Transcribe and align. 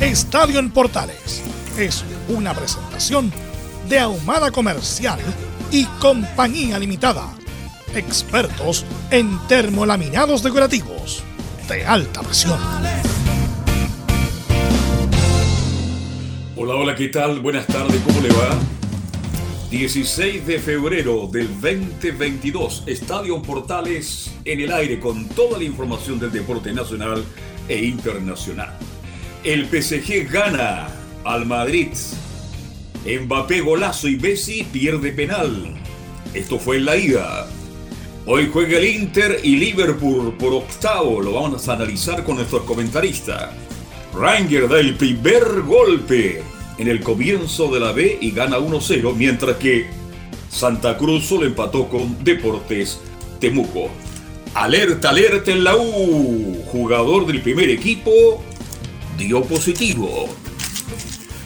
Estadio 0.00 0.60
en 0.60 0.70
Portales 0.70 1.42
es 1.76 2.04
una 2.28 2.54
presentación 2.54 3.32
de 3.88 3.98
Ahumada 3.98 4.52
Comercial 4.52 5.18
y 5.72 5.86
Compañía 5.98 6.78
Limitada. 6.78 7.34
Expertos 7.96 8.86
en 9.10 9.36
termolaminados 9.48 10.44
decorativos 10.44 11.24
de 11.68 11.84
alta 11.84 12.22
presión. 12.22 12.60
Hola, 16.54 16.74
hola, 16.76 16.94
¿qué 16.94 17.08
tal? 17.08 17.40
Buenas 17.40 17.66
tardes, 17.66 18.00
¿cómo 18.06 18.20
le 18.20 18.28
va? 18.28 18.56
16 19.72 20.46
de 20.46 20.60
febrero 20.60 21.26
del 21.26 21.48
2022, 21.60 22.84
Estadio 22.86 23.42
Portales 23.42 24.30
en 24.44 24.60
el 24.60 24.72
aire 24.72 25.00
con 25.00 25.28
toda 25.30 25.58
la 25.58 25.64
información 25.64 26.20
del 26.20 26.30
deporte 26.30 26.72
nacional 26.72 27.24
e 27.68 27.84
internacional. 27.84 28.78
El 29.44 29.66
PSG 29.66 30.28
gana 30.28 30.88
al 31.24 31.46
Madrid. 31.46 31.88
Mbappé 33.06 33.60
golazo 33.60 34.08
y 34.08 34.16
Messi 34.16 34.64
pierde 34.64 35.12
penal. 35.12 35.74
Esto 36.34 36.58
fue 36.58 36.78
en 36.78 36.84
la 36.84 36.96
ida. 36.96 37.48
Hoy 38.26 38.50
juega 38.52 38.78
el 38.78 38.84
Inter 38.84 39.40
y 39.44 39.56
Liverpool 39.56 40.36
por 40.36 40.52
octavo. 40.52 41.22
Lo 41.22 41.34
vamos 41.34 41.68
a 41.68 41.74
analizar 41.74 42.24
con 42.24 42.36
nuestros 42.36 42.64
comentaristas. 42.64 43.50
Ranger 44.12 44.68
da 44.68 44.80
el 44.80 44.96
primer 44.96 45.62
golpe 45.62 46.42
en 46.76 46.88
el 46.88 47.00
comienzo 47.00 47.72
de 47.72 47.80
la 47.80 47.92
B 47.92 48.18
y 48.20 48.32
gana 48.32 48.58
1-0, 48.58 49.14
mientras 49.14 49.56
que 49.56 49.86
Santa 50.50 50.98
Cruz 50.98 51.26
solo 51.26 51.46
empató 51.46 51.88
con 51.88 52.24
Deportes 52.24 53.00
Temuco. 53.38 53.88
Alerta, 54.54 55.10
alerta 55.10 55.52
en 55.52 55.62
la 55.62 55.76
U. 55.76 56.64
Jugador 56.72 57.26
del 57.26 57.40
primer 57.40 57.70
equipo 57.70 58.42
dio 59.18 59.42
positivo. 59.42 60.26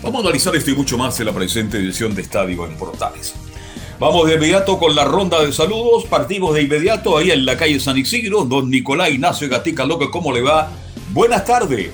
Vamos 0.03 0.23
a 0.23 0.27
analizar 0.27 0.55
esto 0.55 0.70
y 0.70 0.77
mucho 0.77 0.98
más 0.98 1.19
en 1.20 1.27
la 1.27 1.33
presente 1.33 1.79
edición 1.79 2.14
de 2.14 2.23
Estadio 2.23 2.67
en 2.67 2.77
Portales. 2.77 3.34
Vamos 3.98 4.29
de 4.29 4.34
inmediato 4.34 4.79
con 4.79 4.95
la 4.95 5.05
ronda 5.05 5.42
de 5.42 5.52
saludos. 5.52 6.05
Partimos 6.05 6.55
de 6.55 6.63
inmediato 6.63 7.17
ahí 7.17 7.30
en 7.30 7.46
la 7.46 7.57
calle 7.57 7.80
San 7.80 7.96
Isidro. 7.96 8.45
Don 8.45 8.69
Nicolás 8.69 9.11
Ignacio 9.11 9.48
Gatica 9.48 9.85
López, 9.85 10.08
¿cómo 10.13 10.33
le 10.33 10.42
va? 10.42 10.70
Buenas 11.13 11.45
tardes. 11.45 11.91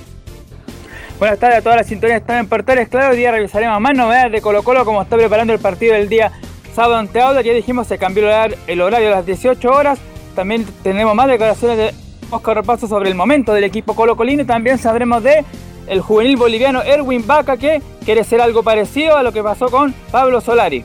Buenas 1.18 1.38
tardes 1.38 1.58
a 1.58 1.62
todas 1.62 1.76
las 1.76 1.86
sintonías 1.86 2.20
están 2.20 2.38
en 2.38 2.48
Portales. 2.48 2.88
Claro, 2.88 3.12
hoy 3.12 3.18
día 3.18 3.30
revisaremos 3.30 3.80
más 3.80 3.94
novedades 3.94 4.32
de 4.32 4.40
Colo 4.40 4.62
Colo 4.62 4.84
como 4.84 5.02
está 5.02 5.16
preparando 5.16 5.52
el 5.52 5.60
partido 5.60 5.94
del 5.94 6.08
día 6.08 6.32
sábado 6.74 6.96
ante 6.96 7.20
Auda. 7.20 7.42
Ya 7.42 7.52
dijimos 7.52 7.86
se 7.86 7.98
cambió 7.98 8.28
el 8.66 8.80
horario 8.80 9.08
a 9.08 9.10
las 9.10 9.26
18 9.26 9.70
horas. 9.70 9.98
También 10.34 10.66
tenemos 10.82 11.14
más 11.14 11.28
declaraciones 11.28 11.76
de 11.76 12.08
Oscar 12.30 12.56
Repaso 12.56 12.86
sobre 12.86 13.08
el 13.08 13.14
momento 13.14 13.52
del 13.52 13.64
equipo 13.64 13.94
Colo 13.94 14.16
Colino 14.16 14.44
también 14.44 14.78
sabremos 14.78 15.22
de 15.22 15.44
el 15.88 16.00
juvenil 16.00 16.36
boliviano 16.36 16.82
Erwin 16.82 17.26
Vaca 17.26 17.56
que 17.56 17.82
quiere 18.04 18.24
ser 18.24 18.40
algo 18.40 18.62
parecido 18.62 19.16
a 19.16 19.22
lo 19.22 19.32
que 19.32 19.42
pasó 19.42 19.68
con 19.68 19.92
Pablo 20.10 20.40
Solari. 20.40 20.84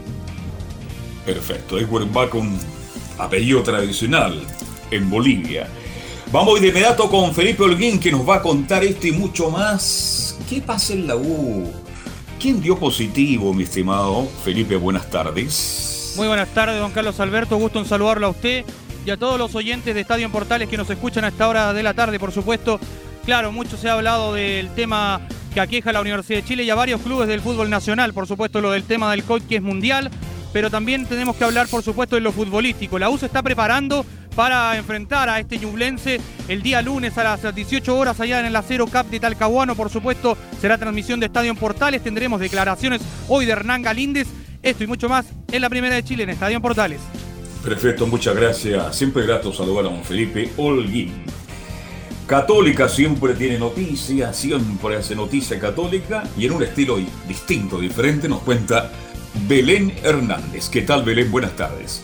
Perfecto, 1.26 1.78
Erwin 1.78 2.12
Vaca 2.12 2.38
un 2.38 2.60
apellido 3.18 3.64
tradicional 3.64 4.42
en 4.92 5.10
Bolivia. 5.10 5.68
Vamos 6.32 6.60
de 6.60 6.70
inmediato 6.70 7.10
con 7.10 7.34
Felipe 7.34 7.64
Holguín 7.64 8.00
que 8.00 8.12
nos 8.12 8.28
va 8.28 8.38
a 8.38 8.42
contar 8.42 8.84
esto 8.84 9.08
y 9.08 9.12
mucho 9.12 9.52
más. 9.52 10.38
¿Qué 10.50 10.62
pasa 10.62 10.94
en 10.94 11.08
la 11.08 11.16
U? 11.16 11.72
¿Quién 12.40 12.62
dio 12.62 12.78
positivo, 12.78 13.54
mi 13.54 13.64
estimado 13.64 14.28
Felipe? 14.44 14.76
Buenas 14.76 15.10
tardes. 15.10 16.14
Muy 16.18 16.28
buenas 16.28 16.50
tardes, 16.50 16.80
don 16.80 16.92
Carlos 16.92 17.20
Alberto. 17.20 17.58
Gusto 17.58 17.80
en 17.80 17.86
saludarlo 17.86 18.28
a 18.28 18.30
usted 18.32 18.66
y 19.06 19.12
a 19.12 19.18
todos 19.18 19.38
los 19.38 19.54
oyentes 19.56 19.94
de 19.94 20.02
Estadio 20.02 20.26
en 20.26 20.32
Portales 20.32 20.68
que 20.70 20.78
nos 20.78 20.90
escuchan 20.90 21.24
a 21.26 21.30
esta 21.30 21.48
hora 21.48 21.74
de 21.74 21.84
la 21.84 21.94
tarde, 21.94 22.20
por 22.20 22.32
supuesto. 22.32 22.80
Claro, 23.26 23.54
mucho 23.54 23.78
se 23.78 23.90
ha 23.90 23.94
hablado 23.94 24.34
del 24.34 24.70
tema 24.76 25.22
que 25.54 25.62
aqueja 25.62 25.92
a 25.92 25.94
la 25.94 26.02
Universidad 26.02 26.40
de 26.40 26.46
Chile 26.46 26.64
y 26.64 26.70
a 26.70 26.76
varios 26.76 27.02
clubes 27.02 27.28
del 27.28 27.40
fútbol 27.40 27.70
nacional, 27.70 28.14
por 28.14 28.28
supuesto 28.28 28.60
lo 28.60 28.72
del 28.72 28.84
tema 28.84 29.12
del 29.12 29.24
COVID 29.24 29.44
que 29.44 29.58
es 29.58 29.62
mundial, 29.62 30.12
pero 30.52 30.70
también 30.70 31.06
tenemos 31.06 31.38
que 31.38 31.46
hablar 31.46 31.68
por 31.68 31.84
supuesto 31.84 32.16
de 32.16 32.22
lo 32.22 32.34
futbolístico. 32.34 33.00
La 33.00 33.10
U 33.10 33.18
se 33.18 33.28
está 33.28 33.42
preparando 33.42 34.06
para 34.36 34.76
enfrentar 34.76 35.30
a 35.30 35.40
este 35.40 35.58
Ñublense 35.58 36.20
el 36.50 36.62
día 36.62 36.82
lunes 36.82 37.18
a 37.18 37.24
las 37.24 37.56
18 37.56 37.98
horas 37.98 38.20
allá 38.20 38.42
en 38.42 38.48
el 38.48 38.56
Acero 38.56 38.88
Cup 38.88 39.10
de 39.10 39.22
Talcahuano, 39.22 39.76
por 39.76 39.90
supuesto 39.90 40.38
será 40.60 40.78
transmisión 40.78 41.22
de 41.22 41.28
Estadio 41.28 41.52
en 41.52 41.58
Portales, 41.58 42.04
tendremos 42.04 42.42
declaraciones 42.42 43.02
hoy 43.30 43.46
de 43.46 43.54
Hernán 43.54 43.84
Galíndez, 43.84 44.28
esto 44.62 44.84
y 44.84 44.88
mucho 44.88 45.08
más 45.08 45.28
en 45.50 45.62
la 45.62 45.70
primera 45.70 45.96
de 45.96 46.04
Chile 46.04 46.24
en 46.24 46.32
Estadio 46.32 46.62
Portales. 46.62 47.00
Perfecto, 47.64 48.06
muchas 48.06 48.36
gracias. 48.36 48.94
Siempre 48.98 49.26
grato 49.26 49.54
saludar 49.54 49.86
a 49.86 49.90
don 49.90 50.04
Felipe 50.04 50.52
Holguín. 50.58 51.43
Católica 52.34 52.90
siempre 52.90 53.36
tiene 53.36 53.60
noticias, 53.60 54.36
siempre 54.36 54.96
hace 54.96 55.16
noticia 55.16 55.60
católica 55.60 56.24
y 56.36 56.48
en 56.48 56.54
un 56.54 56.64
estilo 56.64 56.98
distinto, 57.28 57.78
diferente, 57.78 58.28
nos 58.28 58.40
cuenta 58.40 58.90
Belén 59.48 59.94
Hernández. 60.02 60.68
¿Qué 60.68 60.82
tal 60.82 61.04
Belén? 61.04 61.32
Buenas 61.32 61.56
tardes. 61.56 62.02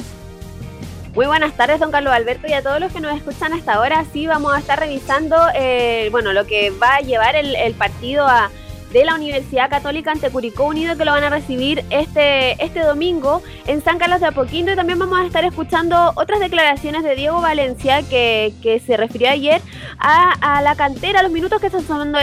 Muy 1.16 1.26
buenas 1.26 1.58
tardes, 1.58 1.80
don 1.80 1.90
Carlos 1.90 2.14
Alberto, 2.14 2.46
y 2.48 2.54
a 2.54 2.62
todos 2.62 2.80
los 2.80 2.94
que 2.94 3.00
nos 3.00 3.18
escuchan 3.18 3.54
hasta 3.54 3.74
ahora. 3.74 4.06
Sí, 4.14 4.28
vamos 4.28 4.54
a 4.54 4.60
estar 4.60 4.80
revisando, 4.80 5.36
eh, 5.56 6.10
bueno, 6.12 6.32
lo 6.32 6.46
que 6.46 6.70
va 6.70 6.98
a 6.98 7.00
llevar 7.00 7.36
el 7.36 7.74
partido 7.74 8.28
a 8.28 8.52
de 8.92 9.06
la 9.06 9.16
Universidad 9.16 9.70
Católica 9.70 10.12
ante 10.12 10.30
Curicó 10.30 10.66
Unido 10.66 10.98
que 10.98 11.06
lo 11.06 11.12
van 11.12 11.24
a 11.24 11.30
recibir 11.30 11.84
este, 11.90 12.64
este 12.64 12.82
domingo 12.82 13.42
en 13.68 13.84
San 13.84 14.00
Carlos 14.00 14.20
de 14.20 14.28
Apoquindo 14.28 14.72
y 14.72 14.76
también 14.76 15.00
vamos 15.00 15.20
a 15.20 15.26
estar 15.26 15.44
escuchando 15.44 16.12
otras 16.16 16.40
declaraciones 16.40 17.04
de 17.04 17.16
Diego 17.16 17.42
Valencia 17.42 18.02
que, 18.04 18.54
se 18.86 18.98
refirió 18.98 19.30
ayer 19.30 19.62
a, 19.98 20.62
la 20.62 20.76
cantera, 20.76 21.20
a 21.20 21.24
los 21.24 21.32
minutos 21.32 21.60
que 21.60 21.68
están 21.68 21.86
sonando 21.86 22.20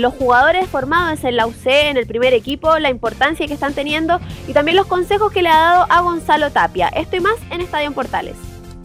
los 0.00 0.14
jugadores 0.14 0.68
formados 0.68 1.24
en 1.24 1.36
la 1.36 1.46
UC, 1.46 1.66
en 1.66 1.96
el 1.96 2.06
primer 2.06 2.34
equipo, 2.34 2.78
la 2.78 2.90
importancia 2.90 3.46
que 3.46 3.54
están 3.54 3.74
teniendo 3.74 4.20
y 4.46 4.52
también 4.52 4.76
los 4.76 4.86
consejos 4.86 5.32
que 5.32 5.42
le 5.42 5.48
ha 5.48 5.56
dado 5.56 5.86
a 5.88 6.00
Gonzalo 6.00 6.50
Tapia. 6.50 6.88
Esto 6.88 7.16
y 7.16 7.20
más 7.20 7.34
en 7.50 7.60
Estadio 7.60 7.92
Portales. 7.92 8.34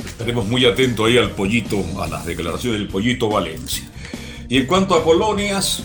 Estaremos 0.06 0.48
muy 0.48 0.66
atentos 0.66 1.08
ahí 1.08 1.18
al 1.18 1.32
pollito, 1.32 1.84
a 2.00 2.08
las 2.08 2.26
declaraciones 2.26 2.80
del 2.80 2.88
pollito 2.88 3.30
Valencia. 3.30 3.84
Y 4.48 4.58
en 4.58 4.66
cuanto 4.66 4.96
a 4.96 5.04
colonias, 5.04 5.84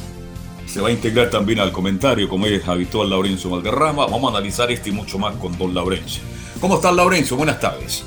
se 0.77 0.83
va 0.83 0.89
a 0.89 0.93
integrar 0.93 1.31
también 1.31 1.59
al 1.59 1.73
comentario, 1.73 2.29
como 2.29 2.45
es 2.45 2.69
habitual, 2.69 3.09
Laurencio 3.09 3.49
Valderrama. 3.49 4.05
Vamos 4.09 4.31
a 4.31 4.37
analizar 4.37 4.71
este 4.71 4.91
y 4.91 4.93
mucho 4.93 5.19
más 5.19 5.35
con 5.37 5.57
don 5.57 5.75
Laurencio. 5.75 6.23
¿Cómo 6.61 6.75
estás, 6.75 6.95
Laurencio? 6.95 7.35
Buenas 7.35 7.59
tardes. 7.59 8.05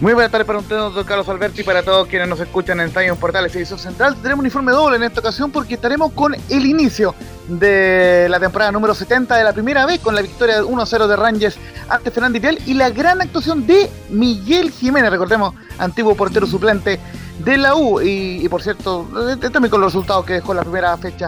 Muy 0.00 0.12
buenas 0.12 0.30
tardes 0.30 0.46
para 0.46 0.60
usted, 0.60 0.76
don 0.76 1.02
Carlos 1.02 1.28
Alberti, 1.28 1.62
y 1.62 1.64
para 1.64 1.82
todos 1.82 2.06
quienes 2.06 2.28
nos 2.28 2.38
escuchan 2.38 2.78
en 2.78 2.86
Estadio 2.86 3.16
Portales 3.16 3.54
Edición 3.56 3.80
Central. 3.80 4.14
Tenemos 4.22 4.38
un 4.38 4.46
informe 4.46 4.70
doble 4.70 4.96
en 4.96 5.02
esta 5.02 5.18
ocasión 5.18 5.50
porque 5.50 5.74
estaremos 5.74 6.12
con 6.12 6.34
el 6.34 6.66
inicio 6.66 7.16
de 7.48 8.28
la 8.30 8.38
temporada 8.38 8.70
número 8.70 8.94
70 8.94 9.34
de 9.34 9.42
la 9.42 9.52
primera 9.52 9.86
vez 9.86 9.98
con 9.98 10.14
la 10.14 10.22
victoria 10.22 10.62
1-0 10.62 11.06
de 11.08 11.16
Rangers 11.16 11.58
ante 11.88 12.12
Fernández 12.12 12.40
Vial 12.40 12.58
y 12.64 12.74
la 12.74 12.90
gran 12.90 13.20
actuación 13.20 13.66
de 13.66 13.90
Miguel 14.08 14.70
Jiménez, 14.70 15.10
recordemos, 15.10 15.54
antiguo 15.78 16.14
portero 16.14 16.46
suplente 16.46 17.00
de 17.40 17.56
la 17.58 17.74
U 17.74 18.00
y, 18.00 18.48
por 18.48 18.62
cierto, 18.62 19.08
eh, 19.42 19.50
también 19.50 19.68
con 19.68 19.80
los 19.80 19.92
resultados 19.92 20.24
que 20.24 20.34
dejó 20.34 20.54
la 20.54 20.62
primera 20.62 20.96
fecha 20.96 21.26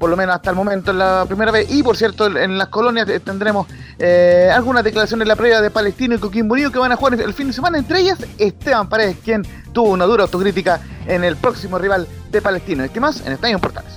por 0.00 0.08
lo 0.08 0.16
menos 0.16 0.34
hasta 0.34 0.48
el 0.48 0.56
momento, 0.56 0.92
en 0.92 0.98
la 0.98 1.26
primera 1.28 1.52
vez. 1.52 1.70
Y 1.70 1.82
por 1.82 1.94
cierto, 1.94 2.26
en 2.26 2.56
las 2.56 2.68
colonias 2.68 3.06
tendremos 3.22 3.66
eh, 3.98 4.50
algunas 4.50 4.82
declaraciones 4.82 5.24
en 5.24 5.28
la 5.28 5.36
previa 5.36 5.60
de 5.60 5.70
Palestino 5.70 6.14
y 6.14 6.18
Coquimbo 6.18 6.54
Unido 6.54 6.72
que 6.72 6.78
van 6.78 6.90
a 6.90 6.96
jugar 6.96 7.20
el 7.20 7.34
fin 7.34 7.48
de 7.48 7.52
semana. 7.52 7.76
Entre 7.76 8.00
ellas, 8.00 8.18
Esteban 8.38 8.88
Paredes, 8.88 9.18
quien 9.22 9.46
tuvo 9.74 9.90
una 9.90 10.06
dura 10.06 10.22
autocrítica 10.22 10.80
en 11.06 11.22
el 11.22 11.36
próximo 11.36 11.78
rival 11.78 12.08
de 12.30 12.40
Palestino. 12.40 12.82
¿Y 12.82 12.88
qué 12.88 12.98
más? 12.98 13.20
En 13.26 13.34
Estadio 13.34 13.58
Portales. 13.58 13.92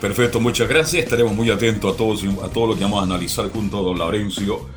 Perfecto, 0.00 0.38
muchas 0.38 0.68
gracias. 0.68 1.02
Estaremos 1.02 1.34
muy 1.34 1.50
atentos 1.50 1.92
a, 1.92 1.96
todos, 1.96 2.22
a 2.44 2.48
todo 2.48 2.68
lo 2.68 2.76
que 2.76 2.84
vamos 2.84 3.00
a 3.00 3.02
analizar 3.02 3.50
junto 3.50 3.78
a 3.78 3.82
don 3.82 3.98
Laurencio 3.98 4.68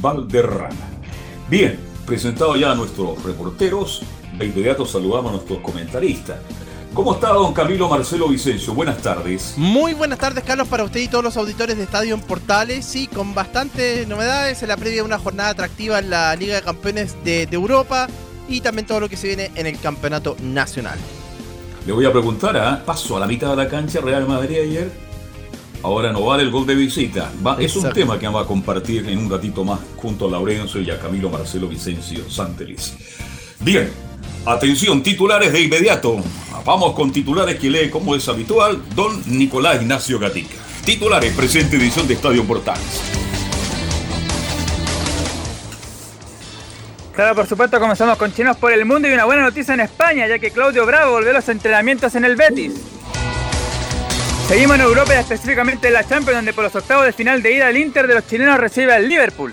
Valderrama. 0.00 0.74
Bien, 1.48 1.78
presentado 2.04 2.56
ya 2.56 2.72
a 2.72 2.74
nuestros 2.74 3.22
reporteros, 3.22 4.02
de 4.36 4.46
inmediato 4.46 4.84
saludamos 4.86 5.30
a 5.30 5.36
nuestros 5.36 5.60
comentaristas. 5.60 6.38
¿Cómo 6.94 7.14
está 7.14 7.28
don 7.28 7.52
Camilo 7.52 7.88
Marcelo 7.88 8.26
Vicencio? 8.28 8.74
Buenas 8.74 8.98
tardes. 8.98 9.54
Muy 9.56 9.94
buenas 9.94 10.18
tardes, 10.18 10.42
Carlos, 10.42 10.66
para 10.66 10.82
usted 10.82 11.00
y 11.00 11.08
todos 11.08 11.22
los 11.22 11.36
auditores 11.36 11.76
de 11.76 11.84
Estadio 11.84 12.14
en 12.14 12.20
Portales. 12.20 12.84
Sí, 12.84 13.06
con 13.06 13.32
bastantes 13.32 14.08
novedades 14.08 14.60
en 14.62 14.68
la 14.68 14.76
previa 14.76 14.96
de 14.96 15.02
una 15.02 15.18
jornada 15.18 15.50
atractiva 15.50 16.00
en 16.00 16.10
la 16.10 16.34
Liga 16.34 16.56
de 16.56 16.62
Campeones 16.62 17.16
de, 17.22 17.48
Europa 17.52 18.08
y 18.48 18.60
también 18.60 18.86
todo 18.86 18.98
lo 18.98 19.08
que 19.08 19.16
se 19.16 19.28
viene 19.28 19.52
en 19.54 19.68
el 19.68 19.78
Campeonato 19.78 20.36
Nacional. 20.42 20.98
Le 21.86 21.92
voy 21.92 22.06
a 22.06 22.12
preguntar, 22.12 22.56
¿ah? 22.56 22.82
paso 22.84 23.16
a 23.16 23.20
la 23.20 23.26
mitad 23.28 23.50
de 23.50 23.56
la 23.56 23.68
cancha 23.68 24.00
Real 24.00 24.26
Madrid 24.26 24.58
ayer. 24.58 24.90
Ahora 25.84 26.12
no 26.12 26.24
vale 26.24 26.42
el 26.42 26.50
gol 26.50 26.66
de 26.66 26.74
visita. 26.74 27.30
es 27.60 27.76
un 27.76 27.90
tema 27.92 28.18
que 28.18 28.26
vamos 28.26 28.44
a 28.44 28.48
compartir 28.48 29.08
en 29.08 29.16
un 29.16 29.30
ratito 29.30 29.64
más 29.64 29.78
junto 29.96 30.26
a 30.26 30.30
Laurencio 30.32 30.80
y 30.82 30.90
a 30.90 30.98
Camilo 30.98 31.30
Marcelo 31.30 31.68
Vicencio 31.68 32.28
Santelis. 32.28 32.96
Bien, 33.60 33.90
atención, 34.46 35.02
titulares 35.02 35.52
de 35.52 35.60
inmediato. 35.62 36.16
Vamos 36.64 36.94
con 36.94 37.12
titulares 37.12 37.58
que 37.58 37.70
lee 37.70 37.90
como 37.90 38.14
es 38.14 38.28
habitual 38.28 38.82
don 38.94 39.22
Nicolás 39.26 39.80
Ignacio 39.80 40.18
Gatica. 40.18 40.56
Titulares, 40.84 41.34
presente 41.34 41.76
edición 41.76 42.06
de 42.06 42.14
Estadio 42.14 42.44
Portales. 42.44 43.02
Claro, 47.14 47.34
por 47.34 47.46
supuesto, 47.46 47.78
comenzamos 47.78 48.16
con 48.16 48.32
Chinos 48.32 48.56
por 48.56 48.72
el 48.72 48.84
Mundo 48.84 49.08
y 49.08 49.12
una 49.12 49.24
buena 49.24 49.42
noticia 49.42 49.74
en 49.74 49.80
España, 49.80 50.26
ya 50.26 50.38
que 50.38 50.50
Claudio 50.50 50.86
Bravo 50.86 51.12
volvió 51.12 51.30
a 51.30 51.34
los 51.34 51.48
entrenamientos 51.48 52.14
en 52.14 52.24
el 52.24 52.36
Betis. 52.36 52.72
Seguimos 54.48 54.76
en 54.76 54.82
Europa 54.82 55.14
y 55.14 55.18
específicamente 55.18 55.88
en 55.88 55.94
la 55.94 56.02
Champions, 56.02 56.38
donde 56.38 56.52
por 56.52 56.64
los 56.64 56.74
octavos 56.74 57.04
de 57.04 57.12
final 57.12 57.42
de 57.42 57.54
ida 57.54 57.68
el 57.68 57.76
Inter 57.76 58.06
de 58.06 58.14
los 58.14 58.26
chilenos 58.26 58.58
recibe 58.58 58.94
al 58.94 59.08
Liverpool. 59.08 59.52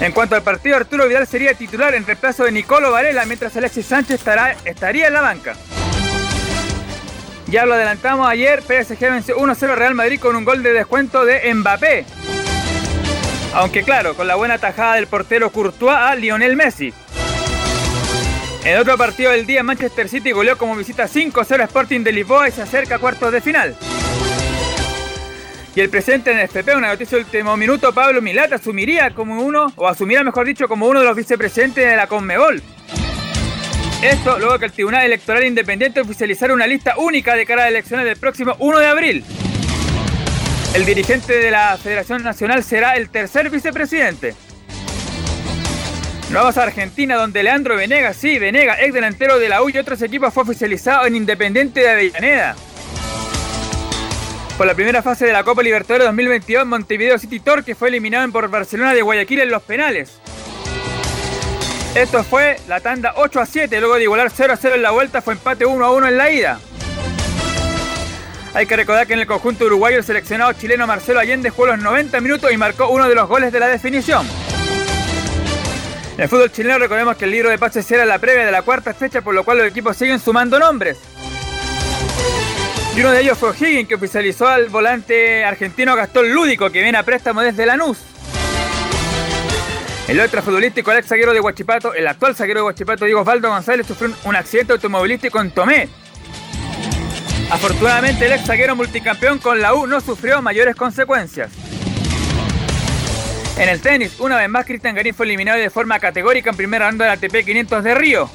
En 0.00 0.12
cuanto 0.12 0.34
al 0.34 0.42
partido, 0.42 0.76
Arturo 0.76 1.06
Vidal 1.06 1.26
sería 1.26 1.54
titular 1.54 1.94
en 1.94 2.04
reemplazo 2.04 2.44
de 2.44 2.52
Nicolo 2.52 2.90
Varela, 2.90 3.24
mientras 3.26 3.56
Alexis 3.56 3.86
Sánchez 3.86 4.18
estará, 4.18 4.56
estaría 4.64 5.06
en 5.06 5.12
la 5.12 5.20
banca. 5.20 5.54
Ya 7.46 7.64
lo 7.64 7.74
adelantamos 7.74 8.28
ayer, 8.28 8.62
PSG 8.62 8.98
venció 8.98 9.36
1-0 9.36 9.74
Real 9.74 9.94
Madrid 9.94 10.18
con 10.18 10.34
un 10.34 10.44
gol 10.44 10.62
de 10.62 10.72
descuento 10.72 11.24
de 11.24 11.54
Mbappé. 11.54 12.04
Aunque 13.54 13.84
claro, 13.84 14.14
con 14.14 14.26
la 14.26 14.34
buena 14.34 14.58
tajada 14.58 14.96
del 14.96 15.06
portero 15.06 15.50
Courtois 15.50 15.96
a 15.96 16.14
Lionel 16.16 16.56
Messi. 16.56 16.92
En 18.64 18.78
otro 18.78 18.96
partido 18.96 19.30
del 19.30 19.46
día, 19.46 19.62
Manchester 19.62 20.08
City 20.08 20.32
goleó 20.32 20.58
como 20.58 20.74
visita 20.74 21.04
5-0 21.04 21.62
Sporting 21.64 22.00
de 22.00 22.12
Lisboa 22.12 22.48
y 22.48 22.52
se 22.52 22.62
acerca 22.62 22.96
a 22.96 22.98
cuartos 22.98 23.30
de 23.30 23.40
final. 23.40 23.76
Y 25.76 25.80
el 25.80 25.90
presidente 25.90 26.30
en 26.30 26.38
FP, 26.38 26.76
una 26.76 26.88
noticia 26.88 27.18
de 27.18 27.24
último 27.24 27.56
minuto, 27.56 27.92
Pablo 27.92 28.22
Milat 28.22 28.52
asumiría 28.52 29.10
como 29.10 29.42
uno, 29.42 29.72
o 29.74 29.88
asumirá 29.88 30.22
mejor 30.22 30.46
dicho, 30.46 30.68
como 30.68 30.86
uno 30.86 31.00
de 31.00 31.06
los 31.06 31.16
vicepresidentes 31.16 31.84
de 31.84 31.96
la 31.96 32.06
Conmebol. 32.06 32.62
Esto 34.00 34.38
luego 34.38 34.58
que 34.58 34.66
el 34.66 34.72
Tribunal 34.72 35.04
Electoral 35.06 35.44
Independiente 35.44 36.00
oficializara 36.00 36.54
una 36.54 36.66
lista 36.66 36.96
única 36.98 37.34
de 37.34 37.44
cara 37.44 37.64
a 37.64 37.68
elecciones 37.68 38.06
del 38.06 38.16
próximo 38.16 38.54
1 38.60 38.78
de 38.78 38.86
abril. 38.86 39.24
El 40.74 40.84
dirigente 40.84 41.32
de 41.32 41.50
la 41.50 41.76
Federación 41.76 42.22
Nacional 42.22 42.62
será 42.62 42.96
el 42.96 43.08
tercer 43.08 43.50
vicepresidente. 43.50 44.34
Nos 46.30 46.34
vamos 46.34 46.56
a 46.56 46.64
Argentina, 46.64 47.16
donde 47.16 47.42
Leandro 47.42 47.76
Venegas, 47.76 48.16
sí, 48.16 48.38
Venegas, 48.38 48.78
ex 48.80 48.94
delantero 48.94 49.40
de 49.40 49.48
la 49.48 49.62
U 49.62 49.70
y 49.70 49.78
otros 49.78 50.00
equipos, 50.02 50.32
fue 50.32 50.44
oficializado 50.44 51.06
en 51.06 51.16
Independiente 51.16 51.80
de 51.80 51.90
Avellaneda. 51.90 52.56
Por 54.56 54.68
la 54.68 54.74
primera 54.74 55.02
fase 55.02 55.26
de 55.26 55.32
la 55.32 55.42
Copa 55.42 55.64
Libertadores 55.64 56.06
2022, 56.06 56.64
Montevideo 56.64 57.18
City 57.18 57.40
Torque 57.40 57.74
fue 57.74 57.88
eliminado 57.88 58.30
por 58.30 58.48
Barcelona 58.48 58.94
de 58.94 59.02
Guayaquil 59.02 59.40
en 59.40 59.50
los 59.50 59.64
penales. 59.64 60.20
Esto 61.96 62.22
fue 62.22 62.58
la 62.68 62.80
tanda 62.80 63.14
8 63.16 63.40
a 63.40 63.46
7, 63.46 63.80
luego 63.80 63.96
de 63.96 64.04
igualar 64.04 64.30
0 64.30 64.52
a 64.52 64.56
0 64.56 64.76
en 64.76 64.82
la 64.82 64.92
vuelta, 64.92 65.22
fue 65.22 65.34
empate 65.34 65.66
1 65.66 65.84
a 65.84 65.90
1 65.90 66.06
en 66.06 66.16
la 66.16 66.30
ida. 66.30 66.60
Hay 68.54 68.66
que 68.66 68.76
recordar 68.76 69.08
que 69.08 69.14
en 69.14 69.20
el 69.20 69.26
conjunto 69.26 69.64
uruguayo 69.64 69.98
el 69.98 70.04
seleccionado 70.04 70.52
chileno 70.52 70.86
Marcelo 70.86 71.18
Allende 71.18 71.50
jugó 71.50 71.66
los 71.66 71.80
90 71.80 72.20
minutos 72.20 72.52
y 72.52 72.56
marcó 72.56 72.88
uno 72.90 73.08
de 73.08 73.14
los 73.16 73.28
goles 73.28 73.52
de 73.52 73.58
la 73.58 73.66
definición. 73.66 74.24
En 76.14 76.20
el 76.20 76.28
fútbol 76.28 76.52
chileno 76.52 76.78
recordemos 76.78 77.16
que 77.16 77.24
el 77.24 77.32
libro 77.32 77.50
de 77.50 77.58
pases 77.58 77.90
era 77.90 78.04
la 78.04 78.20
previa 78.20 78.46
de 78.46 78.52
la 78.52 78.62
cuarta 78.62 78.94
fecha, 78.94 79.20
por 79.20 79.34
lo 79.34 79.42
cual 79.42 79.58
los 79.58 79.66
equipos 79.66 79.96
siguen 79.96 80.20
sumando 80.20 80.60
nombres. 80.60 80.98
Y 82.96 83.00
uno 83.00 83.10
de 83.10 83.22
ellos 83.22 83.36
fue 83.36 83.50
O'Higgins, 83.50 83.88
que 83.88 83.96
oficializó 83.96 84.46
al 84.46 84.68
volante 84.68 85.44
argentino 85.44 85.96
Gastón 85.96 86.32
Lúdico, 86.32 86.70
que 86.70 86.80
viene 86.80 86.96
a 86.96 87.02
préstamo 87.02 87.40
desde 87.40 87.66
Lanús. 87.66 87.98
El 90.06 90.20
otro 90.20 90.40
futbolístico, 90.42 90.92
el 90.92 90.98
ex 90.98 91.08
zaguero 91.08 91.32
de 91.32 91.40
Huachipato, 91.40 91.92
el 91.92 92.06
actual 92.06 92.36
zaguero 92.36 92.60
de 92.60 92.66
Huachipato, 92.66 93.04
Diego 93.04 93.22
Osvaldo 93.22 93.48
González, 93.48 93.84
sufrió 93.86 94.14
un 94.24 94.36
accidente 94.36 94.74
automovilístico 94.74 95.40
en 95.40 95.50
Tomé. 95.50 95.88
Afortunadamente, 97.50 98.26
el 98.26 98.32
ex 98.32 98.46
zaguero 98.46 98.76
multicampeón 98.76 99.38
con 99.38 99.60
la 99.60 99.74
U 99.74 99.88
no 99.88 100.00
sufrió 100.00 100.40
mayores 100.40 100.76
consecuencias. 100.76 101.50
En 103.58 103.68
el 103.68 103.80
tenis, 103.80 104.20
una 104.20 104.36
vez 104.36 104.48
más, 104.48 104.66
Cristian 104.66 104.94
Garín 104.94 105.14
fue 105.14 105.26
eliminado 105.26 105.58
de 105.58 105.70
forma 105.70 105.98
categórica 105.98 106.50
en 106.50 106.56
primera 106.56 106.88
ronda 106.88 107.06
del 107.06 107.14
ATP 107.14 107.44
500 107.44 107.82
de 107.82 107.94
Río 107.96 108.30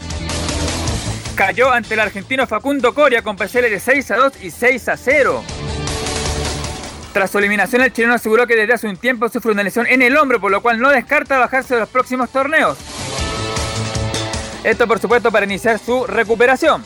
cayó 1.40 1.72
ante 1.72 1.94
el 1.94 2.02
argentino 2.02 2.46
Facundo 2.48 2.94
Coria 2.94 3.22
con 3.22 3.38
PCL 3.38 3.70
de 3.70 3.80
6 3.80 4.12
a 4.12 4.18
2 4.18 4.34
y 4.44 4.52
6 4.52 4.90
a 4.90 4.98
0. 4.98 5.42
Tras 7.14 7.32
su 7.32 7.38
eliminación, 7.38 7.82
el 7.82 7.94
chileno 7.94 8.16
aseguró 8.16 8.46
que 8.46 8.58
desde 8.58 8.74
hace 8.74 8.90
un 8.90 8.98
tiempo 8.98 9.30
sufre 9.30 9.54
una 9.54 9.64
lesión 9.64 9.88
en 9.88 10.02
el 10.02 10.18
hombro, 10.18 10.42
por 10.42 10.52
lo 10.52 10.62
cual 10.62 10.82
no 10.82 10.90
descarta 10.90 11.40
bajarse 11.40 11.76
de 11.76 11.80
los 11.80 11.88
próximos 11.88 12.30
torneos. 12.30 12.78
Esto, 14.66 14.86
por 14.86 15.00
supuesto, 15.00 15.32
para 15.32 15.46
iniciar 15.46 15.80
su 15.80 16.06
recuperación. 16.06 16.84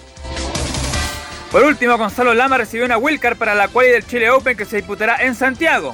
Por 1.51 1.63
último, 1.63 1.97
Gonzalo 1.97 2.35
Lama 2.35 2.59
recibió 2.59 2.85
una 2.85 2.99
wildcard 2.99 3.39
para 3.39 3.55
la 3.55 3.69
quali 3.69 3.89
del 3.89 4.05
Chile 4.05 4.29
Open 4.29 4.55
que 4.55 4.65
se 4.65 4.75
disputará 4.75 5.15
en 5.15 5.33
Santiago. 5.33 5.93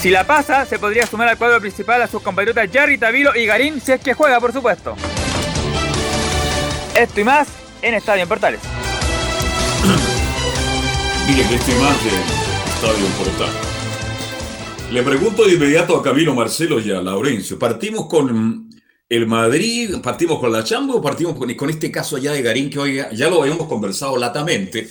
Si 0.00 0.10
la 0.10 0.24
pasa, 0.24 0.66
se 0.66 0.78
podría 0.78 1.06
sumar 1.06 1.30
al 1.30 1.38
cuadro 1.38 1.62
principal 1.62 2.02
a 2.02 2.08
sus 2.08 2.22
compatriotas 2.22 2.68
Jarry, 2.70 2.98
Tavilo 2.98 3.34
y 3.34 3.46
Garín, 3.46 3.80
si 3.80 3.92
es 3.92 4.02
que 4.02 4.12
juega, 4.12 4.38
por 4.38 4.52
supuesto. 4.52 4.94
Esto 6.96 7.20
y 7.20 7.24
más 7.24 7.48
en 7.82 7.94
Estadio 7.94 8.22
en 8.22 8.28
Portales. 8.28 8.60
Miren, 11.26 11.52
esto 11.52 11.72
más 11.80 12.04
de 12.04 12.10
Estadio 12.70 13.06
Portales. 13.18 13.74
Le 14.92 15.02
pregunto 15.02 15.44
de 15.44 15.54
inmediato 15.54 15.96
a 15.96 16.02
Camilo 16.04 16.34
Marcelo 16.34 16.78
y 16.78 16.92
a 16.92 17.00
Laurencio. 17.00 17.58
¿Partimos 17.58 18.06
con 18.06 18.70
el 19.08 19.26
Madrid, 19.26 19.96
partimos 20.02 20.38
con 20.38 20.52
la 20.52 20.62
Chambo 20.62 21.02
partimos 21.02 21.36
con, 21.36 21.70
este 21.70 21.90
caso 21.90 22.16
allá 22.16 22.32
de 22.32 22.42
Garín 22.42 22.70
que 22.70 22.78
hoy 22.78 23.00
ya 23.12 23.28
lo 23.28 23.42
habíamos 23.42 23.66
conversado 23.66 24.16
latamente? 24.16 24.88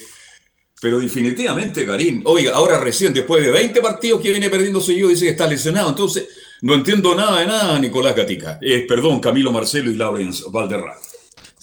Pero 0.81 0.99
definitivamente 0.99 1.85
Garín, 1.85 2.21
oiga, 2.25 2.53
ahora 2.53 2.81
recién, 2.81 3.13
después 3.13 3.45
de 3.45 3.51
20 3.51 3.79
partidos 3.79 4.19
que 4.19 4.31
viene 4.31 4.49
perdiendo 4.49 4.81
seguido, 4.81 5.07
dice 5.07 5.23
que 5.23 5.31
está 5.31 5.47
lesionado. 5.47 5.87
Entonces, 5.87 6.27
no 6.63 6.73
entiendo 6.73 7.15
nada 7.15 7.39
de 7.39 7.45
nada, 7.45 7.79
Nicolás 7.79 8.13
Gatica. 8.13 8.59
Eh, 8.61 8.85
perdón, 8.85 9.21
Camilo 9.21 9.53
Marcelo 9.53 9.89
y 9.89 9.95
Laurencio 9.95 10.51
Valderrama. 10.51 11.12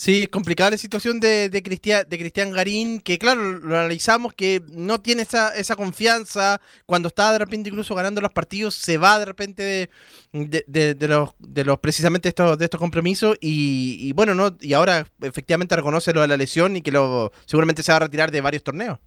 Sí, 0.01 0.23
es 0.23 0.29
complicada 0.31 0.71
la 0.71 0.79
situación 0.79 1.21
de, 1.21 1.51
de, 1.51 1.63
Cristian, 1.63 2.07
de 2.09 2.19
Cristian 2.19 2.53
Garín, 2.53 3.01
que 3.03 3.19
claro, 3.19 3.59
lo 3.59 3.77
analizamos, 3.77 4.33
que 4.33 4.63
no 4.73 5.03
tiene 5.03 5.21
esa, 5.21 5.55
esa 5.55 5.77
confianza, 5.77 6.59
cuando 6.87 7.09
está 7.09 7.31
de 7.33 7.39
repente 7.39 7.69
incluso 7.69 7.95
ganando 7.95 8.23
los 8.23 8.33
partidos, 8.33 8.75
se 8.77 8.97
va 8.97 9.19
de 9.19 9.27
repente 9.27 9.91
de, 10.33 10.65
de, 10.67 11.07
los, 11.07 11.33
de 11.39 11.65
los 11.67 11.79
precisamente 11.81 12.31
estos, 12.31 12.57
de 12.57 12.65
estos 12.65 12.81
compromisos 12.81 13.37
y, 13.43 14.11
bueno, 14.15 14.35
no 14.35 14.57
y 14.63 14.73
ahora 14.73 15.07
efectivamente 15.21 15.77
reconoce 15.77 16.15
lo 16.15 16.23
de 16.23 16.29
la 16.29 16.39
lesión 16.39 16.79
y 16.79 16.81
que 16.81 16.93
lo 16.93 17.31
seguramente 17.45 17.83
se 17.83 17.93
va 17.93 17.97
a 17.97 18.01
retirar 18.01 18.31
de 18.31 18.41
varios 18.41 18.63
torneos. 18.63 18.99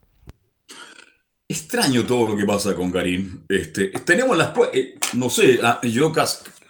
Extraño 1.48 2.06
todo 2.06 2.28
lo 2.28 2.38
que 2.38 2.46
pasa 2.46 2.76
con 2.76 2.92
Garín. 2.92 3.46
Este, 3.50 3.88
tenemos 4.06 4.38
las 4.38 4.54
eh, 4.72 4.94
no 5.14 5.32
sé, 5.32 5.60
ah, 5.64 5.82
yo 5.82 6.14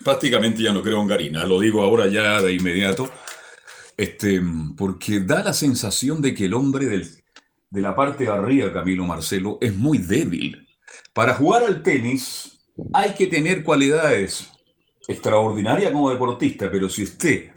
prácticamente 0.02 0.64
ya 0.64 0.72
no 0.72 0.82
creo 0.82 1.02
en 1.02 1.08
Garín, 1.10 1.36
ah, 1.36 1.44
lo 1.44 1.60
digo 1.60 1.82
ahora 1.82 2.08
ya 2.08 2.42
de 2.42 2.54
inmediato 2.54 3.12
este, 3.98 4.42
porque 4.78 5.20
da 5.20 5.44
la 5.44 5.54
sensación 5.54 6.22
de 6.22 6.34
que 6.34 6.46
el 6.46 6.54
hombre 6.54 6.88
del, 6.88 7.08
de 7.70 7.82
la 7.82 7.96
parte 7.96 8.26
de 8.26 8.32
arriba, 8.32 8.72
Camilo 8.74 9.06
Marcelo, 9.06 9.58
es 9.62 9.76
muy 9.76 9.98
débil. 9.98 10.68
Para 11.14 11.34
jugar 11.36 11.64
al 11.64 11.84
tenis 11.84 12.60
hay 12.94 13.14
que 13.14 13.28
tener 13.28 13.64
cualidades 13.64 14.52
extraordinarias 15.08 15.92
como 15.92 16.10
deportista, 16.10 16.70
pero 16.72 16.90
si 16.90 17.04
usted 17.04 17.52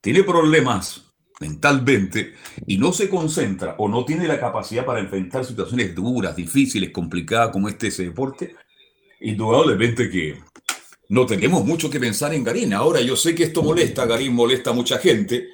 tiene 0.00 0.22
problemas 0.22 1.04
mentalmente 1.40 2.34
y 2.66 2.76
no 2.76 2.92
se 2.92 3.08
concentra 3.08 3.74
o 3.78 3.88
no 3.88 4.04
tiene 4.04 4.28
la 4.28 4.38
capacidad 4.38 4.84
para 4.84 5.00
enfrentar 5.00 5.44
situaciones 5.44 5.94
duras, 5.94 6.36
difíciles, 6.36 6.90
complicadas 6.90 7.50
como 7.50 7.68
este 7.68 7.88
ese 7.88 8.04
deporte, 8.04 8.54
indudablemente 9.20 10.10
que 10.10 10.38
no 11.08 11.26
tenemos 11.26 11.64
mucho 11.64 11.90
que 11.90 11.98
pensar 11.98 12.34
en 12.34 12.44
Garín. 12.44 12.72
Ahora 12.72 13.00
yo 13.00 13.16
sé 13.16 13.34
que 13.34 13.44
esto 13.44 13.62
molesta, 13.62 14.06
Garín 14.06 14.34
molesta 14.34 14.70
a 14.70 14.74
mucha 14.74 14.98
gente, 14.98 15.48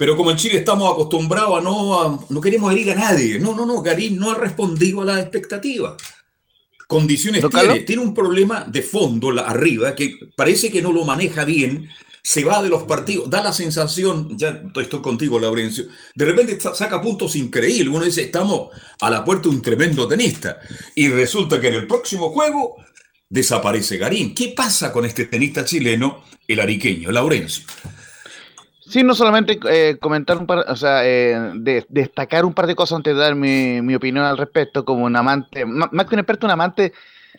pero 0.00 0.16
como 0.16 0.30
en 0.30 0.38
Chile 0.38 0.56
estamos 0.56 0.90
acostumbrados 0.90 1.58
a 1.58 1.60
no, 1.60 2.26
no 2.26 2.40
queremos 2.40 2.72
herir 2.72 2.92
a 2.92 2.94
nadie. 2.94 3.38
No, 3.38 3.54
no, 3.54 3.66
no, 3.66 3.82
Garín 3.82 4.16
no 4.16 4.30
ha 4.30 4.34
respondido 4.34 5.02
a 5.02 5.04
las 5.04 5.20
expectativas. 5.20 6.02
Condiciones 6.88 7.44
tiene, 7.50 7.80
tiene 7.80 8.00
un 8.00 8.14
problema 8.14 8.64
de 8.66 8.80
fondo 8.80 9.30
la, 9.30 9.42
arriba 9.42 9.94
que 9.94 10.16
parece 10.34 10.72
que 10.72 10.80
no 10.80 10.90
lo 10.90 11.04
maneja 11.04 11.44
bien 11.44 11.90
se 12.22 12.44
va 12.44 12.62
de 12.62 12.70
los 12.70 12.84
partidos, 12.84 13.28
da 13.28 13.42
la 13.42 13.52
sensación, 13.52 14.38
ya 14.38 14.62
estoy 14.74 15.02
contigo, 15.02 15.38
Laurencio, 15.38 15.84
de 16.14 16.24
repente 16.24 16.58
saca 16.58 17.02
puntos 17.02 17.36
increíbles. 17.36 17.94
Uno 17.94 18.06
dice, 18.06 18.22
estamos 18.22 18.70
a 19.02 19.10
la 19.10 19.22
puerta 19.22 19.50
de 19.50 19.54
un 19.54 19.60
tremendo 19.60 20.08
tenista. 20.08 20.60
Y 20.94 21.08
resulta 21.08 21.60
que 21.60 21.68
en 21.68 21.74
el 21.74 21.86
próximo 21.86 22.30
juego 22.30 22.76
desaparece 23.28 23.98
Garín. 23.98 24.34
¿Qué 24.34 24.54
pasa 24.56 24.94
con 24.94 25.04
este 25.04 25.26
tenista 25.26 25.62
chileno, 25.62 26.24
el 26.48 26.58
ariqueño, 26.58 27.12
Laurencio? 27.12 27.66
Sí, 28.90 29.04
no 29.04 29.14
solamente 29.14 29.60
eh, 29.70 29.98
comentar 30.00 30.36
un 30.36 30.46
par, 30.46 30.64
o 30.68 30.74
sea, 30.74 31.06
eh, 31.06 31.52
destacar 31.88 32.44
un 32.44 32.52
par 32.52 32.66
de 32.66 32.74
cosas 32.74 32.96
antes 32.96 33.14
de 33.14 33.20
dar 33.20 33.36
mi, 33.36 33.80
mi 33.82 33.94
opinión 33.94 34.24
al 34.24 34.36
respecto, 34.36 34.84
como 34.84 35.04
un 35.04 35.14
amante, 35.14 35.64
más 35.64 36.06
que 36.06 36.16
un 36.16 36.18
experto, 36.18 36.46
un 36.46 36.50
amante 36.50 36.92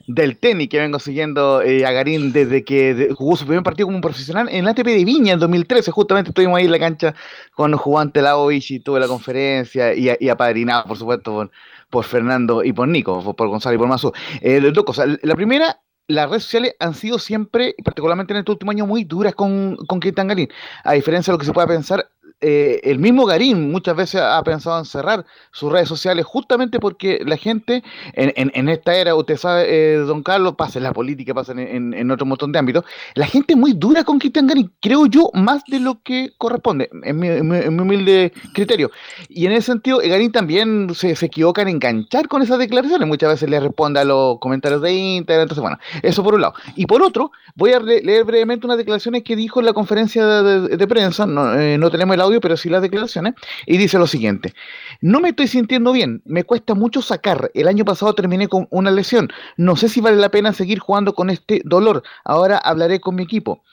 del 0.08 0.38
tenis 0.38 0.70
que 0.70 0.80
vengo 0.80 0.98
siguiendo 0.98 1.62
eh, 1.62 1.86
a 1.86 1.92
Garín 1.92 2.32
desde 2.32 2.64
que 2.64 3.10
jugó 3.18 3.36
su 3.36 3.46
primer 3.46 3.64
partido 3.64 3.88
como 3.88 3.98
un 3.98 4.02
profesional 4.02 4.48
en 4.50 4.64
la 4.64 4.72
ATP 4.72 4.86
de 4.86 5.04
Viña 5.04 5.34
en 5.34 5.40
2013. 5.40 5.92
Justamente 5.92 6.30
estuvimos 6.30 6.58
ahí 6.58 6.66
en 6.66 6.72
la 6.72 6.80
cancha 6.80 7.14
con 7.54 7.72
los 7.72 7.82
jugantes 7.82 8.24
Laovich 8.24 8.72
y 8.72 8.80
tuve 8.80 9.02
la 9.02 9.08
conferencia 9.08 9.94
y, 9.94 10.10
y 10.20 10.30
apadrinado, 10.30 10.86
por 10.86 10.98
supuesto, 10.98 11.52
por, 11.90 12.06
Fernando 12.06 12.64
y 12.64 12.72
por 12.72 12.88
Nico, 12.88 13.36
por, 13.36 13.50
Gonzalo 13.50 13.76
y 13.76 13.78
por 13.78 13.88
Mazu. 13.88 14.14
Eh, 14.40 14.62
dos 14.74 14.86
cosas. 14.86 15.20
La 15.22 15.36
primera, 15.36 15.82
las 16.12 16.30
redes 16.30 16.44
sociales 16.44 16.76
han 16.80 16.94
sido 16.94 17.20
siempre, 17.20 17.76
particularmente 17.84 18.34
en 18.34 18.40
este 18.40 18.52
último 18.52 18.72
año, 18.72 18.86
muy 18.86 19.04
duras 19.04 19.36
con, 19.36 19.78
con 19.88 20.00
Garín. 20.00 20.50
A 20.84 20.94
diferencia 20.94 21.32
de 21.32 21.36
lo 21.36 21.40
que 21.40 21.46
se 21.46 21.54
pueda 21.54 21.68
pensar, 21.68 22.10
eh, 22.42 22.80
el 22.84 23.00
mismo 23.00 23.26
Garín 23.26 23.72
muchas 23.72 23.96
veces 23.96 24.22
ha 24.22 24.42
pensado 24.44 24.80
en 24.80 24.86
cerrar 24.86 25.26
sus 25.52 25.72
redes 25.72 25.88
sociales 25.88 26.26
justamente 26.26 26.80
porque 26.80 27.22
la 27.26 27.38
gente 27.38 27.84
en, 28.14 28.70
esta 28.70 28.96
era, 28.96 29.16
usted 29.16 29.38
sabe, 29.38 29.66
eh, 29.68 29.98
don 29.98 30.24
Carlos, 30.24 30.56
pasa 30.56 30.80
en 30.80 30.84
la 30.84 30.94
política, 30.94 31.34
pasa 31.34 31.54
en, 31.56 32.12
otro 32.12 32.26
montón 32.26 32.52
de 32.52 32.60
ámbitos, 32.60 32.84
la 33.14 33.28
gente 33.28 33.54
es 33.54 33.60
muy 33.60 33.74
dura 33.74 34.04
con 34.04 34.20
Cristian 34.20 34.48
Garín, 34.48 34.72
creo 34.82 35.06
yo, 35.06 35.30
más 35.34 35.64
de 35.68 35.80
lo 35.80 36.02
que 36.02 36.32
corresponde, 36.38 36.90
en 37.04 37.20
mi, 37.20 37.30
humilde 37.30 38.34
criterio. 38.54 38.92
Y 39.30 39.46
en 39.46 39.54
ese 39.54 39.68
sentido, 39.68 40.00
Garín 40.04 40.32
también 40.32 40.94
se, 40.96 41.12
equivoca 41.12 41.62
en 41.62 41.70
enganchar 41.70 42.28
con 42.28 42.42
esas 42.42 42.60
declaraciones, 42.60 43.08
muchas 43.08 43.30
veces 43.30 43.50
le 43.50 43.60
responde 43.60 44.00
a 44.00 44.04
los 44.04 44.40
comentarios 44.40 44.82
de 44.82 44.94
Internet, 44.94 45.44
entonces 45.44 45.62
bueno, 45.62 45.78
eso 46.02 46.24
por 46.24 46.36
un 46.36 46.42
lado. 46.42 46.54
Y 46.76 46.86
por 46.86 47.02
otro, 47.02 47.32
voy 47.56 47.74
a 47.74 47.80
leer 47.80 48.24
brevemente 48.24 48.66
unas 48.66 48.78
declaraciones 48.78 49.24
que 49.24 49.36
dijo 49.36 49.60
en 49.60 49.66
la 49.68 49.74
conferencia 49.74 50.26
de, 50.42 50.88
prensa, 50.88 51.26
no, 51.26 51.54
eh, 51.54 51.78
no 51.78 51.92
tenemos 51.92 52.16
el 52.16 52.22
audio, 52.22 52.31
pero 52.40 52.56
sí 52.56 52.70
las 52.70 52.82
declaraciones, 52.82 53.34
y 53.66 53.78
dice 53.78 53.98
lo 53.98 54.08
siguiente, 54.08 54.54
no 55.02 55.20
me 55.20 55.30
estoy 55.30 55.48
sintiendo 55.48 55.92
bien, 55.92 56.22
me 56.26 56.44
cuesta 56.44 56.76
mucho 56.76 57.02
sacar, 57.02 57.52
el 57.54 57.68
año 57.68 57.84
pasado 57.84 58.14
terminé 58.16 58.48
con 58.48 58.68
una 58.70 58.92
lesión, 58.92 59.30
no 59.58 59.76
sé 59.76 59.90
si 59.90 60.00
vale 60.00 60.18
la 60.18 60.30
pena 60.30 60.54
seguir 60.54 60.80
jugando 60.80 61.14
con 61.14 61.30
este 61.30 61.62
dolor, 61.66 62.04
ahora 62.24 62.58
hablaré 62.58 63.02
con 63.02 63.16
mi 63.16 63.24
equipo. 63.24 63.64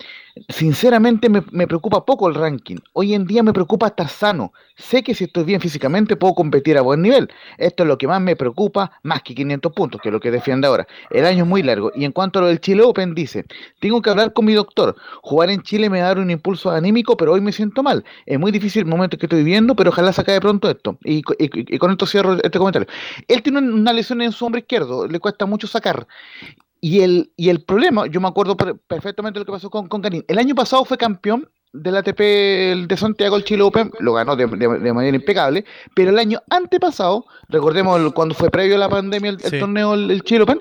Sinceramente 0.48 1.28
me, 1.28 1.66
preocupa 1.66 2.04
poco 2.04 2.28
el 2.28 2.34
ranking. 2.34 2.76
Hoy 2.92 3.14
en 3.14 3.26
día 3.26 3.42
me 3.42 3.52
preocupa 3.52 3.88
estar 3.88 4.08
sano. 4.08 4.52
Sé 4.76 5.02
que 5.02 5.14
si 5.14 5.24
estoy 5.24 5.44
bien 5.44 5.60
físicamente 5.60 6.16
puedo 6.16 6.34
competir 6.34 6.78
a 6.78 6.82
buen 6.82 7.02
nivel. 7.02 7.28
Esto 7.56 7.82
es 7.82 7.88
lo 7.88 7.98
que 7.98 8.06
más 8.06 8.20
me 8.20 8.36
preocupa, 8.36 8.92
más 9.02 9.22
que 9.22 9.34
500 9.34 9.72
puntos, 9.72 10.00
que 10.00 10.08
es 10.08 10.12
lo 10.12 10.20
que 10.20 10.30
defiende 10.30 10.66
ahora. 10.66 10.86
El 11.10 11.24
año 11.26 11.44
es 11.44 11.48
muy 11.48 11.62
largo. 11.62 11.90
Y 11.94 12.04
en 12.04 12.12
cuanto 12.12 12.38
a 12.38 12.42
lo 12.42 12.48
del 12.48 12.60
Chile 12.60 12.82
Open, 12.82 13.14
dice, 13.14 13.44
tengo 13.80 14.00
que 14.02 14.10
hablar 14.10 14.32
con 14.32 14.44
mi 14.44 14.54
doctor. 14.54 14.96
Jugar 15.22 15.50
en 15.50 15.62
Chile 15.62 15.90
me 15.90 16.00
va 16.00 16.06
a 16.06 16.08
dar 16.08 16.18
un 16.18 16.30
impulso 16.30 16.70
anímico, 16.70 17.16
pero 17.16 17.32
hoy 17.32 17.40
me 17.40 17.52
siento 17.52 17.82
mal. 17.82 18.04
Es 18.26 18.38
muy 18.38 18.52
difícil 18.52 18.82
el 18.82 18.88
momento 18.88 19.18
que 19.18 19.26
estoy 19.26 19.38
viviendo, 19.38 19.74
pero 19.74 19.90
ojalá 19.90 20.12
se 20.12 20.20
acabe 20.20 20.40
pronto 20.40 20.70
esto. 20.70 20.98
Y, 21.04 21.22
y 21.38 21.78
con 21.78 21.90
esto 21.90 22.06
cierro 22.06 22.34
este 22.34 22.58
comentario. 22.58 22.88
Él 23.26 23.42
tiene 23.42 23.58
una 23.58 23.92
lesión 23.92 24.22
en 24.22 24.32
su 24.32 24.46
hombro 24.46 24.58
izquierdo, 24.58 25.06
le 25.06 25.20
cuesta 25.20 25.46
mucho 25.46 25.66
sacar. 25.66 26.06
Y 26.80 27.00
el, 27.00 27.32
y 27.36 27.48
el 27.48 27.62
problema, 27.64 28.06
yo 28.06 28.20
me 28.20 28.28
acuerdo 28.28 28.56
perfectamente 28.56 29.38
de 29.38 29.40
lo 29.40 29.46
que 29.46 29.52
pasó 29.52 29.70
con, 29.70 29.88
con 29.88 30.02
El 30.04 30.38
año 30.38 30.54
pasado 30.54 30.84
fue 30.84 30.96
campeón 30.96 31.48
del 31.72 31.96
ATP 31.96 32.18
de 32.88 32.96
Santiago, 32.96 33.36
el 33.36 33.44
Chile 33.44 33.62
Open, 33.62 33.90
lo 34.00 34.14
ganó 34.14 34.36
de, 34.36 34.46
manera 34.46 35.16
impecable, 35.16 35.64
pero 35.94 36.10
el 36.10 36.18
año 36.18 36.40
antepasado, 36.50 37.26
recordemos 37.48 38.12
cuando 38.14 38.34
fue 38.34 38.50
previo 38.50 38.76
a 38.76 38.78
la 38.78 38.88
pandemia 38.88 39.30
el, 39.30 39.38
torneo, 39.58 39.94
el, 39.94 40.22
Chile 40.22 40.42
Open, 40.42 40.60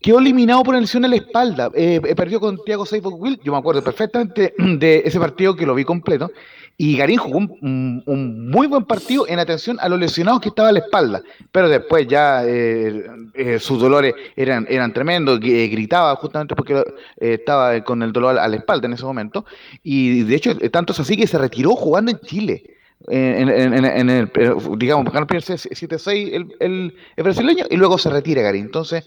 quedó 0.00 0.18
eliminado 0.18 0.62
por 0.62 0.76
lesión 0.76 1.04
en 1.04 1.10
la 1.10 1.16
espalda. 1.16 1.70
Eh, 1.74 2.00
perdió 2.16 2.38
con 2.38 2.62
Thiago 2.64 2.86
Seifert 2.86 3.14
Will, 3.18 3.40
yo 3.42 3.52
me 3.52 3.58
acuerdo 3.58 3.82
perfectamente 3.82 4.54
de 4.58 5.02
ese 5.04 5.18
partido 5.18 5.56
que 5.56 5.66
lo 5.66 5.74
vi 5.74 5.84
completo. 5.84 6.30
Y 6.76 6.96
Garín 6.96 7.18
jugó 7.18 7.38
un, 7.38 8.50
muy 8.50 8.66
buen 8.66 8.84
partido 8.84 9.28
en 9.28 9.38
atención 9.38 9.78
a 9.80 9.88
los 9.88 9.98
lesionados 9.98 10.40
que 10.40 10.48
estaba 10.48 10.70
a 10.70 10.72
la 10.72 10.80
espalda. 10.80 11.22
Pero 11.52 11.68
después 11.68 12.06
ya 12.08 12.44
eh, 12.44 13.06
eh, 13.34 13.58
sus 13.60 13.80
dolores 13.80 14.14
eran, 14.34 14.66
eran 14.68 14.92
tremendos, 14.92 15.38
eh, 15.44 15.68
gritaba 15.68 16.16
justamente 16.16 16.56
porque 16.56 16.82
estaba 17.16 17.82
con 17.84 18.02
el 18.02 18.12
dolor 18.12 18.38
a 18.38 18.48
la 18.48 18.56
espalda 18.56 18.86
en 18.86 18.94
ese 18.94 19.04
momento. 19.04 19.44
Y 19.84 20.24
de 20.24 20.34
hecho, 20.34 20.56
tanto 20.70 20.92
es 20.92 21.00
así 21.00 21.16
que 21.16 21.28
se 21.28 21.38
retiró 21.38 21.76
jugando 21.76 22.10
en 22.10 22.18
Chile. 22.20 22.64
En, 23.06 23.50
el, 23.50 24.30
digamos, 24.78 25.12
ganó 25.12 25.26
el 25.28 25.42
7-6 25.42 26.32
el, 26.32 26.56
el, 26.58 27.22
brasileño 27.22 27.66
y 27.68 27.76
luego 27.76 27.98
se 27.98 28.08
retira 28.08 28.40
Garín. 28.40 28.64
Entonces, 28.64 29.04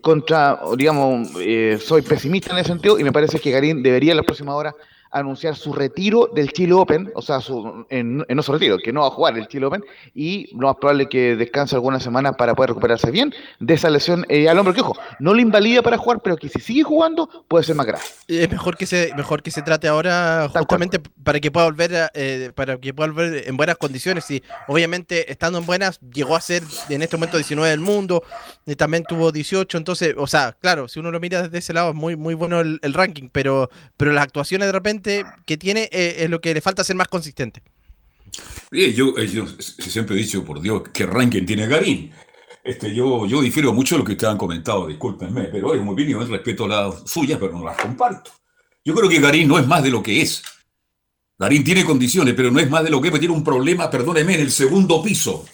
contra, 0.00 0.60
digamos, 0.76 1.32
soy 1.80 2.02
pesimista 2.02 2.52
en 2.52 2.58
ese 2.58 2.68
sentido 2.68 2.98
y 2.98 3.04
me 3.04 3.12
parece 3.12 3.40
que 3.40 3.50
Garín 3.50 3.82
debería 3.82 4.12
en 4.12 4.18
la 4.18 4.22
próxima 4.22 4.54
hora 4.54 4.74
anunciar 5.10 5.56
su 5.56 5.72
retiro 5.72 6.30
del 6.34 6.52
Chile 6.52 6.72
Open, 6.72 7.10
o 7.14 7.22
sea, 7.22 7.40
su, 7.40 7.86
en, 7.90 8.18
no 8.28 8.42
su 8.42 8.52
retiro, 8.52 8.78
que 8.78 8.92
no 8.92 9.00
va 9.02 9.08
a 9.08 9.10
jugar 9.10 9.38
el 9.38 9.48
Chile 9.48 9.66
Open, 9.66 9.84
y 10.14 10.54
lo 10.54 10.68
más 10.68 10.76
probable 10.76 11.08
que 11.08 11.36
descanse 11.36 11.74
alguna 11.74 12.00
semana 12.00 12.32
para 12.32 12.54
poder 12.54 12.70
recuperarse 12.70 13.10
bien 13.10 13.34
de 13.60 13.74
esa 13.74 13.90
lesión 13.90 14.24
eh, 14.28 14.48
al 14.48 14.58
hombro, 14.58 14.74
que 14.74 14.80
ojo, 14.80 14.96
no 15.18 15.34
le 15.34 15.42
invalida 15.42 15.82
para 15.82 15.98
jugar, 15.98 16.20
pero 16.22 16.36
que 16.36 16.48
si 16.48 16.60
sigue 16.60 16.82
jugando 16.82 17.28
puede 17.48 17.64
ser 17.64 17.76
más 17.76 17.86
grave. 17.86 18.04
Es 18.28 18.50
mejor 18.50 18.76
que 18.76 18.86
se, 18.86 19.12
mejor 19.16 19.42
que 19.42 19.50
se 19.50 19.62
trate 19.62 19.88
ahora 19.88 20.48
justamente 20.52 21.00
para 21.22 21.40
que 21.40 21.50
pueda 21.50 21.66
volver 21.66 22.10
eh, 22.14 22.52
para 22.54 22.78
que 22.78 22.92
pueda 22.92 23.10
volver 23.10 23.48
en 23.48 23.56
buenas 23.56 23.76
condiciones. 23.76 24.30
Y 24.30 24.42
obviamente 24.68 25.30
estando 25.30 25.58
en 25.58 25.66
buenas 25.66 26.00
llegó 26.00 26.36
a 26.36 26.40
ser 26.40 26.62
en 26.88 27.02
este 27.02 27.16
momento 27.16 27.36
19 27.36 27.70
del 27.70 27.80
mundo, 27.80 28.22
y 28.66 28.74
también 28.76 29.04
tuvo 29.04 29.32
18, 29.32 29.78
entonces, 29.78 30.14
o 30.16 30.26
sea, 30.26 30.56
claro, 30.60 30.88
si 30.88 30.98
uno 30.98 31.10
lo 31.10 31.20
mira 31.20 31.42
desde 31.42 31.58
ese 31.58 31.72
lado 31.72 31.90
es 31.90 31.94
muy 31.94 32.16
muy 32.16 32.34
bueno 32.34 32.60
el, 32.60 32.80
el 32.82 32.94
ranking, 32.94 33.28
pero 33.30 33.70
pero 33.96 34.12
las 34.12 34.24
actuaciones 34.24 34.66
de 34.66 34.72
repente 34.72 34.95
que 35.00 35.56
tiene 35.56 35.88
eh, 35.92 36.16
es 36.20 36.30
lo 36.30 36.40
que 36.40 36.54
le 36.54 36.60
falta 36.60 36.84
ser 36.84 36.96
más 36.96 37.08
consistente. 37.08 37.62
yo, 38.70 39.16
eh, 39.18 39.26
yo, 39.28 39.46
siempre 39.46 40.16
he 40.16 40.18
dicho, 40.18 40.44
por 40.44 40.60
Dios, 40.60 40.82
que 40.92 41.06
ranking 41.06 41.44
tiene 41.44 41.66
Garín. 41.66 42.12
Este, 42.62 42.94
yo, 42.94 43.26
yo 43.26 43.40
difiero 43.42 43.72
mucho 43.72 43.94
de 43.94 44.00
lo 44.00 44.04
que 44.04 44.12
ustedes 44.12 44.32
han 44.32 44.38
comentado, 44.38 44.88
discúlpenme, 44.88 45.44
pero 45.44 45.74
es 45.74 45.80
muy 45.80 45.94
bien, 45.94 46.08
yo 46.08 46.24
respeto 46.24 46.66
las 46.66 47.08
suyas, 47.08 47.38
pero 47.38 47.52
no 47.52 47.64
las 47.64 47.76
comparto. 47.76 48.32
Yo 48.84 48.94
creo 48.94 49.08
que 49.08 49.20
Garín 49.20 49.48
no 49.48 49.58
es 49.58 49.66
más 49.66 49.82
de 49.82 49.90
lo 49.90 50.02
que 50.02 50.20
es. 50.20 50.42
Garín 51.38 51.62
tiene 51.62 51.84
condiciones, 51.84 52.34
pero 52.34 52.50
no 52.50 52.58
es 52.58 52.68
más 52.68 52.82
de 52.82 52.90
lo 52.90 53.00
que 53.00 53.08
es, 53.08 53.18
tiene 53.18 53.34
un 53.34 53.44
problema, 53.44 53.90
perdóneme, 53.90 54.34
en 54.34 54.40
el 54.40 54.50
segundo 54.50 55.02
piso. 55.02 55.44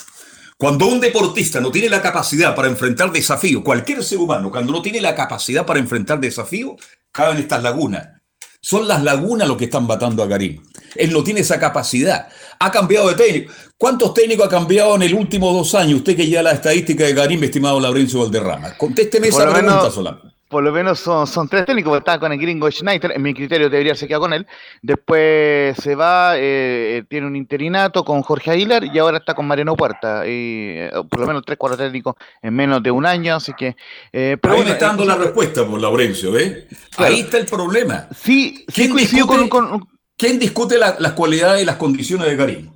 Cuando 0.56 0.86
un 0.86 1.00
deportista 1.00 1.60
no 1.60 1.72
tiene 1.72 1.88
la 1.88 2.00
capacidad 2.00 2.54
para 2.54 2.68
enfrentar 2.68 3.10
desafíos, 3.10 3.64
cualquier 3.64 4.04
ser 4.04 4.18
humano, 4.18 4.48
cuando 4.48 4.72
no 4.72 4.80
tiene 4.80 5.00
la 5.00 5.14
capacidad 5.14 5.66
para 5.66 5.80
enfrentar 5.80 6.20
desafíos, 6.20 6.80
cae 7.10 7.32
en 7.32 7.38
estas 7.38 7.64
lagunas. 7.64 8.21
Son 8.64 8.86
las 8.86 9.02
lagunas 9.02 9.48
lo 9.48 9.56
que 9.56 9.64
están 9.64 9.86
matando 9.86 10.22
a 10.22 10.26
Garín. 10.26 10.62
Él 10.94 11.12
no 11.12 11.24
tiene 11.24 11.40
esa 11.40 11.58
capacidad. 11.58 12.28
Ha 12.60 12.70
cambiado 12.70 13.08
de 13.08 13.16
técnico. 13.16 13.52
¿Cuántos 13.76 14.14
técnicos 14.14 14.46
ha 14.46 14.50
cambiado 14.50 14.94
en 14.94 15.02
el 15.02 15.14
último 15.14 15.52
dos 15.52 15.74
años? 15.74 15.98
Usted 15.98 16.16
que 16.16 16.28
ya 16.28 16.42
la 16.42 16.52
estadística 16.52 17.04
de 17.04 17.12
Garín, 17.12 17.42
estimado 17.42 17.80
Laurencio 17.80 18.20
Valderrama. 18.20 18.78
Contésteme 18.78 19.28
esa 19.28 19.52
pregunta 19.52 19.90
solamente 19.90 20.31
por 20.52 20.62
lo 20.62 20.70
menos 20.70 21.00
son, 21.00 21.26
son 21.26 21.48
tres 21.48 21.64
técnicos, 21.64 21.96
estaba 21.96 22.20
con 22.20 22.30
el 22.30 22.38
gringo 22.38 22.70
Schneider, 22.70 23.12
en 23.12 23.22
mi 23.22 23.32
criterio 23.32 23.70
debería 23.70 23.94
se 23.94 24.06
quedar 24.06 24.20
con 24.20 24.34
él, 24.34 24.46
después 24.82 25.74
se 25.78 25.94
va, 25.94 26.36
eh, 26.36 26.98
eh, 26.98 27.04
tiene 27.08 27.26
un 27.26 27.36
interinato 27.36 28.04
con 28.04 28.20
Jorge 28.20 28.50
Aguilar 28.50 28.84
y 28.84 28.98
ahora 28.98 29.16
está 29.16 29.32
con 29.32 29.46
Mariano 29.46 29.74
Puerta, 29.74 30.26
y, 30.26 30.74
eh, 30.76 30.90
por 31.08 31.20
lo 31.20 31.26
menos 31.26 31.42
tres, 31.46 31.56
cuatro 31.56 31.78
técnicos 31.78 32.16
en 32.42 32.52
menos 32.52 32.82
de 32.82 32.90
un 32.90 33.06
año, 33.06 33.34
así 33.34 33.54
que... 33.54 33.74
pero 34.12 34.52
Ahí 34.52 34.62
me 34.62 34.72
está 34.72 34.88
dando 34.88 35.06
la 35.06 35.14
respuesta 35.14 35.66
por 35.66 35.80
Laurencio, 35.80 36.38
¿eh? 36.38 36.68
Ahí 36.98 37.20
está 37.20 37.38
el 37.38 37.46
problema. 37.46 38.08
Sí, 38.14 38.66
¿Quién, 38.74 38.94
discute, 38.94 39.48
con, 39.48 39.88
¿quién 40.18 40.38
discute 40.38 40.76
las 40.76 41.12
cualidades 41.12 41.62
y 41.62 41.64
las 41.64 41.76
condiciones 41.76 42.28
de 42.28 42.36
Karim? 42.36 42.70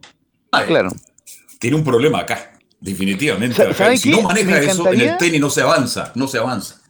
claro. 0.66 0.88
Tiene 1.58 1.76
un 1.76 1.84
problema 1.84 2.20
acá, 2.20 2.52
definitivamente. 2.80 3.62
Si 3.98 4.10
no 4.12 4.22
maneja 4.22 4.60
eso, 4.60 4.90
en 4.90 5.00
el 5.02 5.18
tenis 5.18 5.42
no 5.42 5.50
se 5.50 5.60
avanza, 5.60 6.12
no 6.14 6.26
se 6.26 6.38
avanza. 6.38 6.85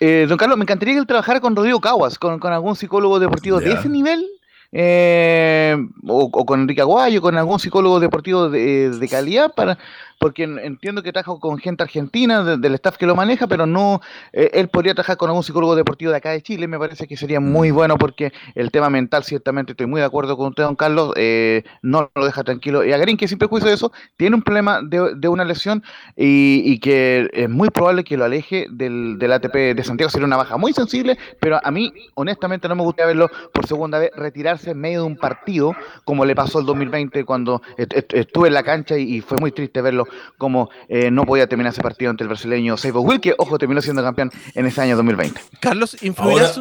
Eh, 0.00 0.26
don 0.28 0.38
Carlos, 0.38 0.58
me 0.58 0.62
encantaría 0.62 0.94
que 0.94 1.00
él 1.00 1.06
trabajara 1.06 1.40
con 1.40 1.56
Rodrigo 1.56 1.80
Caguas, 1.80 2.18
con, 2.18 2.40
algún 2.44 2.76
psicólogo 2.76 3.18
deportivo 3.18 3.60
de 3.60 3.72
ese 3.72 3.88
nivel, 3.88 4.26
eh, 4.70 5.76
o, 6.06 6.30
con 6.30 6.60
Enrique 6.60 6.80
Aguayo, 6.80 7.22
con 7.22 7.36
algún 7.36 7.58
psicólogo 7.58 8.00
deportivo 8.00 8.48
de, 8.48 8.90
de 8.90 9.08
calidad 9.08 9.52
para 9.54 9.78
porque 10.18 10.44
entiendo 10.44 11.02
que 11.02 11.12
trabaja 11.12 11.38
con 11.40 11.58
gente 11.58 11.82
argentina 11.82 12.56
del 12.56 12.74
staff 12.74 12.96
que 12.96 13.06
lo 13.06 13.14
maneja, 13.14 13.46
pero 13.46 13.66
no, 13.66 14.00
eh, 14.32 14.50
él 14.54 14.68
podría 14.68 14.94
trabajar 14.94 15.16
con 15.16 15.28
algún 15.30 15.44
psicólogo 15.44 15.76
deportivo 15.76 16.10
de 16.10 16.16
acá 16.16 16.30
de 16.30 16.42
Chile, 16.42 16.66
me 16.66 16.78
parece 16.78 17.06
que 17.06 17.16
sería 17.16 17.40
muy 17.40 17.70
bueno 17.70 17.96
porque 17.96 18.32
el 18.54 18.70
tema 18.70 18.90
mental, 18.90 19.24
ciertamente 19.24 19.72
estoy 19.72 19.86
muy 19.86 20.00
de 20.00 20.06
acuerdo 20.06 20.36
con 20.36 20.48
usted, 20.48 20.64
don 20.64 20.76
Carlos, 20.76 21.12
eh, 21.16 21.62
no 21.82 22.10
lo 22.14 22.24
deja 22.24 22.42
tranquilo. 22.42 22.84
Y 22.84 22.92
a 22.92 22.98
Garín, 22.98 23.16
que 23.16 23.28
sin 23.28 23.38
prejuicio 23.38 23.68
de 23.68 23.74
eso, 23.74 23.92
tiene 24.16 24.36
un 24.36 24.42
problema 24.42 24.80
de, 24.82 25.28
una 25.28 25.44
lesión 25.44 25.82
y, 26.16 26.78
que 26.80 27.28
es 27.32 27.48
muy 27.48 27.70
probable 27.70 28.02
que 28.02 28.16
lo 28.16 28.24
aleje 28.24 28.66
del, 28.70 29.18
del 29.18 29.32
ATP 29.32 29.54
de 29.76 29.84
Santiago, 29.84 30.10
sería 30.10 30.26
una 30.26 30.36
baja 30.36 30.56
muy 30.56 30.72
sensible, 30.72 31.18
pero 31.38 31.60
a 31.62 31.70
mí, 31.70 31.92
honestamente, 32.14 32.68
no 32.68 32.74
me 32.74 32.82
gustaría 32.82 33.08
verlo 33.08 33.30
por 33.52 33.66
segunda 33.66 33.98
vez 33.98 34.10
retirarse 34.16 34.70
en 34.70 34.80
medio 34.80 35.00
de 35.00 35.06
un 35.06 35.16
partido, 35.16 35.74
como 36.04 36.24
le 36.24 36.34
pasó 36.34 36.60
el 36.60 36.66
2020 36.66 37.24
cuando 37.24 37.62
estuve 37.76 38.48
en 38.48 38.54
la 38.54 38.62
cancha 38.62 38.96
y 38.96 39.20
fue 39.20 39.36
muy 39.38 39.52
triste 39.52 39.82
verlo 39.82 40.07
como 40.36 40.70
eh, 40.88 41.10
no 41.10 41.24
podía 41.24 41.46
terminar 41.46 41.72
ese 41.72 41.82
partido 41.82 42.10
ante 42.10 42.24
el 42.24 42.28
brasileño 42.28 42.76
Seibo 42.76 43.00
Will, 43.00 43.20
que, 43.20 43.34
ojo, 43.38 43.58
terminó 43.58 43.82
siendo 43.82 44.02
campeón 44.02 44.30
en 44.54 44.66
ese 44.66 44.80
año 44.80 44.96
2020. 44.96 45.40
Carlos, 45.60 45.96
ahora, 46.18 46.52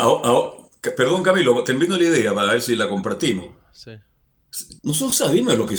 Perdón, 0.96 1.24
Camilo, 1.24 1.64
termino 1.64 1.98
la 1.98 2.04
idea 2.04 2.34
para 2.34 2.54
ver 2.54 2.62
si 2.62 2.76
la 2.76 2.88
compartimos. 2.88 3.48
Sí. 3.72 3.92
Nosotros 4.84 5.16
sabemos 5.16 5.58
lo 5.58 5.66
que... 5.66 5.76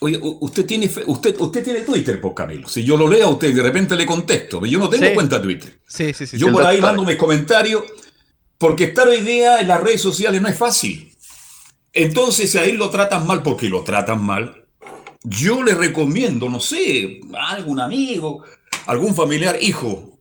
oye, 0.00 0.20
usted 0.22 0.66
tiene, 0.66 0.90
usted, 1.06 1.36
usted 1.38 1.64
tiene 1.64 1.80
Twitter, 1.80 2.20
por 2.20 2.34
pues, 2.34 2.46
Camilo. 2.46 2.68
Si 2.68 2.84
yo 2.84 2.96
lo 2.96 3.08
leo 3.08 3.26
a 3.26 3.30
usted, 3.30 3.54
de 3.54 3.62
repente 3.62 3.96
le 3.96 4.06
contesto. 4.06 4.64
Yo 4.64 4.78
no 4.78 4.88
tengo 4.88 5.12
cuenta 5.14 5.40
Twitter. 5.40 5.80
Sí, 5.86 6.12
sí, 6.12 6.26
sí. 6.26 6.38
Yo 6.38 6.52
por 6.52 6.64
ahí 6.64 6.80
mando 6.80 7.04
mis 7.04 7.16
comentarios, 7.16 7.82
porque 8.56 8.84
estar 8.84 9.06
hoy 9.08 9.20
día 9.20 9.60
en 9.60 9.68
las 9.68 9.80
redes 9.82 10.00
sociales 10.00 10.40
no 10.40 10.48
es 10.48 10.56
fácil. 10.56 11.12
Entonces 11.92 12.54
ahí 12.56 12.72
lo 12.72 12.90
tratan 12.90 13.26
mal 13.26 13.42
porque 13.42 13.68
lo 13.68 13.82
tratan 13.82 14.22
mal 14.22 14.57
yo 15.28 15.62
le 15.62 15.74
recomiendo, 15.74 16.48
no 16.48 16.60
sé, 16.60 17.20
a 17.36 17.50
algún 17.50 17.80
amigo, 17.80 18.44
algún 18.86 19.14
familiar, 19.14 19.58
hijo, 19.60 20.18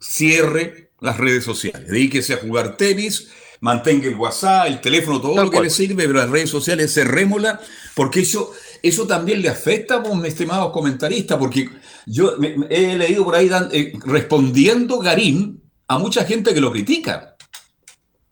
cierre 0.00 0.90
las 1.00 1.18
redes 1.18 1.44
sociales, 1.44 1.88
dedíquese 1.88 2.34
a 2.34 2.38
jugar 2.38 2.76
tenis, 2.76 3.28
mantenga 3.60 4.06
el 4.06 4.14
WhatsApp, 4.14 4.66
el 4.68 4.80
teléfono, 4.80 5.20
todo 5.20 5.42
lo 5.42 5.50
que 5.50 5.60
le 5.60 5.70
sirve, 5.70 6.06
pero 6.06 6.18
las 6.18 6.30
redes 6.30 6.50
sociales 6.50 6.94
cerrémosla, 6.94 7.60
porque 7.94 8.20
eso, 8.20 8.52
eso 8.82 9.06
también 9.06 9.42
le 9.42 9.48
afecta, 9.48 9.98
vos, 9.98 10.16
mi 10.16 10.28
estimado 10.28 10.70
comentarista, 10.70 11.38
porque 11.38 11.68
yo 12.06 12.36
he 12.70 12.96
leído 12.96 13.24
por 13.24 13.34
ahí 13.34 13.50
eh, 13.72 13.92
respondiendo 14.04 14.98
Garín 14.98 15.62
a 15.88 15.98
mucha 15.98 16.24
gente 16.24 16.54
que 16.54 16.60
lo 16.60 16.72
critica. 16.72 17.36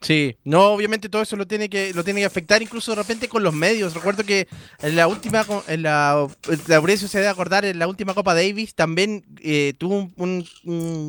Sí, 0.03 0.37
no, 0.45 0.73
obviamente 0.73 1.09
todo 1.09 1.23
eso 1.23 1.37
lo 1.37 1.47
tiene 1.47 1.69
que 1.69 1.95
lo 1.95 2.03
tiene 2.03 2.21
que 2.21 2.27
afectar 2.27 2.61
incluso 2.61 2.93
de 2.93 2.97
repente 2.97 3.29
con 3.29 3.43
los 3.43 3.55
medios. 3.55 3.95
Recuerdo 3.95 4.25
que 4.25 4.49
en 4.81 4.97
la 4.97 5.07
última, 5.07 5.45
en 5.69 5.83
la, 5.83 6.27
la 6.67 6.97
se 6.97 7.19
debe 7.19 7.29
acordar, 7.29 7.65
en 7.65 7.79
la 7.79 7.87
última 7.87 8.13
Copa 8.13 8.35
Davis 8.35 8.75
también 8.75 9.25
eh, 9.41 9.75
tuvo 9.79 10.11
un, 10.17 10.45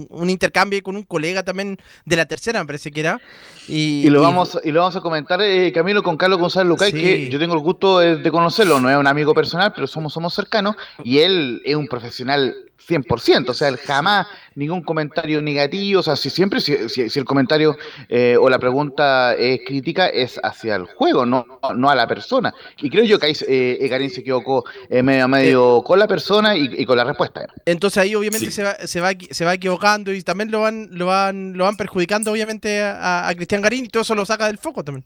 un, 0.10 0.30
intercambio 0.30 0.82
con 0.84 0.96
un 0.96 1.04
colega 1.04 1.44
también 1.44 1.78
de 2.06 2.16
la 2.16 2.26
tercera, 2.26 2.60
me 2.60 2.68
parece 2.68 2.92
que 2.92 3.00
era. 3.00 3.20
Y, 3.68 4.10
lo 4.10 4.22
vamos 4.22 4.60
y 4.64 4.72
lo 4.72 4.82
vamos 4.82 4.96
a 4.96 5.02
comentar, 5.02 5.42
eh, 5.42 5.72
Camilo, 5.72 6.04
con 6.04 6.18
Carlos 6.18 6.40
González 6.40 6.70
Lucay, 6.70 6.92
que 6.92 7.30
yo 7.30 7.40
tengo 7.40 7.56
el 7.56 7.62
gusto 7.62 8.00
de, 8.00 8.32
conocerlo, 8.32 8.80
no 8.80 8.90
es 8.90 8.98
un 8.98 9.08
amigo 9.08 9.34
personal, 9.34 9.74
pero 9.74 9.88
somos, 9.88 10.14
somos 10.14 10.34
cercanos, 10.34 10.76
y 11.04 11.20
él 11.20 11.62
es 11.66 11.76
un 11.76 11.88
profesional 11.88 12.56
100%, 12.88 13.50
o 13.50 13.54
sea, 13.54 13.70
él 13.70 13.78
jamás 13.78 14.28
ningún 14.56 14.82
comentario 14.84 15.42
negativo, 15.42 16.02
o 16.02 16.04
sea, 16.04 16.16
si 16.16 16.30
siempre, 16.30 16.60
si, 16.62 16.74
el 16.74 17.26
comentario 17.26 17.78
eh, 18.10 18.38
o 18.40 18.50
la 18.50 18.60
pregunta 18.60 19.34
es 19.36 19.62
crítica, 19.66 20.08
es 20.08 20.40
hacia 20.44 20.76
el 20.76 20.86
juego, 20.86 21.26
no, 21.26 21.46
no 21.76 21.90
a 21.90 21.96
la 21.96 22.08
persona. 22.08 22.54
Y 22.78 22.90
creo 22.90 23.04
yo 23.04 23.20
que 23.20 23.28
ahí 23.28 23.34
eh, 23.48 23.88
Garín 23.90 24.10
se 24.10 24.22
equivocó 24.22 24.66
eh, 24.90 25.02
medio 25.02 25.26
a 25.26 25.28
medio 25.28 25.84
con 25.84 26.00
la 26.00 26.08
persona 26.08 26.56
y, 26.56 26.86
con 26.86 26.98
la 26.98 27.04
respuesta. 27.04 27.46
Entonces 27.66 27.98
ahí 27.98 28.16
obviamente 28.16 28.52
se, 28.52 28.64
va, 28.64 28.76
se, 28.86 29.00
va, 29.00 29.12
se 29.30 29.46
va 29.46 29.54
equivocando 29.54 30.14
y 30.14 30.22
también 30.22 30.52
lo 30.52 30.62
van, 30.62 30.90
lo 30.92 31.08
van, 31.08 31.58
lo 31.58 31.66
van 31.66 31.78
perjudicando 31.78 32.32
obviamente 32.32 32.82
a, 32.82 33.28
a 33.28 33.36
Cristian 33.36 33.62
Garín 33.62 33.86
y 33.86 33.90
todo 33.90 34.04
eso 34.04 34.16
lo 34.16 34.26
saca 34.26 34.48
del 34.48 34.58
foco 34.58 34.84
también. 34.84 35.06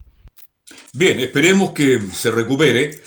Bien, 0.93 1.19
esperemos 1.19 1.71
que 1.71 2.01
se 2.13 2.31
recupere, 2.31 2.99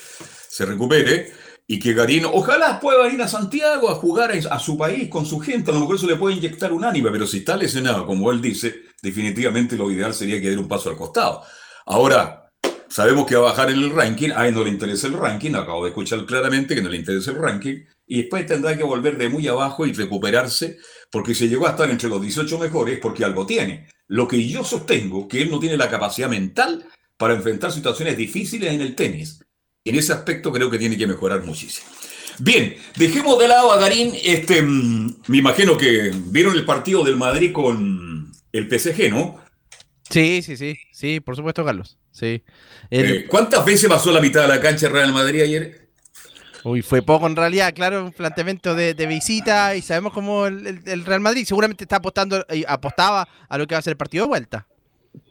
se 0.49 0.65
recupere 0.65 1.40
y 1.71 1.79
que 1.79 1.93
Garín, 1.93 2.25
ojalá 2.25 2.81
pueda 2.81 3.07
ir 3.07 3.21
a 3.21 3.29
Santiago 3.29 3.89
a 3.89 3.95
jugar 3.95 4.33
a, 4.33 4.59
su 4.59 4.77
país 4.77 5.07
con 5.07 5.25
su 5.25 5.39
gente, 5.39 5.71
a 5.71 5.73
lo 5.73 5.79
mejor 5.79 5.95
eso 5.95 6.05
le 6.05 6.17
puede 6.17 6.35
inyectar 6.35 6.73
un 6.73 6.83
ánimo, 6.83 7.07
pero 7.13 7.25
si 7.25 7.37
está 7.37 7.55
lesionado, 7.55 8.05
como 8.05 8.29
él 8.29 8.41
dice, 8.41 8.87
definitivamente 9.01 9.77
lo 9.77 9.89
ideal 9.89 10.13
sería 10.13 10.41
que 10.41 10.49
dé 10.49 10.57
un 10.57 10.67
paso 10.67 10.89
al 10.89 10.97
costado. 10.97 11.43
Ahora, 11.85 12.51
sabemos 12.89 13.25
que 13.25 13.37
va 13.37 13.47
a 13.47 13.51
bajar 13.51 13.71
en 13.71 13.77
el 13.77 13.89
ranking, 13.89 14.31
a 14.35 14.49
él 14.49 14.53
no 14.53 14.65
le 14.65 14.69
interesa 14.69 15.07
el 15.07 15.13
ranking, 15.13 15.55
acabo 15.55 15.85
de 15.85 15.91
escuchar 15.91 16.25
claramente 16.25 16.75
que 16.75 16.81
no 16.81 16.89
le 16.89 16.97
interesa 16.97 17.31
el 17.31 17.37
ranking, 17.37 17.85
y 18.05 18.17
después 18.17 18.45
tendrá 18.45 18.75
que 18.75 18.83
volver 18.83 19.17
de 19.17 19.29
muy 19.29 19.47
abajo 19.47 19.85
y 19.85 19.93
recuperarse, 19.93 20.77
porque 21.09 21.33
si 21.33 21.47
llegó 21.47 21.67
a 21.67 21.69
estar 21.69 21.89
entre 21.89 22.09
los 22.09 22.21
18 22.21 22.59
mejores, 22.59 22.99
porque 23.01 23.23
algo 23.23 23.45
tiene. 23.45 23.87
Lo 24.09 24.27
que 24.27 24.45
yo 24.45 24.65
sostengo, 24.65 25.25
que 25.25 25.41
él 25.41 25.49
no 25.49 25.57
tiene 25.57 25.77
la 25.77 25.89
capacidad 25.89 26.27
mental 26.27 26.85
para 27.15 27.33
enfrentar 27.33 27.71
situaciones 27.71 28.17
difíciles 28.17 28.73
en 28.73 28.81
el 28.81 28.93
tenis. 28.93 29.39
En 29.83 29.95
ese 29.95 30.13
aspecto 30.13 30.51
creo 30.51 30.69
que 30.69 30.77
tiene 30.77 30.97
que 30.97 31.07
mejorar 31.07 31.43
muchísimo. 31.43 31.87
Bien, 32.39 32.75
dejemos 32.95 33.37
de 33.39 33.47
lado 33.47 33.71
a 33.71 33.77
Garín. 33.77 34.13
Este, 34.23 34.61
mm, 34.61 35.15
me 35.27 35.37
imagino 35.37 35.77
que 35.77 36.11
vieron 36.25 36.55
el 36.55 36.65
partido 36.65 37.03
del 37.03 37.15
Madrid 37.17 37.51
con 37.51 38.31
el 38.51 38.67
PSG, 38.67 39.09
¿no? 39.09 39.39
Sí, 40.09 40.41
sí, 40.41 40.57
sí, 40.57 40.75
sí, 40.91 41.19
por 41.19 41.35
supuesto, 41.35 41.63
Carlos. 41.63 41.97
Sí. 42.11 42.43
Eh, 42.89 43.25
¿Cuántas 43.27 43.63
veces 43.65 43.89
pasó 43.89 44.11
la 44.11 44.21
mitad 44.21 44.41
de 44.41 44.49
la 44.49 44.59
cancha 44.59 44.89
Real 44.89 45.13
Madrid 45.13 45.41
ayer? 45.41 45.89
Uy, 46.63 46.81
fue 46.81 47.01
poco 47.01 47.25
en 47.25 47.35
realidad, 47.35 47.73
claro, 47.73 48.05
un 48.05 48.11
planteamiento 48.11 48.75
de, 48.75 48.93
visita 49.07 49.75
y 49.75 49.81
sabemos 49.81 50.13
cómo 50.13 50.45
el, 50.45 51.05
Real 51.05 51.21
Madrid 51.21 51.45
seguramente 51.45 51.85
está 51.85 51.95
apostando, 51.95 52.45
eh, 52.49 52.63
apostaba 52.67 53.27
a 53.49 53.57
lo 53.57 53.65
que 53.65 53.73
va 53.73 53.79
a 53.79 53.81
ser 53.81 53.91
el 53.91 53.97
partido 53.97 54.25
de 54.25 54.29
vuelta. 54.29 54.67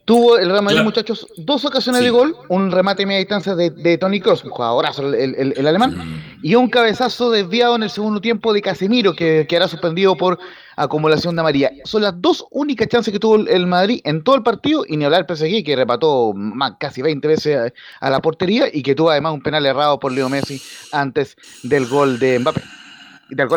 Tuvo 0.05 0.39
el 0.39 0.51
Real 0.51 0.65
Madrid, 0.65 0.83
muchachos, 0.83 1.29
dos 1.37 1.65
ocasiones 1.65 2.03
de 2.03 2.11
gol, 2.11 2.35
un 2.49 2.73
remate 2.73 3.05
a 3.05 3.07
media 3.07 3.21
distancia 3.21 3.55
de, 3.55 3.97
Tony 3.97 4.19
Cross, 4.19 4.43
un 4.43 4.51
jugadorazo 4.51 5.07
el, 5.15 5.55
el, 5.57 5.67
alemán, 5.69 5.97
mm. 5.97 6.41
y 6.43 6.57
un 6.57 6.69
cabezazo 6.69 7.31
desviado 7.31 7.77
en 7.77 7.85
el 7.85 7.91
segundo 7.91 8.21
tiempo 8.21 8.53
de 8.53 8.61
Casemiro, 8.61 9.15
que 9.15 9.47
quedará 9.49 9.69
suspendido 9.69 10.17
por 10.17 10.41
acumulación 10.75 11.37
de 11.37 11.43
María. 11.45 11.71
Son 11.85 12.03
las 12.03 12.21
dos 12.21 12.45
únicas 12.51 12.89
chances 12.89 13.13
que 13.13 13.21
tuvo 13.21 13.37
el 13.37 13.67
Madrid 13.69 14.01
en 14.03 14.25
todo 14.25 14.35
el 14.35 14.43
partido, 14.43 14.85
y 14.85 14.97
ni 14.97 15.05
hablar 15.05 15.27
el 15.29 15.37
PSG, 15.37 15.65
que 15.65 15.77
repató 15.77 16.33
más, 16.35 16.73
casi 16.81 17.03
20 17.03 17.29
veces 17.29 17.73
a, 18.01 18.11
la 18.11 18.21
portería, 18.21 18.67
y 18.73 18.83
que 18.83 18.97
tuvo 18.97 19.11
además 19.11 19.35
un 19.35 19.43
penal 19.43 19.65
errado 19.65 20.01
por 20.01 20.11
Leo 20.11 20.29
Messi 20.29 20.61
antes 20.91 21.37
del 21.63 21.87
gol 21.87 22.19
de 22.19 22.39
Mbappé. 22.41 22.63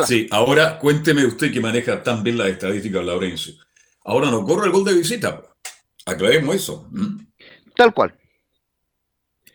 Sí, 0.05 0.27
ahora 0.29 0.77
cuénteme 0.77 1.25
usted 1.25 1.51
que 1.51 1.59
maneja 1.59 2.03
tan 2.03 2.21
bien 2.21 2.37
las 2.37 2.49
estadísticas, 2.49 3.03
Laurencio. 3.03 3.55
Ahora 4.05 4.29
no 4.29 4.43
corre 4.43 4.67
el 4.67 4.71
gol 4.71 4.85
de 4.85 4.93
visita. 4.93 5.41
Aclaremos 6.05 6.55
eso. 6.55 6.89
Tal 7.75 7.93
cual. 7.93 8.17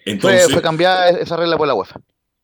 Entonces, 0.05 0.51
fue, 0.51 0.63
cambiada 0.63 1.11
esa 1.11 1.37
regla 1.37 1.59
por 1.59 1.67
la 1.67 1.75
UEFA. 1.75 2.01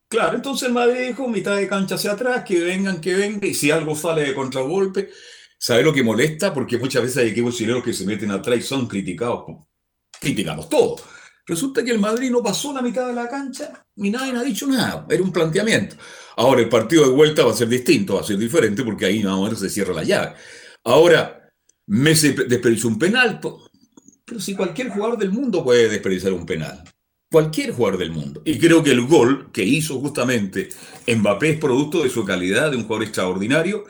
Claro, 0.08 0.36
entonces 0.36 0.68
el 0.68 0.74
Madrid 0.74 1.08
dijo 1.08 1.26
mitad 1.28 1.56
de 1.56 1.66
cancha 1.66 1.94
hacia 1.94 2.12
atrás, 2.12 2.44
que 2.44 2.60
vengan, 2.60 3.00
que 3.00 3.14
vengan, 3.14 3.48
y 3.48 3.54
si 3.54 3.70
algo 3.70 3.96
sale 3.96 4.22
de 4.22 4.34
contragolpe, 4.34 5.10
¿sabe 5.58 5.82
lo 5.82 5.92
que 5.92 6.02
molesta? 6.02 6.52
Porque 6.52 6.78
muchas 6.78 7.02
veces 7.02 7.16
hay 7.18 7.28
equipos 7.30 7.56
chilenos 7.56 7.82
que 7.82 7.92
se 7.92 8.04
meten 8.04 8.30
atrás 8.30 8.58
y 8.58 8.62
son 8.62 8.86
criticados. 8.86 9.44
Criticamos 10.20 10.68
todo. 10.68 10.96
Resulta 11.46 11.84
que 11.84 11.90
el 11.90 11.98
Madrid 11.98 12.30
no 12.30 12.42
pasó 12.42 12.72
la 12.72 12.80
mitad 12.80 13.06
de 13.06 13.12
la 13.12 13.28
cancha 13.28 13.84
ni 13.96 14.10
nadie 14.10 14.36
ha 14.36 14.42
dicho 14.42 14.66
nada. 14.66 15.06
Era 15.08 15.22
un 15.22 15.32
planteamiento. 15.32 15.96
Ahora 16.36 16.60
el 16.60 16.68
partido 16.68 17.04
de 17.04 17.10
vuelta 17.10 17.44
va 17.44 17.52
a 17.52 17.56
ser 17.56 17.68
distinto, 17.68 18.14
va 18.14 18.20
a 18.20 18.24
ser 18.24 18.38
diferente 18.38 18.82
porque 18.82 19.06
ahí 19.06 19.22
más 19.22 19.34
o 19.34 19.44
menos 19.44 19.60
se 19.60 19.68
cierra 19.68 19.94
la 19.94 20.04
llave. 20.04 20.34
Ahora, 20.84 21.50
Messi 21.86 22.32
desperdició 22.32 22.88
un 22.88 22.98
penal. 22.98 23.40
Pero 24.24 24.40
si 24.40 24.54
cualquier 24.54 24.90
jugador 24.90 25.18
del 25.18 25.30
mundo 25.30 25.62
puede 25.62 25.88
desperdiciar 25.88 26.32
un 26.32 26.46
penal. 26.46 26.82
Cualquier 27.30 27.72
jugador 27.72 27.98
del 27.98 28.10
mundo. 28.10 28.42
Y 28.44 28.58
creo 28.58 28.82
que 28.82 28.92
el 28.92 29.06
gol 29.06 29.50
que 29.52 29.64
hizo 29.64 30.00
justamente 30.00 30.68
Mbappé 31.06 31.50
es 31.50 31.58
producto 31.58 32.02
de 32.02 32.10
su 32.10 32.24
calidad, 32.24 32.70
de 32.70 32.76
un 32.76 32.84
jugador 32.84 33.04
extraordinario, 33.04 33.84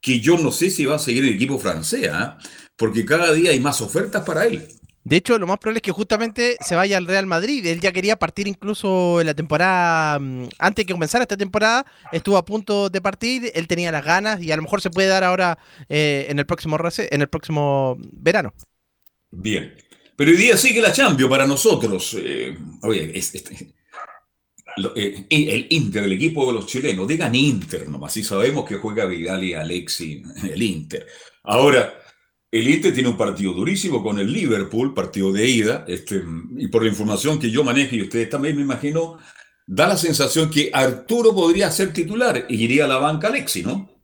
que 0.00 0.20
yo 0.20 0.36
no 0.36 0.52
sé 0.52 0.70
si 0.70 0.84
va 0.84 0.96
a 0.96 0.98
seguir 0.98 1.24
el 1.24 1.34
equipo 1.34 1.58
francés, 1.58 2.10
¿ah? 2.12 2.38
porque 2.76 3.04
cada 3.04 3.32
día 3.32 3.50
hay 3.50 3.60
más 3.60 3.80
ofertas 3.80 4.24
para 4.24 4.46
él. 4.46 4.68
De 5.04 5.16
hecho, 5.16 5.38
lo 5.38 5.46
más 5.46 5.58
probable 5.58 5.78
es 5.78 5.82
que 5.82 5.92
justamente 5.92 6.58
se 6.60 6.76
vaya 6.76 6.98
al 6.98 7.06
Real 7.06 7.24
Madrid. 7.24 7.64
Él 7.64 7.80
ya 7.80 7.92
quería 7.92 8.18
partir 8.18 8.46
incluso 8.46 9.22
en 9.22 9.26
la 9.26 9.32
temporada, 9.32 10.18
mm, 10.18 10.48
antes 10.58 10.82
de 10.82 10.86
que 10.86 10.92
comenzara 10.92 11.22
esta 11.22 11.36
temporada, 11.36 11.86
estuvo 12.12 12.36
a 12.36 12.44
punto 12.44 12.90
de 12.90 13.00
partir, 13.00 13.50
él 13.54 13.66
tenía 13.68 13.90
las 13.90 14.04
ganas 14.04 14.42
y 14.42 14.52
a 14.52 14.56
lo 14.56 14.62
mejor 14.62 14.82
se 14.82 14.90
puede 14.90 15.08
dar 15.08 15.24
ahora 15.24 15.58
eh, 15.88 16.26
en, 16.28 16.38
el 16.38 16.44
próximo, 16.44 16.76
en 16.98 17.22
el 17.22 17.28
próximo 17.28 17.96
verano. 18.12 18.52
Bien. 19.30 19.74
Pero 20.16 20.30
hoy 20.30 20.36
día 20.36 20.56
sigue 20.56 20.80
la 20.80 20.92
Champions 20.92 21.30
para 21.30 21.46
nosotros. 21.46 22.16
Eh, 22.18 22.56
oye, 22.82 23.16
este, 23.16 23.74
eh, 24.94 25.26
el 25.30 25.66
Inter, 25.70 26.04
el 26.04 26.12
equipo 26.12 26.46
de 26.46 26.54
los 26.54 26.66
chilenos, 26.66 27.06
digan 27.06 27.34
Inter 27.34 27.88
nomás, 27.88 28.12
si 28.12 28.22
sabemos 28.22 28.64
que 28.64 28.76
juega 28.76 29.06
Vidal 29.06 29.44
y 29.44 29.54
Alexi, 29.54 30.22
el 30.52 30.62
Inter. 30.62 31.06
Ahora, 31.44 31.94
El 32.50 32.68
Inter 32.68 32.94
tiene 32.94 33.10
un 33.10 33.16
partido 33.16 33.52
durísimo 33.52 34.02
con 34.02 34.18
el 34.18 34.32
Liverpool, 34.32 34.94
partido 34.94 35.32
de 35.32 35.46
ida, 35.48 35.84
este, 35.86 36.22
y 36.56 36.68
por 36.68 36.82
la 36.82 36.88
información 36.88 37.38
que 37.38 37.50
yo 37.50 37.62
manejo 37.62 37.94
y 37.94 38.02
ustedes 38.02 38.30
también 38.30 38.56
me 38.56 38.62
imagino, 38.62 39.18
da 39.66 39.86
la 39.86 39.96
sensación 39.98 40.50
que 40.50 40.70
Arturo 40.72 41.34
podría 41.34 41.70
ser 41.70 41.92
titular 41.92 42.46
y 42.48 42.64
iría 42.64 42.86
a 42.86 42.88
la 42.88 42.96
banca 42.96 43.28
Alexi, 43.28 43.62
¿no? 43.62 43.97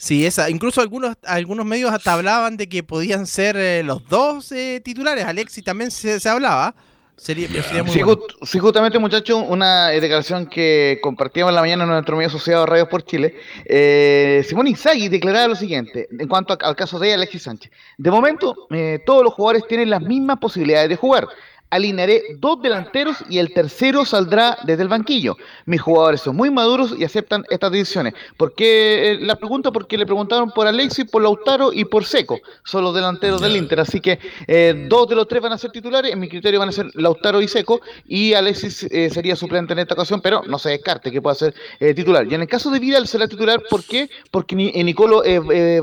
Sí, 0.00 0.24
esa. 0.24 0.48
Incluso 0.48 0.80
algunos, 0.80 1.16
algunos 1.24 1.66
medios 1.66 1.92
hasta 1.92 2.12
hablaban 2.14 2.56
de 2.56 2.68
que 2.68 2.82
podían 2.84 3.26
ser 3.26 3.56
eh, 3.56 3.82
los 3.82 4.08
dos 4.08 4.50
eh, 4.52 4.80
titulares. 4.82 5.24
Alexi 5.24 5.60
también 5.60 5.90
se, 5.90 6.20
se 6.20 6.28
hablaba. 6.28 6.74
Sería, 7.16 7.48
sería 7.48 7.82
muy 7.82 7.92
Sí, 7.92 8.02
bueno. 8.04 8.22
ju- 8.22 8.46
sí, 8.46 8.60
justamente, 8.60 8.96
muchachos, 9.00 9.42
una 9.48 9.88
declaración 9.88 10.46
que 10.46 11.00
compartíamos 11.02 11.50
en 11.50 11.56
la 11.56 11.60
mañana 11.62 11.82
en 11.82 11.90
nuestro 11.90 12.14
medio 12.16 12.28
asociado 12.28 12.64
Radio 12.64 12.88
por 12.88 13.04
Chile. 13.04 13.34
Eh, 13.64 14.44
Simón 14.48 14.68
Inzaghi 14.68 15.08
declaraba 15.08 15.48
lo 15.48 15.56
siguiente 15.56 16.06
en 16.16 16.28
cuanto 16.28 16.52
a- 16.52 16.58
al 16.68 16.76
caso 16.76 16.96
de 17.00 17.14
Alexis 17.14 17.42
Sánchez. 17.42 17.72
De 17.96 18.10
momento, 18.12 18.68
eh, 18.70 19.00
todos 19.04 19.24
los 19.24 19.34
jugadores 19.34 19.66
tienen 19.66 19.90
las 19.90 20.00
mismas 20.00 20.38
posibilidades 20.38 20.88
de 20.90 20.94
jugar. 20.96 21.26
Alinearé 21.70 22.22
dos 22.38 22.62
delanteros 22.62 23.18
y 23.28 23.38
el 23.38 23.52
tercero 23.52 24.06
saldrá 24.06 24.56
desde 24.64 24.82
el 24.82 24.88
banquillo. 24.88 25.36
Mis 25.66 25.82
jugadores 25.82 26.22
son 26.22 26.34
muy 26.34 26.50
maduros 26.50 26.94
y 26.98 27.04
aceptan 27.04 27.44
estas 27.50 27.70
decisiones. 27.70 28.14
¿Por 28.38 28.54
qué 28.54 29.12
eh, 29.12 29.18
la 29.20 29.36
pregunta? 29.36 29.70
Porque 29.70 29.98
le 29.98 30.06
preguntaron 30.06 30.50
por 30.50 30.66
Alexis, 30.66 31.04
por 31.04 31.22
Lautaro 31.22 31.72
y 31.72 31.84
por 31.84 32.04
Seco. 32.04 32.40
Son 32.64 32.82
los 32.82 32.94
delanteros 32.94 33.42
del 33.42 33.56
Inter. 33.56 33.80
Así 33.80 34.00
que 34.00 34.18
eh, 34.46 34.86
dos 34.88 35.08
de 35.08 35.16
los 35.16 35.28
tres 35.28 35.42
van 35.42 35.52
a 35.52 35.58
ser 35.58 35.70
titulares. 35.70 36.12
En 36.12 36.20
mi 36.20 36.28
criterio 36.28 36.58
van 36.58 36.70
a 36.70 36.72
ser 36.72 36.86
Lautaro 36.94 37.42
y 37.42 37.48
Seco. 37.48 37.80
Y 38.06 38.32
Alexis 38.32 38.84
eh, 38.84 39.10
sería 39.10 39.36
suplente 39.36 39.74
en 39.74 39.80
esta 39.80 39.94
ocasión, 39.94 40.22
pero 40.22 40.42
no 40.46 40.58
se 40.58 40.70
descarte 40.70 41.12
que 41.12 41.20
pueda 41.20 41.34
ser 41.34 41.54
eh, 41.80 41.92
titular. 41.92 42.26
Y 42.30 42.34
en 42.34 42.40
el 42.40 42.48
caso 42.48 42.70
de 42.70 42.78
Vidal 42.78 43.06
será 43.06 43.28
titular. 43.28 43.62
¿Por 43.68 43.84
qué? 43.84 44.08
Porque 44.30 44.56
ni, 44.56 44.72
Nicolo 44.84 45.22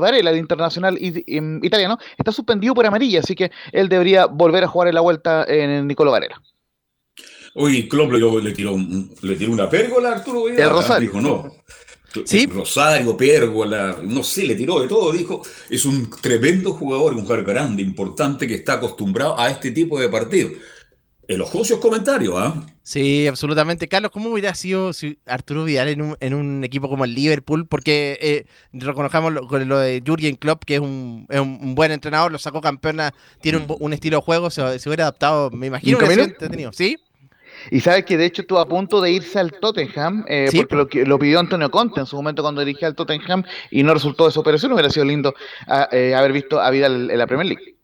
Varela, 0.00 0.30
el 0.30 0.38
internacional 0.38 0.98
em, 1.00 1.62
italiano, 1.62 1.96
está 2.18 2.32
suspendido 2.32 2.74
por 2.74 2.86
amarilla. 2.86 3.20
Así 3.20 3.36
que 3.36 3.52
él 3.70 3.88
debería 3.88 4.26
volver 4.26 4.64
a 4.64 4.68
jugar 4.68 4.88
en 4.88 4.94
la 4.96 5.00
vuelta 5.00 5.44
en 5.48 5.75
Nicolo 5.82 6.10
Varela. 6.10 6.40
Oye, 7.54 7.88
Klopp 7.88 8.12
le, 8.12 8.52
tiró, 8.52 8.76
le 9.22 9.36
tiró 9.36 9.52
una 9.52 9.68
pérgola 9.68 10.10
a 10.10 10.12
Arturo 10.16 10.44
Vidal. 10.44 10.60
El 10.60 10.70
Rosario. 10.70 11.08
Dijo, 11.08 11.20
no. 11.20 11.52
Sí. 12.24 12.46
Rosario, 12.46 13.16
pérgola, 13.16 13.98
no 14.02 14.22
sé, 14.22 14.46
le 14.46 14.54
tiró 14.54 14.80
de 14.80 14.88
todo. 14.88 15.12
Dijo, 15.12 15.42
es 15.68 15.84
un 15.84 16.10
tremendo 16.10 16.72
jugador, 16.72 17.14
un 17.14 17.22
jugador 17.22 17.44
grande, 17.44 17.82
importante, 17.82 18.46
que 18.46 18.54
está 18.54 18.74
acostumbrado 18.74 19.38
a 19.38 19.50
este 19.50 19.70
tipo 19.70 19.98
de 19.98 20.08
partidos. 20.08 20.52
Elogios 21.28 21.78
comentarios, 21.80 22.34
¿ah? 22.36 22.54
Sí, 22.82 23.26
absolutamente. 23.26 23.88
Carlos, 23.88 24.12
¿cómo 24.12 24.30
hubiera 24.30 24.54
sido 24.54 24.92
si 24.92 25.18
Arturo 25.26 25.64
Vidal 25.64 25.88
en 25.88 26.02
un, 26.02 26.16
en 26.20 26.34
un 26.34 26.62
equipo 26.62 26.88
como 26.88 27.04
el 27.04 27.14
Liverpool? 27.14 27.66
Porque 27.66 28.16
eh, 28.20 28.44
reconozcamos 28.72 29.32
lo, 29.32 29.46
con 29.48 29.68
lo 29.68 29.78
de 29.78 30.02
Jurgen 30.06 30.36
Klopp, 30.36 30.64
que 30.64 30.76
es 30.76 30.80
un, 30.80 31.26
es 31.28 31.40
un 31.40 31.74
buen 31.74 31.90
entrenador, 31.90 32.30
lo 32.30 32.38
sacó 32.38 32.60
campeona, 32.60 33.12
tiene 33.40 33.58
un, 33.58 33.66
un 33.80 33.92
estilo 33.92 34.18
de 34.18 34.22
juego, 34.22 34.50
se, 34.50 34.78
se 34.78 34.88
hubiera 34.88 35.04
adaptado, 35.04 35.50
me 35.50 35.66
imagino, 35.66 35.98
¿Un 35.98 36.04
hubiera 36.04 36.14
sido 36.14 36.24
camino? 36.26 36.34
entretenido. 36.34 36.72
¿Sí? 36.72 36.96
Y 37.70 37.80
sabes 37.80 38.04
que 38.04 38.16
de 38.16 38.26
hecho 38.26 38.42
estuvo 38.42 38.58
a 38.60 38.68
punto 38.68 39.00
de 39.00 39.10
irse 39.10 39.38
al 39.40 39.50
Tottenham, 39.52 40.24
eh, 40.28 40.46
Sí, 40.50 40.58
porque 40.58 40.76
lo, 40.76 40.88
que- 40.88 41.04
lo 41.06 41.18
pidió 41.18 41.40
Antonio 41.40 41.70
Conte 41.70 42.00
en 42.00 42.06
su 42.06 42.14
momento 42.14 42.42
cuando 42.42 42.64
dirigía 42.64 42.86
al 42.86 42.94
Tottenham 42.94 43.42
y 43.70 43.82
no 43.82 43.94
resultó 43.94 44.28
esa 44.28 44.38
operación. 44.40 44.72
Hubiera 44.72 44.90
sido 44.90 45.06
lindo 45.06 45.34
ah, 45.66 45.88
eh, 45.90 46.14
haber 46.14 46.32
visto 46.32 46.60
a 46.60 46.70
Vidal 46.70 47.10
en 47.10 47.18
la 47.18 47.26
Premier 47.26 47.46
League. 47.48 47.75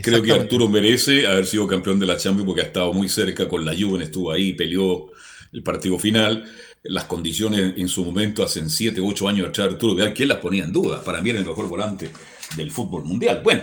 Creo 0.00 0.22
que. 0.22 0.32
Arturo 0.32 0.68
merece 0.68 1.26
haber 1.26 1.44
sido 1.44 1.66
campeón 1.66 1.98
de 1.98 2.06
la 2.06 2.16
Champions 2.16 2.46
porque 2.46 2.62
ha 2.62 2.64
estado 2.64 2.92
muy 2.92 3.08
cerca 3.08 3.46
con 3.46 3.64
la 3.64 3.74
Juve, 3.78 4.04
estuvo 4.04 4.32
ahí, 4.32 4.54
peleó 4.54 5.10
el 5.52 5.62
partido 5.62 5.98
final. 5.98 6.44
Las 6.84 7.04
condiciones 7.04 7.74
en 7.76 7.88
su 7.88 8.04
momento, 8.04 8.42
hace 8.42 8.68
7, 8.68 9.00
8 9.00 9.28
años 9.28 9.48
atrás, 9.48 9.72
Arturo 9.72 9.94
Vidal, 9.94 10.14
¿quién 10.14 10.28
las 10.28 10.38
ponía 10.38 10.64
en 10.64 10.72
duda? 10.72 11.04
Para 11.04 11.20
mí 11.20 11.30
era 11.30 11.38
el 11.38 11.44
mejor 11.44 11.68
volante 11.68 12.10
del 12.56 12.70
fútbol 12.70 13.04
mundial. 13.04 13.40
Bueno, 13.44 13.62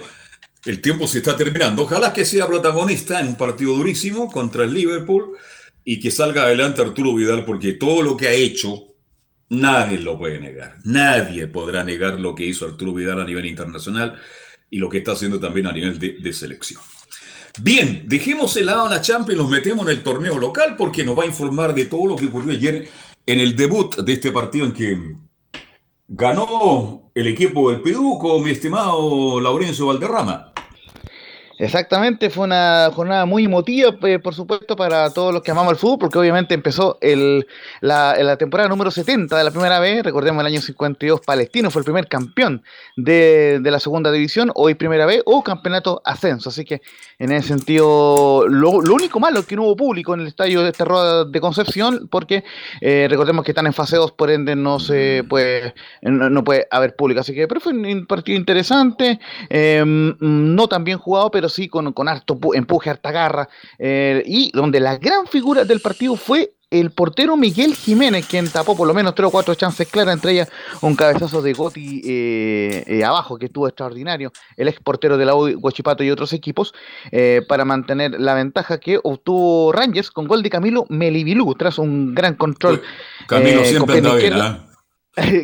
el 0.66 0.82
tiempo 0.82 1.08
se 1.08 1.18
está 1.18 1.36
terminando. 1.36 1.84
Ojalá 1.84 2.14
que 2.14 2.26
sea 2.26 2.48
protagonista 2.48 3.20
en 3.20 3.30
un 3.30 3.36
partido 3.36 3.74
durísimo 3.76 4.32
contra 4.32 4.64
el 4.64 4.74
Liverpool 4.74 5.38
y 5.84 6.00
que 6.00 6.12
salga 6.12 6.44
adelante 6.44 6.82
Arturo 6.82 7.16
Vidal 7.16 7.44
porque 7.44 7.74
todo 7.74 8.04
lo 8.04 8.16
que 8.16 8.28
ha 8.28 8.34
hecho, 8.34 8.86
nadie 9.50 9.98
lo 10.00 10.18
puede 10.18 10.40
negar. 10.40 10.78
Nadie 10.84 11.48
podrá 11.48 11.84
negar 11.84 12.20
lo 12.20 12.36
que 12.36 12.46
hizo 12.46 12.66
Arturo 12.66 12.94
Vidal 12.94 13.20
a 13.20 13.26
nivel 13.26 13.48
internacional 13.48 14.18
y 14.70 14.78
lo 14.78 14.90
que 14.90 15.00
está 15.00 15.14
haciendo 15.14 15.40
también 15.40 15.68
a 15.68 15.72
nivel 15.72 15.98
de, 15.98 16.34
selección. 16.34 16.82
Bien, 17.62 18.04
dejemos 18.08 18.56
el 18.58 18.68
lado 18.68 18.86
a 18.86 18.90
la 18.90 19.02
Champions 19.02 19.40
y 19.40 19.42
nos 19.42 19.50
metemos 19.50 19.86
en 19.86 19.98
el 19.98 20.04
torneo 20.04 20.38
local 20.38 20.76
porque 20.78 21.04
nos 21.04 21.18
va 21.18 21.24
a 21.24 21.28
informar 21.28 21.74
de 21.74 21.86
todo 21.86 22.06
lo 22.08 22.16
que 22.16 22.28
ocurrió 22.28 22.54
ayer 22.54 22.88
en 23.26 23.40
el 23.40 23.56
debut 23.56 23.98
de 23.98 24.14
este 24.14 24.32
partido 24.32 24.66
en 24.66 24.74
que 24.74 25.16
ganó 26.08 27.12
el 27.14 27.28
equipo 27.28 27.72
del 27.72 27.82
Perú 27.82 28.18
con 28.20 28.44
mi 28.44 28.52
estimado 28.52 29.40
Laurencio 29.42 29.88
Valderrama. 29.88 30.54
Exactamente, 31.60 32.30
fue 32.30 32.46
una 32.46 32.90
jornada 32.96 33.26
muy 33.26 33.44
emotiva, 33.44 33.94
eh, 34.04 34.18
por 34.18 34.34
supuesto, 34.34 34.78
para 34.78 35.12
todos 35.12 35.34
los 35.34 35.44
que 35.44 35.52
amamos 35.52 35.74
el 35.74 35.78
fútbol, 35.78 36.00
porque 36.00 36.18
obviamente 36.18 36.54
empezó 36.54 36.98
el, 37.02 37.46
la, 37.82 38.38
temporada 38.38 38.70
número 38.70 38.90
70 38.92 39.38
de 39.38 39.44
la 39.44 39.52
primera 39.52 39.78
vez, 39.78 40.02
recordemos 40.02 40.40
el 40.40 40.48
año 40.48 40.62
52, 40.62 41.20
Palestino 41.20 41.70
fue 41.70 41.82
el 41.82 41.84
primer 41.84 42.08
campeón 42.08 42.64
de, 42.96 43.60
de 43.62 43.72
la 43.72 43.82
segunda 43.82 44.10
división, 44.10 44.54
hoy 44.56 44.76
primera 44.76 45.06
vez, 45.06 45.22
o 45.26 45.44
campeonato 45.44 46.02
ascenso, 46.06 46.48
así 46.48 46.64
que 46.64 46.82
en 47.20 47.34
ese 47.34 47.50
sentido, 47.50 48.46
lo, 48.48 48.72
único 48.72 49.20
malo 49.20 49.42
es 49.42 49.46
que 49.46 49.58
no 49.58 49.64
hubo 49.64 49.76
público 49.76 50.14
en 50.14 50.22
el 50.22 50.28
estadio 50.28 50.64
de 50.64 50.72
Terroa 50.72 51.26
de 51.26 51.42
Concepción, 51.42 52.08
porque 52.10 52.46
eh, 52.80 53.08
recordemos 53.10 53.44
que 53.44 53.52
están 53.52 53.68
en 53.68 53.74
fase 53.74 53.98
2, 53.98 54.14
por 54.14 54.32
ende 54.32 54.56
no 54.56 54.80
se 54.80 55.26
puede, 55.28 55.74
no, 56.02 56.44
puede 56.46 56.66
haber 56.72 56.96
público, 56.96 57.20
así 57.20 57.34
que, 57.36 57.46
pero 57.48 57.60
fue 57.60 57.74
un 57.74 58.08
partido 58.08 58.38
interesante, 58.38 59.20
eh, 59.50 59.84
no 59.86 60.68
tan 60.70 60.86
bien 60.86 60.98
jugado, 60.98 61.30
pero 61.30 61.50
sí 61.50 61.68
con, 61.68 61.92
con 61.92 62.08
harto 62.08 62.36
pu- 62.36 62.56
empuje, 62.56 62.90
harta 62.90 63.12
garra, 63.12 63.50
eh, 63.78 64.24
y 64.26 64.52
donde 64.54 64.80
la 64.80 64.98
gran 64.98 65.28
figura 65.28 65.66
del 65.66 65.82
partido 65.82 66.16
fue 66.16 66.54
el 66.72 66.92
portero 66.92 67.36
Miguel 67.36 67.74
Jiménez, 67.76 68.28
quien 68.28 68.48
tapó 68.48 68.78
por 68.78 68.88
lo 68.88 68.94
menos 68.94 69.16
tres 69.16 69.28
o 69.28 69.32
cuatro 69.32 69.56
chances 69.56 69.88
claras, 69.88 70.14
entre 70.14 70.34
ellas 70.34 70.50
un 70.82 70.96
cabezazo 70.96 71.42
de 71.42 71.54
Goti 71.54 72.02
eh, 72.06 72.84
eh, 72.86 73.04
abajo, 73.04 73.38
que 73.38 73.48
estuvo 73.48 73.68
extraordinario, 73.68 74.32
el 74.56 74.68
ex 74.68 74.80
portero 74.80 75.18
de 75.18 75.26
la 75.26 75.36
U, 75.36 75.48
Huachipato 75.60 76.04
y 76.04 76.12
otros 76.12 76.32
equipos, 76.34 76.74
eh, 77.12 77.42
para 77.48 77.66
mantener 77.66 78.20
la 78.20 78.36
ventaja 78.36 78.80
que 78.80 79.00
obtuvo 79.02 79.72
Rangers 79.72 80.12
con 80.12 80.28
gol 80.28 80.44
de 80.44 80.50
Camilo 80.50 80.86
Melibilú, 80.90 81.56
tras 81.56 81.80
un 81.80 82.14
gran 82.14 82.36
control. 82.36 82.82
Camilo 83.28 83.64
siempre 83.66 83.98
anda 83.98 84.16
bien. 84.16 84.70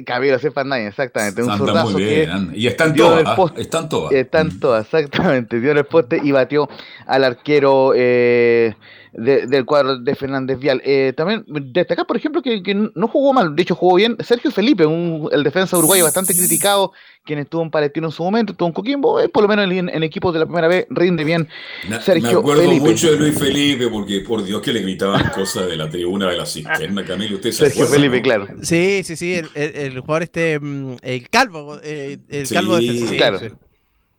Camilo 0.06 0.40
Cefandaña, 0.40 0.88
exactamente, 0.88 1.44
un 1.44 1.50
Anda 1.50 1.84
muy 1.86 1.96
que 1.96 2.16
bien. 2.16 2.30
anda. 2.30 2.56
Y 2.56 2.68
están 2.68 2.94
todas, 2.94 3.36
poste. 3.36 3.62
están 3.62 3.90
todas. 3.90 4.14
están 4.14 4.60
todas, 4.60 4.86
exactamente. 4.86 5.60
Dio 5.60 5.72
en 5.72 5.78
el 5.78 5.86
poste 5.86 6.20
y 6.24 6.32
batió 6.32 6.70
al 7.08 7.24
arquero 7.24 7.94
eh, 7.96 8.76
de- 9.18 9.48
del 9.48 9.66
cuadro 9.66 9.98
de 9.98 10.16
Fernández 10.16 10.60
Vial. 10.60 10.82
Eh, 10.86 11.14
también 11.16 11.44
destacar, 11.48 12.06
por 12.06 12.18
ejemplo, 12.18 12.42
que, 12.42 12.62
que 12.62 12.74
no 12.76 13.08
jugó 13.08 13.34
mal, 13.34 13.56
de 13.56 13.62
hecho 13.62 13.76
jugó 13.76 13.96
bien 13.96 14.18
Sergio 14.20 14.52
Felipe, 14.52 14.86
un, 14.86 15.30
el 15.32 15.44
defensa 15.44 15.78
uruguayo 15.78 16.04
bastante 16.04 16.34
criticado, 16.36 16.92
quien 17.24 17.40
estuvo 17.40 17.64
en 17.64 17.72
Palestino 17.72 18.08
en 18.08 18.12
su 18.12 18.24
momento, 18.24 18.52
estuvo 18.52 18.68
en 18.68 18.74
Coquimbo, 18.74 19.20
eh, 19.20 19.30
por 19.30 19.42
lo 19.44 19.50
menos 19.50 19.66
en, 19.72 19.90
en 19.90 20.04
equipos 20.04 20.34
de 20.34 20.40
la 20.40 20.46
primera 20.46 20.68
vez 20.68 20.86
rinde 20.90 21.24
bien 21.24 21.48
Me- 21.90 22.00
Sergio 22.02 22.34
me 22.34 22.40
acuerdo 22.40 22.62
Felipe. 22.64 22.90
mucho 22.90 23.12
de 23.12 23.18
Luis 23.18 23.40
Felipe 23.40 23.88
porque 23.88 24.20
por 24.22 24.44
Dios 24.44 24.62
que 24.62 24.72
le 24.74 24.82
gritaban 24.82 25.30
cosas 25.34 25.68
de 25.68 25.76
la 25.76 25.90
tribuna 25.90 26.30
de 26.30 26.38
la 26.38 26.46
cisterna, 26.46 27.04
Camilo. 27.06 27.36
Usted 27.36 27.52
se 27.52 27.58
Sergio 27.70 27.86
acuerda, 27.86 27.96
Felipe, 28.04 28.18
¿no? 28.18 28.24
claro. 28.24 28.48
Sí, 28.64 29.02
sí, 29.04 29.16
sí, 29.16 29.34
el, 29.34 29.48
el- 29.56 29.76
el 29.76 30.00
jugador 30.02 30.24
este, 30.24 30.60
mm, 30.60 30.98
el 31.02 31.30
calvo, 31.30 31.80
eh, 31.84 32.18
el 32.30 32.46
Sí, 32.48 32.54
calvo 32.54 32.78
sí, 32.78 33.14
claro. 33.18 33.40
sí. 33.40 33.48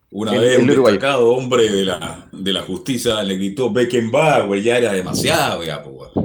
Una 0.09 0.33
El- 0.33 0.39
vez 0.39 0.59
un 0.59 0.67
destacado 0.67 1.31
hombre 1.33 1.69
de 1.69 1.83
la, 1.83 2.29
de 2.31 2.53
la 2.53 2.61
justicia 2.61 3.21
le 3.23 3.35
gritó 3.35 3.69
Beckenbauer, 3.69 4.61
ya 4.61 4.77
era 4.77 4.93
demasiado, 4.93 5.65
ya, 5.65 5.83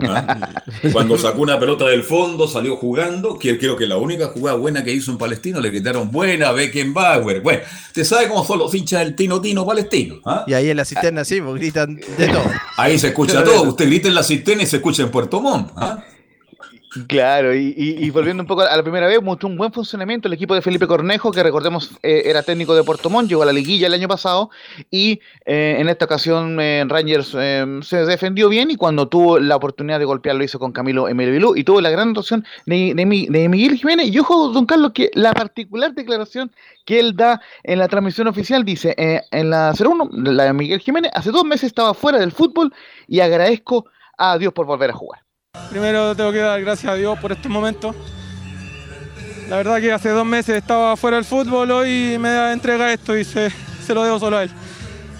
¿ah? 0.08 0.62
Cuando 0.92 1.18
sacó 1.18 1.42
una 1.42 1.58
pelota 1.58 1.86
del 1.86 2.04
fondo, 2.04 2.46
salió 2.46 2.76
jugando, 2.76 3.36
que 3.36 3.58
creo 3.58 3.76
que 3.76 3.88
la 3.88 3.96
única 3.96 4.28
jugada 4.28 4.56
buena 4.56 4.84
que 4.84 4.92
hizo 4.92 5.10
en 5.10 5.18
Palestino, 5.18 5.60
le 5.60 5.70
gritaron 5.70 6.12
buena 6.12 6.52
Beckenbauer. 6.52 7.40
Bueno, 7.40 7.62
usted 7.88 8.04
sabe 8.04 8.28
cómo 8.28 8.44
son 8.44 8.60
los 8.60 8.72
hinchas 8.72 9.00
del 9.00 9.16
Tino 9.16 9.40
Tino 9.40 9.66
palestino. 9.66 10.20
¿ah? 10.24 10.44
Y 10.46 10.54
ahí 10.54 10.70
en 10.70 10.76
la 10.76 10.84
cisterna, 10.84 11.24
sí, 11.24 11.40
pues 11.40 11.56
gritan 11.56 11.96
de 11.96 12.28
todo. 12.28 12.44
Ahí 12.76 12.96
se 13.00 13.08
escucha 13.08 13.42
todo, 13.44 13.64
usted 13.64 13.86
grita 13.86 14.06
en 14.06 14.14
la 14.14 14.22
cisterna 14.22 14.62
y 14.62 14.66
se 14.66 14.76
escucha 14.76 15.02
en 15.02 15.10
Puerto 15.10 15.40
Montt. 15.40 15.72
¿ah? 15.74 16.04
Claro, 17.08 17.54
y, 17.54 18.10
volviendo 18.10 18.42
un 18.42 18.46
poco 18.46 18.60
a 18.60 18.76
la 18.76 18.82
primera 18.82 19.06
vez, 19.06 19.22
mostró 19.22 19.48
un 19.48 19.56
buen 19.56 19.72
funcionamiento 19.72 20.28
el 20.28 20.34
equipo 20.34 20.54
de 20.54 20.60
Felipe 20.60 20.86
Cornejo, 20.86 21.32
que 21.32 21.42
recordemos 21.42 21.90
eh, 22.02 22.24
era 22.26 22.42
técnico 22.42 22.74
de 22.74 22.84
Puerto 22.84 23.08
Montt, 23.08 23.30
llegó 23.30 23.42
a 23.42 23.46
la 23.46 23.52
liguilla 23.52 23.86
el 23.86 23.94
año 23.94 24.08
pasado, 24.08 24.50
y 24.90 25.20
eh, 25.46 25.76
en 25.78 25.88
esta 25.88 26.04
ocasión 26.04 26.60
eh, 26.60 26.84
Rangers 26.86 27.28
se 27.28 28.04
defendió 28.04 28.50
bien 28.50 28.70
y 28.70 28.76
cuando 28.76 29.08
tuvo 29.08 29.38
la 29.38 29.56
oportunidad 29.56 30.00
de 30.00 30.04
golpear 30.04 30.36
lo 30.36 30.44
hizo 30.44 30.58
con 30.58 30.72
Camilo 30.72 31.08
Emilio 31.08 31.56
y 31.56 31.64
tuvo 31.64 31.80
la 31.80 31.88
gran 31.88 32.08
actuación 32.08 32.44
de, 32.66 32.92
de 32.94 33.26
de 33.30 33.48
Miguel 33.48 33.78
Jiménez. 33.78 34.08
Y 34.08 34.18
ojo, 34.18 34.48
don 34.48 34.66
Carlos, 34.66 34.92
que 34.92 35.10
la 35.14 35.32
particular 35.32 35.94
declaración 35.94 36.52
que 36.84 37.00
él 37.00 37.16
da 37.16 37.40
en 37.62 37.78
la 37.78 37.88
transmisión 37.88 38.26
oficial 38.26 38.66
dice, 38.66 38.94
en 38.98 39.48
la 39.48 39.72
01, 39.72 40.10
la 40.12 40.44
de 40.44 40.52
Miguel 40.52 40.80
Jiménez, 40.80 41.10
hace 41.14 41.30
dos 41.30 41.44
meses 41.44 41.68
estaba 41.68 41.94
fuera 41.94 42.18
del 42.18 42.32
fútbol 42.32 42.70
y 43.08 43.20
agradezco 43.20 43.86
a 44.18 44.36
Dios 44.36 44.52
por 44.52 44.66
volver 44.66 44.90
a 44.90 44.94
jugar. 44.94 45.21
Primero 45.68 46.16
tengo 46.16 46.32
que 46.32 46.38
dar 46.38 46.58
gracias 46.62 46.90
a 46.90 46.94
Dios 46.96 47.18
por 47.18 47.30
estos 47.30 47.50
momentos. 47.52 47.94
La 49.50 49.56
verdad 49.56 49.80
que 49.82 49.92
hace 49.92 50.08
dos 50.08 50.24
meses 50.24 50.56
estaba 50.56 50.96
fuera 50.96 51.18
del 51.18 51.26
fútbol, 51.26 51.70
hoy 51.70 52.16
me 52.18 52.30
da 52.30 52.54
entrega 52.54 52.90
esto 52.90 53.14
y 53.14 53.22
se, 53.22 53.50
se 53.86 53.92
lo 53.92 54.02
debo 54.02 54.18
solo 54.18 54.38
a 54.38 54.44
él. 54.44 54.50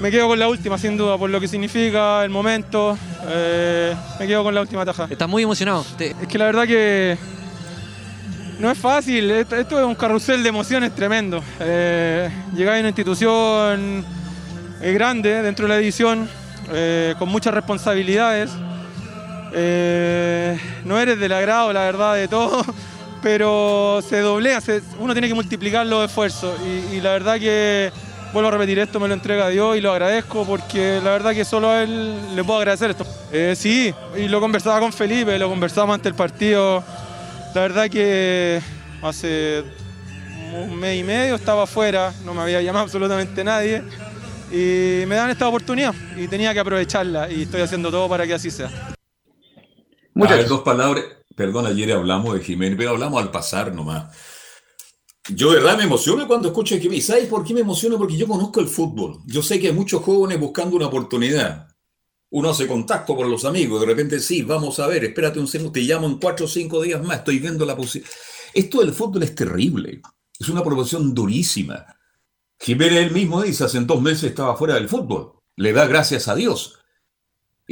Me 0.00 0.10
quedo 0.10 0.28
con 0.28 0.38
la 0.38 0.48
última, 0.48 0.78
sin 0.78 0.96
duda, 0.96 1.18
por 1.18 1.28
lo 1.28 1.38
que 1.38 1.48
significa, 1.48 2.24
el 2.24 2.30
momento. 2.30 2.96
eh, 3.26 3.94
me 4.18 4.26
quedo 4.26 4.42
con 4.42 4.54
la 4.54 4.62
última 4.62 4.86
taja. 4.86 5.06
Estás 5.10 5.28
muy 5.28 5.42
emocionado. 5.42 5.84
Te- 5.98 6.16
Es 6.22 6.26
que 6.26 6.38
la 6.38 6.46
verdad 6.46 6.66
que 6.66 7.18
no 8.58 8.70
es 8.70 8.78
fácil, 8.78 9.30
esto, 9.32 9.54
esto 9.56 9.78
es 9.78 9.84
un 9.84 9.94
carrusel 9.94 10.42
de 10.42 10.48
emociones 10.48 10.94
tremendo. 10.94 11.44
Eh, 11.60 12.30
llegar 12.54 12.76
a 12.76 12.78
una 12.80 12.88
institución 12.88 14.02
eh, 14.80 14.92
grande 14.94 15.42
dentro 15.42 15.66
de 15.66 15.68
la 15.68 15.76
división, 15.78 16.26
eh, 16.72 17.14
con 17.18 17.28
muchas 17.28 17.52
responsabilidades. 17.52 18.50
Eh, 19.54 20.58
no 20.84 20.98
eres 20.98 21.18
del 21.18 21.32
agrado, 21.32 21.72
la 21.72 21.80
verdad, 21.80 22.14
de 22.14 22.28
todo, 22.28 22.64
pero 23.22 24.00
se 24.06 24.20
doblea, 24.20 24.60
uno 24.98 25.12
tiene 25.12 25.28
que 25.28 25.34
multiplicar 25.34 25.86
los 25.86 26.06
esfuerzos. 26.06 26.58
Y, 26.92 27.00
la 27.00 27.12
verdad 27.12 27.38
que, 27.38 27.92
vuelvo 28.32 28.48
a 28.48 28.52
repetir, 28.52 28.78
esto 28.78 28.98
me 28.98 29.08
lo 29.08 29.14
entrega 29.14 29.48
Dios 29.48 29.76
y 29.76 29.80
lo 29.80 29.92
agradezco 29.92 30.46
porque 30.46 31.00
la 31.02 31.10
verdad 31.10 31.32
que 31.32 31.44
solo 31.44 31.70
a 31.70 31.82
él 31.82 32.34
le 32.34 32.44
puedo 32.44 32.58
agradecer 32.58 32.90
esto. 32.90 33.06
Eh, 33.30 33.54
sí, 33.56 33.94
y 34.16 34.28
lo 34.28 34.40
conversaba 34.40 34.80
con 34.80 34.92
Felipe, 34.92 35.38
lo 35.38 35.48
conversamos 35.48 35.94
ante 35.94 36.08
el 36.08 36.14
partido. 36.14 36.82
La 37.54 37.60
verdad 37.60 37.90
que 37.90 38.60
hace 39.02 39.62
un 40.54 40.76
mes 40.78 40.98
y 40.98 41.04
medio 41.04 41.34
estaba 41.34 41.64
afuera, 41.64 42.12
no 42.24 42.32
me 42.34 42.42
había 42.42 42.62
llamado 42.62 42.84
absolutamente 42.86 43.44
nadie. 43.44 43.82
Y 44.50 45.06
me 45.06 45.14
dan 45.14 45.30
esta 45.30 45.48
oportunidad 45.48 45.94
y 46.14 46.28
tenía 46.28 46.52
que 46.52 46.60
aprovecharla 46.60 47.30
y 47.30 47.42
estoy 47.42 47.62
haciendo 47.62 47.90
todo 47.90 48.06
para 48.06 48.26
que 48.26 48.34
así 48.34 48.50
sea. 48.50 48.92
Ver, 50.14 50.48
dos 50.48 50.62
palabras. 50.62 51.04
Perdón, 51.34 51.66
ayer 51.66 51.92
hablamos 51.92 52.34
de 52.34 52.40
Jiménez, 52.40 52.76
pero 52.76 52.90
hablamos 52.90 53.22
al 53.22 53.30
pasar 53.30 53.74
nomás. 53.74 54.16
Yo 55.28 55.50
de 55.52 55.60
verdad 55.60 55.78
me 55.78 55.84
emociono 55.84 56.26
cuando 56.26 56.48
escucho 56.48 56.74
a 56.74 56.78
Jiménez. 56.78 57.06
¿Sabes 57.06 57.26
por 57.26 57.44
qué 57.44 57.54
me 57.54 57.60
emociono? 57.60 57.96
Porque 57.96 58.16
yo 58.16 58.26
conozco 58.26 58.60
el 58.60 58.68
fútbol. 58.68 59.18
Yo 59.26 59.42
sé 59.42 59.60
que 59.60 59.68
hay 59.68 59.72
muchos 59.72 60.02
jóvenes 60.02 60.38
buscando 60.38 60.76
una 60.76 60.86
oportunidad. 60.86 61.72
Uno 62.34 62.48
hace 62.48 62.66
contacto 62.66 63.14
con 63.14 63.30
los 63.30 63.44
amigos, 63.44 63.78
de 63.80 63.86
repente 63.86 64.18
sí, 64.18 64.40
vamos 64.40 64.78
a 64.80 64.86
ver, 64.86 65.04
espérate 65.04 65.38
un 65.38 65.46
segundo, 65.46 65.70
te 65.70 65.82
llamo 65.82 66.06
en 66.06 66.18
cuatro 66.18 66.46
o 66.46 66.48
cinco 66.48 66.80
días 66.80 67.04
más, 67.04 67.18
estoy 67.18 67.38
viendo 67.38 67.66
la 67.66 67.76
posibilidad. 67.76 68.10
Esto 68.54 68.80
del 68.80 68.94
fútbol 68.94 69.22
es 69.24 69.34
terrible, 69.34 70.00
es 70.38 70.48
una 70.48 70.64
proporción 70.64 71.12
durísima. 71.12 71.84
Jiménez 72.58 73.00
él 73.00 73.10
mismo 73.10 73.42
dice, 73.42 73.64
hace 73.64 73.78
dos 73.80 74.00
meses 74.00 74.24
estaba 74.24 74.56
fuera 74.56 74.76
del 74.76 74.88
fútbol, 74.88 75.40
le 75.56 75.74
da 75.74 75.86
gracias 75.86 76.26
a 76.26 76.34
Dios. 76.34 76.78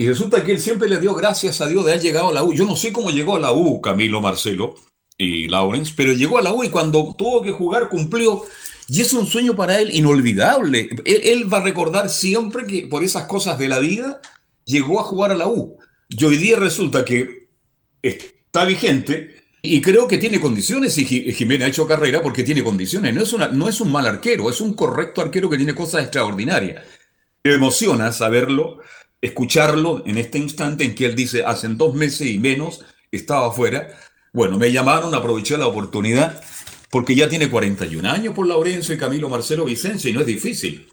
Y 0.01 0.09
resulta 0.09 0.43
que 0.43 0.53
él 0.53 0.59
siempre 0.61 0.89
le 0.89 0.99
dio 0.99 1.13
gracias 1.13 1.61
a 1.61 1.67
Dios 1.69 1.85
de 1.85 1.93
haber 1.93 2.03
llegado 2.03 2.31
a 2.31 2.33
la 2.33 2.43
U. 2.43 2.55
Yo 2.55 2.65
no 2.65 2.75
sé 2.75 2.91
cómo 2.91 3.11
llegó 3.11 3.37
a 3.37 3.39
la 3.39 3.53
U, 3.53 3.83
Camilo, 3.83 4.23
Marcelo 4.23 4.75
y 5.19 5.47
Lawrence, 5.47 5.93
pero 5.95 6.15
llegó 6.15 6.39
a 6.39 6.43
la 6.43 6.55
U 6.55 6.65
y 6.65 6.71
cuando 6.71 7.15
tuvo 7.19 7.43
que 7.43 7.51
jugar 7.51 7.91
cumplió. 7.91 8.45
Y 8.89 9.03
es 9.03 9.13
un 9.13 9.27
sueño 9.27 9.55
para 9.55 9.79
él 9.79 9.95
inolvidable. 9.95 10.89
Él, 11.05 11.21
él 11.23 11.53
va 11.53 11.59
a 11.59 11.65
recordar 11.65 12.09
siempre 12.09 12.67
que 12.67 12.87
por 12.87 13.05
esas 13.05 13.25
cosas 13.25 13.59
de 13.59 13.69
la 13.69 13.79
vida 13.79 14.23
llegó 14.65 15.01
a 15.01 15.03
jugar 15.03 15.33
a 15.33 15.37
la 15.37 15.49
U. 15.49 15.77
Y 16.09 16.25
hoy 16.25 16.39
día 16.39 16.57
resulta 16.57 17.05
que 17.05 17.51
está 18.01 18.65
vigente 18.65 19.35
y 19.61 19.83
creo 19.83 20.09
que 20.09 20.17
tiene 20.17 20.41
condiciones 20.41 20.97
y 20.97 21.05
Ji- 21.05 21.31
Jiménez 21.35 21.67
ha 21.67 21.69
hecho 21.69 21.87
carrera 21.87 22.23
porque 22.23 22.43
tiene 22.43 22.65
condiciones. 22.65 23.15
No 23.15 23.21
es, 23.21 23.35
una, 23.35 23.49
no 23.49 23.69
es 23.69 23.83
un 23.83 23.93
mal 23.93 24.07
arquero, 24.07 24.49
es 24.49 24.63
un 24.63 24.73
correcto 24.73 25.21
arquero 25.21 25.51
que 25.51 25.59
tiene 25.59 25.75
cosas 25.75 26.05
extraordinarias. 26.05 26.85
Me 27.45 27.53
emociona 27.53 28.13
saberlo, 28.13 28.81
escucharlo 29.21 30.03
en 30.07 30.19
este 30.19 30.39
instante 30.39 30.85
en 30.85 30.95
que 30.95 31.07
él 31.07 31.15
dice, 31.15 31.45
hace 31.45 31.69
dos 31.69 31.95
meses 31.95 32.27
y 32.27 32.39
menos 32.39 32.85
estaba 33.11 33.49
afuera. 33.49 33.89
Bueno, 34.33 34.59
me 34.59 34.73
llamaron, 34.73 35.15
aproveché 35.15 35.57
la 35.59 35.67
oportunidad 35.67 36.41
porque 36.91 37.15
ya 37.15 37.29
tiene 37.29 37.49
41 37.49 38.09
años 38.09 38.35
por 38.35 38.47
Laurencio 38.47 38.95
y 38.95 38.99
Camilo 38.99 39.29
Marcelo 39.29 39.65
Vicencio 39.65 40.11
y 40.11 40.13
no 40.13 40.21
es 40.21 40.27
difícil. 40.27 40.89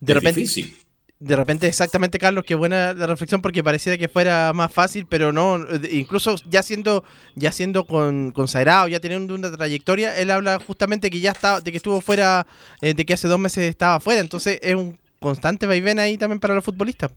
De 0.00 0.12
es 0.12 0.16
repente, 0.16 0.40
difícil. 0.40 0.76
de 1.20 1.36
repente, 1.36 1.66
exactamente, 1.66 2.18
Carlos, 2.18 2.44
qué 2.46 2.54
buena 2.54 2.94
la 2.94 3.06
reflexión 3.06 3.42
porque 3.42 3.62
pareciera 3.62 3.98
que 3.98 4.08
fuera 4.08 4.52
más 4.54 4.72
fácil, 4.72 5.06
pero 5.06 5.32
no, 5.32 5.60
incluso 5.90 6.36
ya 6.48 6.62
siendo, 6.62 7.04
ya 7.34 7.52
siendo 7.52 7.84
con, 7.84 8.32
consagrado, 8.32 8.88
ya 8.88 9.00
teniendo 9.00 9.34
una 9.34 9.52
trayectoria, 9.52 10.16
él 10.16 10.30
habla 10.30 10.58
justamente 10.58 11.10
que 11.10 11.20
ya 11.20 11.32
está, 11.32 11.60
de 11.60 11.70
que 11.70 11.76
estuvo 11.76 12.00
fuera, 12.00 12.46
eh, 12.80 12.94
de 12.94 13.04
que 13.04 13.14
hace 13.14 13.28
dos 13.28 13.38
meses 13.38 13.64
estaba 13.68 14.00
fuera, 14.00 14.20
entonces 14.20 14.58
es 14.62 14.74
un 14.74 14.98
constante 15.20 15.66
vaivén 15.66 15.98
ahí 15.98 16.16
también 16.18 16.40
para 16.40 16.54
los 16.54 16.64
futbolistas. 16.64 17.10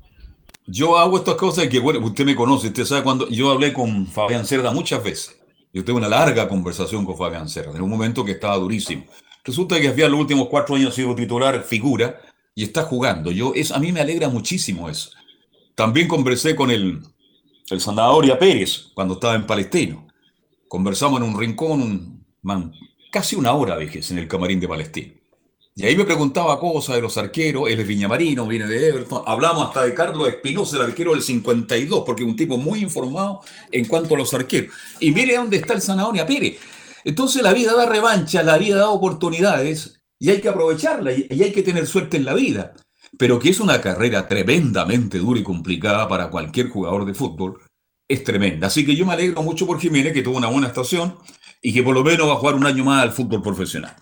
Yo 0.68 0.98
hago 0.98 1.18
estas 1.18 1.36
cosas 1.36 1.68
que, 1.68 1.80
bueno, 1.80 2.00
usted 2.00 2.26
me 2.26 2.36
conoce, 2.36 2.68
usted 2.68 2.86
sabe 2.86 3.04
cuando 3.04 3.28
yo 3.30 3.52
hablé 3.52 3.72
con 3.72 4.08
Fabián 4.08 4.46
Cerda 4.46 4.72
muchas 4.72 5.04
veces. 5.04 5.40
Yo 5.72 5.84
tuve 5.86 5.98
una 5.98 6.10
larga 6.10 6.48
conversación 6.48 7.06
con 7.06 7.18
Fabián 7.18 7.50
Cerda, 7.50 7.76
en 7.76 7.82
un 7.82 7.90
momento 7.90 8.26
que 8.26 8.32
estaba 8.32 8.58
durísimo. 8.58 9.06
Resulta 9.44 9.80
que 9.80 9.90
había 9.90 10.10
los 10.10 10.20
últimos 10.20 10.48
cuatro 10.48 10.76
años 10.76 10.96
sido 10.96 11.14
titular, 11.14 11.62
figura, 11.64 12.20
y 12.56 12.64
está 12.64 12.84
jugando. 12.84 13.30
Yo, 13.32 13.54
es, 13.54 13.72
a 13.72 13.80
mí 13.80 13.92
me 13.92 14.00
alegra 14.00 14.30
muchísimo 14.30 14.90
eso. 14.90 15.12
También 15.76 16.08
conversé 16.08 16.56
con 16.56 16.72
el, 16.72 17.02
el 17.70 17.82
Zanahoria 17.82 18.40
Pérez 18.40 18.88
cuando 18.96 19.16
estaba 19.16 19.36
en 19.36 19.46
Palestino. 19.46 20.08
Conversamos 20.68 21.22
en 21.22 21.28
un 21.28 21.40
rincón, 21.40 21.82
un, 21.82 22.26
man, 22.42 22.74
casi 23.12 23.36
una 23.36 23.54
hora, 23.54 23.78
dije, 23.78 24.02
en 24.10 24.18
el 24.18 24.28
camarín 24.28 24.60
de 24.60 24.68
Palestino. 24.68 25.15
Y 25.78 25.86
ahí 25.86 25.98
me 25.98 26.06
preguntaba 26.06 26.58
cosas 26.58 26.96
de 26.96 27.02
los 27.02 27.18
arqueros, 27.18 27.70
él 27.70 27.82
es 27.82 27.86
viñamarino, 27.86 28.48
viene 28.48 28.66
de 28.66 28.88
Everton. 28.88 29.24
Hablamos 29.26 29.68
hasta 29.68 29.84
de 29.84 29.94
Carlos 29.94 30.30
Espinosa, 30.30 30.78
el 30.78 30.84
arquero 30.84 31.12
del 31.12 31.22
52, 31.22 32.04
porque 32.06 32.24
es 32.24 32.30
un 32.30 32.38
tipo 32.38 32.58
muy 32.58 32.80
informado 32.80 33.42
en 33.70 33.84
cuanto 33.84 34.16
a 34.16 34.18
los 34.18 34.34
arqueros. 34.34 34.74
Y 35.02 35.12
mire 35.12 35.36
dónde 35.36 35.58
está 35.58 35.74
el 35.74 35.82
Zanahoria 35.82 36.26
Pérez. 36.26 36.60
Entonces 37.04 37.44
la 37.44 37.52
vida 37.52 37.74
da 37.74 37.86
revancha, 37.88 38.42
la 38.42 38.58
vida 38.58 38.78
da 38.78 38.90
oportunidades 38.90 40.02
y 40.18 40.30
hay 40.30 40.40
que 40.40 40.48
aprovecharla 40.48 41.12
y 41.12 41.28
y 41.30 41.44
hay 41.44 41.52
que 41.52 41.62
tener 41.62 41.86
suerte 41.88 42.16
en 42.16 42.24
la 42.24 42.34
vida. 42.34 42.74
Pero 43.18 43.38
que 43.38 43.50
es 43.50 43.60
una 43.60 43.82
carrera 43.82 44.30
tremendamente 44.30 45.18
dura 45.18 45.42
y 45.42 45.44
complicada 45.44 46.08
para 46.08 46.30
cualquier 46.30 46.70
jugador 46.70 47.04
de 47.04 47.14
fútbol, 47.14 47.60
es 48.08 48.24
tremenda. 48.24 48.68
Así 48.68 48.86
que 48.86 48.96
yo 48.96 49.06
me 49.06 49.12
alegro 49.12 49.44
mucho 49.44 49.68
por 49.68 49.80
Jiménez, 49.82 50.14
que 50.14 50.22
tuvo 50.22 50.38
una 50.38 50.48
buena 50.48 50.68
actuación 50.68 51.18
y 51.62 51.74
que 51.74 51.84
por 51.84 51.94
lo 51.94 52.04
menos 52.04 52.30
va 52.30 52.34
a 52.34 52.38
jugar 52.38 52.56
un 52.56 52.66
año 52.66 52.86
más 52.86 53.04
al 53.04 53.12
fútbol 53.12 53.42
profesional. 53.42 53.94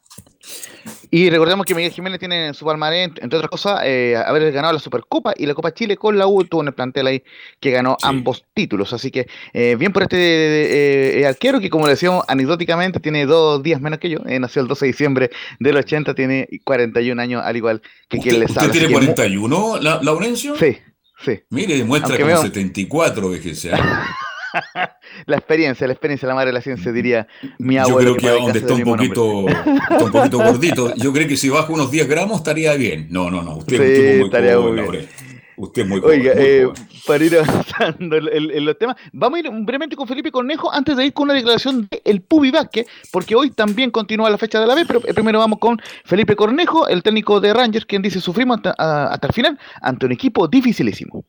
Y 1.15 1.29
recordemos 1.29 1.63
que 1.67 1.75
Miguel 1.75 1.91
Jiménez 1.91 2.17
tiene 2.17 2.47
en 2.47 2.53
su 2.55 2.65
palmarés, 2.65 3.09
entre 3.21 3.37
otras 3.37 3.47
cosas, 3.51 3.81
eh, 3.83 4.15
haber 4.17 4.51
ganado 4.51 4.73
la 4.73 4.79
Supercopa 4.79 5.31
y 5.37 5.45
la 5.45 5.53
Copa 5.53 5.71
Chile 5.71 5.95
con 5.95 6.17
la 6.17 6.25
U, 6.25 6.43
tuvo 6.45 6.61
en 6.61 6.69
el 6.69 6.73
plantel 6.73 7.05
ahí 7.05 7.23
que 7.59 7.69
ganó 7.69 7.95
ambos 8.01 8.45
títulos. 8.55 8.93
Así 8.93 9.11
que 9.11 9.27
eh, 9.53 9.75
bien 9.77 9.93
por 9.93 10.01
este 10.01 10.17
eh, 10.17 11.19
eh, 11.21 11.27
arquero 11.27 11.59
que, 11.59 11.69
como 11.69 11.85
le 11.85 11.91
decíamos 11.91 12.25
anecdóticamente, 12.27 12.99
tiene 12.99 13.27
dos 13.27 13.61
días 13.61 13.79
menos 13.79 13.99
que 13.99 14.09
yo. 14.09 14.19
eh, 14.25 14.39
nació 14.39 14.63
el 14.63 14.67
12 14.67 14.85
de 14.85 14.91
diciembre 14.91 15.29
del 15.59 15.77
80, 15.77 16.15
tiene 16.15 16.47
41 16.63 17.21
años, 17.21 17.43
al 17.45 17.57
igual 17.57 17.83
que 18.09 18.17
quien 18.17 18.39
les 18.39 18.49
¿Usted 18.49 18.61
habla. 18.61 18.71
tiene 18.73 18.87
Así 18.87 18.93
que 18.95 18.99
mu- 18.99 19.13
41, 19.13 19.77
La- 19.81 19.99
Laurencio? 20.01 20.55
Sí, 20.57 20.77
sí. 21.23 21.41
Mire, 21.51 21.77
demuestra 21.77 22.07
Aunque 22.15 22.23
como 22.23 22.33
veo- 22.33 22.41
74, 22.41 23.31
fíjese. 23.33 23.69
¿ah? 24.53 24.97
La 25.25 25.37
experiencia, 25.37 25.85
la 25.87 25.93
experiencia, 25.93 26.27
la 26.27 26.35
madre 26.35 26.47
de 26.47 26.53
la 26.53 26.61
ciencia, 26.61 26.91
diría 26.91 27.27
mi 27.59 27.75
Yo 27.75 27.81
abuelo. 27.83 28.15
creo 28.15 28.31
que 28.31 28.37
el 28.37 28.43
donde 28.43 28.59
está 28.59 28.73
un 28.73 28.83
poquito, 28.83 29.47
está 29.47 30.03
un 30.05 30.11
poquito 30.11 30.37
gordito, 30.39 30.95
yo 30.95 31.13
creo 31.13 31.27
que 31.27 31.37
si 31.37 31.49
baja 31.49 31.71
unos 31.71 31.91
10 31.91 32.07
gramos 32.07 32.37
estaría 32.37 32.73
bien. 32.75 33.07
No, 33.09 33.29
no, 33.29 33.41
no, 33.41 33.57
usted 33.57 33.75
es 33.75 33.79
un 33.81 33.87
Sí, 33.95 34.01
tipo 34.01 34.15
muy 34.17 34.25
estaría 34.25 34.59
muy 34.59 34.71
bien. 34.97 35.09
Usted 35.55 35.81
es 35.83 35.87
muy 35.87 36.01
joven. 36.01 36.19
Oiga, 36.19 36.33
muy 36.33 36.43
eh, 36.43 36.63
joven. 36.65 36.87
para 37.05 37.23
ir 37.25 37.37
avanzando 37.37 38.17
en, 38.17 38.65
los 38.65 38.77
temas, 38.79 38.95
vamos 39.11 39.37
a 39.37 39.39
ir 39.41 39.49
brevemente 39.51 39.95
con 39.95 40.07
Felipe 40.07 40.31
Cornejo 40.31 40.73
antes 40.73 40.97
de 40.97 41.05
ir 41.05 41.13
con 41.13 41.25
una 41.25 41.35
declaración 41.35 41.87
del 42.05 42.21
Pubi 42.21 42.49
Vázquez, 42.49 42.87
porque 43.11 43.35
hoy 43.35 43.51
también 43.51 43.91
continúa 43.91 44.29
la 44.31 44.37
fecha 44.39 44.59
de 44.59 44.65
la 44.65 44.73
B, 44.73 44.83
pero 44.87 44.99
eh, 45.05 45.13
primero 45.13 45.37
vamos 45.37 45.59
con 45.59 45.79
Felipe 46.05 46.35
Cornejo, 46.35 46.87
el 46.87 47.03
técnico 47.03 47.39
de 47.39 47.53
Rangers, 47.53 47.85
quien 47.85 48.01
dice 48.01 48.19
sufrimos 48.19 48.57
hasta, 48.57 48.73
a- 48.77 49.13
hasta 49.13 49.27
el 49.27 49.33
final 49.33 49.59
ante 49.81 50.05
un 50.07 50.11
equipo 50.11 50.47
dificilísimo. 50.47 51.23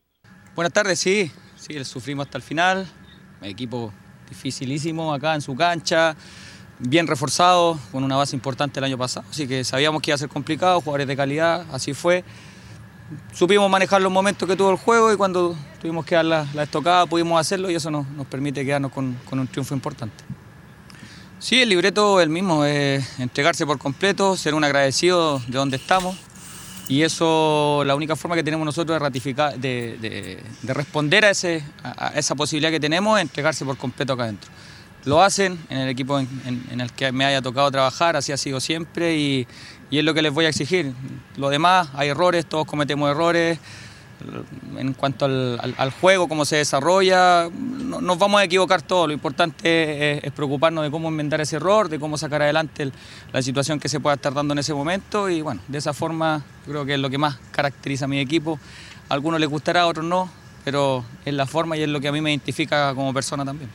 Buenas 0.55 0.73
tardes, 0.73 0.99
sí, 0.99 1.29
sí, 1.55 1.83
sufrimos 1.83 2.25
hasta 2.25 2.39
el 2.39 2.43
final. 2.43 2.87
Equipo 3.45 3.91
dificilísimo 4.29 5.13
acá 5.13 5.35
en 5.35 5.41
su 5.41 5.55
cancha, 5.55 6.15
bien 6.79 7.07
reforzado, 7.07 7.79
con 7.91 8.03
una 8.03 8.15
base 8.15 8.35
importante 8.35 8.79
el 8.79 8.83
año 8.83 8.97
pasado, 8.97 9.25
así 9.29 9.47
que 9.47 9.63
sabíamos 9.63 10.01
que 10.01 10.11
iba 10.11 10.15
a 10.15 10.17
ser 10.17 10.29
complicado, 10.29 10.81
jugadores 10.81 11.07
de 11.07 11.15
calidad, 11.15 11.65
así 11.71 11.93
fue. 11.93 12.23
Supimos 13.33 13.69
manejar 13.69 14.01
los 14.01 14.11
momentos 14.11 14.49
que 14.49 14.55
tuvo 14.55 14.71
el 14.71 14.77
juego 14.77 15.13
y 15.13 15.15
cuando 15.15 15.55
tuvimos 15.79 16.05
que 16.05 16.15
dar 16.15 16.25
la, 16.25 16.47
la 16.55 16.63
estocada 16.63 17.05
pudimos 17.05 17.39
hacerlo 17.39 17.69
y 17.69 17.75
eso 17.75 17.91
nos, 17.91 18.07
nos 18.09 18.25
permite 18.25 18.65
quedarnos 18.65 18.91
con, 18.91 19.15
un 19.31 19.47
triunfo 19.47 19.75
importante. 19.75 20.23
Sí, 21.37 21.61
el 21.61 21.69
libreto 21.69 22.19
es 22.19 22.23
el 22.23 22.31
mismo, 22.31 22.65
es 22.65 23.19
entregarse 23.19 23.65
por 23.65 23.77
completo, 23.77 24.35
ser 24.35 24.55
un 24.55 24.63
agradecido 24.63 25.39
de 25.47 25.57
donde 25.57 25.77
estamos 25.77 26.17
y 26.87 27.01
eso, 27.01 27.83
la 27.85 27.95
única 27.95 28.15
forma 28.15 28.35
que 28.35 28.43
tenemos 28.43 28.65
nosotros 28.65 28.95
de 28.95 28.99
ratificar, 28.99 29.57
de, 29.57 29.97
de- 29.99 30.43
de 30.61 30.73
responder 30.73 31.25
a, 31.25 31.31
ese, 31.31 31.63
a, 31.83 32.11
esa 32.15 32.35
posibilidad 32.35 32.71
que 32.71 32.79
tenemos 32.79 33.17
es 33.17 33.23
entregarse 33.23 33.65
por 33.65 33.77
completo 33.77 34.13
acá 34.13 34.23
adentro. 34.23 34.51
Lo 35.05 35.21
hacen 35.21 35.57
en 35.69 35.77
el 35.79 35.89
equipo 35.89 36.19
en, 36.19 36.27
en- 36.45 36.63
en 36.71 36.81
el 36.81 36.91
que 36.91 37.11
me 37.11 37.25
haya 37.25 37.41
tocado 37.41 37.69
trabajar, 37.71 38.15
así 38.15 38.31
ha 38.31 38.37
sido 38.37 38.59
siempre 38.59 39.15
y, 39.17 39.47
y 39.89 39.99
es 39.99 40.03
lo 40.03 40.13
que 40.13 40.21
les 40.21 40.33
voy 40.33 40.45
a 40.45 40.49
exigir. 40.49 40.93
Lo 41.37 41.49
demás, 41.49 41.89
hay 41.93 42.09
errores, 42.09 42.45
todos 42.45 42.65
cometemos 42.65 43.09
errores, 43.09 43.59
en 44.77 44.93
cuanto 44.93 45.25
al, 45.25 45.91
juego, 45.99 46.27
cómo 46.27 46.45
se 46.45 46.57
desarrolla, 46.57 47.49
no, 47.51 48.01
nos 48.01 48.17
vamos 48.17 48.41
a 48.41 48.43
equivocar 48.43 48.81
todos. 48.81 49.07
Lo 49.07 49.13
importante 49.13 50.25
es, 50.25 50.31
preocuparnos 50.33 50.83
de 50.83 50.91
cómo 50.91 51.09
enmendar 51.09 51.41
ese 51.41 51.57
error, 51.57 51.89
de 51.89 51.99
cómo 51.99 52.17
sacar 52.17 52.41
adelante 52.41 52.91
la 53.31 53.41
situación 53.41 53.79
que 53.79 53.89
se 53.89 53.99
pueda 53.99 54.15
estar 54.15 54.33
dando 54.33 54.53
en 54.53 54.59
ese 54.59 54.73
momento 54.73 55.29
y 55.29 55.41
bueno, 55.41 55.61
de 55.67 55.77
esa 55.77 55.93
forma 55.93 56.43
creo 56.65 56.85
que 56.85 56.95
es 56.95 56.99
lo 56.99 57.09
que 57.09 57.17
más 57.17 57.37
caracteriza 57.51 58.05
a 58.05 58.07
mi 58.07 58.19
equipo. 58.19 58.59
A 59.09 59.13
algunos 59.13 59.39
les 59.39 59.49
gustará, 59.49 59.81
a 59.81 59.87
otros 59.87 60.05
no, 60.05 60.29
pero 60.63 61.05
es 61.25 61.33
la 61.33 61.45
forma 61.45 61.77
y 61.77 61.83
es 61.83 61.89
lo 61.89 62.01
que 62.01 62.07
a 62.07 62.11
mí 62.11 62.21
me 62.21 62.31
identifica 62.31 62.93
como 62.95 63.13
persona 63.13 63.45
también. 63.45 63.69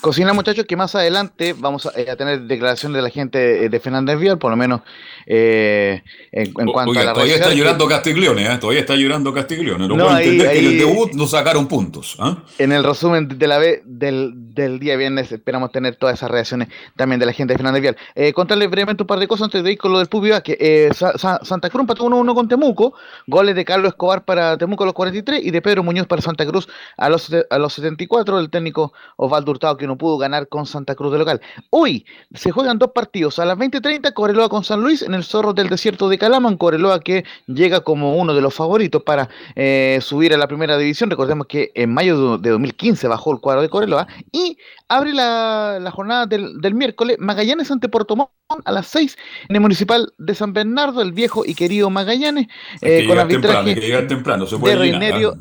Cocina, 0.00 0.32
muchachos, 0.32 0.64
que 0.64 0.76
más 0.76 0.94
adelante 0.94 1.54
vamos 1.56 1.86
a, 1.86 1.90
eh, 1.94 2.16
tener 2.16 2.42
declaración 2.42 2.92
de 2.92 3.02
la 3.02 3.10
gente 3.10 3.68
de 3.68 3.80
Fernández 3.80 4.18
Vial, 4.18 4.38
por 4.38 4.50
lo 4.50 4.56
menos 4.56 4.80
eh, 5.26 6.02
en, 6.32 6.52
cuanto 6.52 6.98
a 6.98 7.04
la 7.04 7.12
Todavía 7.12 7.34
está 7.34 7.52
llorando 7.52 7.86
Castiglione, 7.86 8.46
¿eh? 8.46 8.58
todavía 8.58 8.80
está 8.80 8.94
llorando 8.94 9.34
Castiglione. 9.34 9.86
No, 9.86 9.94
puedo 9.94 10.16
entender 10.16 10.52
que 10.52 10.58
en 10.58 10.66
el 10.66 10.78
debut 10.78 11.12
no 11.12 11.26
sacaron 11.26 11.68
puntos. 11.68 12.16
¿ah? 12.18 12.38
En 12.58 12.72
el 12.72 12.82
resumen 12.82 13.28
de 13.28 13.46
la 13.46 13.58
del, 13.58 14.32
del, 14.54 14.78
día 14.78 14.96
viernes 14.96 15.30
esperamos 15.32 15.70
tener 15.70 15.96
todas 15.96 16.16
esas 16.16 16.30
reacciones 16.30 16.68
también 16.96 17.20
de 17.20 17.26
la 17.26 17.32
gente 17.32 17.52
de 17.52 17.58
Fernández 17.58 17.82
Vial. 17.82 17.96
Eh, 18.14 18.32
contarles 18.32 18.70
brevemente 18.70 19.02
un 19.02 19.06
par 19.06 19.18
de 19.18 19.28
cosas 19.28 19.44
antes 19.44 19.62
de 19.62 19.72
ir 19.72 19.78
con 19.78 19.92
lo 19.92 19.98
del 19.98 20.08
Pubio, 20.08 20.42
que 20.42 20.56
eh, 20.58 20.90
Santa 20.94 21.68
Cruz 21.68 21.82
empató 21.82 22.04
1-1 22.06 22.34
con 22.34 22.48
Temuco, 22.48 22.94
goles 23.26 23.54
de 23.54 23.64
Carlos 23.64 23.90
Escobar 23.90 24.24
para 24.24 24.56
Temuco 24.56 24.84
a 24.84 24.86
los 24.86 24.94
43 24.94 25.44
y 25.44 25.50
de 25.50 25.60
Pedro 25.60 25.82
Muñoz 25.82 26.06
para 26.06 26.22
Santa 26.22 26.46
Cruz 26.46 26.68
a 26.96 27.10
los, 27.10 27.30
a 27.50 27.58
los 27.58 27.74
74, 27.74 28.38
el 28.38 28.50
técnico 28.50 28.92
Osvaldo 29.16 29.50
Hurtado 29.50 29.76
que 29.76 29.89
no 29.90 29.98
pudo 29.98 30.18
ganar 30.18 30.48
con 30.48 30.66
Santa 30.66 30.94
Cruz 30.94 31.10
de 31.12 31.18
local. 31.18 31.40
Hoy 31.70 32.06
se 32.32 32.52
juegan 32.52 32.78
dos 32.78 32.92
partidos. 32.94 33.40
A 33.40 33.44
las 33.44 33.58
20.30 33.58 34.12
Coreloa 34.12 34.48
con 34.48 34.62
San 34.62 34.80
Luis 34.80 35.02
en 35.02 35.14
el 35.14 35.24
Zorro 35.24 35.52
del 35.52 35.68
Desierto 35.68 36.08
de 36.08 36.16
Calaman. 36.16 36.56
Coreloa 36.56 37.00
que 37.00 37.24
llega 37.46 37.80
como 37.80 38.14
uno 38.14 38.32
de 38.32 38.40
los 38.40 38.54
favoritos 38.54 39.02
para 39.02 39.28
eh, 39.56 39.98
subir 40.00 40.32
a 40.32 40.38
la 40.38 40.46
primera 40.46 40.78
división. 40.78 41.10
Recordemos 41.10 41.48
que 41.48 41.72
en 41.74 41.92
mayo 41.92 42.38
de 42.38 42.50
2015 42.50 43.08
bajó 43.08 43.32
el 43.32 43.40
cuadro 43.40 43.62
de 43.62 43.68
Coreloa. 43.68 44.06
Y 44.30 44.56
abre 44.88 45.12
la, 45.12 45.90
jornada 45.92 46.26
del, 46.26 46.74
miércoles 46.74 47.16
Magallanes 47.18 47.68
ante 47.72 47.88
Puerto 47.88 48.14
Montt 48.14 48.30
a 48.64 48.70
las 48.70 48.86
6 48.86 49.18
en 49.48 49.56
el 49.56 49.60
Municipal 49.60 50.12
de 50.18 50.34
San 50.36 50.52
Bernardo, 50.52 51.02
el 51.02 51.10
viejo 51.10 51.44
y 51.44 51.54
querido 51.54 51.90
Magallanes. 51.90 52.46
Eh, 52.80 53.06
con 53.08 53.26
temprano, 53.26 54.06
temprano, 54.06 54.46
se 54.46 54.56
puede 54.56 54.76
de 54.76 55.32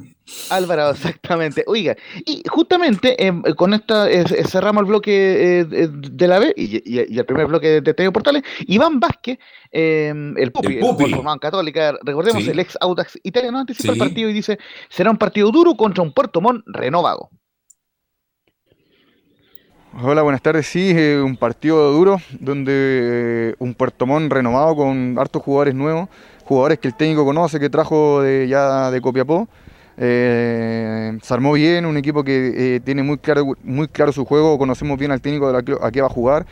Álvaro, 0.50 0.90
exactamente. 0.92 1.64
Oiga, 1.68 1.96
y 2.26 2.44
justamente 2.50 3.26
em, 3.26 3.42
con 3.56 3.74
esta 3.74 4.08
cerramos 4.48 4.82
el 4.82 4.88
bloque 4.88 5.62
eh, 5.62 5.90
de 5.92 6.28
la 6.28 6.40
B 6.40 6.54
y, 6.56 7.00
el 7.00 7.26
primer 7.26 7.48
bloque 7.48 7.82
de 7.82 7.94
TV 7.94 8.12
Portales. 8.12 8.44
Iván 8.68 9.00
Vázquez, 9.00 9.40
em, 9.72 10.38
el 10.38 10.52
Pupi, 10.52 10.76
el, 10.76 10.80
Pupi. 10.80 11.16
Católica, 11.40 11.96
recordemos, 12.04 12.48
el 12.48 12.60
ex 12.60 12.78
Audax 12.82 13.20
italiano, 13.24 13.60
anticipa 13.60 13.94
el 13.94 14.00
partido 14.00 14.30
y 14.30 14.34
dice: 14.34 14.60
será 14.90 15.12
un 15.12 15.18
partido 15.18 15.52
duro 15.52 15.76
contra 15.76 16.04
un 16.04 16.14
Puerto 16.14 16.42
Montt 16.42 16.64
renovado. 16.68 17.30
Hola, 20.02 20.22
buenas 20.22 20.42
tardes. 20.42 20.68
Sí, 20.68 20.94
un 20.94 21.36
partido 21.36 21.92
duro 21.92 22.18
donde 22.40 22.72
eh, 22.74 23.56
un 23.58 23.74
Puerto 23.74 24.06
Montt 24.06 24.32
renovado 24.32 24.76
con 24.76 25.18
hartos 25.18 25.42
jugadores 25.42 25.74
nuevos, 25.74 26.10
jugadores 26.46 26.78
que 26.78 26.88
el 26.88 26.96
técnico 26.96 27.26
conoce, 27.26 27.60
que 27.60 27.70
trajo 27.70 28.22
de, 28.22 28.48
ya 28.48 28.92
de 28.92 29.02
Copiapó. 29.02 29.48
Eh, 30.02 31.18
se 31.22 31.34
armó 31.34 31.54
bien, 31.54 31.86
un 31.86 31.98
equipo 31.98 32.24
que 32.24 32.76
eh, 32.76 32.80
tiene 32.80 33.04
muy 33.04 33.18
claro, 33.18 33.54
muy 33.64 33.90
claro 33.90 34.14
su 34.14 34.24
juego, 34.24 34.58
conocemos 34.58 34.98
bien 34.98 35.12
al 35.12 35.20
técnico 35.20 35.52
de 35.52 35.78
a 35.82 35.92
qué 35.92 36.02
va 36.02 36.08
a 36.08 36.10
jugar, 36.10 36.46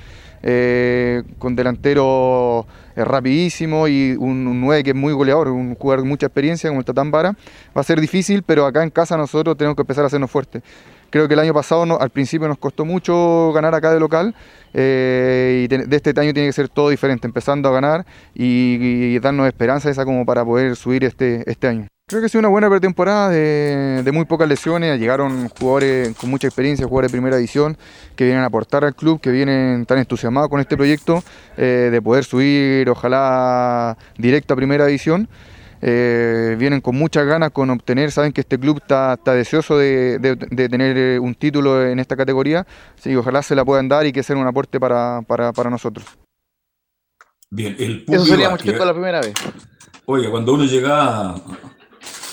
con 1.40 1.56
delantero 1.56 2.68
rapidísimo 2.96 3.88
y 3.88 4.18
un, 4.20 4.46
un 4.48 4.62
9 4.62 4.84
que 4.84 4.90
es 4.92 4.96
muy 4.96 5.14
goleador, 5.14 5.48
un 5.50 5.76
jugador 5.76 6.04
de 6.04 6.10
mucha 6.10 6.26
experiencia 6.26 6.70
como 6.70 6.82
el 6.82 6.86
Tatán 6.86 7.10
Vara. 7.10 7.36
Va 7.76 7.82
a 7.82 7.84
ser 7.84 8.02
difícil, 8.02 8.44
pero 8.44 8.66
acá 8.66 8.84
en 8.84 8.90
casa 8.90 9.18
nosotros 9.18 9.58
tenemos 9.58 9.76
que 9.76 9.82
empezar 9.82 10.04
a 10.04 10.08
hacernos 10.08 10.30
fuertes. 10.30 10.62
Creo 11.10 11.28
que 11.28 11.34
el 11.36 11.40
año 11.40 11.54
pasado 11.54 12.00
al 12.00 12.10
principio 12.10 12.48
nos 12.48 12.58
costó 12.58 12.84
mucho 12.84 13.52
ganar 13.54 13.74
acá 13.74 13.94
de 13.94 14.00
local 14.00 14.36
eh, 14.74 15.64
y 15.64 15.68
de, 15.68 15.96
este 15.96 16.10
año 16.20 16.34
tiene 16.34 16.50
que 16.50 16.54
ser 16.54 16.70
todo 16.70 16.90
diferente, 16.90 17.28
empezando 17.28 17.70
a 17.70 17.72
ganar 17.72 18.06
y, 18.34 19.18
darnos 19.20 19.48
esperanza 19.48 19.90
esa 19.90 20.06
como 20.06 20.26
para 20.26 20.44
poder 20.44 20.76
subir 20.76 21.04
este, 21.04 21.50
este 21.50 21.68
año. 21.68 21.88
Creo 22.10 22.22
que 22.22 22.28
ha 22.28 22.30
sido 22.30 22.40
una 22.40 22.50
buena 22.50 22.70
pretemporada 22.70 23.30
de, 23.30 24.10
muy 24.14 24.26
pocas 24.26 24.48
lesiones. 24.48 24.98
Llegaron 25.00 25.50
jugadores 25.50 26.16
con 26.16 26.30
mucha 26.30 26.48
experiencia, 26.48 26.86
jugadores 26.86 27.12
de 27.12 27.18
primera 27.18 27.36
edición, 27.36 27.78
que 28.16 28.24
vienen 28.24 28.44
a 28.44 28.48
aportar 28.48 28.86
al 28.86 28.96
club, 28.96 29.20
que 29.20 29.30
vienen 29.30 29.86
tan 29.86 29.98
entusiasmados 29.98 30.50
con 30.50 30.62
este 30.62 30.78
proyecto 30.78 31.22
de 31.58 32.02
poder 32.02 32.24
subir, 32.24 32.90
ojalá, 32.90 33.98
directo 34.18 34.54
a 34.54 34.58
primera 34.58 34.86
edición. 34.86 35.28
Eh, 35.82 36.56
vienen 36.58 36.82
con 36.82 36.96
muchas 36.96 37.26
ganas 37.26 37.52
con 37.52 37.70
obtener, 37.70 38.12
saben 38.12 38.32
que 38.32 38.42
este 38.42 38.58
club 38.58 38.80
está, 38.82 39.18
deseoso 39.26 39.78
de, 39.78 40.20
tener 40.70 40.98
eh, 40.98 41.20
un 41.20 41.36
título 41.36 41.86
en 41.86 42.00
esta 42.00 42.16
categoría, 42.16 42.66
sí, 42.96 43.16
ojalá 43.16 43.44
se 43.44 43.56
la 43.56 43.64
puedan 43.64 43.88
dar 43.88 44.06
y 44.06 44.12
que 44.12 44.24
sea 44.24 44.36
un 44.36 44.48
aporte 44.48 44.80
para, 44.80 45.22
nosotros. 45.70 46.06
Bien, 47.50 47.76
el 47.80 48.04
Pupi 48.04 48.16
Eso 48.16 48.26
sería 48.26 48.50
la 48.50 48.94
primera 48.94 49.22
vez. 49.22 49.34
Oye, 50.06 50.30
cuando 50.30 50.54
uno 50.54 50.66
llega 50.66 51.36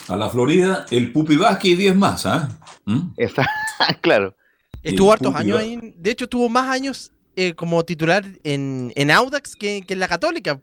a, 0.08 0.16
la 0.16 0.28
Florida, 0.30 0.86
el 0.90 1.12
Pupi 1.12 1.36
Vázquez 1.36 1.72
y 1.72 1.76
10 1.76 1.96
más, 1.96 2.26
¿ah? 2.26 2.48
¿Mm? 2.84 3.10
Está, 3.16 3.46
claro. 4.00 4.34
Estuvo 4.82 5.12
hartos 5.12 5.34
años 5.34 5.58
ahí, 5.58 5.94
de 5.96 6.10
hecho 6.10 6.28
tuvo 6.28 6.48
más 6.48 6.68
años 6.68 7.10
eh, 7.36 7.54
como 7.54 7.82
titular 7.84 8.24
en, 8.42 9.10
Audax 9.10 9.56
que, 9.56 9.82
que 9.86 9.94
en 9.94 10.00
la 10.00 10.08
Católica. 10.08 10.60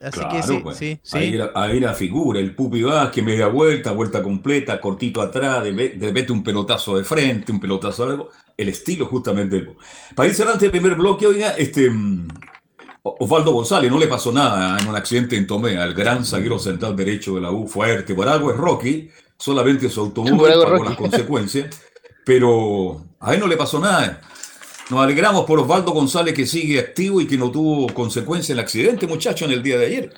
Así 0.00 0.20
que 0.30 0.42
sí, 0.42 0.60
pues. 0.62 0.76
sí, 0.78 1.00
Ahí, 1.12 1.80
la, 1.80 1.94
figura, 1.94 2.40
el 2.40 2.54
Pupi 2.54 2.82
Vázquez, 2.82 3.24
media 3.24 3.46
vuelta, 3.46 3.92
vuelta 3.92 4.22
completa, 4.22 4.80
cortito 4.80 5.20
atrás, 5.20 5.62
de, 5.64 5.96
repente 6.00 6.32
un 6.32 6.42
pelotazo 6.42 6.96
de 6.96 7.04
frente, 7.04 7.52
un 7.52 7.60
pelotazo 7.60 8.04
algo, 8.04 8.30
el 8.56 8.68
estilo 8.68 9.06
justamente. 9.06 9.74
Para 10.14 10.28
ir 10.28 10.34
cerrando 10.34 10.64
el 10.64 10.70
primer 10.70 10.94
bloque, 10.94 11.26
oiga, 11.26 11.50
este 11.50 11.88
mm, 11.90 12.28
Osvaldo 13.02 13.52
González 13.52 13.90
no 13.90 13.98
le 13.98 14.06
pasó 14.06 14.32
nada 14.32 14.78
en 14.78 14.88
un 14.88 14.96
accidente 14.96 15.36
en 15.36 15.46
Tomea, 15.46 15.84
el 15.84 15.94
gran 15.94 16.24
zaguero 16.24 16.58
central 16.58 16.96
derecho 16.96 17.34
de 17.34 17.40
la 17.40 17.50
U, 17.50 17.66
fuerte, 17.66 18.14
por 18.14 18.28
algo 18.28 18.50
es 18.50 18.56
Rocky, 18.56 19.08
solamente 19.36 19.88
su 19.88 20.00
automóvil 20.00 20.52
pagó 20.62 20.84
las 20.84 20.96
consecuencias, 20.96 21.80
pero 22.24 23.04
a 23.20 23.34
él 23.34 23.40
no 23.40 23.46
le 23.46 23.56
pasó 23.56 23.80
nada. 23.80 24.20
Nos 24.90 25.00
alegramos 25.00 25.44
por 25.46 25.58
Osvaldo 25.58 25.92
González 25.92 26.34
que 26.34 26.46
sigue 26.46 26.78
activo 26.78 27.20
y 27.20 27.26
que 27.26 27.38
no 27.38 27.50
tuvo 27.50 27.92
consecuencia 27.94 28.52
el 28.52 28.58
accidente, 28.58 29.06
muchacho, 29.06 29.44
en 29.44 29.52
el 29.52 29.62
día 29.62 29.78
de 29.78 29.86
ayer. 29.86 30.12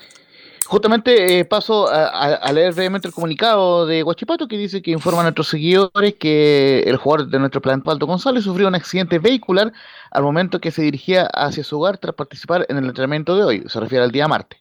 Justamente 0.66 1.40
eh, 1.40 1.44
paso 1.44 1.88
a, 1.90 2.50
leer 2.50 2.72
brevemente 2.72 3.07
el 3.07 3.12
comunicado 3.12 3.87
de 3.87 4.03
Guachipato 4.03 4.48
que 4.48 4.57
dice 4.57 4.81
que 4.81 4.92
informa 4.92 5.20
a 5.20 5.24
nuestros 5.24 5.48
seguidores 5.48 6.14
que 6.14 6.81
el 6.87 6.96
jugador 6.96 7.29
de 7.29 7.38
nuestro 7.38 7.61
plan, 7.61 7.81
Osvaldo 7.81 8.07
González, 8.07 8.44
sufrió 8.44 8.68
un 8.68 8.74
accidente 8.74 9.18
vehicular 9.18 9.74
al 10.11 10.22
momento 10.22 10.61
que 10.61 10.70
se 10.70 10.81
dirigía 10.81 11.27
hacia 11.27 11.62
su 11.62 11.79
hogar 11.79 11.98
tras 11.98 12.14
participar 12.14 12.64
en 12.70 12.79
el 12.79 12.87
entrenamiento 12.87 13.37
de 13.37 13.44
hoy, 13.44 13.64
se 13.66 13.79
refiere 13.79 14.05
al 14.05 14.11
día 14.11 14.27
martes. 14.27 14.59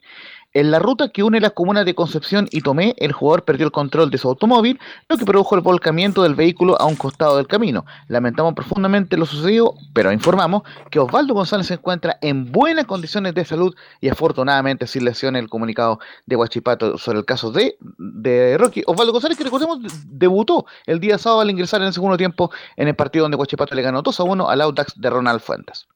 En 0.54 0.70
la 0.70 0.78
ruta 0.78 1.08
que 1.08 1.24
une 1.24 1.40
las 1.40 1.50
comunas 1.50 1.84
de 1.84 1.96
Concepción 1.96 2.46
y 2.52 2.60
Tomé, 2.60 2.94
el 2.98 3.10
jugador 3.10 3.44
perdió 3.44 3.66
el 3.66 3.72
control 3.72 4.08
de 4.08 4.18
su 4.18 4.28
automóvil, 4.28 4.78
lo 5.08 5.16
que 5.16 5.24
produjo 5.24 5.56
el 5.56 5.62
volcamiento 5.62 6.22
del 6.22 6.36
vehículo 6.36 6.80
a 6.80 6.84
un 6.84 6.94
costado 6.94 7.38
del 7.38 7.48
camino. 7.48 7.84
Lamentamos 8.06 8.54
profundamente 8.54 9.16
lo 9.16 9.26
sucedido, 9.26 9.74
pero 9.92 10.12
informamos 10.12 10.62
que 10.92 11.00
Osvaldo 11.00 11.34
González 11.34 11.66
se 11.66 11.74
encuentra 11.74 12.18
en 12.20 12.52
buenas 12.52 12.84
condiciones 12.84 13.34
de 13.34 13.44
salud 13.44 13.74
y 14.00 14.08
afortunadamente 14.08 14.86
sin 14.86 15.04
lesiones. 15.04 15.42
El 15.42 15.48
comunicado 15.48 15.98
de 16.24 16.36
Huachipato 16.36 16.98
sobre 16.98 17.18
el 17.18 17.24
caso 17.24 17.50
de, 17.50 17.76
de 17.98 18.56
Rocky. 18.56 18.84
Osvaldo 18.86 19.12
González, 19.12 19.36
que 19.36 19.42
recordemos, 19.42 19.80
debutó 20.06 20.66
el 20.86 21.00
día 21.00 21.18
sábado 21.18 21.40
al 21.40 21.50
ingresar 21.50 21.80
en 21.80 21.88
el 21.88 21.92
segundo 21.92 22.16
tiempo 22.16 22.52
en 22.76 22.86
el 22.86 22.94
partido 22.94 23.24
donde 23.24 23.36
Huachipato 23.36 23.74
le 23.74 23.82
ganó 23.82 24.02
2 24.02 24.20
a 24.20 24.22
1 24.22 24.48
al 24.48 24.60
Audax 24.60 24.92
de 25.00 25.10
Ronald 25.10 25.40
Fuentes. 25.40 25.88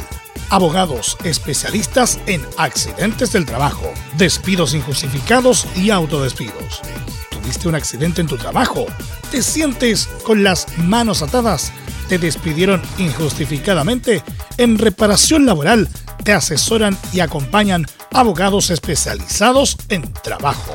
Abogados 0.48 1.16
especialistas 1.24 2.20
en 2.26 2.40
accidentes 2.56 3.32
del 3.32 3.46
trabajo, 3.46 3.92
despidos 4.16 4.74
injustificados 4.74 5.66
y 5.74 5.90
autodespidos 5.90 6.82
¿Tuviste 7.32 7.66
un 7.66 7.74
accidente 7.74 8.20
en 8.20 8.28
tu 8.28 8.36
trabajo? 8.36 8.86
¿Te 9.32 9.42
sientes 9.42 10.06
con 10.22 10.44
las 10.44 10.68
manos 10.78 11.22
atadas? 11.22 11.72
¿Te 12.08 12.18
despidieron 12.18 12.80
injustificadamente? 12.96 14.22
En 14.56 14.78
reparación 14.78 15.46
laboral 15.46 15.88
te 16.22 16.32
asesoran 16.32 16.96
y 17.12 17.18
acompañan 17.18 17.86
abogados 18.12 18.70
especializados 18.70 19.76
en 19.88 20.12
trabajo. 20.12 20.74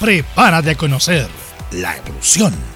Prepárate 0.00 0.72
a 0.72 0.76
conocer 0.76 1.28
la 1.70 1.96
evolución 1.98 2.75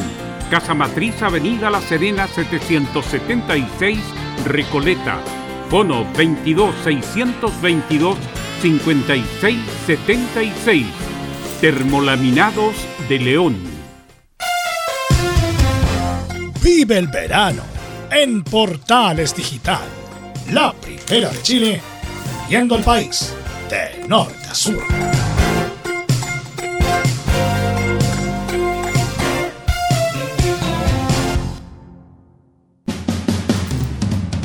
Casa 0.51 0.75
Matriz, 0.75 1.19
Avenida 1.23 1.71
La 1.71 1.81
Serena 1.81 2.27
776, 2.27 3.97
Recoleta. 4.45 5.17
Bono 5.71 6.05
22 6.13 6.75
622 6.83 8.42
5676. 8.63 10.85
Termolaminados 11.59 12.75
de 13.09 13.19
León. 13.19 13.57
Vive 16.61 16.97
el 16.97 17.09
verano 17.09 17.61
en 18.09 18.41
Portales 18.41 19.35
Digital. 19.35 19.83
La 20.53 20.71
primera 20.71 21.29
de 21.29 21.41
Chile, 21.41 21.81
viendo 22.47 22.77
el 22.77 22.83
país 22.83 23.33
de 23.69 24.07
norte 24.07 24.47
a 24.49 24.55
sur. 24.55 25.12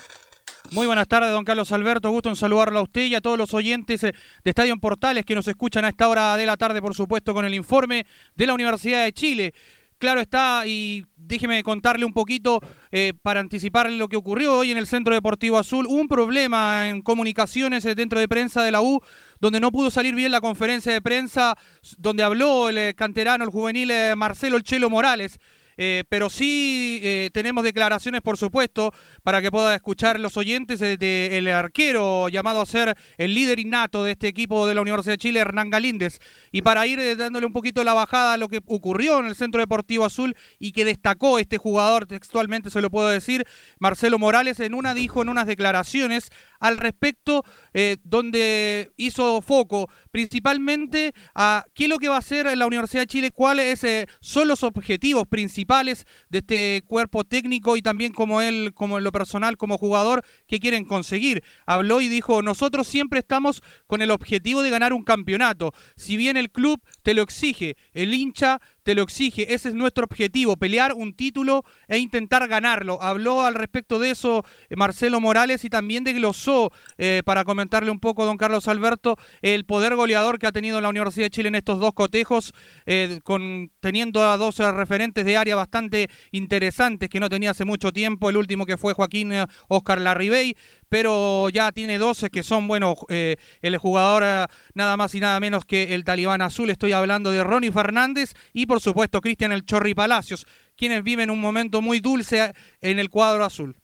Muy 0.71 0.85
buenas 0.85 1.07
tardes, 1.07 1.31
don 1.31 1.45
Carlos 1.45 1.71
Alberto. 1.71 2.09
Gusto 2.11 2.27
en 2.27 2.35
saludarlo 2.35 2.79
a 2.79 2.81
usted 2.81 3.05
y 3.05 3.15
a 3.15 3.21
todos 3.21 3.37
los 3.37 3.53
oyentes 3.53 4.03
eh, 4.03 4.13
de 4.43 4.49
Estadio 4.51 4.75
Portales 4.77 5.23
que 5.23 5.33
nos 5.33 5.47
escuchan 5.47 5.85
a 5.85 5.89
esta 5.89 6.09
hora 6.09 6.35
de 6.35 6.45
la 6.45 6.57
tarde, 6.57 6.81
por 6.81 6.93
supuesto, 6.93 7.33
con 7.33 7.45
el 7.45 7.53
informe 7.53 8.05
de 8.35 8.47
la 8.47 8.53
Universidad 8.53 9.05
de 9.05 9.13
Chile. 9.13 9.53
Claro 9.97 10.19
está, 10.19 10.63
y 10.67 11.05
déjeme 11.15 11.63
contarle 11.63 12.05
un 12.05 12.11
poquito 12.11 12.59
eh, 12.91 13.13
para 13.21 13.39
anticiparle 13.39 13.97
lo 13.97 14.09
que 14.09 14.17
ocurrió 14.17 14.57
hoy 14.57 14.71
en 14.71 14.77
el 14.77 14.87
Centro 14.87 15.13
Deportivo 15.13 15.57
Azul. 15.57 15.87
Un 15.87 16.09
problema 16.09 16.89
en 16.89 17.01
comunicaciones 17.01 17.85
eh, 17.85 17.95
dentro 17.95 18.19
de 18.19 18.27
prensa 18.27 18.61
de 18.61 18.71
la 18.71 18.81
U, 18.81 19.01
donde 19.39 19.61
no 19.61 19.71
pudo 19.71 19.89
salir 19.89 20.15
bien 20.15 20.31
la 20.31 20.41
conferencia 20.41 20.91
de 20.91 21.01
prensa, 21.01 21.55
donde 21.97 22.23
habló 22.23 22.67
el 22.67 22.93
canterano, 22.93 23.45
el 23.45 23.51
juvenil 23.51 23.91
Marcelo 24.17 24.57
El 24.57 24.63
Chelo 24.63 24.89
Morales. 24.89 25.39
Eh, 25.77 26.03
pero 26.09 26.29
sí 26.29 26.99
eh, 27.03 27.29
tenemos 27.31 27.63
declaraciones, 27.63 28.21
por 28.21 28.37
supuesto, 28.37 28.93
para 29.23 29.41
que 29.41 29.51
pueda 29.51 29.75
escuchar 29.75 30.19
los 30.19 30.35
oyentes 30.35 30.79
del 30.79 30.97
de, 30.97 31.37
el 31.37 31.47
arquero 31.49 32.29
llamado 32.29 32.61
a 32.61 32.65
ser 32.65 32.97
el 33.17 33.35
líder 33.35 33.59
innato 33.59 34.03
de 34.03 34.13
este 34.13 34.27
equipo 34.27 34.67
de 34.67 34.73
la 34.73 34.81
Universidad 34.81 35.13
de 35.13 35.19
Chile, 35.19 35.39
Hernán 35.39 35.69
Galíndez. 35.69 36.19
Y 36.51 36.63
para 36.63 36.87
ir 36.87 36.99
eh, 36.99 37.15
dándole 37.15 37.45
un 37.45 37.53
poquito 37.53 37.83
la 37.83 37.93
bajada 37.93 38.33
a 38.33 38.37
lo 38.37 38.49
que 38.49 38.61
ocurrió 38.65 39.19
en 39.19 39.27
el 39.27 39.35
Centro 39.35 39.61
Deportivo 39.61 40.05
Azul 40.05 40.35
y 40.59 40.71
que 40.71 40.85
destacó 40.85 41.37
este 41.37 41.57
jugador, 41.57 42.07
textualmente 42.07 42.71
se 42.71 42.81
lo 42.81 42.89
puedo 42.89 43.09
decir, 43.09 43.45
Marcelo 43.79 44.17
Morales, 44.17 44.59
en 44.59 44.73
una 44.73 44.95
dijo 44.95 45.21
en 45.21 45.29
unas 45.29 45.45
declaraciones 45.45 46.31
al 46.59 46.77
respecto, 46.77 47.43
eh, 47.73 47.97
donde 48.03 48.91
hizo 48.97 49.41
foco 49.41 49.89
principalmente 50.11 51.13
a 51.35 51.65
qué 51.73 51.83
es 51.83 51.89
lo 51.89 51.99
que 51.99 52.09
va 52.09 52.15
a 52.15 52.19
hacer 52.19 52.57
la 52.57 52.65
Universidad 52.65 53.03
de 53.03 53.07
Chile, 53.07 53.31
cuáles 53.31 53.83
eh, 53.83 54.07
son 54.19 54.47
los 54.47 54.63
objetivos 54.63 55.27
principales 55.27 56.05
de 56.29 56.39
este 56.39 56.81
cuerpo 56.87 57.23
técnico 57.23 57.77
y 57.77 57.81
también 57.81 58.13
como 58.13 58.41
él, 58.41 58.73
como 58.73 58.97
en 58.97 59.03
lo 59.03 59.11
personal, 59.11 59.57
como 59.57 59.77
jugador, 59.77 60.25
que 60.47 60.59
quieren 60.59 60.85
conseguir. 60.85 61.43
Habló 61.65 62.01
y 62.01 62.07
dijo, 62.07 62.41
nosotros 62.41 62.87
siempre 62.87 63.19
estamos 63.19 63.61
con 63.85 64.01
el 64.01 64.11
objetivo 64.11 64.63
de 64.63 64.69
ganar 64.69 64.93
un 64.93 65.03
campeonato. 65.03 65.73
Si 65.95 66.17
bien 66.17 66.37
el 66.37 66.49
club 66.49 66.81
te 67.03 67.13
lo 67.13 67.21
exige, 67.21 67.75
el 67.93 68.13
hincha 68.13 68.59
te 68.87 68.95
lo 68.95 69.01
exige. 69.01 69.53
Ese 69.53 69.67
es 69.67 69.75
nuestro 69.75 70.05
objetivo, 70.05 70.55
pelear 70.55 70.93
un 70.93 71.13
título 71.13 71.65
e 71.89 71.97
intentar 71.97 72.47
ganarlo. 72.47 73.03
Habló 73.03 73.41
al 73.41 73.53
respecto 73.53 73.99
de 73.99 74.11
eso 74.11 74.45
eh, 74.69 74.77
Marcelo 74.77 75.19
Morales 75.19 75.65
y 75.65 75.69
también 75.69 76.05
desglosó, 76.05 76.71
eh, 76.97 77.21
para 77.25 77.43
comentarle 77.43 77.91
un 77.91 77.99
poco, 77.99 78.25
don 78.25 78.37
Carlos 78.37 78.69
Alberto, 78.69 79.17
el 79.41 79.65
poder 79.65 79.97
goleador 79.97 80.39
que 80.39 80.47
ha 80.47 80.53
tenido 80.53 80.79
la 80.79 80.87
Universidad 80.87 81.25
de 81.25 81.31
Chile 81.31 81.49
en 81.49 81.55
estos 81.55 81.81
dos 81.81 81.91
cotejos, 81.91 82.53
eh, 82.85 83.19
con, 83.25 83.73
teniendo 83.81 84.23
a 84.23 84.37
dos 84.37 84.57
referentes 84.57 85.25
de 85.25 85.35
área 85.35 85.57
bastante 85.57 86.07
interesantes 86.31 87.09
que 87.09 87.19
no 87.19 87.27
tenía 87.27 87.51
hace 87.51 87.65
mucho 87.65 87.91
tiempo, 87.91 88.29
el 88.29 88.37
último 88.37 88.65
que 88.65 88.77
fue 88.77 88.93
Joaquín 88.93 89.33
Oscar 89.67 89.99
Larribey, 89.99 90.55
pero 90.89 91.49
ya 91.49 91.71
tiene 91.71 91.97
12 91.97 92.29
que 92.29 92.43
son, 92.43 92.67
bueno, 92.67 92.95
eh, 93.09 93.37
el 93.61 93.77
jugador 93.77 94.23
eh, 94.25 94.45
nada 94.73 94.97
más 94.97 95.13
y 95.15 95.19
nada 95.19 95.39
menos 95.39 95.65
que 95.65 95.95
el 95.95 96.03
talibán 96.03 96.41
azul. 96.41 96.69
Estoy 96.69 96.93
hablando 96.93 97.31
de 97.31 97.43
Ronnie 97.43 97.71
Fernández 97.71 98.33
y 98.53 98.65
por 98.65 98.81
supuesto 98.81 99.21
Cristian 99.21 99.51
El 99.51 99.65
Chorri 99.65 99.93
Palacios, 99.93 100.45
quienes 100.75 101.03
viven 101.03 101.29
un 101.29 101.41
momento 101.41 101.81
muy 101.81 101.99
dulce 101.99 102.53
en 102.81 102.99
el 102.99 103.09
cuadro 103.09 103.43
azul. 103.43 103.75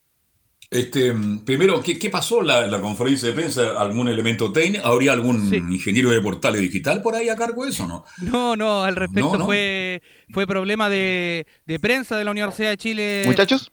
Este, 0.70 1.14
primero, 1.46 1.84
¿qué, 1.84 2.10
pasó 2.10 2.42
en 2.42 2.72
la, 2.72 2.82
conferencia 2.82 3.28
de 3.30 3.36
prensa? 3.36 3.80
¿Algún 3.80 4.08
elemento 4.08 4.52
técnico? 4.52 4.88
¿Habría 4.88 5.14
algún 5.14 5.54
ingeniero 5.72 6.10
de 6.10 6.20
portales 6.20 6.62
digital 6.62 7.04
por 7.04 7.14
ahí 7.14 7.30
a 7.30 7.36
cargo 7.36 7.64
de 7.64 7.70
eso 7.70 7.86
no? 7.86 8.06
No, 8.22 8.56
no, 8.56 8.84
al 8.84 8.96
respecto 8.96 9.46
Fue, 9.46 10.02
fue 10.32 10.48
problema 10.48 10.90
de, 10.90 11.46
prensa 11.80 12.18
de 12.18 12.24
la 12.24 12.32
Universidad 12.32 12.72
de 12.72 12.78
Chile. 12.78 13.24
Muchachos. 13.28 13.72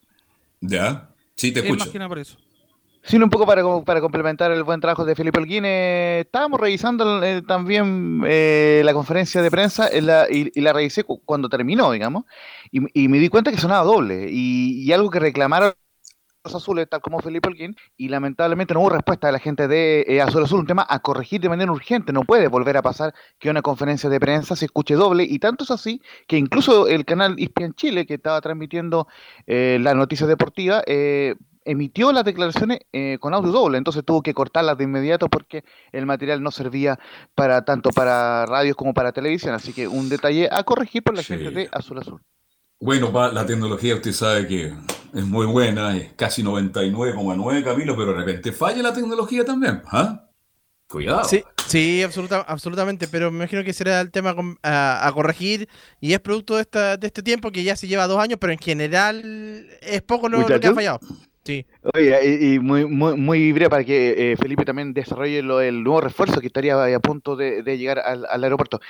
Ya, 0.60 1.08
sí, 1.36 1.52
te 1.52 1.60
escucho. 1.60 1.90
por 2.06 2.18
eso. 2.18 2.36
Sí, 3.02 3.16
un 3.16 3.30
poco 3.30 3.46
para, 3.46 3.62
para 3.84 4.00
complementar 4.00 4.52
el 4.52 4.62
buen 4.62 4.80
trabajo 4.80 5.04
de 5.04 5.14
Felipe 5.14 5.38
Holguín, 5.38 5.64
eh, 5.64 6.20
estábamos 6.20 6.60
revisando 6.60 7.22
eh, 7.24 7.42
también 7.42 8.22
eh, 8.26 8.82
la 8.84 8.92
conferencia 8.92 9.40
de 9.40 9.50
prensa 9.50 9.88
y, 9.92 10.00
la 10.60 10.72
revisé 10.72 11.04
cuando 11.04 11.48
terminó, 11.48 11.90
digamos, 11.92 12.24
y, 12.70 13.08
me 13.08 13.18
di 13.18 13.28
cuenta 13.28 13.50
que 13.50 13.58
sonaba 13.58 13.84
doble 13.84 14.26
y 14.30 14.92
algo 14.92 15.10
que 15.10 15.18
reclamaron 15.18 15.72
los 16.44 16.54
azules, 16.54 16.88
tal 16.88 17.00
como 17.00 17.20
Felipe 17.20 17.48
Holguín, 17.48 17.76
y 17.96 18.08
lamentablemente 18.08 18.72
no 18.72 18.80
hubo 18.80 18.90
respuesta 18.90 19.26
de 19.26 19.32
la 19.32 19.38
gente 19.38 19.68
de 19.68 20.04
eh, 20.08 20.20
Azul 20.22 20.42
Azul, 20.42 20.60
un 20.60 20.66
tema 20.66 20.86
a 20.88 21.00
corregir 21.00 21.40
de 21.40 21.48
manera 21.48 21.70
urgente. 21.70 22.12
No 22.12 22.22
puede 22.24 22.48
volver 22.48 22.76
a 22.76 22.82
pasar 22.82 23.14
que 23.38 23.50
una 23.50 23.62
conferencia 23.62 24.08
de 24.08 24.20
prensa 24.20 24.56
se 24.56 24.64
escuche 24.66 24.94
doble, 24.94 25.24
y 25.24 25.38
tanto 25.38 25.64
es 25.64 25.70
así 25.70 26.00
que 26.26 26.38
incluso 26.38 26.88
el 26.88 27.04
canal 27.04 27.38
Ispian 27.38 27.74
Chile, 27.74 28.06
que 28.06 28.14
estaba 28.14 28.40
transmitiendo 28.40 29.06
eh, 29.46 29.78
la 29.80 29.94
noticia 29.94 30.26
deportiva, 30.26 30.82
eh, 30.86 31.34
emitió 31.70 32.12
las 32.12 32.24
declaraciones 32.24 32.80
con 33.20 33.34
audio 33.34 33.52
doble, 33.52 33.78
entonces 33.78 34.04
tuvo 34.04 34.22
que 34.22 34.34
cortarlas 34.34 34.76
de 34.76 34.84
inmediato 34.84 35.28
porque 35.28 35.64
el 35.92 36.06
material 36.06 36.42
no 36.42 36.50
servía 36.50 36.98
para 37.34 37.64
tanto 37.64 37.90
para 37.90 38.46
radios 38.46 38.76
como 38.76 38.94
para 38.94 39.12
televisión, 39.12 39.54
así 39.54 39.72
que 39.72 39.86
un 39.86 40.08
detalle 40.08 40.48
a 40.50 40.62
corregir 40.64 41.02
por 41.02 41.14
la 41.14 41.22
gente 41.22 41.50
de 41.50 41.68
Azul 41.72 41.98
Azul. 41.98 42.20
Bueno, 42.80 43.12
la 43.32 43.44
tecnología 43.44 43.94
usted 43.94 44.12
sabe 44.12 44.46
que 44.46 44.72
es 45.14 45.26
muy 45.26 45.46
buena, 45.46 45.96
es 45.96 46.12
casi 46.14 46.42
99,9 46.42 47.62
Camilo, 47.62 47.94
pero 47.94 48.12
de 48.12 48.18
repente 48.18 48.52
falla 48.52 48.82
la 48.82 48.94
tecnología 48.94 49.44
también. 49.44 49.82
¿ah? 49.92 50.24
Cuidado. 50.88 51.24
Sí, 51.24 51.44
sí 51.66 52.02
absolutamente, 52.02 53.06
pero 53.06 53.30
me 53.30 53.36
imagino 53.36 53.62
que 53.62 53.72
será 53.72 54.00
el 54.00 54.10
tema 54.10 54.34
a, 54.62 55.10
corregir 55.14 55.68
y 56.00 56.14
es 56.14 56.20
producto 56.20 56.56
de, 56.56 56.62
esta, 56.62 56.96
de 56.96 57.06
este 57.06 57.22
tiempo 57.22 57.52
que 57.52 57.62
ya 57.62 57.76
se 57.76 57.86
lleva 57.86 58.06
dos 58.06 58.18
años, 58.18 58.38
pero 58.40 58.52
en 58.52 58.58
general 58.58 59.68
es 59.82 60.02
poco 60.02 60.28
lo, 60.28 60.44
que 60.46 60.66
ha 60.66 60.74
fallado. 60.74 61.00
Sí. 61.44 61.66
Oye, 61.94 62.38
y, 62.54 62.58
muy, 62.58 62.84
muy, 62.84 63.16
muy 63.16 63.52
breve 63.52 63.70
para 63.70 63.84
que 63.84 64.32
eh, 64.32 64.36
Felipe 64.36 64.64
también 64.64 64.92
desarrolle 64.92 65.42
lo, 65.42 65.60
el 65.60 65.82
nuevo 65.82 66.02
refuerzo 66.02 66.40
que 66.40 66.48
estaría 66.48 66.94
a 66.94 67.00
punto 67.00 67.34
de, 67.36 67.62
llegar 67.78 67.98
al, 67.98 68.26
al 68.26 68.44
aeropuerto. 68.44 68.80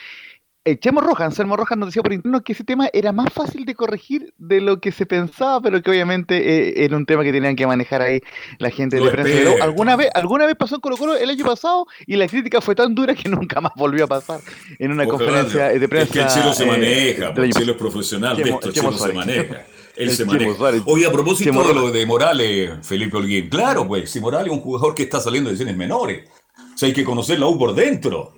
Eh, 0.67 0.79
Chemo 0.79 1.01
Rojas, 1.01 1.29
Anselmo 1.29 1.57
Rojas 1.57 1.79
nos 1.79 1.89
decía 1.89 2.03
por 2.03 2.13
interno 2.13 2.43
que 2.43 2.53
ese 2.53 2.65
tema 2.65 2.91
era 2.93 3.13
más 3.13 3.33
fácil 3.33 3.65
de 3.65 3.75
corregir 3.75 4.35
de 4.37 4.61
lo 4.61 4.79
que 4.79 4.93
se 4.93 5.07
pensaba, 5.07 5.63
pero 5.63 5.81
que 5.81 5.91
obviamente 5.91 6.37
eh, 6.37 6.85
era 6.85 6.99
un 6.99 7.07
tema 7.07 7.25
que 7.25 7.33
tenían 7.33 7.57
que 7.57 7.67
manejar 7.67 8.03
ahí 8.03 8.21
la 8.59 8.69
gente 8.69 9.01
de 9.01 9.11
prensa. 9.11 9.65
alguna 9.65 9.97
vez, 9.97 10.11
alguna 10.13 10.45
vez 10.45 10.57
pasó 10.57 10.75
en 10.75 10.83
Colo 10.83 10.99
Colo 10.99 11.17
el 11.17 11.31
año 11.31 11.47
pasado 11.47 11.87
y 12.07 12.17
la 12.17 12.29
crítica 12.29 12.61
fue 12.61 12.75
tan 12.75 12.95
dura 12.95 13.15
que 13.15 13.27
nunca 13.31 13.63
más 13.63 13.73
volvió 13.75 14.05
a 14.05 14.09
pasar 14.09 14.41
en 14.79 14.93
una 14.93 15.07
conferencia 15.07 15.69
de 15.69 15.89
prensa. 15.89 16.05
Es 16.05 16.13
que 16.13 16.21
el 16.21 16.29
chelo 16.29 16.53
se 16.53 16.65
eh, 16.65 16.67
maneja, 16.67 17.43
el 17.43 17.53
chelo 17.55 17.73
es 17.73 17.79
profesional, 17.79 18.39
esto, 18.39 18.69
el 18.69 18.75
chelo 18.75 18.93
se 18.93 19.13
maneja. 19.15 19.65
Él 20.01 20.11
se 20.11 20.25
maneja. 20.25 20.53
Oye, 20.87 21.07
a 21.07 21.13
propósito 21.13 21.63
de 21.63 21.75
lo 21.75 21.91
de 21.91 22.07
Morales, 22.07 22.71
Felipe 22.83 23.19
Holguín, 23.19 23.49
claro, 23.51 23.87
pues, 23.87 24.11
si 24.11 24.19
Morales 24.19 24.47
es 24.47 24.53
un 24.53 24.63
jugador 24.63 24.95
que 24.95 25.03
está 25.03 25.21
saliendo 25.21 25.49
de 25.51 25.55
divisiones 25.55 25.77
menores, 25.77 26.29
o 26.57 26.79
sea, 26.79 26.87
hay 26.87 26.95
que 26.95 27.05
conocer 27.05 27.39
la 27.39 27.47
U 27.47 27.59
por 27.59 27.75
dentro. 27.75 28.35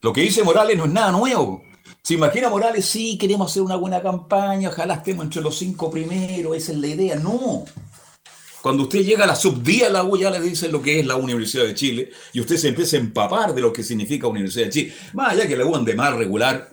Lo 0.00 0.12
que 0.12 0.20
dice 0.20 0.44
Morales 0.44 0.76
no 0.76 0.84
es 0.84 0.92
nada 0.92 1.10
nuevo. 1.10 1.62
Se 2.02 2.14
imagina 2.14 2.48
Morales, 2.48 2.84
sí, 2.84 3.18
queremos 3.18 3.50
hacer 3.50 3.62
una 3.62 3.76
buena 3.76 4.00
campaña, 4.00 4.68
ojalá 4.68 4.94
estemos 4.94 5.24
entre 5.24 5.42
los 5.42 5.58
cinco 5.58 5.90
primeros, 5.90 6.56
esa 6.56 6.72
es 6.72 6.78
la 6.78 6.86
idea. 6.86 7.16
No. 7.16 7.64
Cuando 8.62 8.84
usted 8.84 9.00
llega 9.00 9.24
a 9.24 9.26
la 9.26 9.36
subdía, 9.36 9.90
la 9.90 10.04
U 10.04 10.16
ya 10.16 10.30
le 10.30 10.40
dice 10.40 10.68
lo 10.68 10.80
que 10.80 11.00
es 11.00 11.06
la 11.06 11.16
Universidad 11.16 11.64
de 11.64 11.74
Chile 11.74 12.10
y 12.32 12.40
usted 12.40 12.56
se 12.56 12.68
empieza 12.68 12.96
a 12.96 13.00
empapar 13.00 13.54
de 13.54 13.60
lo 13.60 13.72
que 13.72 13.82
significa 13.82 14.26
Universidad 14.26 14.66
de 14.66 14.70
Chile. 14.70 14.94
Más 15.12 15.32
allá 15.32 15.48
que 15.48 15.56
la 15.56 15.66
U 15.66 15.74
ande 15.74 15.94
mal 15.94 16.16
regular 16.16 16.72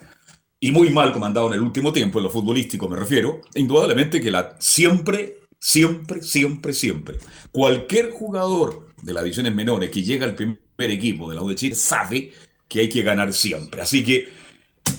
y 0.63 0.71
muy 0.71 0.91
mal 0.91 1.11
comandado 1.11 1.47
en 1.47 1.53
el 1.55 1.61
último 1.61 1.91
tiempo, 1.91 2.19
en 2.19 2.23
lo 2.23 2.29
futbolístico 2.29 2.87
me 2.87 2.95
refiero, 2.95 3.41
indudablemente 3.55 4.21
que 4.21 4.29
la 4.29 4.55
siempre, 4.59 5.39
siempre, 5.59 6.21
siempre, 6.21 6.71
siempre, 6.71 7.17
cualquier 7.51 8.11
jugador 8.11 8.87
de 9.01 9.11
las 9.11 9.23
divisiones 9.23 9.55
menores 9.55 9.89
que 9.89 10.03
llega 10.03 10.25
al 10.25 10.35
primer 10.35 10.59
equipo 10.77 11.27
de 11.27 11.35
la 11.35 11.41
U 11.41 11.49
de 11.49 11.55
Chile 11.55 11.73
sabe 11.73 12.31
que 12.67 12.81
hay 12.81 12.89
que 12.89 13.01
ganar 13.01 13.33
siempre. 13.33 13.81
Así 13.81 14.03
que 14.03 14.29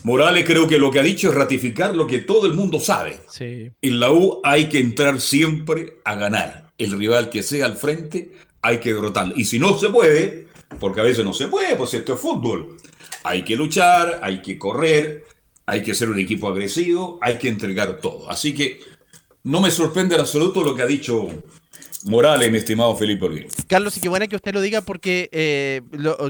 Morales 0.03 0.45
creo 0.45 0.67
que 0.67 0.79
lo 0.79 0.91
que 0.91 0.99
ha 0.99 1.05
dicho 1.05 1.29
es 1.29 1.35
ratificar 1.35 1.95
lo 1.95 2.09
que 2.09 2.19
todo 2.19 2.47
el 2.47 2.55
mundo 2.55 2.81
sabe. 2.81 3.21
En 3.81 4.01
la 4.01 4.11
U 4.11 4.41
hay 4.43 4.69
que 4.69 4.81
entrar 4.81 5.21
siempre 5.21 5.99
a 6.05 6.17
ganar. 6.17 6.73
El 6.77 6.99
rival 6.99 7.31
que 7.31 7.45
sea 7.45 7.67
al 7.67 7.77
frente 7.77 8.33
hay 8.63 8.79
que 8.79 8.93
derrotarlo. 8.93 9.35
Y 9.37 9.45
si 9.45 9.61
no 9.61 9.79
se 9.79 9.91
puede, 9.91 10.49
porque 10.81 11.01
a 11.01 11.05
veces 11.05 11.25
no 11.25 11.33
se 11.33 11.47
puede, 11.47 11.77
pues 11.77 11.95
esto 11.95 12.15
es 12.15 12.21
fútbol. 12.21 12.79
Hay 13.23 13.45
que 13.45 13.55
luchar, 13.55 14.19
hay 14.23 14.43
que 14.43 14.59
correr, 14.59 15.25
hay 15.67 15.83
que 15.83 15.95
ser 15.95 16.11
un 16.11 16.19
equipo 16.19 16.49
agresivo, 16.49 17.19
hay 17.21 17.39
que 17.39 17.49
entregar 17.49 17.99
todo. 18.01 18.31
Así 18.31 18.55
que 18.55 18.81
no 19.45 19.61
me 19.61 19.71
sorprende 19.71 20.15
en 20.15 20.21
absoluto 20.21 20.63
lo 20.63 20.75
que 20.75 20.83
ha 20.83 20.87
dicho 20.87 21.29
Morales, 22.05 22.51
mi 22.51 22.59
estimado 22.59 22.97
Felipe 22.97 23.27
Olguín. 23.27 23.47
Carlos, 23.69 23.97
y 23.97 24.01
qué 24.01 24.09
buena 24.09 24.27
que 24.27 24.35
usted 24.35 24.53
lo 24.53 24.61
diga 24.61 24.81
porque 24.81 25.29
eh, 25.33 25.83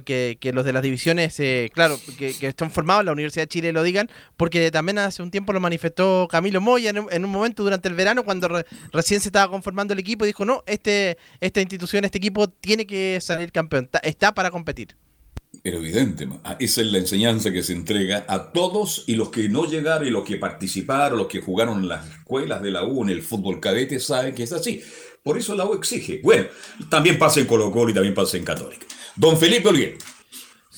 que, 0.04 0.52
los 0.52 0.64
de 0.64 0.72
las 0.72 0.82
divisiones, 0.82 1.38
eh, 1.40 1.70
claro, 1.72 1.98
que, 2.18 2.34
están 2.40 2.70
formados 2.70 3.00
en 3.00 3.06
la 3.06 3.12
Universidad 3.12 3.44
de 3.44 3.48
Chile 3.48 3.72
lo 3.72 3.82
digan, 3.82 4.10
porque 4.36 4.70
también 4.70 4.98
hace 4.98 5.22
un 5.22 5.30
tiempo 5.30 5.52
lo 5.52 5.60
manifestó 5.60 6.28
Camilo 6.30 6.60
Moya 6.60 6.90
en, 6.90 7.24
un 7.24 7.30
momento 7.30 7.62
durante 7.62 7.88
el 7.88 7.94
verano 7.94 8.24
cuando 8.24 8.48
recién 8.92 9.20
se 9.20 9.28
estaba 9.28 9.50
conformando 9.50 9.94
el 9.94 10.00
equipo 10.00 10.24
y 10.24 10.28
dijo, 10.28 10.44
no, 10.44 10.62
este, 10.66 11.16
esta 11.40 11.60
institución, 11.60 12.04
este 12.04 12.18
equipo 12.18 12.48
tiene 12.48 12.86
que 12.86 13.18
salir 13.22 13.50
campeón, 13.50 13.88
está, 14.02 14.34
para 14.34 14.50
competir. 14.50 14.96
Pero 15.62 15.78
evidente, 15.78 16.28
ah, 16.42 16.56
esa 16.58 16.80
es 16.80 16.88
la 16.88 16.98
enseñanza 16.98 17.52
que 17.52 17.62
se 17.62 17.72
entrega 17.72 18.24
a 18.26 18.50
todos 18.50 19.04
y 19.06 19.14
los 19.14 19.30
que 19.30 19.48
no 19.48 19.64
llegaron 19.64 20.08
y 20.08 20.10
los 20.10 20.24
que 20.24 20.36
participaron, 20.36 21.18
los 21.18 21.28
que 21.28 21.40
jugaron 21.40 21.82
en 21.82 21.88
las 21.88 22.04
escuelas 22.10 22.60
de 22.62 22.72
la 22.72 22.84
U, 22.84 23.04
en 23.04 23.10
el 23.10 23.22
fútbol 23.22 23.60
cadete, 23.60 24.00
saben 24.00 24.34
que 24.34 24.42
es 24.42 24.52
así. 24.52 24.82
Por 25.22 25.38
eso 25.38 25.54
la 25.54 25.64
U 25.64 25.74
exige. 25.74 26.20
Bueno, 26.24 26.46
también 26.90 27.16
pasa 27.16 27.38
en 27.38 27.46
Colo 27.46 27.70
Colo 27.70 27.90
y 27.90 27.94
también 27.94 28.14
pasa 28.14 28.36
en 28.36 28.44
Católica. 28.44 28.86
Don 29.14 29.38
Felipe 29.38 29.68
Olguín. 29.68 29.92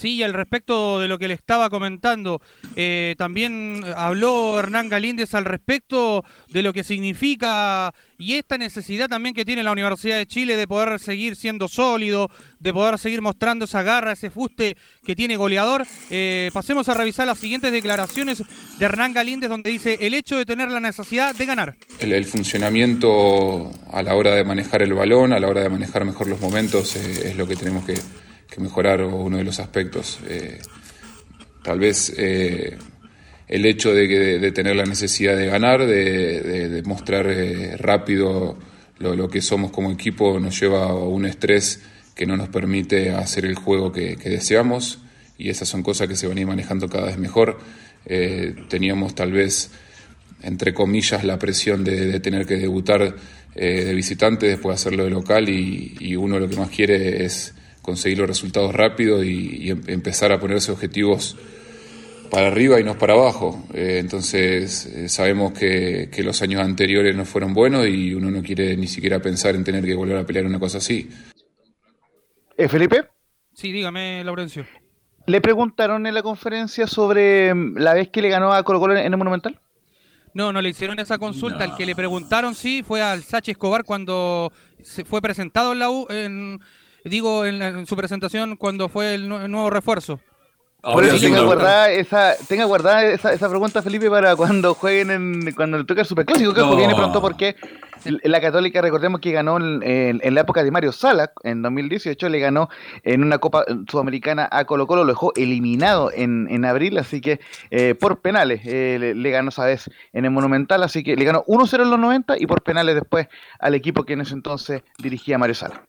Sí, 0.04 0.22
al 0.22 0.34
respecto 0.34 1.00
de 1.00 1.08
lo 1.08 1.18
que 1.18 1.28
le 1.28 1.32
estaba 1.32 1.70
comentando, 1.70 2.42
eh, 2.76 3.14
también 3.16 3.82
habló 3.96 4.58
Hernán 4.58 4.90
Galíndez 4.90 5.34
al 5.34 5.46
respecto 5.46 6.22
de 6.50 6.62
lo 6.62 6.74
que 6.74 6.84
significa 6.84 7.90
y 8.18 8.34
esta 8.34 8.58
necesidad 8.58 9.08
también 9.08 9.34
que 9.34 9.46
tiene 9.46 9.62
la 9.62 9.72
Universidad 9.72 10.18
de 10.18 10.26
Chile 10.26 10.58
de 10.58 10.68
poder 10.68 11.00
seguir 11.00 11.36
siendo 11.36 11.68
sólido, 11.68 12.28
de 12.58 12.72
poder 12.74 12.98
seguir 12.98 13.22
mostrando 13.22 13.64
esa 13.64 13.82
garra, 13.82 14.12
ese 14.12 14.28
fuste 14.28 14.76
que 15.06 15.16
tiene 15.16 15.36
goleador. 15.36 15.86
Eh, 16.10 16.50
pasemos 16.52 16.86
a 16.90 16.94
revisar 16.94 17.26
las 17.26 17.38
siguientes 17.38 17.72
declaraciones 17.72 18.42
de 18.78 18.84
Hernán 18.84 19.14
Galíndez, 19.14 19.48
donde 19.48 19.70
dice 19.70 19.96
el 20.02 20.12
hecho 20.12 20.36
de 20.36 20.44
tener 20.44 20.70
la 20.70 20.80
necesidad 20.80 21.34
de 21.34 21.46
ganar. 21.46 21.76
El, 21.98 22.26
funcionamiento 22.26 23.72
a 23.90 24.02
la 24.02 24.14
hora 24.14 24.34
de 24.34 24.44
manejar 24.44 24.82
el 24.82 24.92
balón, 24.92 25.32
a 25.32 25.40
la 25.40 25.48
hora 25.48 25.62
de 25.62 25.70
manejar 25.70 26.04
mejor 26.04 26.26
los 26.26 26.40
momentos, 26.40 26.94
eh, 26.96 27.30
es 27.30 27.36
lo 27.38 27.46
que 27.48 27.56
tenemos 27.56 27.86
que 27.86 27.94
que 28.48 28.60
mejorar 28.60 29.02
uno 29.02 29.38
de 29.38 29.44
los 29.44 29.58
aspectos. 29.60 30.18
Eh, 30.28 30.60
tal 31.62 31.78
vez 31.78 32.12
eh, 32.16 32.76
el 33.48 33.66
hecho 33.66 33.92
de, 33.92 34.52
tener 34.52 34.76
la 34.76 34.84
necesidad 34.84 35.36
de 35.36 35.46
ganar, 35.46 35.86
de, 35.86 36.82
mostrar 36.84 37.26
eh, 37.28 37.76
rápido 37.76 38.58
lo, 38.98 39.28
que 39.28 39.42
somos 39.42 39.70
como 39.70 39.90
equipo, 39.90 40.38
nos 40.38 40.58
lleva 40.60 40.84
a 40.84 40.94
un 40.94 41.26
estrés 41.26 41.82
que 42.14 42.26
no 42.26 42.36
nos 42.36 42.48
permite 42.48 43.10
hacer 43.10 43.44
el 43.44 43.56
juego 43.56 43.90
que, 43.92 44.16
deseamos 44.16 45.00
y 45.36 45.50
esas 45.50 45.68
son 45.68 45.82
cosas 45.82 46.08
que 46.08 46.16
se 46.16 46.28
van 46.28 46.38
a 46.38 46.40
ir 46.40 46.46
manejando 46.46 46.88
cada 46.88 47.06
vez 47.06 47.18
mejor. 47.18 47.58
teníamos 48.68 49.14
tal 49.14 49.32
vez, 49.32 49.70
entre 50.42 50.72
comillas, 50.72 51.24
la 51.24 51.38
presión 51.38 51.82
de, 51.82 52.20
tener 52.20 52.46
que 52.46 52.56
debutar 52.56 53.16
de 53.54 53.94
visitante, 53.94 54.46
después 54.46 54.80
hacerlo 54.80 55.04
de 55.04 55.10
local 55.10 55.48
y, 55.48 55.96
y 55.98 56.14
uno 56.14 56.38
lo 56.38 56.48
que 56.48 56.56
más 56.56 56.70
quiere 56.70 57.24
es 57.24 57.52
conseguir 57.84 58.18
los 58.18 58.26
resultados 58.26 58.74
rápido 58.74 59.22
y, 59.22 59.70
em, 59.70 59.82
empezar 59.88 60.32
a 60.32 60.40
ponerse 60.40 60.72
objetivos 60.72 61.36
para 62.30 62.46
arriba 62.46 62.80
y 62.80 62.84
no 62.84 62.96
para 62.96 63.12
abajo. 63.12 63.62
Eh, 63.74 63.98
entonces 64.00 64.86
eh, 64.86 65.08
sabemos 65.10 65.52
que, 65.52 66.08
los 66.24 66.40
años 66.40 66.62
anteriores 66.62 67.14
no 67.14 67.26
fueron 67.26 67.52
buenos 67.52 67.86
y 67.86 68.14
uno 68.14 68.30
no 68.30 68.42
quiere 68.42 68.74
ni 68.76 68.86
siquiera 68.86 69.20
pensar 69.20 69.54
en 69.54 69.64
tener 69.64 69.84
que 69.84 69.94
volver 69.94 70.16
a 70.16 70.24
pelear 70.24 70.46
una 70.46 70.58
cosa 70.58 70.78
así. 70.78 71.10
¿Eh, 72.56 72.68
Felipe? 72.68 73.04
Sí, 73.52 73.70
dígame, 73.70 74.24
Laurencio. 74.24 74.64
¿Le 75.26 75.40
preguntaron 75.42 76.06
en 76.06 76.14
la 76.14 76.22
conferencia 76.22 76.86
sobre 76.86 77.52
mm, 77.52 77.76
la 77.76 77.92
vez 77.92 78.08
que 78.08 78.22
le 78.22 78.30
ganó 78.30 78.52
a 78.52 78.62
Colo 78.62 78.80
Colo 78.80 78.96
en 78.96 79.12
el 79.12 79.18
Monumental? 79.18 79.60
No, 80.32 80.52
no 80.52 80.62
le 80.62 80.70
hicieron 80.70 80.98
esa 80.98 81.18
consulta. 81.18 81.64
El 81.64 81.74
que 81.76 81.86
le 81.86 81.94
preguntaron 81.94 82.54
sí 82.54 82.82
fue 82.82 83.02
al 83.02 83.22
Sachi 83.22 83.52
Escobar 83.52 83.84
cuando 83.84 84.52
se 84.82 85.04
fue 85.04 85.20
presentado 85.20 85.72
en 85.72 85.78
la 85.78 85.90
U, 85.90 86.06
en, 86.08 86.60
digo, 87.04 87.44
en, 87.46 87.58
la- 87.58 87.68
en 87.68 87.86
su 87.86 87.96
presentación 87.96 88.56
cuando 88.56 88.88
fue 88.88 89.14
el, 89.14 89.28
nue- 89.28 89.44
el 89.44 89.50
nuevo 89.50 89.70
refuerzo. 89.70 90.20
Por 90.82 91.02
eso 91.02 91.18
tenga 91.18 91.40
guardada 91.40 91.90
esa, 91.90 92.34
tenga 92.46 92.66
guardada 92.66 93.04
esa, 93.06 93.32
esa 93.32 93.48
pregunta, 93.48 93.80
Felipe, 93.80 94.10
para 94.10 94.36
cuando 94.36 94.74
jueguen 94.74 95.10
en, 95.10 95.52
cuando 95.54 95.78
le 95.78 95.84
toque 95.84 96.02
el 96.02 96.06
Superclásico, 96.06 96.52
que 96.52 96.60
No. 96.60 96.76
viene 96.76 96.94
pronto 96.94 97.22
porque 97.22 97.56
la 98.04 98.38
Católica, 98.38 98.82
recordemos 98.82 99.22
que 99.22 99.32
ganó 99.32 99.56
en, 99.56 99.82
en- 99.82 100.20
en 100.22 100.34
la 100.34 100.42
época 100.42 100.62
de 100.62 100.70
Mario 100.70 100.92
Sala, 100.92 101.32
en 101.42 101.62
2018, 101.62 102.28
le 102.28 102.38
ganó 102.38 102.68
en 103.02 103.22
una 103.24 103.38
Copa 103.38 103.64
Sudamericana 103.90 104.46
a 104.52 104.66
Colo 104.66 104.86
Colo, 104.86 105.04
lo 105.04 105.12
dejó 105.12 105.32
eliminado 105.36 106.10
en, 106.12 106.48
en 106.50 106.66
abril, 106.66 106.98
así 106.98 107.22
que 107.22 107.40
eh, 107.70 107.94
por 107.94 108.20
penales 108.20 108.60
eh, 108.66 108.98
le, 109.00 109.14
le 109.14 109.30
ganó 109.30 109.48
esa 109.48 109.64
vez 109.64 109.88
en 110.12 110.26
el 110.26 110.32
Monumental, 110.32 110.82
así 110.82 111.02
que 111.02 111.16
le 111.16 111.24
ganó 111.24 111.44
1-0 111.46 111.80
en 111.82 111.88
los 111.90 111.98
90 111.98 112.36
y 112.38 112.46
por 112.46 112.62
penales 112.62 112.94
después 112.94 113.28
al 113.58 113.74
equipo 113.74 114.04
que 114.04 114.12
en 114.12 114.20
ese 114.20 114.34
entonces 114.34 114.82
dirigía 114.98 115.38
Mario 115.38 115.54
Sala. 115.54 115.82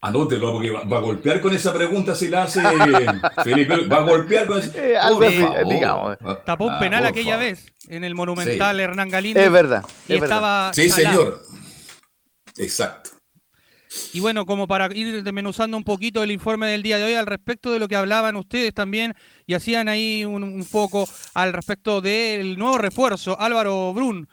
Anótelo, 0.00 0.52
porque 0.52 0.70
va, 0.70 0.84
va 0.84 0.98
a 0.98 1.00
golpear 1.00 1.40
con 1.40 1.52
esa 1.54 1.72
pregunta 1.74 2.14
si 2.14 2.28
la 2.28 2.44
hace 2.44 2.60
Felipe. 3.42 3.86
Va 3.86 3.96
a 3.96 4.00
golpear 4.02 4.46
con 4.46 4.58
esa. 4.60 4.70
Eh, 4.78 4.96
algo 4.96 5.22
así, 5.22 5.44
digamos. 5.68 6.16
Tapó 6.46 6.66
un 6.66 6.74
Ah, 6.74 6.78
penal 6.78 7.04
aquella 7.04 7.32
favor. 7.34 7.44
vez 7.50 7.72
en 7.88 8.04
el 8.04 8.14
Monumental 8.14 8.78
Hernán 8.78 9.08
Galindo. 9.10 9.40
Es 9.40 9.50
verdad, 9.50 9.84
Y 10.08 10.14
es 10.14 10.20
verdad. 10.20 10.36
estaba 10.36 10.72
Sí, 10.74 10.88
señor. 10.88 11.42
Exacto. 12.56 13.10
Y 14.12 14.20
bueno, 14.20 14.44
como 14.46 14.68
para 14.68 14.94
ir 14.94 15.22
desmenuzando 15.24 15.76
un 15.76 15.82
poquito 15.84 16.22
el 16.22 16.30
informe 16.30 16.68
del 16.68 16.82
día 16.82 16.98
de 16.98 17.04
hoy 17.04 17.14
al 17.14 17.26
respecto 17.26 17.72
de 17.72 17.78
lo 17.78 17.88
que 17.88 17.96
hablaban 17.96 18.36
ustedes 18.36 18.74
también 18.74 19.14
y 19.46 19.54
hacían 19.54 19.88
ahí 19.88 20.24
un, 20.26 20.44
un 20.44 20.64
foco 20.64 21.08
al 21.34 21.52
respecto 21.54 22.00
del 22.02 22.58
nuevo 22.58 22.76
refuerzo, 22.78 23.40
Álvaro 23.40 23.92
Brun, 23.94 24.28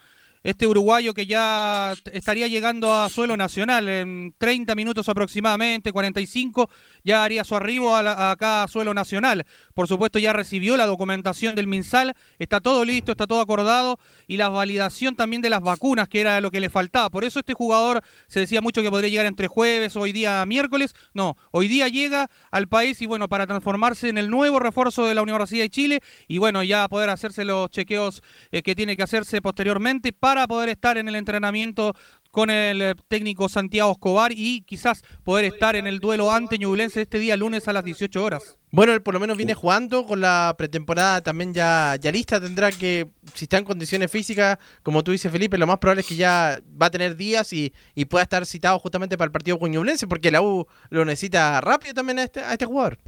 este 0.46 0.68
uruguayo 0.68 1.16
que 1.16 1.26
ya 1.26 1.96
estaría 2.14 2.48
llegando 2.48 2.94
a 2.94 3.10
suelo 3.10 3.36
nacional 3.36 3.90
en 3.90 4.36
30 4.38 4.76
minutos 4.76 5.10
aproximadamente, 5.10 5.92
45, 5.92 6.70
ya 7.06 7.24
haría 7.24 7.46
su 7.46 7.56
arribo 7.56 7.96
a 7.96 8.04
la- 8.04 8.68
suelo 8.70 8.94
nacional. 8.94 9.46
Por 9.74 9.88
supuesto, 9.88 10.20
ya 10.20 10.34
recibió 10.34 10.76
la 10.76 10.86
documentación 10.86 11.56
del 11.56 11.68
MinSal, 11.68 12.14
está 12.40 12.60
todo 12.60 12.84
listo, 12.84 13.12
está 13.12 13.28
todo 13.28 13.40
acordado 13.42 14.00
y 14.28 14.38
la 14.38 14.50
validación 14.50 15.16
también 15.16 15.42
de 15.42 15.50
las 15.50 15.62
vacunas, 15.62 16.08
que 16.10 16.22
era 16.22 16.42
lo 16.42 16.50
que 16.52 16.60
le 16.60 16.70
faltaba. 16.70 17.10
Por 17.10 17.24
eso 17.24 17.40
este 17.40 17.54
jugador 17.54 18.02
se 18.28 18.40
decía 18.40 18.62
mucho 18.62 18.82
que 18.82 18.90
podría 18.90 19.10
llegar 19.10 19.26
entre 19.28 19.48
jueves, 19.48 19.96
hoy 19.96 20.12
día 20.12 20.46
miércoles. 20.46 20.96
No, 21.14 21.38
hoy 21.52 21.68
día 21.68 21.88
llega 21.88 22.30
al 22.52 22.68
país 22.68 23.02
y 23.02 23.06
bueno, 23.06 23.30
para 23.30 23.46
transformarse 23.48 24.10
en 24.10 24.18
el 24.18 24.30
nuevo 24.30 24.60
refuerzo 24.60 25.06
de 25.06 25.14
la 25.16 25.22
Universidad 25.22 25.64
de 25.64 25.70
Chile 25.70 26.00
y 26.28 26.40
bueno, 26.40 26.64
ya 26.64 26.88
poder 26.88 27.10
hacerse 27.10 27.46
los 27.46 27.70
chequeos 27.70 28.24
eh, 28.52 28.64
que 28.64 28.76
tiene 28.76 28.98
que 28.98 29.04
hacerse 29.04 29.42
posteriormente 29.42 30.12
para 30.14 30.48
poder 30.48 30.70
estar 30.70 30.98
en 30.98 31.08
el 31.08 31.16
entrenamiento 31.16 31.94
con 32.36 32.50
el 32.50 32.82
eh, 32.82 32.96
técnico 33.08 33.48
Santiago 33.48 33.94
Escobar 33.94 34.34
y 34.34 34.60
quizás 34.64 35.04
poder 35.24 35.46
estar 35.46 35.78
en 35.78 35.88
el 35.88 36.02
duelo 36.02 36.34
ante 36.34 36.58
Ñublense 36.58 37.04
este 37.04 37.18
día 37.18 37.38
lunes 37.38 37.66
a 37.70 37.72
las 37.72 37.86
18 37.86 38.22
horas. 38.22 38.58
Bueno, 38.72 38.92
él 38.92 39.02
por 39.02 39.14
lo 39.14 39.22
menos 39.22 39.38
viene 39.38 39.54
jugando 39.54 40.06
con 40.06 40.20
la 40.20 40.54
pretemporada 40.58 41.22
también 41.22 41.54
ya, 41.54 41.96
ya 41.96 42.12
lista. 42.12 42.42
Tendrá 42.42 42.74
que, 42.74 43.08
si 43.34 43.46
está 43.46 43.58
en 43.58 43.64
condiciones 43.64 44.12
físicas, 44.12 44.58
como 44.84 45.02
tú 45.02 45.12
dices, 45.12 45.32
Felipe, 45.32 45.58
lo 45.58 45.66
más 45.66 45.78
probable 45.78 46.02
es 46.02 46.08
que 46.08 46.18
ya 46.18 46.60
va 46.70 46.88
a 46.88 46.92
tener 46.92 47.16
días 47.16 47.54
y, 47.54 47.74
y 47.96 48.04
pueda 48.04 48.24
estar 48.24 48.46
citado 48.46 48.80
justamente 48.80 49.18
para 49.18 49.28
el 49.28 49.32
partido 49.32 49.58
con 49.58 49.72
Ñublense, 49.72 50.06
porque 50.06 50.30
la 50.30 50.42
U 50.42 50.68
lo 50.90 51.06
necesita 51.06 51.62
rápido 51.62 51.94
también 51.94 52.20
a 52.20 52.24
este, 52.24 52.42
a 52.42 52.52
este 52.52 52.66
jugador. 52.66 53.00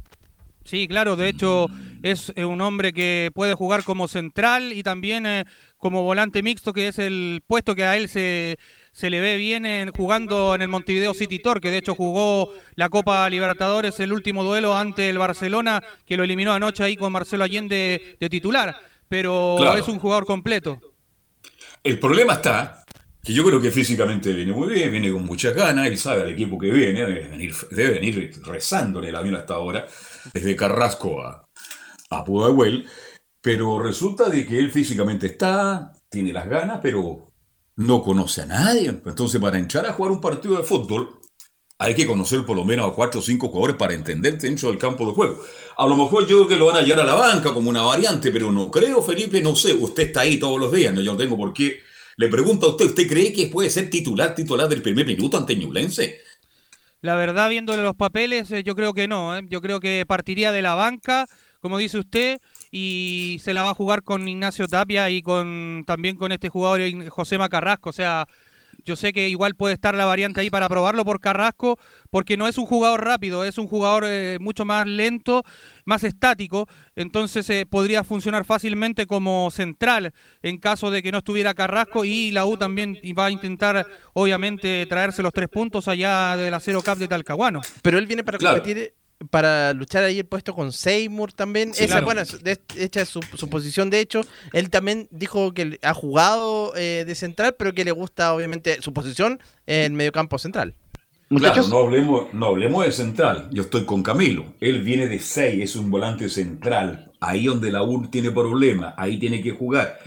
Sí, 0.64 0.88
claro, 0.88 1.16
de 1.16 1.28
hecho 1.28 1.66
es 2.02 2.32
eh, 2.34 2.46
un 2.46 2.62
hombre 2.62 2.94
que 2.94 3.30
puede 3.34 3.52
jugar 3.52 3.84
como 3.84 4.08
central 4.08 4.72
y 4.72 4.82
también 4.82 5.26
eh, 5.26 5.44
como 5.76 6.02
volante 6.02 6.42
mixto, 6.42 6.72
que 6.72 6.88
es 6.88 6.98
el 6.98 7.42
puesto 7.46 7.74
que 7.74 7.84
a 7.84 7.96
él 7.96 8.08
se, 8.08 8.58
se 8.98 9.10
le 9.10 9.20
ve 9.20 9.36
bien 9.36 9.64
en- 9.64 9.92
jugando 9.92 10.56
en 10.56 10.62
el 10.62 10.66
Montevideo 10.66 11.14
City 11.14 11.38
Tor, 11.38 11.60
que 11.60 11.70
de 11.70 11.78
hecho 11.78 11.94
jugó 11.94 12.52
la 12.74 12.88
Copa 12.88 13.30
Libertadores, 13.30 14.00
el 14.00 14.12
último 14.12 14.42
duelo 14.42 14.76
ante 14.76 15.08
el 15.08 15.18
Barcelona, 15.18 15.80
que 16.04 16.16
lo 16.16 16.24
eliminó 16.24 16.52
anoche 16.52 16.82
ahí 16.82 16.96
con 16.96 17.12
Marcelo 17.12 17.44
Allende 17.44 18.16
de 18.18 18.28
titular, 18.28 18.74
pero 19.08 19.54
Claro. 19.56 19.78
es 19.78 19.86
un 19.86 20.00
jugador 20.00 20.26
completo. 20.26 20.80
El 21.84 22.00
problema 22.00 22.32
está 22.32 22.82
que 23.22 23.32
yo 23.32 23.44
creo 23.44 23.60
que 23.60 23.70
físicamente 23.70 24.32
viene 24.32 24.52
muy 24.52 24.66
bien, 24.74 24.90
viene 24.90 25.12
con 25.12 25.24
muchas 25.24 25.54
ganas, 25.54 25.86
él 25.86 25.96
sabe 25.96 26.22
al 26.22 26.30
equipo 26.30 26.58
que 26.58 26.70
viene, 26.72 27.00
debe 27.06 27.28
venir, 27.28 27.54
debe 27.70 27.90
venir 28.00 28.32
rezando 28.44 28.98
en 28.98 29.04
el 29.10 29.14
avión 29.16 29.36
hasta 29.36 29.54
ahora, 29.54 29.86
desde 30.34 30.56
Carrasco 30.56 31.22
a, 31.22 31.46
a 32.10 32.24
Pudahuel, 32.24 32.84
pero 33.40 33.80
resulta 33.80 34.28
de 34.28 34.44
que 34.44 34.58
él 34.58 34.72
físicamente 34.72 35.28
está, 35.28 35.92
tiene 36.08 36.32
las 36.32 36.48
ganas, 36.48 36.80
pero 36.82 37.27
no 37.78 38.02
conoce 38.02 38.42
a 38.42 38.46
nadie. 38.46 38.88
Entonces, 38.88 39.40
para 39.40 39.56
entrar 39.56 39.86
a 39.86 39.92
jugar 39.92 40.10
un 40.12 40.20
partido 40.20 40.56
de 40.56 40.64
fútbol, 40.64 41.20
hay 41.78 41.94
que 41.94 42.06
conocer 42.06 42.44
por 42.44 42.56
lo 42.56 42.64
menos 42.64 42.90
a 42.90 42.92
cuatro 42.92 43.20
o 43.20 43.22
cinco 43.22 43.48
jugadores 43.48 43.76
para 43.76 43.94
entender 43.94 44.36
dentro 44.36 44.68
del 44.68 44.78
campo 44.78 45.06
de 45.06 45.12
juego. 45.12 45.40
A 45.76 45.86
lo 45.86 45.96
mejor 45.96 46.26
yo 46.26 46.38
creo 46.38 46.48
que 46.48 46.56
lo 46.56 46.66
van 46.66 46.76
a 46.78 46.82
llevar 46.82 47.02
a 47.02 47.06
la 47.06 47.14
banca 47.14 47.54
como 47.54 47.70
una 47.70 47.82
variante, 47.82 48.32
pero 48.32 48.50
no 48.50 48.68
creo, 48.68 49.00
Felipe, 49.00 49.40
no 49.40 49.54
sé. 49.54 49.74
Usted 49.74 50.08
está 50.08 50.22
ahí 50.22 50.38
todos 50.38 50.58
los 50.58 50.72
días, 50.72 50.92
no, 50.92 51.00
yo 51.00 51.12
no 51.12 51.18
tengo 51.18 51.36
por 51.36 51.52
qué. 51.52 51.80
Le 52.16 52.28
pregunto 52.28 52.66
a 52.66 52.70
usted, 52.70 52.86
¿usted 52.86 53.06
cree 53.08 53.32
que 53.32 53.46
puede 53.46 53.70
ser 53.70 53.88
titular, 53.88 54.34
titular 54.34 54.68
del 54.68 54.82
primer 54.82 55.06
minuto 55.06 55.36
ante 55.38 55.54
Ñublense? 55.54 56.20
La 57.00 57.14
verdad, 57.14 57.48
viéndole 57.48 57.84
los 57.84 57.94
papeles, 57.94 58.50
eh, 58.50 58.64
yo 58.64 58.74
creo 58.74 58.92
que 58.92 59.06
no. 59.06 59.36
eh. 59.38 59.42
Yo 59.48 59.60
creo 59.60 59.78
que 59.78 60.04
partiría 60.04 60.50
de 60.50 60.62
la 60.62 60.74
banca, 60.74 61.26
como 61.60 61.78
dice 61.78 61.98
usted, 61.98 62.40
y 62.70 63.40
se 63.42 63.54
la 63.54 63.62
va 63.62 63.70
a 63.70 63.74
jugar 63.74 64.02
con 64.02 64.28
Ignacio 64.28 64.68
Tapia 64.68 65.10
y 65.10 65.22
con 65.22 65.84
también 65.86 66.16
con 66.16 66.32
este 66.32 66.48
jugador 66.48 66.80
José 67.08 67.38
Macarrasco. 67.38 67.90
O 67.90 67.92
sea, 67.92 68.26
yo 68.84 68.96
sé 68.96 69.12
que 69.12 69.28
igual 69.28 69.54
puede 69.54 69.74
estar 69.74 69.94
la 69.94 70.06
variante 70.06 70.40
ahí 70.40 70.50
para 70.50 70.68
probarlo 70.68 71.04
por 71.04 71.20
Carrasco, 71.20 71.78
porque 72.10 72.36
no 72.36 72.48
es 72.48 72.58
un 72.58 72.66
jugador 72.66 73.04
rápido, 73.04 73.44
es 73.44 73.58
un 73.58 73.66
jugador 73.66 74.04
eh, 74.06 74.38
mucho 74.40 74.64
más 74.64 74.86
lento, 74.86 75.44
más 75.84 76.04
estático. 76.04 76.66
Entonces 76.96 77.48
eh, 77.50 77.66
podría 77.68 78.04
funcionar 78.04 78.44
fácilmente 78.44 79.06
como 79.06 79.50
central 79.50 80.12
en 80.42 80.58
caso 80.58 80.90
de 80.90 81.02
que 81.02 81.12
no 81.12 81.18
estuviera 81.18 81.54
Carrasco 81.54 82.04
y 82.04 82.30
la 82.30 82.46
U 82.46 82.56
también 82.56 82.98
va 83.18 83.26
a 83.26 83.30
intentar, 83.30 83.86
obviamente, 84.14 84.86
traerse 84.86 85.22
los 85.22 85.32
tres 85.32 85.48
puntos 85.48 85.88
allá 85.88 86.36
del 86.36 86.54
acero 86.54 86.82
cap 86.82 86.98
de 86.98 87.08
Talcahuano. 87.08 87.60
Pero 87.82 87.98
él 87.98 88.06
viene 88.06 88.24
para 88.24 88.38
Claro. 88.38 88.62
Para 89.30 89.72
luchar 89.74 90.04
ahí 90.04 90.20
el 90.20 90.26
puesto 90.26 90.54
con 90.54 90.72
Seymour 90.72 91.32
también. 91.32 91.74
Sí, 91.74 91.84
Esa, 91.84 91.94
claro. 92.00 92.06
bueno, 92.06 92.22
de- 92.24 93.06
su 93.36 93.48
posición. 93.50 93.90
De 93.90 94.00
hecho, 94.00 94.20
él 94.52 94.70
también 94.70 95.08
dijo 95.10 95.52
que 95.52 95.78
ha 95.82 95.94
jugado 95.94 96.72
eh, 96.76 97.04
de 97.06 97.14
central, 97.14 97.56
pero 97.58 97.72
que 97.74 97.84
le 97.84 97.90
gusta, 97.92 98.34
obviamente, 98.34 98.80
su 98.80 98.92
posición 98.92 99.40
en 99.66 99.94
mediocampo 99.94 100.38
central. 100.38 100.74
Claro, 101.30 101.66
no 101.68 101.78
hablemos, 101.80 102.32
no 102.32 102.46
hablemos 102.46 102.86
de 102.86 102.92
central. 102.92 103.48
Yo 103.50 103.62
estoy 103.64 103.84
con 103.84 104.02
Camilo. 104.02 104.54
Él 104.60 104.82
viene 104.82 105.08
de 105.08 105.18
6, 105.18 105.62
es 105.62 105.76
un 105.76 105.90
volante 105.90 106.28
central. 106.30 107.12
Ahí 107.20 107.44
donde 107.46 107.70
la 107.70 107.82
U 107.82 108.08
tiene 108.08 108.30
problema, 108.30 108.94
ahí 108.96 109.18
tiene 109.18 109.42
que 109.42 109.50
jugar. 109.50 109.98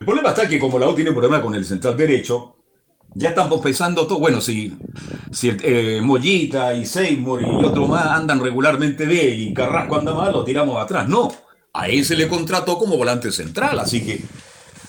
El 0.00 0.06
problema 0.06 0.30
está 0.30 0.48
que 0.48 0.58
como 0.58 0.80
la 0.80 0.88
U 0.88 0.94
tiene 0.96 1.12
problema 1.12 1.40
con 1.40 1.54
el 1.54 1.64
central 1.64 1.96
derecho, 1.96 2.56
ya 3.14 3.30
estamos 3.30 3.60
pensando 3.60 4.06
todo. 4.06 4.18
Bueno, 4.18 4.40
si, 4.40 4.76
si 5.30 5.52
eh, 5.62 6.00
Mollita 6.02 6.74
y 6.74 6.86
Seymour 6.86 7.42
y 7.42 7.64
otros 7.64 7.88
más 7.88 8.06
andan 8.06 8.40
regularmente 8.40 9.06
bien 9.06 9.40
y 9.40 9.54
Carrasco 9.54 9.96
anda 9.96 10.14
mal, 10.14 10.32
lo 10.32 10.44
tiramos 10.44 10.82
atrás. 10.82 11.08
No, 11.08 11.32
a 11.72 11.88
él 11.88 12.04
se 12.04 12.16
le 12.16 12.28
contrató 12.28 12.78
como 12.78 12.96
volante 12.96 13.30
central, 13.32 13.78
así 13.78 14.04
que 14.04 14.22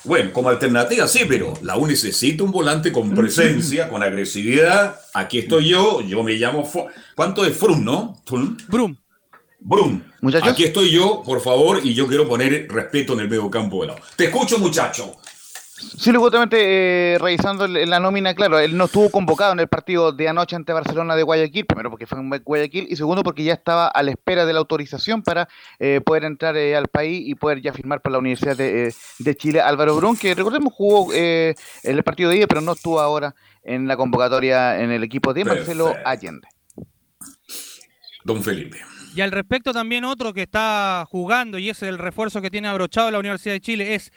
bueno, 0.05 0.34
como 0.34 0.49
alternativa 0.49 1.07
sí, 1.07 1.21
pero 1.28 1.53
la 1.61 1.78
U 1.78 1.88
necesita 1.88 2.43
un 2.43 2.51
volante 2.51 2.91
con 2.91 3.11
presencia, 3.15 3.88
con 3.88 4.03
agresividad. 4.03 4.99
Aquí 5.13 5.39
estoy 5.39 5.69
yo, 5.69 6.01
yo 6.01 6.24
me 6.24 6.34
llamo... 6.34 6.69
¿Cuánto 7.15 7.45
es 7.45 7.55
Frum, 7.55 7.84
no? 7.86 8.21
Frum. 8.26 8.57
Brum. 8.67 8.97
Brum. 9.61 10.03
Muchachos. 10.19 10.49
Aquí 10.49 10.65
estoy 10.65 10.91
yo, 10.91 11.24
por 11.24 11.39
favor, 11.39 11.80
y 11.82 11.93
yo 11.93 12.05
quiero 12.07 12.28
poner 12.28 12.67
respeto 12.69 13.13
en 13.13 13.21
el 13.21 13.30
medio 13.30 13.49
campo 13.49 13.82
de 13.82 13.88
la 13.88 13.93
U. 13.93 13.97
Te 14.17 14.26
escucho, 14.26 14.57
muchacho. 14.59 15.15
Sí, 15.97 16.11
luego 16.11 16.25
justamente 16.25 16.57
eh, 17.13 17.17
revisando 17.19 17.67
la 17.67 17.99
nómina, 17.99 18.34
claro, 18.34 18.59
él 18.59 18.75
no 18.75 18.86
estuvo 18.86 19.09
convocado 19.09 19.53
en 19.53 19.59
el 19.59 19.67
partido 19.67 20.11
de 20.11 20.27
anoche 20.27 20.55
ante 20.55 20.73
Barcelona 20.73 21.15
de 21.15 21.23
Guayaquil, 21.23 21.65
primero 21.65 21.89
porque 21.89 22.07
fue 22.07 22.19
en 22.19 22.29
Guayaquil 22.29 22.88
y 22.89 22.95
segundo 22.95 23.23
porque 23.23 23.43
ya 23.43 23.53
estaba 23.53 23.88
a 23.88 24.03
la 24.03 24.11
espera 24.11 24.45
de 24.45 24.53
la 24.53 24.59
autorización 24.59 25.21
para 25.21 25.47
eh, 25.79 26.01
poder 26.05 26.25
entrar 26.25 26.57
eh, 26.57 26.75
al 26.75 26.88
país 26.88 27.27
y 27.27 27.36
poder 27.36 27.61
ya 27.61 27.73
firmar 27.73 28.01
por 28.01 28.11
la 28.11 28.17
Universidad 28.17 28.57
de, 28.57 28.88
eh, 28.88 28.93
de 29.19 29.36
Chile. 29.36 29.61
Álvaro 29.61 29.95
Brun, 29.95 30.17
que 30.17 30.34
recordemos 30.34 30.73
jugó 30.73 31.13
eh, 31.13 31.55
en 31.84 31.97
el 31.97 32.03
partido 32.03 32.29
de 32.29 32.38
ida, 32.38 32.47
pero 32.47 32.61
no 32.61 32.73
estuvo 32.73 32.99
ahora 32.99 33.36
en 33.63 33.88
la 33.88 33.95
convocatoria 33.95 34.81
en 34.81 34.91
el 34.91 35.03
equipo 35.03 35.34
de 35.34 35.45
Marcelo 35.45 35.86
Perfecto. 35.86 36.09
Allende. 36.09 36.47
Don 38.23 38.43
Felipe. 38.43 38.79
Y 39.15 39.21
al 39.21 39.31
respecto 39.31 39.73
también 39.73 40.05
otro 40.05 40.34
que 40.34 40.41
está 40.41 41.05
jugando 41.07 41.59
y 41.59 41.69
es 41.69 41.84
el 41.84 41.99
refuerzo 41.99 42.41
que 42.41 42.49
tiene 42.49 42.67
abrochado 42.67 43.11
la 43.11 43.19
Universidad 43.19 43.53
de 43.53 43.61
Chile 43.61 43.95
es 43.95 44.11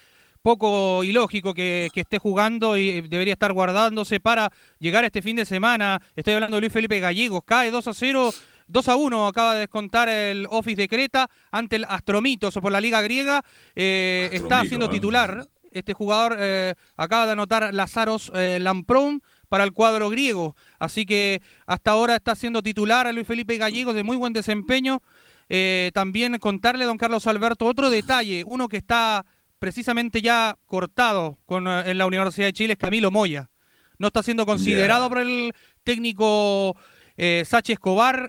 poco 0.47 1.03
ilógico 1.03 1.53
que, 1.55 1.91
que 1.93 2.03
esté 2.03 2.21
jugando 2.21 2.77
y 2.77 3.01
debería 3.01 3.33
estar 3.33 3.53
guardándose 3.53 4.21
para 4.21 4.53
llegar 4.79 5.05
este 5.05 5.21
fin 5.21 5.35
de 5.35 5.45
semana. 5.45 6.01
Estoy 6.15 6.35
hablando 6.35 6.57
de 6.57 6.61
Luis 6.61 6.73
Felipe 6.73 7.01
Gallegos, 7.01 7.43
cae 7.45 7.73
2 7.73 7.89
a 7.89 7.93
0. 7.93 8.33
2 8.69 8.89
a 8.89 8.95
1 8.95 9.27
acaba 9.27 9.55
de 9.55 9.61
descontar 9.61 10.09
el 10.09 10.47
Office 10.49 10.77
de 10.77 10.87
Creta 10.87 11.29
ante 11.51 11.75
el 11.75 11.85
Astromitos 11.89 12.55
por 12.55 12.71
la 12.71 12.81
Liga 12.81 13.03
Griega. 13.03 13.43
Eh, 13.75 14.29
está 14.31 14.65
siendo 14.65 14.87
¿eh? 14.87 14.91
titular. 14.91 15.49
este 15.73 15.95
jugador 15.95 16.37
eh, 16.39 16.75
acaba 16.97 17.27
de 17.27 17.33
anotar 17.33 17.75
Lazaros 17.75 18.31
eh, 18.33 18.59
Lamprón 18.61 19.25
para 19.49 19.65
el 19.65 19.73
cuadro 19.73 20.11
griego. 20.11 20.55
Así 20.79 21.07
que 21.07 21.43
hasta 21.67 21.91
ahora 21.91 22.15
está 22.15 22.37
siendo 22.37 22.63
titular 22.63 23.09
a 23.09 23.13
Luis 23.13 23.27
Felipe 23.27 23.57
Gallegos 23.57 23.97
de 23.97 24.05
muy 24.05 24.17
buen 24.17 24.33
desempeño. 24.33 25.03
Eh, 25.49 25.91
también 25.95 26.39
contarle, 26.39 26.85
don 26.85 26.99
Carlos 26.99 27.27
Alberto, 27.27 27.67
otro 27.67 27.91
detalle, 27.91 28.45
uno 28.47 28.69
que 28.69 28.79
está 28.79 29.25
precisamente 29.59 30.23
ya 30.23 30.59
cortado 30.67 31.39
con, 31.47 31.67
en 31.67 31.99
la 31.99 32.07
Universidad 32.07 32.47
de 32.47 32.53
Chile 32.53 32.73
es 32.75 32.79
Camilo 32.79 33.11
Moya. 33.11 33.51
No 33.99 34.09
está 34.09 34.23
siendo 34.23 34.45
considerado 34.47 35.09
por 35.09 35.19
el 35.19 35.53
técnico 35.83 36.77
eh, 37.17 37.45
Sachi 37.47 37.73
Escobar 37.73 38.29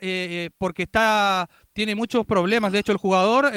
porque 0.57 0.83
está, 0.83 1.49
tiene 1.73 1.95
muchos 1.95 2.25
problemas. 2.25 2.71
De 2.71 2.79
hecho, 2.79 2.93
el 2.93 2.97
jugador 2.97 3.51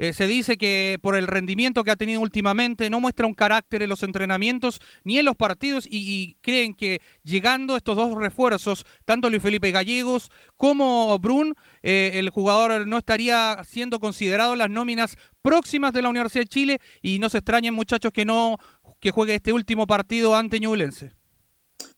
eh, 0.00 0.14
se 0.14 0.26
dice 0.26 0.56
que 0.56 0.98
por 1.02 1.14
el 1.14 1.26
rendimiento 1.26 1.84
que 1.84 1.90
ha 1.90 1.96
tenido 1.96 2.22
últimamente 2.22 2.88
no 2.88 3.00
muestra 3.00 3.26
un 3.26 3.34
carácter 3.34 3.82
en 3.82 3.90
los 3.90 4.02
entrenamientos 4.02 4.80
ni 5.04 5.18
en 5.18 5.26
los 5.26 5.36
partidos 5.36 5.86
y, 5.86 6.38
creen 6.40 6.72
que 6.72 7.02
llegando 7.22 7.76
estos 7.76 7.96
dos 7.96 8.14
refuerzos, 8.14 8.86
tanto 9.04 9.28
Luis 9.28 9.42
Felipe 9.42 9.70
Gallegos 9.70 10.30
como 10.56 11.18
Brun, 11.18 11.54
eh, 11.82 12.12
el 12.14 12.30
jugador 12.30 12.86
no 12.86 12.96
estaría 12.96 13.62
siendo 13.68 14.00
considerado 14.00 14.56
las 14.56 14.70
nóminas 14.70 15.18
próximas 15.42 15.92
de 15.92 16.00
la 16.00 16.08
Universidad 16.08 16.44
de 16.44 16.48
Chile 16.48 16.78
y 17.02 17.18
no 17.18 17.28
se 17.28 17.36
extrañen 17.36 17.74
muchachos 17.74 18.10
que 18.10 18.24
no 18.24 18.56
que 19.00 19.10
juegue 19.10 19.34
este 19.34 19.52
último 19.52 19.86
partido 19.86 20.34
ante 20.34 20.60
Ñublense. 20.60 21.12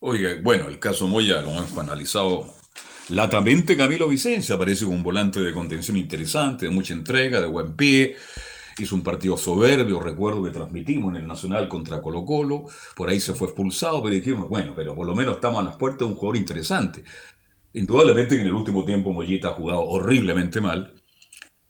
Oye, 0.00 0.40
bueno, 0.40 0.66
el 0.66 0.80
caso 0.80 1.07
Moya 1.07 1.40
lo 1.40 1.50
hemos 1.50 1.78
analizado 1.78 2.53
Latamente 3.09 3.76
Camilo 3.76 4.09
Vicencia 4.09 4.55
aparece 4.55 4.84
con 4.84 4.94
un 4.94 5.03
volante 5.03 5.40
de 5.40 5.53
contención 5.53 5.96
interesante, 5.96 6.66
de 6.66 6.72
mucha 6.72 6.94
entrega, 6.94 7.40
de 7.40 7.46
buen 7.46 7.74
pie. 7.74 8.16
Hizo 8.78 8.94
un 8.94 9.03
partido 9.03 9.36
soberbio, 9.36 10.00
recuerdo 10.00 10.42
que 10.44 10.50
transmitimos 10.50 11.14
en 11.14 11.22
el 11.22 11.26
Nacional 11.26 11.68
contra 11.68 12.00
Colo 12.00 12.24
Colo. 12.24 12.64
Por 12.94 13.11
ahí 13.11 13.20
se 13.20 13.34
fue 13.34 13.48
expulsado, 13.48 14.03
pero 14.03 14.14
dijimos, 14.14 14.48
bueno, 14.48 14.72
pero 14.74 14.94
por 14.94 15.07
lo 15.07 15.14
menos 15.14 15.34
estamos 15.34 15.61
a 15.61 15.64
las 15.64 15.76
puertas 15.76 16.00
de 16.00 16.05
un 16.07 16.14
jugador 16.14 16.36
interesante. 16.36 17.05
Indudablemente 17.74 18.36
que 18.36 18.42
en 18.42 18.48
el 18.48 18.55
último 18.55 18.84
tiempo 18.84 19.12
Mollita 19.12 19.48
ha 19.48 19.53
jugado 19.53 19.82
horriblemente 19.82 20.61
mal 20.61 20.94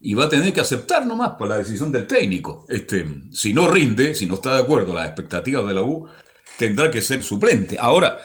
y 0.00 0.14
va 0.14 0.24
a 0.24 0.28
tener 0.28 0.52
que 0.52 0.60
aceptar 0.60 1.06
nomás 1.06 1.30
por 1.30 1.48
la 1.48 1.58
decisión 1.58 1.90
del 1.90 2.06
técnico. 2.06 2.66
Este, 2.68 3.06
si 3.30 3.54
no 3.54 3.68
rinde, 3.68 4.14
si 4.14 4.26
no 4.26 4.34
está 4.34 4.54
de 4.56 4.62
acuerdo 4.62 4.92
a 4.92 4.96
las 4.96 5.06
expectativas 5.06 5.66
de 5.66 5.74
la 5.74 5.82
U, 5.82 6.06
tendrá 6.58 6.90
que 6.90 7.00
ser 7.00 7.22
suplente. 7.22 7.76
Ahora, 7.78 8.18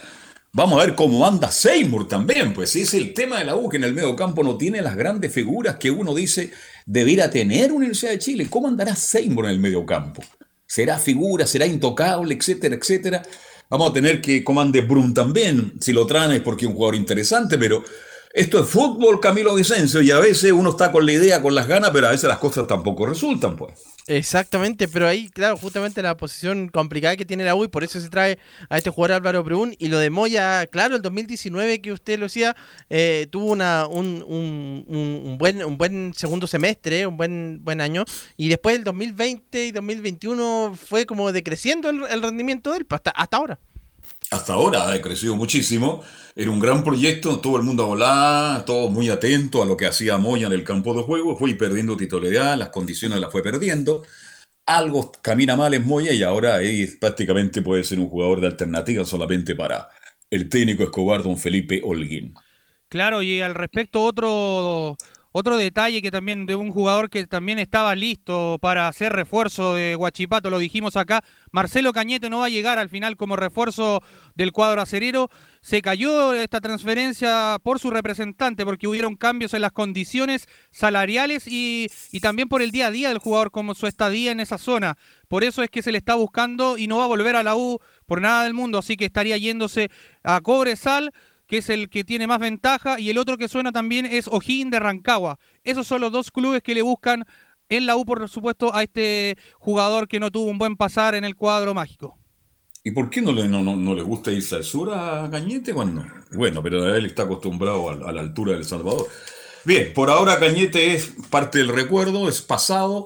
Vamos 0.58 0.82
a 0.82 0.88
ver 0.88 0.96
cómo 0.96 1.24
anda 1.24 1.52
Seymour 1.52 2.08
también, 2.08 2.52
pues 2.52 2.76
es 2.76 2.96
el 2.96 3.14
tema 3.14 3.38
de 3.38 3.46
la 3.46 3.56
U 3.56 3.70
que 3.70 3.78
en 3.78 3.84
el 3.84 3.94
medio 3.94 4.16
campo 4.16 4.42
no 4.42 4.58
tiene 4.58 4.82
las 4.82 4.96
grandes 4.96 5.32
figuras 5.32 5.76
que 5.76 5.92
uno 5.92 6.16
dice 6.16 6.50
debiera 6.84 7.30
tener 7.30 7.72
Universidad 7.72 8.14
de 8.14 8.18
Chile. 8.18 8.48
¿Cómo 8.50 8.68
andará 8.68 8.96
Seymour 8.96 9.46
en 9.46 9.52
el 9.52 9.60
medio 9.60 9.86
campo? 9.86 10.24
¿Será 10.66 10.98
figura? 10.98 11.46
¿Será 11.46 11.68
intocable? 11.68 12.34
Etcétera, 12.34 12.74
etcétera. 12.74 13.22
Vamos 13.70 13.92
a 13.92 13.94
tener 13.94 14.20
que 14.20 14.44
comande 14.44 14.82
Brun 14.82 15.14
también, 15.14 15.74
si 15.80 15.94
lo 15.94 16.08
traen 16.08 16.32
es 16.32 16.42
porque 16.42 16.66
es 16.66 16.70
un 16.70 16.76
jugador 16.76 16.96
interesante, 16.96 17.60
pero 17.60 17.84
esto 18.38 18.60
es 18.60 18.70
fútbol, 18.70 19.20
Camilo 19.20 19.56
Vicencio, 19.56 20.00
y 20.04 20.12
a 20.12 20.20
veces 20.20 20.52
uno 20.52 20.70
está 20.70 20.92
con 20.92 21.08
la 21.08 21.12
idea, 21.12 21.42
con 21.42 21.56
las 21.56 21.68
ganas, 21.68 21.90
pero 21.90 22.06
a 22.06 22.12
veces 22.12 22.30
las 22.30 22.38
cosas 22.38 22.68
tampoco 22.68 23.08
resultan, 23.08 23.56
pues. 23.56 23.74
Exactamente, 24.06 24.88
pero 24.88 25.08
ahí, 25.08 25.28
claro, 25.28 25.58
justamente 25.58 26.04
la 26.04 26.16
posición 26.16 26.70
complicada 26.70 27.18
que 27.18 27.26
tiene 27.26 27.44
la 27.44 27.56
U 27.56 27.64
y 27.64 27.68
por 27.68 27.84
eso 27.84 28.00
se 28.00 28.10
trae 28.10 28.38
a 28.70 28.78
este 28.78 28.92
jugador 28.92 29.16
Álvaro 29.16 29.44
Brun 29.44 29.76
y 29.80 29.88
lo 29.88 29.98
de 29.98 30.12
Moya, 30.12 30.68
claro, 30.68 30.96
el 30.96 31.02
2019 31.02 31.82
que 31.82 31.92
usted 31.92 32.20
lo 32.20 32.28
decía, 32.28 32.56
eh, 32.92 33.26
tuvo 33.32 33.48
una, 33.48 33.88
un, 33.88 34.24
un, 34.28 35.38
buen, 35.40 35.66
un 35.66 35.78
buen 35.78 36.14
segundo 36.14 36.46
semestre, 36.46 37.08
un 37.08 37.18
buen, 37.18 37.60
buen 37.64 37.82
año 37.82 38.06
y 38.38 38.50
después 38.50 38.78
el 38.78 38.84
2020 38.84 39.66
y 39.66 39.72
2021 39.72 40.78
fue 40.80 41.08
como 41.08 41.32
decreciendo 41.32 41.90
el, 41.90 42.22
rendimiento 42.22 42.72
de 42.72 42.78
él 42.78 42.88
hasta, 42.90 43.10
hasta 43.10 43.38
ahora 43.38 43.60
hasta 44.32 44.54
ahora 44.54 44.92
ha 44.92 45.02
crecido 45.02 45.36
muchísimo. 45.36 46.04
Era 46.36 46.52
un 46.52 46.60
gran 46.60 46.84
proyecto, 46.84 47.40
todo 47.40 47.58
el 47.58 47.64
mundo 47.64 47.84
a 47.84 47.88
volar, 47.88 48.66
todos 48.66 48.92
muy 48.92 49.10
atentos 49.10 49.62
a 49.62 49.66
lo 49.66 49.76
que 49.76 49.88
hacía 49.88 50.18
Moya 50.18 50.48
en 50.48 50.54
el 50.54 50.64
campo 50.64 50.94
de 50.94 51.04
juego. 51.04 51.36
Fue 51.36 51.54
perdiendo 51.56 51.98
titularidad, 51.98 52.58
las 52.58 52.70
condiciones 52.70 53.20
las 53.20 53.32
fue 53.32 53.42
perdiendo. 53.42 54.04
Algo 54.66 55.12
camina 55.22 55.56
mal 55.56 55.74
en 55.74 55.86
Moya 55.88 56.14
y 56.14 56.24
ahora 56.24 56.60
prácticamente 57.00 57.62
puede 57.62 57.84
ser 57.84 58.00
un 58.00 58.10
jugador 58.10 58.42
de 58.42 58.48
alternativa 58.48 59.06
solamente 59.06 59.56
para 59.56 59.90
el 60.30 60.50
técnico 60.50 60.84
Escobar, 60.84 61.24
don 61.24 61.38
Felipe 61.38 61.82
Holguín. 61.84 62.34
Claro, 62.90 63.22
y 63.22 63.42
al 63.42 63.56
respecto 63.56 64.04
otro 64.04 64.98
otro 65.38 65.56
detalle 65.56 66.02
que 66.02 66.10
también 66.10 66.48
de 66.48 66.56
un 66.56 66.72
jugador 66.72 67.12
que 67.12 67.28
también 67.28 67.60
estaba 67.60 67.94
listo 67.94 68.58
para 68.60 68.88
hacer 68.88 69.14
refuerzo 69.14 69.76
de 69.76 69.94
Guachipato, 69.94 70.50
lo 70.50 70.58
dijimos 70.58 70.98
acá, 70.98 71.24
Marcelo 71.52 71.94
Cañete 71.94 72.28
no 72.32 72.40
va 72.40 72.46
a 72.46 72.50
llegar 72.50 72.80
al 72.80 72.90
final 72.90 73.18
como 73.18 73.36
refuerzo 73.36 74.02
del 74.34 74.52
cuadro 74.52 74.82
acerero. 74.82 75.30
Se 75.62 75.84
cayó 75.84 76.34
esta 76.34 76.60
transferencia 76.60 77.58
por 77.62 77.78
su 77.78 77.92
representante 77.92 78.66
porque 78.66 78.88
hubieron 78.88 79.16
cambios 79.16 79.54
en 79.54 79.62
las 79.62 79.74
condiciones 79.74 80.48
salariales 80.72 81.48
y, 81.48 81.88
y 82.12 82.20
también 82.20 82.50
por 82.50 82.64
el 82.64 82.72
día 82.72 82.88
a 82.88 82.92
día 82.92 83.10
del 83.10 83.20
jugador 83.20 83.52
como 83.52 83.76
su 83.76 83.86
estadía 83.86 84.32
en 84.32 84.40
esa 84.40 84.58
zona. 84.58 84.98
Por 85.28 85.44
eso 85.44 85.62
es 85.62 85.70
que 85.70 85.84
se 85.84 85.92
le 85.92 86.00
está 86.00 86.16
buscando 86.16 86.80
y 86.80 86.88
no 86.88 86.98
va 86.98 87.04
a 87.04 87.08
volver 87.08 87.36
a 87.36 87.44
la 87.44 87.56
U 87.56 87.80
por 88.08 88.22
nada 88.22 88.44
del 88.46 88.56
mundo, 88.56 88.80
así 88.80 88.98
que 88.98 89.06
estaría 89.06 89.38
yéndose 89.38 89.92
a 90.24 90.42
Cobresal 90.42 91.14
que 91.48 91.58
es 91.58 91.70
el 91.70 91.90
que 91.90 92.04
tiene 92.04 92.28
más 92.28 92.40
ventaja, 92.40 93.00
y 93.00 93.10
el 93.10 93.18
otro 93.18 93.38
que 93.38 93.48
suena 93.48 93.72
también 93.72 94.06
es 94.06 94.28
O'Higgins 94.28 94.72
de 94.72 94.80
Rancagua. 94.80 95.40
Esos 95.64 95.88
son 95.88 96.02
los 96.02 96.12
dos 96.12 96.32
clubes 96.32 96.62
que 96.62 96.76
le 96.76 96.82
buscan 96.82 97.26
en 97.70 97.86
la 97.86 97.96
U, 97.96 98.06
por 98.06 98.28
supuesto, 98.30 98.74
a 98.76 98.84
este 98.84 99.38
jugador 99.60 100.08
que 100.08 100.20
no 100.20 100.32
tuvo 100.32 100.50
un 100.50 100.58
buen 100.58 100.76
pasar 100.76 101.16
en 101.16 101.24
el 101.24 101.36
cuadro 101.36 101.74
mágico. 101.74 102.18
¿Y 102.84 102.92
por 102.92 103.10
qué 103.10 103.22
no 103.22 103.34
le, 103.34 103.48
no, 103.48 103.62
no, 103.62 103.96
le 103.96 104.02
gusta 104.02 104.32
irse 104.32 104.56
al 104.56 104.64
sur 104.64 104.94
a 104.94 105.28
Cañete? 105.30 105.74
Bueno, 105.74 106.06
bueno 106.32 106.64
pero 106.64 106.96
él 106.96 107.06
está 107.06 107.24
acostumbrado 107.24 107.90
a 107.90 108.14
la 108.14 108.22
altura 108.22 108.54
del 108.54 108.64
Salvador. 108.64 109.08
Bien, 109.66 109.92
por 109.94 110.10
ahora 110.10 110.40
Cañete 110.40 110.94
es 110.94 111.14
parte 111.30 111.58
del 111.58 111.68
recuerdo, 111.68 112.30
es 112.30 112.42
pasado. 112.42 113.06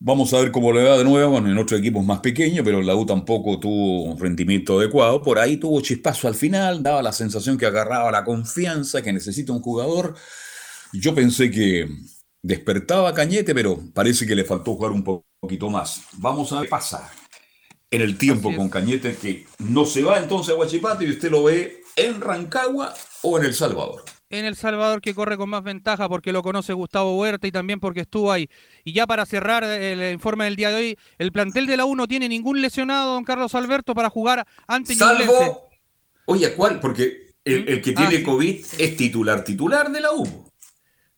Vamos 0.00 0.34
a 0.34 0.40
ver 0.40 0.50
cómo 0.50 0.72
le 0.72 0.84
va 0.84 0.98
de 0.98 1.04
nuevo. 1.04 1.32
Bueno, 1.32 1.50
en 1.50 1.58
otros 1.58 1.80
equipos 1.80 2.04
más 2.04 2.20
pequeños, 2.20 2.64
pero 2.64 2.82
la 2.82 2.94
U 2.94 3.06
tampoco 3.06 3.58
tuvo 3.58 4.02
un 4.02 4.18
rendimiento 4.18 4.78
adecuado. 4.78 5.22
Por 5.22 5.38
ahí 5.38 5.56
tuvo 5.56 5.80
chispazo 5.80 6.28
al 6.28 6.34
final, 6.34 6.82
daba 6.82 7.02
la 7.02 7.12
sensación 7.12 7.56
que 7.56 7.66
agarraba 7.66 8.10
la 8.10 8.24
confianza 8.24 9.02
que 9.02 9.12
necesita 9.12 9.52
un 9.52 9.60
jugador. 9.60 10.14
Yo 10.92 11.14
pensé 11.14 11.50
que 11.50 11.88
despertaba 12.42 13.14
Cañete, 13.14 13.54
pero 13.54 13.78
parece 13.94 14.26
que 14.26 14.34
le 14.34 14.44
faltó 14.44 14.74
jugar 14.74 14.92
un 14.92 15.24
poquito 15.40 15.70
más. 15.70 16.02
Vamos 16.18 16.52
a 16.52 16.56
ver 16.56 16.64
qué 16.64 16.70
pasa 16.70 17.10
en 17.90 18.02
el 18.02 18.18
tiempo 18.18 18.54
con 18.54 18.68
Cañete, 18.68 19.16
que 19.16 19.46
no 19.58 19.86
se 19.86 20.02
va 20.02 20.18
entonces 20.18 20.54
a 20.54 20.58
Huachipato 20.58 21.04
y 21.04 21.10
usted 21.10 21.30
lo 21.30 21.44
ve 21.44 21.82
en 21.96 22.20
Rancagua 22.20 22.92
o 23.22 23.38
en 23.38 23.44
El 23.44 23.54
Salvador 23.54 24.13
en 24.34 24.44
El 24.44 24.56
Salvador 24.56 25.00
que 25.00 25.14
corre 25.14 25.36
con 25.36 25.50
más 25.50 25.62
ventaja 25.62 26.08
porque 26.08 26.32
lo 26.32 26.42
conoce 26.42 26.72
Gustavo 26.72 27.16
Huerta 27.18 27.46
y 27.46 27.52
también 27.52 27.80
porque 27.80 28.00
estuvo 28.00 28.32
ahí. 28.32 28.48
Y 28.84 28.92
ya 28.92 29.06
para 29.06 29.26
cerrar 29.26 29.64
el 29.64 30.12
informe 30.12 30.44
del 30.44 30.56
día 30.56 30.70
de 30.70 30.74
hoy, 30.76 30.98
el 31.18 31.32
plantel 31.32 31.66
de 31.66 31.76
la 31.76 31.84
U 31.84 31.94
no 31.94 32.06
tiene 32.06 32.28
ningún 32.28 32.60
lesionado, 32.60 33.14
don 33.14 33.24
Carlos 33.24 33.54
Alberto, 33.54 33.94
para 33.94 34.10
jugar 34.10 34.46
ante 34.66 34.94
Salvo, 34.94 35.68
oye, 36.26 36.54
¿cuál? 36.54 36.80
Porque 36.80 37.34
el, 37.44 37.80
que 37.82 37.92
tiene 37.92 38.16
ah, 38.18 38.24
COVID 38.24 38.64
es 38.78 38.96
titular, 38.96 39.44
titular 39.44 39.90
de 39.90 40.00
la 40.00 40.12
U. 40.12 40.44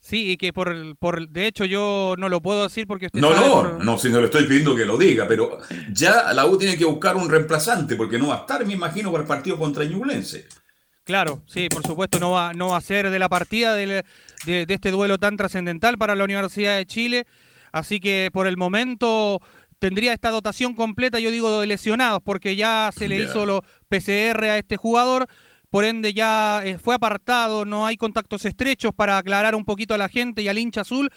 Sí, 0.01 0.31
y 0.31 0.37
que 0.37 0.53
por, 0.53 0.97
por, 0.99 1.29
de 1.29 1.49
hecho 1.49 1.65
yo 1.65 2.15
no 2.17 2.29
lo 2.29 2.41
puedo 2.41 2.63
decir 2.63 2.87
porque 2.87 3.09
No, 3.13 3.35
no, 3.35 3.79
no, 3.79 3.99
si 3.99 4.09
no 4.09 4.21
le 4.21 4.27
estoy 4.27 4.45
pidiendo 4.45 4.77
que 4.77 4.85
lo 4.85 4.97
diga, 4.97 5.27
pero 5.27 5.59
ya 5.93 6.33
la 6.33 6.47
U 6.47 6.57
tiene 6.57 6.79
que 6.79 6.85
buscar 6.85 7.17
un 7.17 7.29
reemplazante 7.29 7.97
porque 7.97 8.17
no 8.17 8.29
va 8.29 8.37
a 8.37 8.41
estar, 8.41 8.65
me 8.65 8.75
imagino, 8.75 9.11
para 9.11 9.23
el 9.23 9.29
partido 9.29 9.59
contra 9.59 9.85
Ñublense. 9.85 10.47
Claro, 11.07 11.41
sí, 11.47 11.69
por 11.69 11.87
supuesto, 11.87 12.19
no 12.19 12.33
va, 12.33 12.53
no 12.53 12.71
va 12.71 12.79
a 12.79 12.81
ser 12.81 13.11
de 13.11 13.21
la 13.21 13.29
partida 13.29 13.75
de, 13.75 14.03
este 14.45 14.91
duelo 14.91 15.19
tan 15.19 15.37
trascendental 15.37 15.97
para 15.99 16.17
la 16.17 16.25
Universidad 16.25 16.77
de 16.77 16.85
Chile. 16.85 17.27
Así 17.71 18.01
que 18.01 18.31
por 18.33 18.49
el 18.49 18.57
momento 18.57 19.41
tendría 19.79 20.13
esta 20.13 20.31
dotación 20.31 20.75
completa, 20.75 21.21
yo 21.21 21.31
digo, 21.31 21.61
de 21.61 21.69
lesionados, 21.69 22.21
porque 22.25 22.57
ya 22.57 22.91
se 22.93 23.07
le 23.07 23.23
hizo 23.23 23.47
lo 23.47 23.63
PCR 23.89 24.47
a 24.47 24.59
este 24.59 24.77
jugador. 24.77 25.29
Por 25.71 25.85
ende, 25.85 26.13
ya 26.13 26.63
eh, 26.65 26.77
fue 26.77 26.97
apartado, 26.97 27.65
no 27.65 27.87
hay 27.87 27.97
contactos 27.97 28.45
estrechos 28.45 28.93
para 28.93 29.17
aclarar 29.17 29.55
un 29.55 29.65
poquito 29.65 29.95
a 29.95 29.99
la 29.99 30.09
gente 30.09 30.43
y 30.43 30.49
al 30.49 30.59
hincha 30.59 30.81
azul 30.81 31.09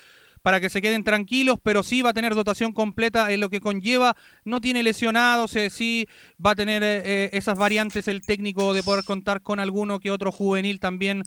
para 0.42 0.60
que 0.60 0.70
se 0.70 0.82
queden 0.82 1.04
tranquilos, 1.04 1.58
pero 1.62 1.84
sí 1.84 2.02
va 2.02 2.12
a 2.12 2.14
tener 2.14 2.36
dotación 2.36 2.74
completa 2.74 3.32
en 3.32 3.40
lo 3.40 3.50
que 3.50 3.60
conlleva, 3.60 4.16
no 4.46 4.62
tiene 4.62 4.84
lesionados, 4.84 5.56
eh, 5.56 5.70
sí 5.70 6.08
va 6.44 6.52
a 6.52 6.56
tener 6.56 6.84
eh, 6.84 7.02
eh, 7.06 7.30
esas 7.34 7.58
variantes 7.58 8.08
el 8.08 8.22
técnico 8.22 8.74
de 8.74 8.84
poder 8.84 9.04
contar 9.04 9.42
con 9.42 9.60
alguno 9.60 10.00
que 10.00 10.12
otro 10.12 10.32
juvenil 10.32 10.80
también, 10.80 11.24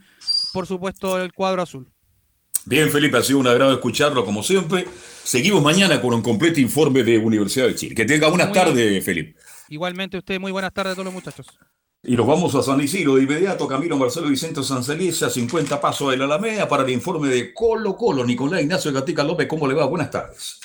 por 0.52 0.66
supuesto, 0.66 1.20
el 1.20 1.32
cuadro 1.32 1.62
azul. 1.62 1.90
Bien, 2.64 2.90
Felipe, 2.90 3.16
ha 3.16 3.22
sido 3.22 3.40
un 3.40 3.48
agrado 3.48 3.72
escucharlo 3.72 4.24
como 4.24 4.42
siempre. 4.42 4.86
Seguimos 5.24 5.62
mañana 5.62 6.00
con 6.00 6.14
un 6.14 6.22
completo 6.22 6.60
informe 6.60 7.02
de 7.02 7.18
Universidad 7.18 7.66
de 7.66 7.74
Chile. 7.74 7.94
Que 7.94 8.04
tenga 8.04 8.28
buenas 8.28 8.52
tardes, 8.52 9.04
Felipe. 9.04 9.34
Igualmente 9.68 10.18
usted, 10.18 10.38
muy 10.38 10.52
buenas 10.52 10.72
tardes 10.72 10.92
a 10.92 10.94
todos 10.94 11.06
los 11.06 11.14
muchachos. 11.14 11.46
Y 12.04 12.16
nos 12.16 12.26
vamos 12.26 12.52
a 12.56 12.64
San 12.64 12.80
Isidro 12.80 13.14
de 13.14 13.22
inmediato, 13.22 13.68
Camilo 13.68 13.96
Marcelo 13.96 14.26
Vicente 14.28 14.60
Sancelisa, 14.64 15.30
50 15.30 15.80
pasos 15.80 16.10
de 16.10 16.16
la 16.16 16.24
Alameda 16.24 16.66
para 16.66 16.82
el 16.82 16.90
informe 16.90 17.28
de 17.28 17.54
Colo 17.54 17.96
Colo. 17.96 18.24
Nicolás 18.24 18.60
Ignacio 18.60 18.92
Gatica 18.92 19.22
López, 19.22 19.46
¿cómo 19.46 19.68
le 19.68 19.74
va? 19.74 19.86
Buenas 19.86 20.10
tardes. 20.10 20.58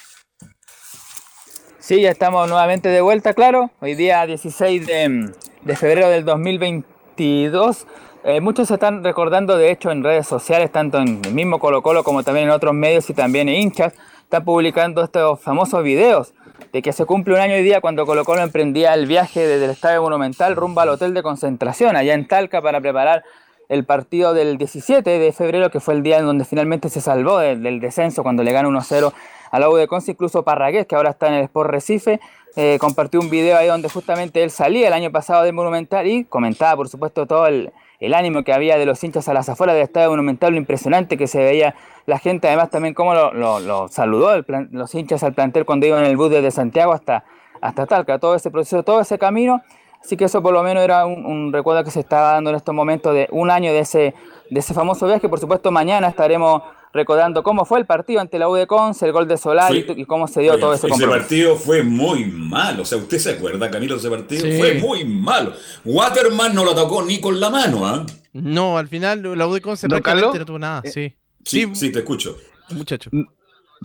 Sí, 1.77 2.01
ya 2.01 2.09
estamos 2.09 2.49
nuevamente 2.49 2.89
de 2.89 3.01
vuelta, 3.01 3.35
claro. 3.35 3.69
Hoy 3.81 3.93
día 3.93 4.25
16 4.25 4.87
de, 4.87 5.75
febrero 5.75 6.09
del 6.09 6.25
2022. 6.25 7.85
Eh, 8.23 8.41
muchos 8.41 8.69
se 8.69 8.73
están 8.73 9.03
recordando, 9.03 9.57
de 9.57 9.69
hecho, 9.69 9.91
en 9.91 10.03
redes 10.03 10.25
sociales, 10.25 10.71
tanto 10.71 10.97
en 10.97 11.21
el 11.23 11.35
mismo 11.35 11.59
Colo 11.59 11.83
Colo 11.83 12.03
como 12.03 12.23
también 12.23 12.47
en 12.47 12.51
otros 12.51 12.73
medios 12.73 13.07
y 13.11 13.13
también 13.13 13.47
en 13.47 13.61
hinchas, 13.61 13.93
están 14.23 14.43
publicando 14.43 15.03
estos 15.03 15.39
famosos 15.39 15.83
videos 15.83 16.33
de 16.71 16.81
que 16.81 16.93
se 16.93 17.05
cumple 17.05 17.33
un 17.33 17.39
año 17.39 17.55
hoy 17.55 17.63
día 17.63 17.81
cuando 17.81 18.05
Colo 18.05 18.25
Colo 18.25 18.41
emprendía 18.41 18.93
el 18.93 19.07
viaje 19.07 19.45
desde 19.45 19.65
el 19.65 19.71
Estadio 19.71 20.01
Monumental 20.01 20.55
rumbo 20.55 20.81
al 20.81 20.89
hotel 20.89 21.13
de 21.13 21.23
concentración 21.23 21.95
allá 21.95 22.13
en 22.13 22.27
Talca 22.27 22.61
para 22.61 22.81
preparar 22.81 23.23
el 23.69 23.85
partido 23.85 24.33
del 24.33 24.57
17 24.57 25.19
de 25.19 25.31
febrero, 25.33 25.69
que 25.69 25.79
fue 25.79 25.93
el 25.93 26.03
día 26.03 26.19
en 26.19 26.25
donde 26.25 26.45
finalmente 26.45 26.89
se 26.89 27.01
salvó 27.01 27.39
del, 27.39 27.79
descenso 27.79 28.23
cuando 28.23 28.43
le 28.43 28.51
ganó 28.51 28.69
1-0 28.69 29.13
a 29.51 29.59
la 29.59 29.69
U 29.69 29.75
de 29.75 29.87
incluso 30.07 30.43
Parragués, 30.43 30.87
que 30.87 30.95
ahora 30.95 31.11
está 31.11 31.27
en 31.27 31.35
el 31.35 31.43
Sport 31.43 31.69
Recife, 31.69 32.19
eh, 32.55 32.77
compartió 32.79 33.19
un 33.19 33.29
video 33.29 33.55
ahí 33.55 33.67
donde 33.67 33.87
justamente 33.87 34.41
él 34.41 34.49
salía 34.49 34.87
el 34.87 34.93
año 34.93 35.11
pasado 35.11 35.43
del 35.43 35.53
Monumental 35.53 36.07
y 36.07 36.25
comentaba, 36.25 36.75
por 36.75 36.89
supuesto, 36.89 37.27
todo 37.27 37.45
el, 37.45 37.71
ánimo 38.13 38.43
que 38.43 38.51
había 38.51 38.77
de 38.77 38.85
los 38.85 39.03
hinchas 39.03 39.27
a 39.27 39.33
las 39.33 39.47
afueras 39.47 39.75
del 39.75 39.83
Estadio 39.83 40.09
Monumental, 40.09 40.53
lo 40.53 40.57
impresionante 40.57 41.17
que 41.17 41.27
se 41.27 41.37
veía 41.37 41.75
la 42.07 42.17
gente, 42.17 42.47
además 42.47 42.71
también 42.71 42.93
cómo 42.93 43.13
lo, 43.13 43.87
saludó 43.89 44.33
el 44.33 44.45
los 44.71 44.95
hinchas 44.95 45.23
al 45.23 45.33
plantel 45.33 45.65
cuando 45.65 45.85
iban 45.85 46.03
en 46.03 46.09
el 46.09 46.17
bus 46.17 46.31
desde 46.31 46.49
Santiago 46.49 46.93
hasta, 46.93 47.25
hasta 47.61 47.85
Talca, 47.85 48.17
todo 48.17 48.33
ese 48.33 48.49
proceso, 48.49 48.81
todo 48.81 49.01
ese 49.01 49.19
camino. 49.19 49.61
Así 50.07 50.15
que 50.15 50.23
eso 50.23 50.41
por 50.41 50.53
lo 50.53 50.63
menos 50.63 50.85
era 50.85 51.05
un, 51.05 51.25
un, 51.25 51.51
recuerdo 51.51 51.83
que 51.83 51.91
se 51.91 51.99
estaba 51.99 52.31
dando 52.31 52.51
en 52.51 52.55
estos 52.55 52.73
momentos 52.73 53.13
de 53.13 53.27
un 53.29 53.51
año 53.51 53.73
de 53.73 53.79
ese, 53.79 54.15
de 54.49 54.59
ese 54.61 54.73
famoso 54.73 55.05
viaje. 55.05 55.27
Por 55.27 55.37
supuesto, 55.37 55.69
mañana 55.69 56.07
estaremos 56.07 56.61
recordando 56.93 57.43
cómo 57.43 57.65
fue 57.65 57.79
el 57.79 57.85
partido 57.85 58.21
ante 58.21 58.39
la 58.39 58.47
U 58.47 58.53
de 58.55 58.67
Conce, 58.67 59.05
el 59.05 59.11
gol 59.11 59.27
de 59.27 59.35
Solar 59.35 59.75
y, 59.75 59.85
y, 59.97 60.05
cómo 60.05 60.29
se 60.29 60.39
dio 60.39 60.53
Oye, 60.53 60.61
todo 60.61 60.73
ese 60.73 60.87
Ese 60.87 60.91
compromiso. 60.91 61.19
partido 61.19 61.55
fue 61.57 61.83
muy 61.83 62.23
malo. 62.23 62.83
O 62.83 62.85
sea, 62.85 62.97
¿usted 62.99 63.17
se 63.17 63.31
acuerda, 63.31 63.69
Camilo, 63.69 63.95
de 63.95 63.99
ese 63.99 64.09
partido? 64.09 64.43
Sí. 64.43 64.57
Fue 64.57 64.75
muy 64.75 65.03
malo. 65.03 65.51
Waterman 65.83 66.55
no 66.55 66.63
lo 66.63 66.73
tocó 66.73 67.03
ni 67.03 67.19
con 67.19 67.37
la 67.41 67.49
mano, 67.49 67.85
¿ah? 67.85 68.05
No, 68.31 68.77
al 68.77 68.87
final 68.87 69.37
la 69.37 69.45
U 69.45 69.53
de 69.53 69.59
Conce 69.59 69.89
no 69.89 69.99
tuvo 69.99 70.57
nada, 70.57 70.83
sí. 70.85 71.17
Sí, 71.43 71.69
sí, 71.73 71.91
te 71.91 71.99
escucho. 71.99 72.37
Muchacho. 72.69 73.09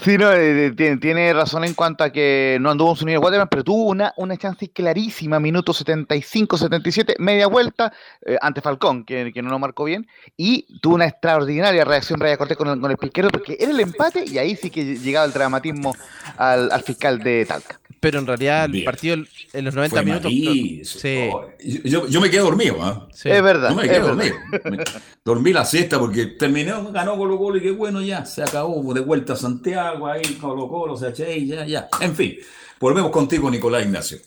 Sí, 0.02 0.16
no, 0.16 0.32
eh, 0.32 0.72
tiene, 0.74 0.96
tiene 0.96 1.32
razón 1.34 1.64
en 1.64 1.74
cuanto 1.74 2.02
a 2.02 2.10
que 2.10 2.56
no 2.60 2.70
anduvo 2.70 2.90
en 2.92 2.96
su 2.96 3.04
nivel 3.04 3.22
Waterman, 3.22 3.48
pero 3.48 3.62
tuvo 3.62 3.84
una, 3.84 4.14
una 4.16 4.36
chance 4.38 4.70
clarísima, 4.70 5.38
minuto 5.38 5.74
75, 5.74 6.56
77, 6.56 7.16
media 7.18 7.46
vuelta 7.46 7.92
eh, 8.24 8.38
ante 8.40 8.62
Falcón, 8.62 9.04
que, 9.04 9.32
que 9.32 9.42
no 9.42 9.50
lo 9.50 9.58
marcó 9.58 9.84
bien, 9.84 10.06
y 10.36 10.80
tuvo 10.80 10.94
una 10.94 11.06
extraordinaria 11.06 11.84
reacción 11.84 12.20
Raya 12.20 12.38
Cortés 12.38 12.56
con 12.56 12.68
el, 12.68 12.80
con 12.80 12.90
el 12.90 12.96
piquero, 12.96 13.28
porque 13.28 13.56
era 13.60 13.70
el 13.70 13.80
empate 13.80 14.24
y 14.26 14.38
ahí 14.38 14.56
sí 14.56 14.70
que 14.70 14.96
llegaba 14.96 15.26
el 15.26 15.32
dramatismo 15.32 15.94
al, 16.38 16.72
al 16.72 16.82
fiscal 16.82 17.18
de 17.18 17.44
Talca. 17.44 17.81
Pero 18.02 18.18
en 18.18 18.26
realidad 18.26 18.64
el 18.64 18.72
Bien. 18.72 18.84
partido 18.84 19.14
en 19.52 19.64
los 19.64 19.76
90 19.76 19.94
Fue 19.96 20.04
minutos. 20.04 20.32
Sí. 20.88 21.30
Yo, 21.84 22.08
yo 22.08 22.20
me 22.20 22.28
quedé 22.30 22.40
dormido, 22.40 22.82
¿ah? 22.82 23.06
Sí. 23.12 23.30
Es 23.30 23.40
verdad. 23.40 23.70
No 23.70 23.76
me 23.76 23.84
quedé 23.84 24.00
dormido. 24.00 24.34
Me- 24.64 24.78
Dormí 25.24 25.52
la 25.52 25.64
siesta 25.64 26.00
porque 26.00 26.26
terminé, 26.26 26.72
ganó 26.90 27.16
Colo 27.16 27.38
Colo 27.38 27.58
y 27.58 27.62
qué 27.62 27.70
bueno, 27.70 28.00
ya, 28.00 28.24
se 28.24 28.42
acabó. 28.42 28.92
De 28.92 29.00
vuelta 29.02 29.34
a 29.34 29.36
Santiago, 29.36 30.08
ahí 30.08 30.20
Colo 30.40 30.68
Colo, 30.68 30.96
se 30.96 31.38
y 31.38 31.46
ya, 31.46 31.64
ya. 31.64 31.88
En 32.00 32.16
fin, 32.16 32.34
volvemos 32.80 33.12
contigo, 33.12 33.48
Nicolás 33.48 33.84
Ignacio. 33.84 34.18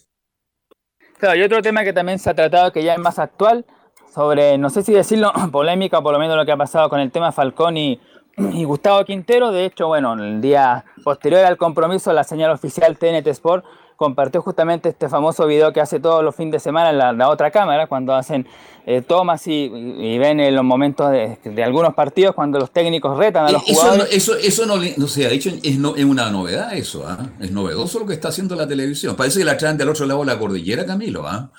Claro, 1.19 1.37
y 1.37 1.43
otro 1.43 1.61
tema 1.61 1.83
que 1.83 1.91
también 1.91 2.17
se 2.17 2.29
ha 2.29 2.33
tratado 2.33 2.71
que 2.71 2.81
ya 2.81 2.93
es 2.93 2.99
más 2.99 3.19
actual, 3.19 3.65
sobre, 4.13 4.57
no 4.57 4.69
sé 4.69 4.83
si 4.83 4.93
decirlo, 4.93 5.33
polémica, 5.51 5.99
o 5.99 6.03
por 6.03 6.13
lo 6.13 6.19
menos 6.19 6.37
lo 6.37 6.45
que 6.45 6.53
ha 6.53 6.57
pasado 6.57 6.87
con 6.87 7.01
el 7.01 7.11
tema 7.11 7.33
Falcón 7.33 7.75
y, 7.75 7.99
y 8.37 8.63
Gustavo 8.63 9.03
Quintero. 9.05 9.51
De 9.51 9.65
hecho, 9.65 9.87
bueno, 9.87 10.13
el 10.13 10.41
día 10.41 10.85
posterior 11.03 11.45
al 11.45 11.57
compromiso, 11.57 12.11
la 12.13 12.23
señal 12.23 12.51
oficial 12.51 12.97
TNT 12.97 13.27
Sport 13.27 13.65
compartió 13.95 14.41
justamente 14.41 14.89
este 14.89 15.07
famoso 15.07 15.47
video 15.47 15.71
que 15.71 15.79
hace 15.79 16.01
todos 16.01 16.21
los 16.21 16.35
fines 16.35 16.51
de 16.51 16.59
semana 16.59 16.89
en 16.89 16.97
la, 16.97 17.13
la 17.13 17.29
otra 17.29 17.49
cámara, 17.49 17.87
cuando 17.87 18.13
hacen 18.13 18.45
eh, 18.85 19.01
tomas 19.01 19.47
y, 19.47 19.71
y 19.71 20.17
ven 20.17 20.41
en 20.41 20.53
los 20.53 20.65
momentos 20.65 21.09
de, 21.11 21.37
de 21.45 21.63
algunos 21.63 21.93
partidos, 21.93 22.35
cuando 22.35 22.59
los 22.59 22.71
técnicos 22.71 23.17
retan 23.17 23.45
a 23.45 23.51
los 23.51 23.61
Eh, 23.61 23.65
Eso, 23.71 23.79
jugadores. 23.81 24.03
no, 24.11 24.17
eso, 24.17 24.35
eso 24.35 24.65
no, 24.65 24.75
no 24.97 25.07
se 25.07 25.25
ha 25.25 25.29
dicho, 25.29 25.49
es, 25.63 25.77
no, 25.79 25.95
es 25.95 26.03
una 26.03 26.29
novedad 26.29 26.73
eso, 26.73 27.05
¿ah? 27.07 27.17
Es 27.39 27.51
novedoso 27.51 27.99
lo 27.99 28.05
que 28.05 28.15
está 28.15 28.27
haciendo 28.27 28.55
la 28.55 28.67
televisión. 28.67 29.15
Parece 29.15 29.39
que 29.39 29.45
la 29.45 29.55
traen 29.55 29.77
del 29.77 29.87
otro 29.87 30.05
lado 30.05 30.19
de 30.19 30.25
la 30.25 30.37
cordillera, 30.37 30.85
Camilo, 30.85 31.25
¿ah? 31.25 31.49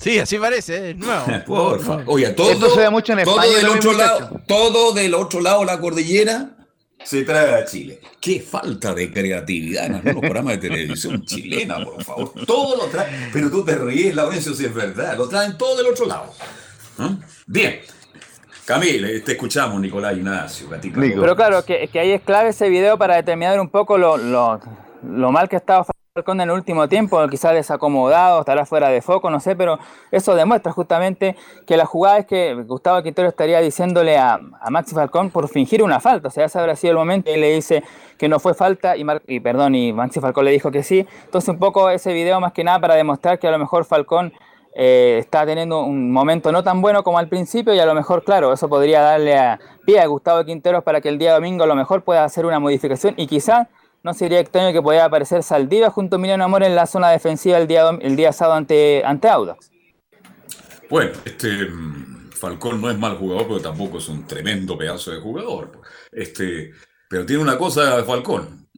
Sí, 0.00 0.18
así 0.18 0.38
parece, 0.38 0.76
¿eh? 0.76 0.90
es 0.90 0.96
nuevo. 0.96 1.24
Por 1.46 1.80
favor. 1.80 2.04
Oye, 2.06 2.30
todo, 2.30 2.50
Esto 2.50 2.70
se 2.74 2.80
da 2.80 2.90
mucho 2.90 3.12
en 3.12 3.22
todo 3.22 3.38
España 3.38 3.56
del 3.58 3.66
también, 3.66 3.78
otro 3.78 3.92
lado, 3.92 4.40
todo 4.46 4.92
del 4.94 5.14
otro 5.14 5.40
lado 5.40 5.60
de 5.60 5.66
la 5.66 5.78
cordillera 5.78 6.50
se 7.04 7.22
trae 7.22 7.54
a 7.54 7.64
Chile. 7.66 8.00
Qué 8.18 8.40
falta 8.40 8.94
de 8.94 9.12
creatividad 9.12 9.86
en 9.86 9.94
algunos 9.96 10.20
programas 10.20 10.54
de 10.54 10.68
televisión 10.68 11.22
chilena, 11.26 11.84
por 11.84 12.02
favor. 12.02 12.32
Todo 12.46 12.76
lo 12.76 12.84
traen, 12.86 13.30
pero 13.32 13.50
tú 13.50 13.62
te 13.62 13.74
ríes, 13.74 14.14
Laurencio, 14.14 14.54
si 14.54 14.64
es 14.64 14.74
verdad. 14.74 15.16
Lo 15.18 15.28
traen 15.28 15.58
todo 15.58 15.76
del 15.76 15.86
otro 15.86 16.06
lado. 16.06 16.32
¿Ah? 16.98 17.16
Bien. 17.46 17.80
Camilo, 18.64 19.08
te 19.24 19.32
escuchamos, 19.32 19.80
Nicolás 19.80 20.16
Ignacio. 20.16 20.68
Pero 20.70 21.36
claro, 21.36 21.64
que, 21.64 21.88
que 21.88 21.98
ahí 21.98 22.12
es 22.12 22.22
clave 22.22 22.50
ese 22.50 22.68
video 22.68 22.96
para 22.96 23.16
determinar 23.16 23.58
un 23.58 23.68
poco 23.68 23.98
lo, 23.98 24.16
lo, 24.16 24.60
lo 25.02 25.32
mal 25.32 25.48
que 25.48 25.56
ha 25.56 25.58
estado 25.58 25.84
Falcón 26.12 26.40
en 26.40 26.48
el 26.50 26.56
último 26.56 26.88
tiempo, 26.88 27.24
quizás 27.28 27.54
desacomodado, 27.54 28.40
estará 28.40 28.66
fuera 28.66 28.88
de 28.88 29.00
foco, 29.00 29.30
no 29.30 29.38
sé, 29.38 29.54
pero 29.54 29.78
eso 30.10 30.34
demuestra 30.34 30.72
justamente 30.72 31.36
que 31.68 31.76
la 31.76 31.86
jugada 31.86 32.18
es 32.18 32.26
que 32.26 32.52
Gustavo 32.66 33.00
Quintero 33.00 33.28
estaría 33.28 33.60
diciéndole 33.60 34.18
a, 34.18 34.40
a 34.60 34.70
Maxi 34.70 34.92
Falcón 34.92 35.30
por 35.30 35.48
fingir 35.48 35.84
una 35.84 36.00
falta, 36.00 36.26
o 36.26 36.30
sea, 36.32 36.46
ese 36.46 36.58
habrá 36.58 36.74
sido 36.74 36.90
el 36.90 36.96
momento 36.98 37.30
y 37.30 37.36
le 37.36 37.54
dice 37.54 37.84
que 38.18 38.28
no 38.28 38.40
fue 38.40 38.54
falta 38.54 38.96
y, 38.96 39.04
Mar- 39.04 39.22
y 39.28 39.38
perdón, 39.38 39.76
y 39.76 39.92
Maxi 39.92 40.18
Falcón 40.18 40.46
le 40.46 40.50
dijo 40.50 40.72
que 40.72 40.82
sí, 40.82 41.06
entonces 41.26 41.48
un 41.48 41.60
poco 41.60 41.88
ese 41.90 42.12
video 42.12 42.40
más 42.40 42.52
que 42.52 42.64
nada 42.64 42.80
para 42.80 42.96
demostrar 42.96 43.38
que 43.38 43.46
a 43.46 43.52
lo 43.52 43.60
mejor 43.60 43.84
Falcón 43.84 44.32
eh, 44.74 45.18
está 45.20 45.46
teniendo 45.46 45.84
un 45.84 46.10
momento 46.10 46.50
no 46.50 46.64
tan 46.64 46.82
bueno 46.82 47.04
como 47.04 47.18
al 47.18 47.28
principio 47.28 47.72
y 47.72 47.78
a 47.78 47.86
lo 47.86 47.94
mejor, 47.94 48.24
claro, 48.24 48.52
eso 48.52 48.68
podría 48.68 49.00
darle 49.00 49.38
a, 49.38 49.60
pie 49.86 50.00
a 50.00 50.06
Gustavo 50.06 50.44
Quinteros 50.44 50.82
para 50.82 51.00
que 51.00 51.08
el 51.08 51.18
día 51.18 51.34
domingo 51.34 51.62
a 51.62 51.68
lo 51.68 51.76
mejor 51.76 52.02
pueda 52.02 52.24
hacer 52.24 52.46
una 52.46 52.58
modificación 52.58 53.14
y 53.16 53.28
quizá 53.28 53.68
no 54.02 54.14
sería 54.14 54.40
extraño 54.40 54.72
que 54.72 54.82
pudiera 54.82 55.04
aparecer 55.04 55.42
Saldiva 55.42 55.90
junto 55.90 56.16
a 56.16 56.18
Emiliano 56.18 56.44
Amor 56.44 56.62
en 56.62 56.74
la 56.74 56.86
zona 56.86 57.10
defensiva 57.10 57.58
el 57.58 57.66
día, 57.66 57.90
el 58.00 58.16
día 58.16 58.32
sábado 58.32 58.56
ante, 58.56 59.02
ante 59.04 59.28
Audax. 59.28 59.70
Bueno, 60.88 61.12
este 61.24 61.66
mm, 61.66 62.30
Falcón 62.32 62.80
no 62.80 62.90
es 62.90 62.98
mal 62.98 63.16
jugador, 63.16 63.46
pero 63.46 63.60
tampoco 63.60 63.98
es 63.98 64.08
un 64.08 64.26
tremendo 64.26 64.76
pedazo 64.76 65.10
de 65.10 65.20
jugador. 65.20 65.80
Este, 66.10 66.72
pero 67.08 67.26
tiene 67.26 67.42
una 67.42 67.58
cosa 67.58 68.02
Falcón. 68.04 68.68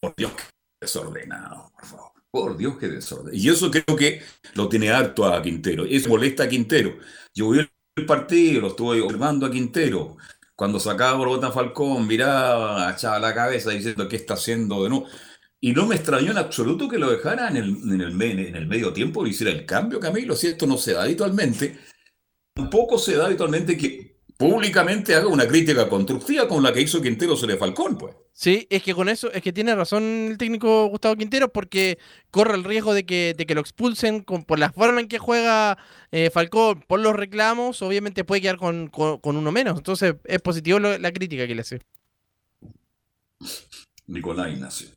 Por 0.00 0.14
Dios, 0.16 0.32
que 0.32 0.42
desordenado, 0.80 1.70
por 1.74 1.86
favor. 1.86 2.12
Por 2.30 2.56
Dios, 2.56 2.78
que 2.78 2.88
desorden. 2.88 3.34
Y 3.34 3.48
eso 3.50 3.70
creo 3.70 3.96
que 3.96 4.22
lo 4.54 4.68
tiene 4.68 4.90
harto 4.90 5.26
a 5.26 5.42
Quintero. 5.42 5.84
Eso 5.84 6.08
molesta 6.08 6.44
a 6.44 6.48
Quintero. 6.48 6.96
Yo 7.34 7.50
vi 7.50 7.60
el 7.96 8.06
partido, 8.06 8.62
lo 8.62 8.68
estuve 8.68 9.02
observando 9.02 9.44
a 9.44 9.50
Quintero. 9.50 10.16
Cuando 10.62 10.78
sacaba 10.78 11.18
por 11.18 11.26
bota 11.26 11.50
Falcón, 11.50 12.06
miraba, 12.06 12.92
echaba 12.92 13.18
la 13.18 13.34
cabeza 13.34 13.70
diciendo 13.70 14.06
qué 14.06 14.14
está 14.14 14.34
haciendo 14.34 14.84
de 14.84 14.90
nuevo. 14.90 15.06
Y 15.58 15.72
no 15.72 15.88
me 15.88 15.96
extrañó 15.96 16.30
en 16.30 16.38
absoluto 16.38 16.88
que 16.88 16.98
lo 16.98 17.10
dejara 17.10 17.48
en 17.48 17.56
el, 17.56 17.78
en 17.90 18.00
el 18.00 18.68
medio 18.68 18.92
tiempo 18.92 19.26
y 19.26 19.30
hiciera 19.30 19.50
el 19.50 19.66
cambio, 19.66 19.98
Camilo. 19.98 20.36
Si 20.36 20.46
esto 20.46 20.68
no 20.68 20.76
se 20.76 20.92
da 20.92 21.02
habitualmente, 21.02 21.80
tampoco 22.54 22.96
se 22.96 23.16
da 23.16 23.26
habitualmente 23.26 23.76
que 23.76 24.11
públicamente 24.50 25.14
haga 25.14 25.26
una 25.28 25.46
crítica 25.46 25.88
constructiva 25.88 26.48
con 26.48 26.62
la 26.62 26.72
que 26.72 26.80
hizo 26.80 27.00
Quintero 27.00 27.36
sobre 27.36 27.56
Falcón, 27.56 27.96
pues. 27.98 28.14
Sí, 28.34 28.66
es 28.70 28.82
que 28.82 28.94
con 28.94 29.08
eso, 29.08 29.30
es 29.32 29.42
que 29.42 29.52
tiene 29.52 29.74
razón 29.74 30.02
el 30.30 30.38
técnico 30.38 30.86
Gustavo 30.86 31.16
Quintero 31.16 31.52
porque 31.52 31.98
corre 32.30 32.54
el 32.54 32.64
riesgo 32.64 32.94
de 32.94 33.04
que, 33.04 33.34
de 33.36 33.46
que 33.46 33.54
lo 33.54 33.60
expulsen 33.60 34.20
con, 34.22 34.44
por 34.44 34.58
la 34.58 34.72
forma 34.72 35.00
en 35.00 35.08
que 35.08 35.18
juega 35.18 35.76
eh, 36.10 36.30
Falcón, 36.30 36.82
por 36.88 37.00
los 37.00 37.14
reclamos, 37.14 37.82
obviamente 37.82 38.24
puede 38.24 38.40
quedar 38.40 38.56
con, 38.56 38.88
con- 38.88 39.18
con 39.18 39.36
uno 39.36 39.52
menos. 39.52 39.76
Entonces 39.78 40.14
es 40.24 40.40
positivo 40.40 40.78
lo- 40.78 40.98
la 40.98 41.12
crítica 41.12 41.46
que 41.46 41.54
le 41.54 41.60
hace. 41.60 41.80
Nicolás 44.06 44.50
Ignacio. 44.52 44.88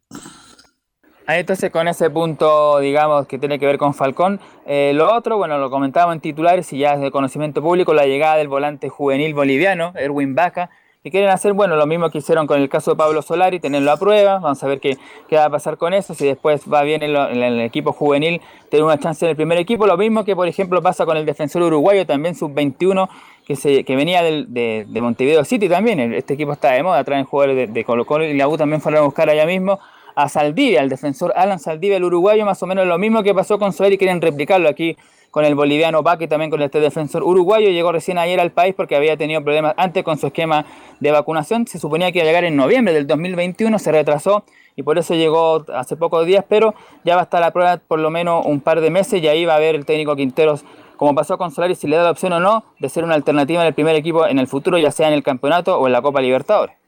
Entonces 1.27 1.71
con 1.71 1.87
ese 1.87 2.09
punto, 2.11 2.79
digamos, 2.79 3.25
que 3.25 3.39
tiene 3.39 3.57
que 3.57 3.65
ver 3.65 3.77
con 3.79 3.93
Falcón. 3.95 4.39
Eh, 4.67 4.91
lo 4.93 5.11
otro, 5.13 5.37
bueno, 5.37 5.57
lo 5.57 5.71
comentábamos 5.71 6.15
en 6.15 6.21
titulares 6.21 6.71
y 6.71 6.77
ya 6.77 6.93
es 6.93 7.01
de 7.01 7.09
conocimiento 7.09 7.61
público, 7.63 7.93
la 7.93 8.05
llegada 8.05 8.35
del 8.35 8.47
volante 8.47 8.89
juvenil 8.89 9.33
boliviano, 9.33 9.91
Erwin 9.95 10.35
Baca, 10.35 10.69
que 11.03 11.09
quieren 11.11 11.29
hacer, 11.29 11.53
bueno, 11.53 11.75
lo 11.75 11.87
mismo 11.87 12.09
que 12.11 12.19
hicieron 12.19 12.45
con 12.47 12.59
el 12.59 12.69
caso 12.69 12.91
de 12.91 12.97
Pablo 12.97 13.21
Solari, 13.23 13.59
tenerlo 13.59 13.91
a 13.91 13.97
prueba, 13.97 14.39
vamos 14.39 14.63
a 14.63 14.67
ver 14.67 14.79
qué, 14.79 14.97
qué 15.27 15.35
va 15.35 15.45
a 15.45 15.49
pasar 15.49 15.77
con 15.77 15.93
eso, 15.93 16.13
si 16.15 16.25
después 16.25 16.63
va 16.71 16.81
bien 16.83 17.03
en, 17.03 17.15
el 17.15 17.61
equipo 17.61 17.91
juvenil, 17.91 18.41
tener 18.69 18.83
una 18.83 18.99
chance 18.99 19.23
en 19.25 19.29
el 19.31 19.35
primer 19.35 19.57
equipo, 19.59 19.85
lo 19.85 19.97
mismo 19.97 20.25
que 20.25 20.35
por 20.35 20.47
ejemplo 20.47 20.81
pasa 20.81 21.05
con 21.05 21.17
el 21.17 21.25
defensor 21.25 21.61
uruguayo, 21.61 22.07
también 22.07 22.33
sub-21, 22.33 23.07
que, 23.45 23.55
se, 23.55 23.83
que 23.83 23.95
venía 23.95 24.23
del- 24.23 24.51
de, 24.51 24.85
de 24.87 25.01
Montevideo 25.01 25.43
City 25.45 25.69
también, 25.69 25.99
este 26.13 26.33
equipo 26.33 26.53
está 26.53 26.71
de 26.71 26.81
moda, 26.81 27.03
traen 27.03 27.25
jugadores 27.25 27.55
de, 27.55 27.67
de 27.67 27.83
Colo 27.83 28.05
Colo 28.05 28.25
y 28.25 28.35
la 28.35 28.47
U 28.47 28.57
también 28.57 28.81
fueron 28.81 29.01
a 29.01 29.05
buscar 29.05 29.29
allá 29.29 29.45
mismo 29.45 29.79
a 30.15 30.29
Saldivia, 30.29 30.81
al 30.81 30.89
defensor 30.89 31.33
Alan 31.35 31.59
Saldivia, 31.59 31.97
el 31.97 32.03
uruguayo, 32.03 32.45
más 32.45 32.61
o 32.63 32.67
menos 32.67 32.87
lo 32.87 32.97
mismo 32.97 33.21
que 33.21 33.33
pasó 33.33 33.59
con 33.59 33.73
Solari, 33.73 33.97
quieren 33.97 34.21
replicarlo 34.21 34.69
aquí 34.69 34.97
con 35.35 35.43
el 35.43 35.53
boliviano 35.53 36.01
Baque 36.01 36.23
y 36.23 36.27
también 36.29 36.49
con 36.49 36.61
este 36.61 36.79
defensor 36.79 37.21
uruguayo. 37.21 37.69
Llegó 37.69 37.91
recién 37.91 38.17
ayer 38.17 38.39
al 38.39 38.51
país 38.51 38.73
porque 38.73 38.95
había 38.95 39.17
tenido 39.17 39.43
problemas 39.43 39.73
antes 39.75 40.01
con 40.01 40.17
su 40.17 40.27
esquema 40.27 40.65
de 41.01 41.11
vacunación. 41.11 41.67
Se 41.67 41.77
suponía 41.77 42.09
que 42.13 42.19
iba 42.19 42.23
a 42.23 42.27
llegar 42.27 42.45
en 42.45 42.55
noviembre 42.55 42.93
del 42.93 43.05
2021, 43.05 43.77
se 43.77 43.91
retrasó 43.91 44.45
y 44.77 44.83
por 44.83 44.97
eso 44.97 45.13
llegó 45.13 45.65
hace 45.73 45.97
pocos 45.97 46.25
días, 46.25 46.45
pero 46.47 46.73
ya 47.03 47.15
va 47.15 47.21
a 47.21 47.23
estar 47.25 47.43
a 47.43 47.51
prueba 47.51 47.75
por 47.85 47.99
lo 47.99 48.09
menos 48.09 48.45
un 48.45 48.61
par 48.61 48.79
de 48.79 48.89
meses 48.89 49.21
y 49.21 49.27
ahí 49.27 49.43
va 49.43 49.55
a 49.55 49.59
ver 49.59 49.75
el 49.75 49.85
técnico 49.85 50.15
Quinteros, 50.15 50.63
como 50.95 51.13
pasó 51.13 51.37
con 51.37 51.51
Solari, 51.51 51.75
si 51.75 51.87
le 51.87 51.97
da 51.97 52.03
la 52.03 52.11
opción 52.11 52.31
o 52.31 52.39
no 52.39 52.63
de 52.79 52.87
ser 52.87 53.03
una 53.03 53.15
alternativa 53.15 53.59
en 53.59 53.67
el 53.67 53.73
primer 53.73 53.97
equipo 53.97 54.25
en 54.25 54.39
el 54.39 54.47
futuro, 54.47 54.77
ya 54.77 54.91
sea 54.91 55.09
en 55.09 55.13
el 55.13 55.23
campeonato 55.23 55.77
o 55.77 55.87
en 55.87 55.91
la 55.91 56.01
Copa 56.01 56.21
Libertadores. 56.21 56.84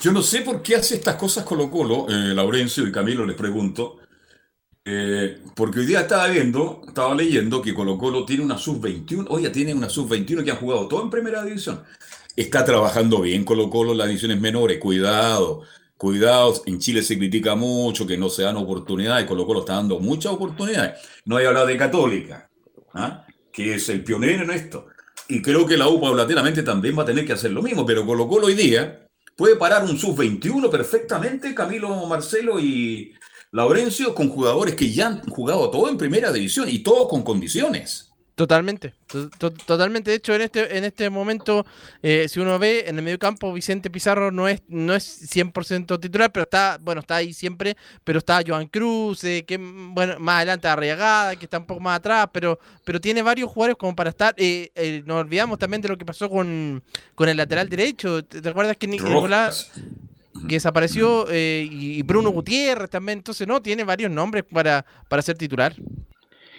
Yo 0.00 0.12
no 0.12 0.22
sé 0.22 0.42
por 0.42 0.62
qué 0.62 0.76
hace 0.76 0.96
estas 0.96 1.16
cosas 1.16 1.44
Colo 1.44 1.70
Colo, 1.70 2.06
eh, 2.08 2.34
Laurencio 2.34 2.86
y 2.86 2.92
Camilo 2.92 3.24
les 3.24 3.34
pregunto, 3.34 3.98
eh, 4.84 5.40
porque 5.54 5.80
hoy 5.80 5.86
día 5.86 6.02
estaba 6.02 6.28
viendo, 6.28 6.82
estaba 6.86 7.14
leyendo 7.14 7.62
que 7.62 7.74
Colo 7.74 7.96
Colo 7.96 8.24
tiene 8.24 8.44
una 8.44 8.58
sub-21, 8.58 9.26
oye, 9.30 9.50
tiene 9.50 9.74
una 9.74 9.88
sub-21 9.88 10.44
que 10.44 10.50
han 10.50 10.58
jugado 10.58 10.86
todo 10.86 11.02
en 11.02 11.10
primera 11.10 11.42
división. 11.42 11.82
Está 12.36 12.64
trabajando 12.64 13.22
bien 13.22 13.44
Colo 13.44 13.70
Colo 13.70 13.92
en 13.92 13.98
las 13.98 14.08
divisiones 14.08 14.38
menores, 14.40 14.78
cuidado, 14.78 15.62
cuidado, 15.96 16.62
en 16.66 16.78
Chile 16.78 17.02
se 17.02 17.18
critica 17.18 17.54
mucho 17.54 18.06
que 18.06 18.18
no 18.18 18.28
se 18.28 18.42
dan 18.42 18.58
oportunidades, 18.58 19.26
Colo 19.26 19.46
Colo 19.46 19.60
está 19.60 19.74
dando 19.74 19.98
muchas 19.98 20.32
oportunidades. 20.32 21.00
No 21.24 21.38
hay 21.38 21.46
hablado 21.46 21.66
de 21.66 21.76
Católica, 21.78 22.50
¿ah? 22.92 23.26
que 23.50 23.74
es 23.74 23.88
el 23.88 24.04
pionero 24.04 24.44
en 24.44 24.50
esto. 24.50 24.88
Y 25.28 25.40
creo 25.42 25.66
que 25.66 25.78
la 25.78 25.88
U 25.88 26.00
paulatinamente 26.00 26.62
también 26.62 26.96
va 26.96 27.02
a 27.02 27.06
tener 27.06 27.26
que 27.26 27.32
hacer 27.32 27.50
lo 27.50 27.62
mismo, 27.62 27.86
pero 27.86 28.04
Colo 28.04 28.28
Colo 28.28 28.46
hoy 28.46 28.54
día 28.54 29.05
puede 29.36 29.56
parar 29.56 29.84
un 29.84 29.98
sub-21 29.98 30.70
perfectamente, 30.70 31.54
Camilo 31.54 32.06
Marcelo 32.06 32.58
y 32.58 33.14
Laurencio, 33.52 34.14
con 34.14 34.28
jugadores 34.30 34.74
que 34.74 34.90
ya 34.90 35.06
han 35.08 35.28
jugado 35.28 35.70
todo 35.70 35.88
en 35.88 35.98
primera 35.98 36.32
división 36.32 36.68
y 36.68 36.80
todo 36.80 37.06
con 37.06 37.22
condiciones. 37.22 38.05
Totalmente, 38.36 38.92
totalmente. 39.64 40.10
De 40.10 40.18
hecho, 40.18 40.34
en 40.34 40.42
este, 40.42 40.76
en 40.76 40.84
este 40.84 41.08
momento, 41.08 41.64
eh, 42.02 42.26
si 42.28 42.38
uno 42.38 42.58
ve 42.58 42.84
en 42.86 42.98
el 42.98 43.02
medio 43.02 43.18
campo, 43.18 43.50
Vicente 43.50 43.88
Pizarro 43.88 44.30
no 44.30 44.46
es, 44.46 44.60
no 44.68 44.94
es 44.94 45.34
100% 45.34 45.98
titular, 45.98 46.30
pero 46.30 46.42
está, 46.42 46.78
bueno, 46.78 47.00
está 47.00 47.16
ahí 47.16 47.32
siempre, 47.32 47.78
pero 48.04 48.18
está 48.18 48.42
Joan 48.46 48.66
Cruz, 48.66 49.24
eh, 49.24 49.46
que 49.46 49.56
bueno, 49.56 50.18
más 50.18 50.36
adelante 50.36 50.68
Arriagada, 50.68 51.34
que 51.36 51.46
está 51.46 51.56
un 51.56 51.64
poco 51.64 51.80
más 51.80 51.96
atrás, 51.96 52.28
pero, 52.30 52.58
pero 52.84 53.00
tiene 53.00 53.22
varios 53.22 53.50
jugadores 53.50 53.78
como 53.78 53.96
para 53.96 54.10
estar. 54.10 54.34
Eh, 54.36 55.02
nos 55.06 55.16
olvidamos 55.16 55.58
también 55.58 55.80
de 55.80 55.88
lo 55.88 55.96
que 55.96 56.04
pasó 56.04 56.28
con, 56.28 56.84
con 57.14 57.30
el 57.30 57.38
lateral 57.38 57.70
derecho. 57.70 58.22
¿Te, 58.22 58.46
acuerdas 58.46 58.76
que 58.76 58.86
Nicolás 58.86 59.72
que 60.46 60.56
desapareció 60.56 61.26
y 61.34 62.02
Bruno 62.02 62.28
Gutiérrez 62.28 62.90
también? 62.90 63.20
Entonces, 63.20 63.48
no, 63.48 63.62
tiene 63.62 63.82
varios 63.82 64.10
nombres 64.10 64.44
para, 64.44 64.84
para 65.08 65.22
ser 65.22 65.38
titular. 65.38 65.74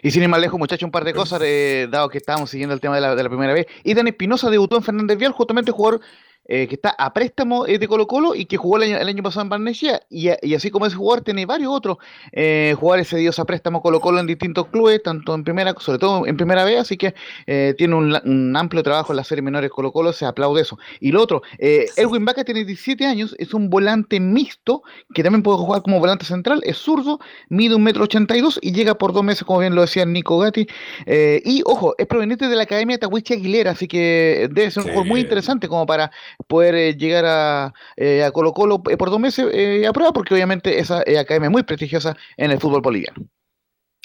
Y 0.07 0.11
sin 0.11 0.23
ir 0.23 0.29
más 0.29 0.39
lejos, 0.39 0.57
muchachos, 0.57 0.85
un 0.85 0.91
par 0.91 1.03
de 1.03 1.13
cosas, 1.13 1.41
eh, 1.43 1.85
dado 1.91 2.07
que 2.07 2.17
estábamos 2.17 2.49
siguiendo 2.49 2.73
el 2.73 2.79
tema 2.79 2.95
de 2.95 3.01
la, 3.01 3.13
de 3.13 3.23
la 3.23 3.27
primera 3.27 3.53
vez. 3.53 3.67
Idan 3.83 4.07
Espinosa 4.07 4.49
debutó 4.49 4.77
en 4.77 4.83
Fernández 4.83 5.17
Vial, 5.17 5.33
justamente 5.33 5.73
jugador 5.73 5.99
eh, 6.47 6.67
que 6.67 6.75
está 6.75 6.95
a 6.97 7.13
préstamo 7.13 7.67
eh, 7.67 7.77
de 7.77 7.87
Colo 7.87 8.07
Colo 8.07 8.35
y 8.35 8.45
que 8.45 8.57
jugó 8.57 8.77
el 8.77 9.07
año, 9.07 9.23
pasado 9.23 9.43
en 9.43 9.49
Barnechea 9.49 10.01
y, 10.09 10.29
y, 10.41 10.55
así 10.55 10.71
como 10.71 10.85
ese 10.85 10.95
jugador 10.95 11.23
tiene 11.23 11.45
varios 11.45 11.71
otros 11.73 11.97
eh, 12.31 12.75
jugadores 12.79 13.09
cedidos 13.09 13.39
a 13.39 13.45
préstamo 13.45 13.81
Colo 13.81 13.99
Colo 13.99 14.19
en 14.19 14.27
distintos 14.27 14.67
clubes, 14.67 15.03
tanto 15.03 15.33
en 15.35 15.43
primera, 15.43 15.75
sobre 15.79 15.99
todo 15.99 16.25
en 16.25 16.37
primera 16.37 16.63
vez, 16.63 16.79
así 16.79 16.97
que 16.97 17.13
eh, 17.47 17.73
tiene 17.77 17.95
un, 17.95 18.55
amplio 18.55 18.81
trabajo 18.83 19.11
en 19.11 19.17
la 19.17 19.23
serie 19.23 19.41
menores 19.41 19.69
Colo 19.71 19.91
Colo, 19.91 20.13
se 20.13 20.25
aplaude 20.25 20.61
eso. 20.61 20.77
Y 20.99 21.11
lo 21.11 21.21
otro, 21.21 21.41
Erwin 21.59 22.25
Vaca 22.25 22.43
tiene 22.43 22.63
17 22.65 23.05
años, 23.05 23.35
es 23.39 23.53
un 23.53 23.69
volante 23.69 24.19
mixto 24.19 24.83
que 25.13 25.23
también 25.23 25.43
puede 25.43 25.57
jugar 25.57 25.81
como 25.81 25.99
volante 25.99 26.25
central, 26.25 26.61
es 26.63 26.77
zurdo, 26.77 27.19
mide 27.49 27.75
un 27.75 27.83
metro 27.83 28.03
ochenta 28.03 28.37
y 28.37 28.41
dos 28.41 28.59
y 28.61 28.71
llega 28.71 28.95
por 28.95 29.13
dos 29.13 29.23
meses, 29.23 29.43
como 29.43 29.59
bien 29.59 29.75
lo 29.75 29.81
decía 29.81 30.05
Nico 30.05 30.39
Gatti. 30.39 30.67
y 31.05 31.61
ojo, 31.65 31.95
es 31.97 32.07
proveniente 32.07 32.47
de 32.47 32.55
la 32.55 32.63
Academia 32.63 32.97
Tawichi 32.97 33.33
Aguilera, 33.33 33.71
así 33.71 33.87
que 33.87 34.49
debe 34.51 34.71
ser 34.71 34.83
un 34.83 34.89
jugador 34.89 35.07
muy 35.07 35.19
interesante 35.21 35.67
como 35.67 35.85
para 35.85 36.11
poder 36.45 36.75
eh, 36.75 36.95
llegar 36.95 37.25
a, 37.25 37.73
eh, 37.95 38.23
a, 38.23 38.31
Colo 38.31 38.53
Colo 38.53 38.81
eh, 38.89 38.97
por 38.97 39.09
dos 39.09 39.19
meses 39.19 39.45
a 39.87 39.93
prueba, 39.93 40.13
porque 40.13 40.33
obviamente 40.33 40.79
esa 40.79 40.99
academia 40.99 41.47
es 41.47 41.51
muy 41.51 41.63
prestigiosa 41.63 42.15
en 42.35 42.51
el 42.51 42.59
fútbol 42.59 42.81
boliviano. 42.81 43.25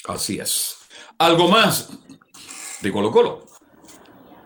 Así 0.07 0.39
es. 0.39 0.79
¿Algo 1.19 1.49
más 1.49 1.91
de 2.81 2.93
Colo 2.93 3.11
Colo? 3.11 3.45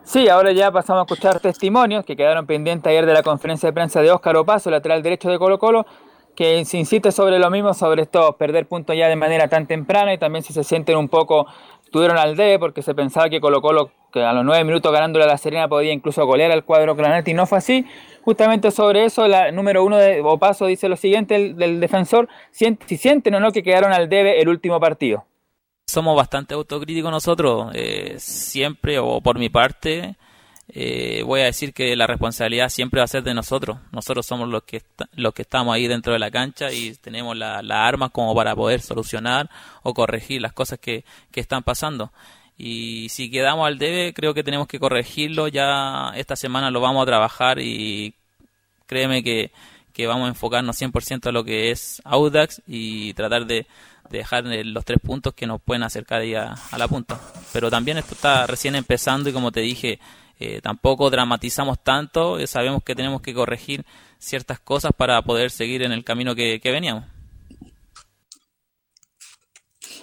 Sí, 0.05 0.28
ahora 0.28 0.53
ya 0.53 0.70
pasamos 0.70 1.01
a 1.01 1.05
escuchar 1.05 1.41
testimonios 1.41 2.05
que 2.05 2.16
quedaron 2.16 2.47
pendientes 2.47 2.89
ayer 2.89 3.07
de 3.07 3.12
la 3.12 3.22
conferencia 3.22 3.68
de 3.68 3.72
prensa 3.72 4.01
de 4.03 4.11
Óscar 4.11 4.37
Opaso, 4.37 4.70
lateral 4.70 5.03
derecho 5.03 5.28
de 5.28 5.39
Colo 5.39 5.59
Colo, 5.59 5.84
que 6.37 6.64
se 6.64 6.76
insiste 6.76 7.11
sobre 7.11 7.39
lo 7.39 7.51
mismo, 7.51 7.74
sobre 7.74 8.03
esto, 8.03 8.37
perder 8.37 8.68
puntos 8.68 8.95
ya 8.97 9.09
de 9.09 9.16
manera 9.16 9.49
tan 9.49 9.66
temprana 9.66 10.12
y 10.12 10.18
también 10.18 10.45
si 10.45 10.53
se 10.53 10.62
sienten 10.62 10.97
un 10.97 11.09
poco, 11.09 11.47
tuvieron 11.91 12.18
al 12.18 12.37
D 12.37 12.59
porque 12.59 12.82
se 12.82 12.95
pensaba 12.95 13.28
que 13.28 13.41
Colo 13.41 13.61
Colo, 13.61 13.93
que 14.12 14.22
a 14.22 14.32
los 14.32 14.45
nueve 14.45 14.64
minutos 14.64 14.93
ganándole 14.93 15.24
a 15.24 15.28
la 15.28 15.39
Serena 15.39 15.68
podía 15.68 15.93
incluso 15.93 16.24
golear 16.26 16.51
al 16.51 16.64
cuadro 16.64 16.97
Clanetti, 16.97 17.34
no 17.34 17.47
fue 17.47 17.59
así. 17.59 17.87
Justamente 18.22 18.70
sobre 18.70 19.05
eso, 19.05 19.28
la 19.28 19.53
número 19.53 19.84
uno 19.84 19.97
de 19.97 20.20
Opaso 20.20 20.66
dice 20.66 20.89
lo 20.89 20.97
siguiente, 20.97 21.37
el, 21.37 21.57
del 21.57 21.80
defensor, 21.80 22.28
si, 22.51 22.76
sienten 22.97 23.34
o 23.34 23.41
no 23.41 23.53
que 23.53 23.62
quedaron 23.62 23.93
al 23.93 24.09
debe 24.09 24.41
el 24.41 24.49
último 24.49 24.80
partido. 24.80 25.24
Somos 25.87 26.16
bastante 26.16 26.55
autocríticos 26.55 27.11
nosotros, 27.11 27.70
eh, 27.74 28.16
siempre 28.18 28.99
o 28.99 29.20
por 29.20 29.39
mi 29.39 29.49
parte, 29.49 30.16
eh, 30.79 31.22
voy 31.22 31.41
a 31.41 31.45
decir 31.45 31.72
que 31.72 31.97
la 31.97 32.07
responsabilidad 32.07 32.68
siempre 32.68 33.01
va 33.01 33.05
a 33.05 33.09
ser 33.09 33.22
de 33.22 33.33
nosotros. 33.33 33.79
Nosotros 33.93 34.27
somos 34.27 34.47
los 34.51 34.62
que, 34.64 34.83
los 35.14 35.33
que 35.33 35.41
estamos 35.41 35.74
ahí 35.74 35.87
dentro 35.89 36.12
de 36.12 36.18
la 36.18 36.31
cancha 36.31 36.70
y 36.70 36.95
tenemos 36.97 37.35
las 37.35 37.64
armas 37.70 38.11
como 38.11 38.35
para 38.35 38.55
poder 38.55 38.83
solucionar 38.83 39.49
o 39.83 39.95
corregir 39.95 40.43
las 40.43 40.53
cosas 40.53 40.79
que, 40.79 41.07
que 41.31 41.41
están 41.41 41.62
pasando. 41.62 42.12
Y 42.59 43.09
si 43.09 43.31
quedamos 43.31 43.66
al 43.66 43.79
debe, 43.79 44.12
creo 44.12 44.35
que 44.35 44.45
tenemos 44.45 44.68
que 44.68 44.79
corregirlo. 44.79 45.49
Ya 45.49 46.12
esta 46.14 46.37
semana 46.37 46.70
lo 46.70 46.83
vamos 46.83 47.05
a 47.05 47.07
trabajar 47.07 47.59
y 47.59 48.12
créeme 48.87 49.24
que, 49.24 49.51
vamos 50.07 50.27
a 50.27 50.29
enfocarnos 50.29 50.79
100% 50.79 51.29
a 51.29 51.33
lo 51.33 51.43
que 51.43 51.70
es 51.70 52.03
Audax 52.05 52.61
y 52.66 53.14
tratar 53.14 53.47
de, 53.47 53.66
dejar 54.11 54.45
los 54.45 54.85
tres 54.85 54.99
puntos 55.03 55.33
que 55.33 55.47
nos 55.47 55.59
pueden 55.62 55.85
acercar 55.85 56.20
ahí 56.20 56.35
a, 56.35 56.55
la 56.77 56.87
punta. 56.87 57.18
Pero 57.55 57.70
también 57.70 57.97
esto 57.97 58.14
está 58.14 58.47
recién 58.47 58.74
empezando 58.74 59.31
y 59.31 59.33
como 59.33 59.51
te 59.53 59.61
dije, 59.61 60.01
eh, 60.39 60.61
tampoco 60.62 61.11
dramatizamos 61.11 61.78
tanto, 61.78 62.39
eh, 62.39 62.47
sabemos 62.47 62.82
que 62.82 62.95
tenemos 62.95 63.20
que 63.22 63.34
corregir 63.34 63.84
ciertas 64.18 64.61
cosas 64.61 64.93
para 64.97 65.20
poder 65.22 65.51
seguir 65.51 65.82
en 65.82 65.93
el 65.93 66.05
camino 66.05 66.34
que 66.34 66.61
veníamos. 66.64 67.05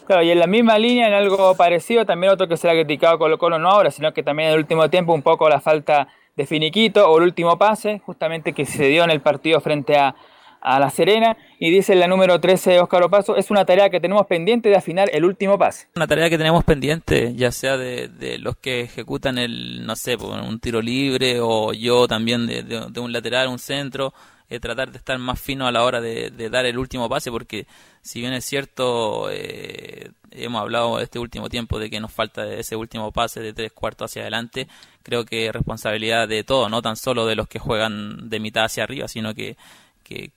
Claro, 0.06 0.22
y 0.22 0.32
en 0.32 0.40
la 0.40 0.48
misma 0.48 0.78
línea, 0.78 1.08
en 1.08 1.14
algo 1.14 1.56
parecido, 1.56 2.06
también 2.06 2.34
otro 2.34 2.48
que 2.48 2.58
se 2.58 2.70
ha 2.70 2.74
criticado 2.74 3.18
Colo 3.18 3.38
Colo 3.38 3.58
no 3.58 3.70
ahora, 3.70 3.90
sino 3.90 4.14
que 4.14 4.22
también 4.22 4.50
en 4.50 4.56
el 4.56 4.60
último 4.60 4.90
tiempo 4.90 5.14
un 5.14 5.22
poco 5.22 5.48
la 5.48 5.62
falta 5.62 6.10
de 6.36 6.46
finiquito 6.46 7.10
o 7.10 7.18
el 7.20 7.24
último 7.24 7.58
pase, 7.58 8.00
justamente 8.06 8.54
que 8.54 8.66
se 8.66 8.88
dio 8.88 9.04
en 9.04 9.12
el 9.12 9.22
partido 9.22 9.62
frente 9.62 9.96
a, 9.98 10.16
La 10.64 10.90
Serena, 10.90 11.38
y 11.60 11.72
dice 11.72 11.96
la 11.96 12.08
número 12.08 12.40
13 12.40 12.80
Óscar 12.80 13.04
Opaso, 13.04 13.36
es 13.36 13.52
una 13.52 13.66
tarea 13.66 13.90
que 13.90 14.00
tenemos 14.00 14.26
pendiente 14.28 14.70
de 14.70 14.76
afinar 14.76 15.10
el 15.14 15.26
último 15.26 15.58
pase. 15.58 15.88
Una 15.96 16.08
tarea 16.08 16.30
que 16.30 16.38
tenemos 16.38 16.64
pendiente, 16.64 17.34
ya 17.36 17.52
sea 17.52 17.78
de, 17.78 18.38
los 18.40 18.58
que 18.58 18.82
ejecutan 18.82 19.38
el, 19.38 19.86
no 19.86 19.96
sé, 19.96 20.16
un 20.16 20.60
tiro 20.60 20.82
libre 20.82 21.40
o 21.42 21.74
yo 21.74 22.08
también 22.08 22.48
de, 22.48 22.64
de 22.64 23.00
un 23.00 23.12
lateral, 23.12 23.48
un 23.50 23.60
centro, 23.60 24.14
eh, 24.54 24.60
tratar 24.60 24.92
de 24.92 25.00
estar 25.00 25.18
más 25.18 25.42
fino 25.42 25.66
a 25.66 25.72
la 25.72 25.84
hora 25.84 26.00
de, 26.00 26.30
dar 26.52 26.66
el 26.68 26.78
último 26.78 27.10
pase, 27.10 27.32
porque 27.32 27.66
si 28.02 28.20
bien 28.20 28.34
es 28.34 28.46
cierto, 28.46 29.30
eh, 29.32 30.12
hemos 30.30 30.62
hablado 30.62 31.00
este 31.00 31.18
último 31.18 31.50
tiempo 31.50 31.80
de 31.80 31.90
que 31.90 32.00
nos 32.00 32.12
falta 32.12 32.46
ese 32.54 32.76
último 32.76 33.12
pase 33.12 33.40
de 33.40 33.54
tres 33.54 33.72
cuartos 33.72 34.12
hacia 34.12 34.22
adelante, 34.22 34.68
creo 35.02 35.26
que 35.26 35.48
es 35.48 35.54
responsabilidad 35.54 36.28
de 36.28 36.44
todos, 36.44 36.70
no 36.70 36.84
tan 36.84 36.98
solo 36.98 37.26
de 37.26 37.36
los 37.36 37.48
que 37.48 37.58
juegan 37.58 38.30
de 38.30 38.40
mitad 38.40 38.66
hacia 38.66 38.84
arriba, 38.84 39.08
sino 39.08 39.34
que, 39.34 39.58
que, 40.04 40.32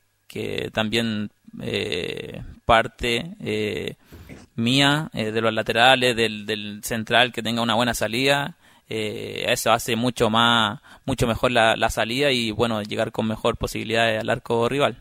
también 0.73 1.31
eh, 1.63 2.43
parte 2.65 3.97
mía 4.55 5.11
de 5.13 5.41
los 5.41 5.53
laterales, 5.53 6.17
del, 6.17 6.47
del 6.47 6.81
central 6.83 7.33
que 7.33 7.43
tenga 7.43 7.63
una 7.63 7.75
buena 7.75 7.95
salida 7.95 8.57
eh, 8.89 9.47
eso 9.49 9.73
hace 9.73 9.97
mucho 9.97 10.31
más 10.31 10.81
mucho 11.05 11.27
mejor 11.27 11.51
la, 11.51 11.75
la, 11.75 11.91
salida 11.91 12.31
y 12.31 12.53
bueno 12.53 12.83
llegar 12.83 13.11
con 13.11 13.27
mejor 13.27 13.57
posibilidad 13.57 14.17
al 14.17 14.31
arco 14.31 14.69
rival 14.69 14.97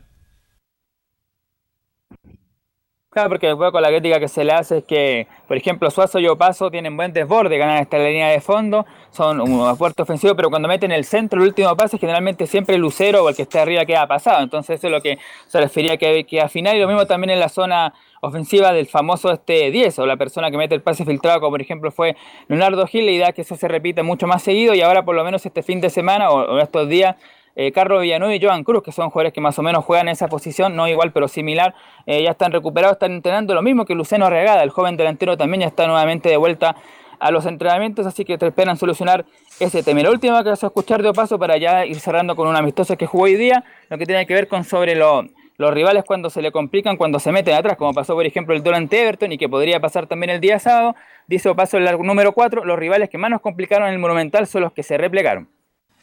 Claro, 3.15 3.29
porque 3.29 3.47
después 3.47 3.71
con 3.71 3.81
la 3.81 3.87
crítica 3.87 4.19
que 4.19 4.27
se 4.27 4.43
le 4.43 4.51
hace 4.51 4.79
es 4.79 4.83
que, 4.83 5.25
por 5.47 5.55
ejemplo, 5.55 5.89
Suazo 5.89 6.19
y 6.19 6.27
Opaso 6.27 6.69
tienen 6.69 6.97
buen 6.97 7.13
desborde, 7.13 7.57
ganan 7.57 7.77
esta 7.77 7.97
línea 7.97 8.27
de 8.27 8.41
fondo, 8.41 8.85
son 9.09 9.39
un 9.39 9.73
fuerte 9.77 10.01
ofensivo, 10.01 10.35
pero 10.35 10.49
cuando 10.49 10.67
meten 10.67 10.91
el 10.91 11.05
centro, 11.05 11.39
el 11.39 11.47
último 11.47 11.77
pase, 11.77 11.97
generalmente 11.97 12.45
siempre 12.45 12.75
el 12.75 12.81
lucero 12.81 13.23
o 13.23 13.29
el 13.29 13.35
que 13.37 13.43
está 13.43 13.61
arriba 13.61 13.85
queda 13.85 14.05
pasado. 14.05 14.43
Entonces 14.43 14.79
eso 14.79 14.87
es 14.87 14.91
lo 14.91 15.01
que 15.01 15.17
se 15.47 15.61
refería 15.61 15.95
que, 15.95 16.25
que 16.25 16.45
final 16.49 16.75
y 16.75 16.81
lo 16.81 16.89
mismo 16.89 17.05
también 17.05 17.29
en 17.29 17.39
la 17.39 17.47
zona 17.47 17.93
ofensiva 18.19 18.73
del 18.73 18.85
famoso 18.85 19.31
este 19.31 19.71
10 19.71 19.97
o 19.99 20.05
la 20.05 20.17
persona 20.17 20.51
que 20.51 20.57
mete 20.57 20.75
el 20.75 20.81
pase 20.81 21.05
filtrado, 21.05 21.39
como 21.39 21.51
por 21.51 21.61
ejemplo 21.61 21.91
fue 21.91 22.17
Leonardo 22.49 22.85
Gil, 22.85 23.05
la 23.05 23.11
idea 23.11 23.31
que 23.31 23.43
eso 23.43 23.55
se 23.55 23.69
repite 23.69 24.03
mucho 24.03 24.27
más 24.27 24.43
seguido 24.43 24.73
y 24.73 24.81
ahora 24.81 25.05
por 25.05 25.15
lo 25.15 25.23
menos 25.23 25.45
este 25.45 25.63
fin 25.63 25.79
de 25.79 25.89
semana 25.89 26.31
o, 26.31 26.59
estos 26.59 26.89
días 26.89 27.15
eh, 27.55 27.71
Carlos 27.71 28.01
Villanueva 28.01 28.35
y 28.35 28.43
Joan 28.43 28.63
Cruz, 28.63 28.83
que 28.83 28.91
son 28.91 29.09
jugadores 29.09 29.33
que 29.33 29.41
más 29.41 29.57
o 29.59 29.63
menos 29.63 29.83
juegan 29.85 30.07
en 30.07 30.13
esa 30.13 30.27
posición, 30.27 30.75
no 30.75 30.87
igual 30.87 31.11
pero 31.11 31.27
similar, 31.27 31.73
eh, 32.05 32.23
ya 32.23 32.31
están 32.31 32.51
recuperados, 32.51 32.95
están 32.95 33.13
entrenando 33.13 33.53
lo 33.53 33.61
mismo 33.61 33.85
que 33.85 33.95
Luceno 33.95 34.29
Regada, 34.29 34.63
el 34.63 34.69
joven 34.69 34.97
delantero 34.97 35.37
también 35.37 35.61
ya 35.61 35.67
está 35.67 35.87
nuevamente 35.87 36.29
de 36.29 36.37
vuelta 36.37 36.75
a 37.19 37.31
los 37.31 37.45
entrenamientos, 37.45 38.05
así 38.05 38.25
que 38.25 38.37
te 38.37 38.47
esperan 38.47 38.77
solucionar 38.77 39.25
ese 39.59 39.83
tema. 39.83 40.01
La 40.01 40.11
última 40.11 40.43
que 40.43 40.49
vas 40.49 40.63
a 40.63 40.67
escuchar 40.67 41.01
de 41.01 41.13
paso 41.13 41.39
para 41.39 41.57
ya 41.57 41.85
ir 41.85 41.99
cerrando 41.99 42.35
con 42.35 42.47
un 42.47 42.55
amistoso 42.55 42.97
que 42.97 43.05
jugó 43.05 43.23
hoy 43.23 43.35
día, 43.35 43.63
lo 43.89 43.97
que 43.97 44.05
tiene 44.05 44.25
que 44.25 44.33
ver 44.33 44.47
con 44.47 44.63
sobre 44.63 44.95
lo 44.95 45.25
los 45.57 45.73
rivales 45.73 46.03
cuando 46.03 46.29
se 46.29 46.41
le 46.41 46.51
complican, 46.51 46.97
cuando 46.97 47.19
se 47.19 47.31
meten 47.31 47.53
atrás, 47.53 47.77
como 47.77 47.93
pasó 47.93 48.13
por 48.13 48.25
ejemplo 48.25 48.53
el 48.53 48.61
duelo 48.61 48.77
ante 48.77 49.01
Everton 49.01 49.31
y 49.31 49.37
que 49.37 49.47
podría 49.47 49.79
pasar 49.79 50.07
también 50.07 50.29
el 50.29 50.41
día 50.41 50.59
sábado, 50.59 50.95
dice 51.27 51.53
paso 51.55 51.77
el 51.77 51.85
número 51.99 52.33
4, 52.33 52.65
los 52.65 52.77
rivales 52.77 53.09
que 53.09 53.17
más 53.17 53.29
nos 53.29 53.41
complicaron 53.41 53.87
en 53.87 53.93
el 53.93 53.99
Monumental 53.99 54.47
son 54.47 54.63
los 54.63 54.73
que 54.73 54.83
se 54.83 54.97
replegaron. 54.97 55.47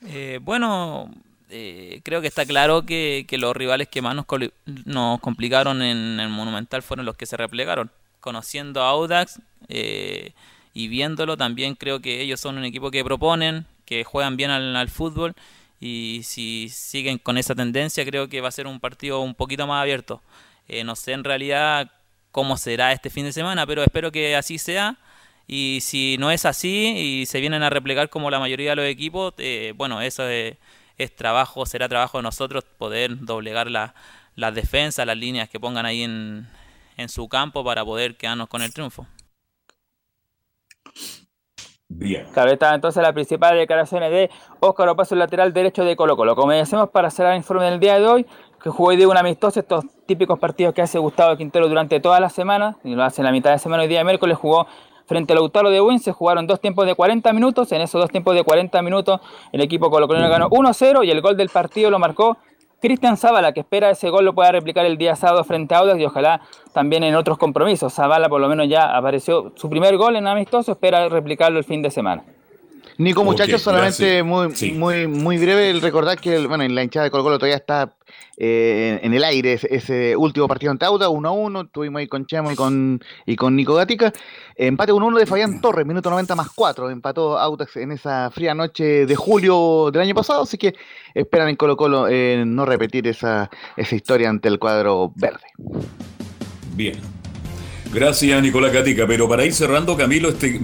Eh, 0.08 0.40
bueno, 0.42 1.10
eh, 1.52 2.00
creo 2.02 2.20
que 2.20 2.26
está 2.26 2.46
claro 2.46 2.86
que, 2.86 3.26
los 3.32 3.54
rivales 3.54 3.88
que 3.88 4.02
más 4.02 4.14
nos, 4.16 4.26
nos, 4.84 5.20
complicaron 5.20 5.82
en 5.82 6.18
el 6.18 6.28
Monumental 6.30 6.82
fueron 6.82 7.06
los 7.06 7.16
que 7.16 7.26
se 7.26 7.36
replegaron. 7.36 7.90
Conociendo 8.20 8.82
a 8.82 8.88
Audax 8.88 9.40
eh, 9.68 10.32
y 10.72 10.88
viéndolo, 10.88 11.36
también 11.36 11.74
creo 11.74 12.00
que 12.00 12.22
ellos 12.22 12.40
son 12.40 12.56
un 12.56 12.64
equipo 12.64 12.90
que 12.90 13.04
proponen, 13.04 13.66
que 13.84 14.04
juegan 14.04 14.36
bien 14.36 14.50
al 14.50 14.88
fútbol 14.88 15.34
y 15.80 16.20
si 16.22 16.68
siguen 16.68 17.18
con 17.18 17.36
esa 17.36 17.56
tendencia 17.56 18.04
creo 18.04 18.28
que 18.28 18.40
va 18.40 18.48
a 18.48 18.52
ser 18.52 18.68
un 18.68 18.78
partido 18.78 19.20
un 19.20 19.34
poquito 19.34 19.66
más 19.66 19.82
abierto. 19.82 20.22
Eh, 20.68 20.84
no 20.84 20.96
sé 20.96 21.12
en 21.12 21.24
realidad 21.24 21.90
cómo 22.30 22.56
será 22.56 22.92
este 22.92 23.10
fin 23.10 23.24
de 23.24 23.32
semana, 23.32 23.66
pero 23.66 23.82
espero 23.82 24.12
que 24.12 24.36
así 24.36 24.58
sea. 24.58 24.96
Y 25.48 25.80
si 25.82 26.16
no 26.18 26.30
es 26.30 26.46
así 26.46 26.94
y 26.96 27.26
se 27.26 27.40
vienen 27.40 27.62
a 27.62 27.70
replegar 27.70 28.08
como 28.08 28.30
la 28.30 28.38
mayoría 28.38 28.70
de 28.70 28.76
los 28.76 28.86
equipos, 28.86 29.34
eh, 29.38 29.74
bueno, 29.76 30.00
eso 30.00 30.26
es, 30.28 30.56
trabajo, 31.10 31.66
será 31.66 31.88
trabajo 31.88 32.18
de 32.18 32.22
nosotros 32.22 32.64
poder 32.78 33.24
doblegar 33.24 33.68
las 33.70 34.54
defensas, 34.54 35.06
las 35.06 35.16
líneas 35.16 35.48
que 35.48 35.60
pongan 35.60 35.86
ahí 35.86 36.02
en, 36.02 36.48
en 36.96 37.08
su 37.08 37.28
campo 37.28 37.64
para 37.64 37.84
poder 37.84 38.16
quedarnos 38.16 38.48
con 38.48 38.62
el 38.62 38.72
triunfo. 38.72 39.06
Bien. 41.94 42.26
entonces 42.72 43.02
las 43.02 43.12
principales 43.12 43.60
declaraciones 43.60 44.10
de 44.10 44.30
Óscar 44.60 44.88
Opaso, 44.88 45.14
lateral 45.14 45.52
derecho 45.52 45.84
de 45.84 45.94
Colo 45.94 46.16
Colo. 46.16 46.34
Como 46.34 46.52
decimos, 46.52 46.88
para 46.90 47.08
hacer 47.08 47.26
el 47.26 47.36
informe 47.36 47.66
del 47.66 47.80
día 47.80 47.98
de 47.98 48.06
hoy, 48.06 48.26
que 48.62 48.70
jugó 48.70 48.90
hoy 48.90 48.96
día 48.96 49.08
un 49.08 49.16
amistoso, 49.16 49.60
estos 49.60 49.84
típicos 50.06 50.38
partidos 50.38 50.72
que 50.72 50.80
hace 50.80 50.98
Gustavo 50.98 51.36
Quintero 51.36 51.68
durante 51.68 52.00
toda 52.00 52.18
la 52.18 52.30
semana, 52.30 52.78
y 52.82 52.94
lo 52.94 53.04
hace 53.04 53.20
en 53.20 53.26
la 53.26 53.32
mitad 53.32 53.50
de 53.50 53.58
semana, 53.58 53.82
hoy 53.82 53.88
día 53.88 53.98
de 53.98 54.04
miércoles 54.04 54.38
jugó 54.38 54.66
frente 55.06 55.32
al 55.32 55.38
Lautaro 55.38 55.70
de 55.70 55.80
Win, 55.80 55.98
se 55.98 56.12
jugaron 56.12 56.46
dos 56.46 56.60
tiempos 56.60 56.86
de 56.86 56.94
40 56.94 57.32
minutos, 57.32 57.72
en 57.72 57.80
esos 57.80 58.00
dos 58.00 58.10
tiempos 58.10 58.34
de 58.34 58.44
40 58.44 58.80
minutos 58.82 59.20
el 59.52 59.60
equipo 59.60 59.90
Colo 59.90 60.08
Colo 60.08 60.28
ganó 60.28 60.48
1-0 60.50 61.04
y 61.04 61.10
el 61.10 61.20
gol 61.20 61.36
del 61.36 61.48
partido 61.48 61.90
lo 61.90 61.98
marcó 61.98 62.38
Cristian 62.82 63.16
Zavala, 63.16 63.52
que 63.52 63.60
espera 63.60 63.90
ese 63.90 64.10
gol 64.10 64.24
lo 64.24 64.34
pueda 64.34 64.50
replicar 64.50 64.84
el 64.84 64.98
día 64.98 65.14
sábado 65.14 65.44
frente 65.44 65.72
a 65.74 65.78
Audax 65.78 66.00
y 66.00 66.04
ojalá 66.04 66.40
también 66.72 67.04
en 67.04 67.14
otros 67.14 67.38
compromisos. 67.38 67.94
Zavala 67.94 68.28
por 68.28 68.40
lo 68.40 68.48
menos 68.48 68.68
ya 68.68 68.96
apareció 68.96 69.52
su 69.54 69.70
primer 69.70 69.96
gol 69.96 70.16
en 70.16 70.26
amistoso, 70.26 70.72
espera 70.72 71.08
replicarlo 71.08 71.58
el 71.58 71.64
fin 71.64 71.80
de 71.80 71.92
semana. 71.92 72.24
Nico, 72.98 73.24
muchachos, 73.24 73.62
solamente 73.62 74.22
muy, 74.22 74.48
muy, 74.74 75.06
muy 75.06 75.38
breve 75.38 75.70
el 75.70 75.80
recordar 75.80 76.18
que 76.18 76.46
bueno, 76.46 76.64
en 76.64 76.74
la 76.74 76.82
hinchada 76.82 77.04
de 77.04 77.10
Colo 77.10 77.24
Colo 77.24 77.38
todavía 77.38 77.56
está 77.56 77.94
eh, 78.36 79.00
en 79.02 79.14
el 79.14 79.24
aire 79.24 79.54
ese, 79.54 80.16
último 80.16 80.48
partido 80.48 80.72
ante 80.72 80.84
Auda, 80.84 81.08
1 81.08 81.28
a 81.28 81.32
1, 81.32 81.66
tuvimos 81.68 82.00
ahí 82.00 82.06
con 82.06 82.26
Chemo 82.26 82.52
y 82.52 82.54
con, 82.54 83.02
y 83.26 83.36
con 83.36 83.56
Nico 83.56 83.74
Gatica. 83.74 84.12
Empate 84.56 84.92
1 84.92 85.06
1 85.06 85.18
de 85.18 85.26
Fabián 85.26 85.60
Torres, 85.60 85.86
minuto 85.86 86.10
90 86.10 86.34
más 86.34 86.48
4, 86.54 86.90
empató 86.90 87.38
Audax 87.38 87.76
en 87.76 87.92
esa 87.92 88.30
fría 88.30 88.54
noche 88.54 89.06
de 89.06 89.16
julio 89.16 89.90
del 89.90 90.02
año 90.02 90.14
pasado, 90.14 90.42
así 90.42 90.58
que 90.58 90.74
esperan 91.14 91.48
en 91.48 91.56
Colo 91.56 91.76
Colo 91.76 92.08
eh, 92.08 92.44
no 92.46 92.66
repetir 92.66 93.06
esa, 93.08 93.50
esa 93.76 93.94
historia 93.94 94.28
ante 94.28 94.48
el 94.48 94.58
cuadro 94.58 95.12
verde. 95.16 95.44
Bien. 96.74 97.22
Gracias, 97.92 98.42
Nicolás 98.42 98.72
Gatica. 98.72 99.06
Pero 99.06 99.28
para 99.28 99.44
ir 99.44 99.52
cerrando, 99.52 99.96
Camilo, 99.96 100.30
este 100.30 100.60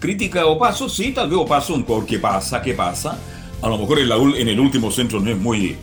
crítica 0.00 0.46
o 0.46 0.58
paso, 0.58 0.88
sí, 0.88 1.12
tal 1.12 1.28
vez 1.28 1.38
o 1.38 1.46
paso 1.46 1.74
un 1.74 1.84
qué 2.06 2.18
pasa, 2.18 2.60
qué 2.60 2.74
pasa. 2.74 3.16
A 3.62 3.68
lo 3.68 3.78
mejor 3.78 4.00
en, 4.00 4.10
en 4.10 4.48
el 4.48 4.58
último 4.58 4.90
centro 4.90 5.20
no 5.20 5.30
es 5.30 5.38
muy 5.38 5.76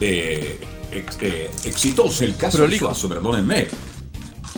eh, 0.00 0.60
eh, 0.92 1.50
exitoso. 1.64 2.22
El 2.22 2.36
caso 2.36 2.66
de 2.66 2.78
Suazo, 2.78 3.08
perdónenme. 3.08 3.66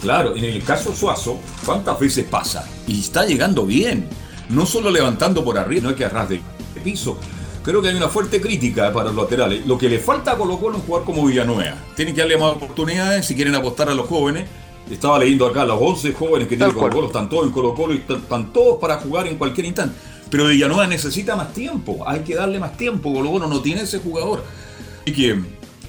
Claro, 0.03 0.37
en 0.37 0.45
el 0.45 0.63
caso 0.63 0.95
Suazo, 0.95 1.39
¿cuántas 1.65 1.99
veces 1.99 2.25
pasa? 2.25 2.69
Y 2.87 3.01
está 3.01 3.25
llegando 3.25 3.65
bien. 3.65 4.09
No 4.49 4.67
solo 4.67 4.91
levantando 4.91 5.45
por 5.45 5.59
arriba, 5.59 5.83
no 5.83 5.91
es 5.91 5.97
que 5.97 6.05
arras 6.05 6.29
de 6.29 6.41
piso. 6.83 7.19
Creo 7.69 7.83
que 7.83 7.89
hay 7.89 7.97
una 7.97 8.09
fuerte 8.09 8.41
crítica 8.41 8.93
para 8.93 9.11
los 9.11 9.17
laterales. 9.17 9.67
Lo 9.67 9.77
que 9.77 9.91
le 9.91 9.99
falta 9.99 10.33
a 10.33 10.37
Colo 10.39 10.59
Colo 10.59 10.79
es 10.79 10.85
jugar 10.85 11.05
como 11.05 11.27
Villanueva. 11.27 11.77
Tienen 11.95 12.15
que 12.15 12.23
darle 12.23 12.39
más 12.39 12.57
oportunidades 12.57 13.27
si 13.27 13.35
quieren 13.35 13.55
apostar 13.55 13.91
a 13.91 13.95
los 13.95 14.07
jóvenes. 14.07 14.49
Estaba 14.91 15.19
leyendo 15.19 15.47
acá 15.47 15.65
los 15.65 15.79
11 15.81 16.13
jóvenes 16.15 16.49
que 16.49 16.57
tiene 16.57 16.73
Colo 16.73 16.91
Colo, 16.91 17.07
están 17.09 17.29
todos 17.29 17.47
en 17.47 17.53
Colo 17.53 17.75
Colo 17.75 17.95
y 17.95 17.99
están 17.99 18.53
todos 18.53 18.79
para 18.81 18.97
jugar 18.97 19.27
en 19.27 19.37
cualquier 19.37 19.67
instante. 19.67 19.95
Pero 20.31 20.47
Villanueva 20.47 20.87
necesita 20.87 21.37
más 21.37 21.53
tiempo, 21.53 22.05
hay 22.07 22.21
que 22.21 22.35
darle 22.35 22.59
más 22.59 22.77
tiempo. 22.77 23.13
Colo 23.13 23.31
Colo 23.31 23.49
no 23.49 23.61
tiene 23.61 23.83
ese 23.83 23.99
jugador. 23.99 24.43
Así 25.03 25.13
que 25.13 25.39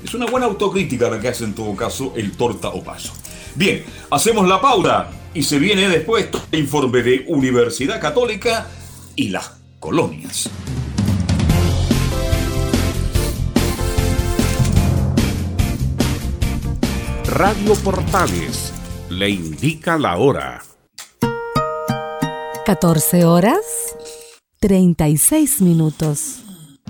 es 0.04 0.14
una 0.14 0.26
buena 0.26 0.48
autocrítica 0.48 1.10
la 1.10 1.20
que 1.20 1.30
hace 1.30 1.46
en 1.46 1.54
todo 1.54 1.76
caso 1.76 2.14
el 2.16 2.34
torta 2.34 2.70
o 2.70 2.84
paso. 2.84 3.14
Bien, 3.56 3.84
hacemos 4.12 4.48
la 4.48 4.60
pauta 4.60 5.10
y 5.34 5.44
se 5.44 5.60
viene 5.60 5.88
después 5.88 6.28
el 6.52 6.60
informe 6.60 7.02
de 7.02 7.26
Universidad 7.28 8.02
Católica 8.02 8.68
y 9.16 9.30
las 9.30 9.52
colonias. 9.80 10.50
Radio 17.28 17.76
Portales 17.76 18.74
le 19.20 19.30
indica 19.30 19.98
la 19.98 20.16
hora. 20.16 20.64
14 22.66 23.26
horas 23.26 23.60
36 24.62 25.62
minutos. 25.62 26.40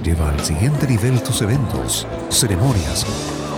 Lleva 0.04 0.30
al 0.30 0.40
siguiente 0.46 0.86
nivel 0.86 1.24
tus 1.24 1.42
eventos, 1.42 2.06
ceremonias, 2.30 3.04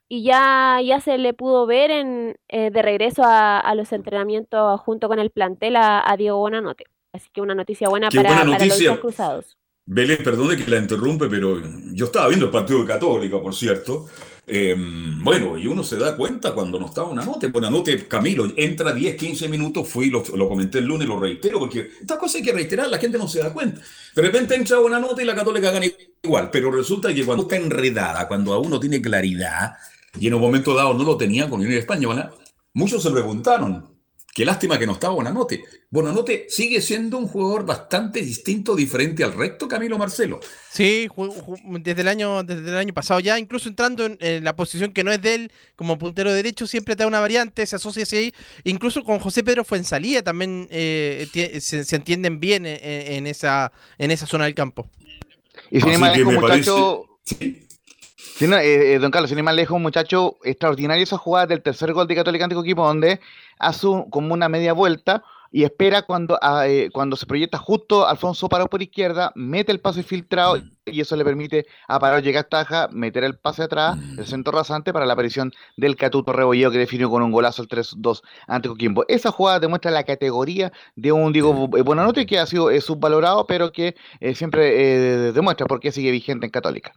Y 0.06 0.22
ya, 0.22 0.80
ya 0.84 1.00
se 1.00 1.16
le 1.16 1.32
pudo 1.32 1.64
ver 1.64 1.90
en, 1.90 2.36
eh, 2.48 2.70
de 2.70 2.82
regreso 2.82 3.22
a, 3.24 3.58
a, 3.58 3.74
los 3.74 3.90
entrenamientos 3.92 4.78
junto 4.82 5.08
con 5.08 5.18
el 5.18 5.30
plantel 5.30 5.76
a, 5.76 6.08
a 6.08 6.16
Diego 6.18 6.36
Bonanote. 6.36 6.84
Así 7.14 7.30
que 7.32 7.40
una 7.40 7.54
noticia 7.54 7.88
buena 7.88 8.10
para, 8.10 8.28
para 8.28 8.44
los 8.44 8.98
cruzados. 8.98 9.56
Belén, 9.86 10.18
perdone 10.22 10.56
que 10.56 10.70
la 10.70 10.78
interrumpe, 10.78 11.28
pero 11.28 11.60
yo 11.92 12.06
estaba 12.06 12.28
viendo 12.28 12.46
el 12.46 12.52
partido 12.52 12.80
de 12.80 12.86
Católica, 12.86 13.40
por 13.40 13.54
cierto. 13.54 14.06
Em, 14.46 15.24
bueno, 15.24 15.56
y 15.56 15.66
uno 15.66 15.82
se 15.82 15.96
da 15.96 16.16
cuenta 16.16 16.52
cuando 16.52 16.78
no 16.78 16.86
está 16.86 17.02
una 17.02 17.24
nota. 17.24 17.48
Buena 17.48 17.70
nota, 17.70 17.92
Camilo, 18.06 18.52
entra 18.56 18.92
10, 18.92 19.16
15 19.16 19.48
minutos, 19.48 19.88
fui, 19.88 20.10
lo, 20.10 20.22
lo 20.36 20.48
comenté 20.48 20.78
el 20.78 20.84
lunes, 20.84 21.08
lo 21.08 21.18
reitero, 21.18 21.58
porque 21.58 21.90
estas 22.00 22.18
cosas 22.18 22.36
hay 22.36 22.42
que 22.42 22.52
reiterar, 22.52 22.88
la 22.88 22.98
gente 22.98 23.16
no 23.16 23.26
se 23.26 23.40
da 23.40 23.52
cuenta. 23.52 23.80
De 24.14 24.22
repente 24.22 24.54
entra 24.54 24.80
una 24.80 25.00
nota 25.00 25.22
y 25.22 25.24
la 25.24 25.34
católica 25.34 25.70
gana 25.70 25.86
igual, 26.22 26.50
pero 26.50 26.70
resulta 26.70 27.14
que 27.14 27.24
cuando 27.24 27.44
está 27.44 27.56
enredada, 27.56 28.28
cuando 28.28 28.52
aún 28.52 28.68
no 28.70 28.78
tiene 28.78 29.00
claridad, 29.00 29.74
y 30.18 30.26
en 30.26 30.34
un 30.34 30.40
momento 30.40 30.74
dado 30.74 30.94
no 30.94 31.04
lo 31.04 31.16
tenía 31.16 31.48
con 31.48 31.60
Unión 31.60 31.78
Española, 31.78 32.32
muchos 32.74 33.02
se 33.02 33.10
preguntaron, 33.10 33.93
Qué 34.34 34.44
lástima 34.44 34.80
que 34.80 34.86
no 34.86 34.94
estaba 34.94 35.14
Bonanote. 35.14 35.62
Bonanote 35.90 36.46
sigue 36.48 36.80
siendo 36.80 37.18
un 37.18 37.28
jugador 37.28 37.64
bastante 37.64 38.20
distinto, 38.20 38.74
diferente 38.74 39.22
al 39.22 39.32
resto, 39.32 39.68
Camilo 39.68 39.96
Marcelo. 39.96 40.40
Sí, 40.72 41.08
desde 41.78 42.00
el 42.00 42.08
año, 42.08 42.42
desde 42.42 42.68
el 42.68 42.76
año 42.76 42.92
pasado 42.92 43.20
ya, 43.20 43.38
incluso 43.38 43.68
entrando 43.68 44.04
en, 44.04 44.42
la 44.42 44.56
posición 44.56 44.92
que 44.92 45.04
no 45.04 45.12
es 45.12 45.22
de 45.22 45.36
él, 45.36 45.52
como 45.76 45.98
puntero 45.98 46.32
derecho, 46.32 46.66
siempre 46.66 46.96
te 46.96 47.04
da 47.04 47.06
una 47.06 47.20
variante, 47.20 47.64
se 47.64 47.76
asocia 47.76 48.02
así. 48.02 48.34
Incluso 48.64 49.04
con 49.04 49.20
José 49.20 49.44
Pedro 49.44 49.62
Fuensalía 49.62 50.24
también 50.24 50.66
eh, 50.72 51.28
se, 51.60 51.94
entienden 51.94 52.40
bien 52.40 52.66
en, 52.66 53.28
esa, 53.28 53.70
en 53.98 54.10
esa 54.10 54.26
zona 54.26 54.46
del 54.46 54.56
campo. 54.56 54.90
Y 55.70 55.80
sin 55.80 55.90
embargo, 55.90 56.32
muchacho. 56.32 57.06
Eh, 58.40 58.94
eh, 58.94 58.98
don 59.00 59.12
Carlos, 59.12 59.30
sin 59.30 59.42
más 59.44 59.54
lejos, 59.54 59.76
un 59.76 59.82
muchacho 59.82 60.38
extraordinario 60.42 61.04
esa 61.04 61.16
jugada 61.16 61.46
del 61.46 61.62
tercer 61.62 61.92
gol 61.92 62.08
de 62.08 62.16
Católica 62.16 62.44
ante 62.44 62.58
equipo 62.58 62.84
donde 62.84 63.20
hace 63.58 63.86
como 64.10 64.34
una 64.34 64.48
media 64.48 64.72
vuelta 64.72 65.22
y 65.54 65.62
espera 65.62 66.02
cuando, 66.02 66.36
ah, 66.42 66.66
eh, 66.66 66.90
cuando 66.92 67.14
se 67.14 67.26
proyecta 67.26 67.58
justo 67.58 68.08
Alfonso 68.08 68.48
Paró 68.48 68.66
por 68.66 68.82
izquierda, 68.82 69.30
mete 69.36 69.70
el 69.70 69.78
pase 69.78 70.02
filtrado 70.02 70.60
y 70.84 71.00
eso 71.00 71.14
le 71.14 71.24
permite 71.24 71.66
a 71.86 72.00
Paró 72.00 72.18
llegar 72.18 72.46
a 72.46 72.48
taja, 72.48 72.88
meter 72.90 73.22
el 73.22 73.38
pase 73.38 73.62
atrás, 73.62 73.96
el 74.18 74.26
centro 74.26 74.52
rasante 74.52 74.92
para 74.92 75.06
la 75.06 75.12
aparición 75.12 75.52
del 75.76 75.94
Catuto 75.94 76.32
Rebolleo 76.32 76.72
que 76.72 76.78
definió 76.78 77.08
con 77.08 77.22
un 77.22 77.30
golazo 77.30 77.62
el 77.62 77.68
3-2 77.68 78.22
ante 78.48 78.68
Coquimbo. 78.68 79.04
Esa 79.06 79.30
jugada 79.30 79.60
demuestra 79.60 79.92
la 79.92 80.02
categoría 80.02 80.72
de 80.96 81.12
un 81.12 81.32
Diego 81.32 81.68
Buenanote 81.68 82.26
que 82.26 82.40
ha 82.40 82.46
sido 82.46 82.68
subvalorado, 82.80 83.46
pero 83.46 83.70
que 83.70 83.94
siempre 84.34 85.32
demuestra 85.32 85.68
por 85.68 85.78
qué 85.78 85.92
sigue 85.92 86.10
vigente 86.10 86.46
en 86.46 86.50
Católica. 86.50 86.94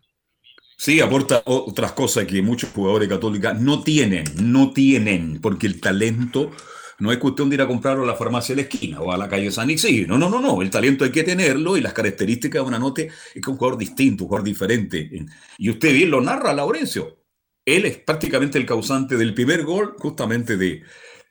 Sí, 0.78 1.02
aporta 1.02 1.42
otras 1.46 1.94
cosas 1.94 2.26
que 2.26 2.42
muchos 2.42 2.70
jugadores 2.72 3.10
católicos 3.10 3.60
no 3.60 3.84
tienen, 3.84 4.26
no 4.40 4.72
tienen, 4.74 5.42
porque 5.42 5.66
el 5.66 5.82
talento 5.82 6.52
no 7.00 7.12
es 7.12 7.18
cuestión 7.18 7.50
de 7.50 7.56
ir 7.56 7.62
a 7.62 7.68
comprarlo 7.68 8.04
a 8.04 8.08
la 8.08 8.16
farmacia 8.16 8.56
de 8.56 8.62
la 8.62 8.68
esquina 8.68 9.02
o 9.02 9.12
a 9.12 9.18
la 9.18 9.28
calle 9.28 9.52
San 9.52 9.70
Isidro. 9.72 10.18
No, 10.18 10.18
no, 10.18 10.30
no, 10.30 10.40
no. 10.40 10.62
El 10.62 10.70
talento 10.70 11.04
hay 11.04 11.12
que 11.12 11.24
tenerlo 11.24 11.78
y 11.78 11.82
las 11.82 11.94
características 11.94 12.62
de 12.62 12.68
una 12.68 12.80
nota 12.80 13.02
es 13.02 13.12
que 13.34 13.40
es 13.40 13.48
un 13.48 13.58
jugador 13.58 13.78
distinto, 13.80 14.24
un 14.24 14.30
jugador 14.30 14.46
diferente. 14.46 15.26
Y 15.58 15.70
usted 15.70 15.94
bien 15.94 16.12
lo 16.12 16.22
narra, 16.22 16.54
Laurencio. 16.54 17.24
Él 17.66 17.86
es 17.86 17.98
prácticamente 17.98 18.58
el 18.58 18.66
causante 18.66 19.18
del 19.18 19.34
primer 19.34 19.64
gol, 19.64 19.96
justamente 19.98 20.58
de, 20.58 20.84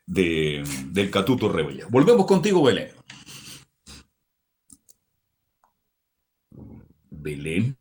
de 0.07 0.65
del 0.91 1.11
Catuto 1.11 1.49
Rebella. 1.49 1.87
Volvemos 1.89 2.27
contigo, 2.27 2.63
Belén. 2.65 2.91
Belén. 7.11 7.77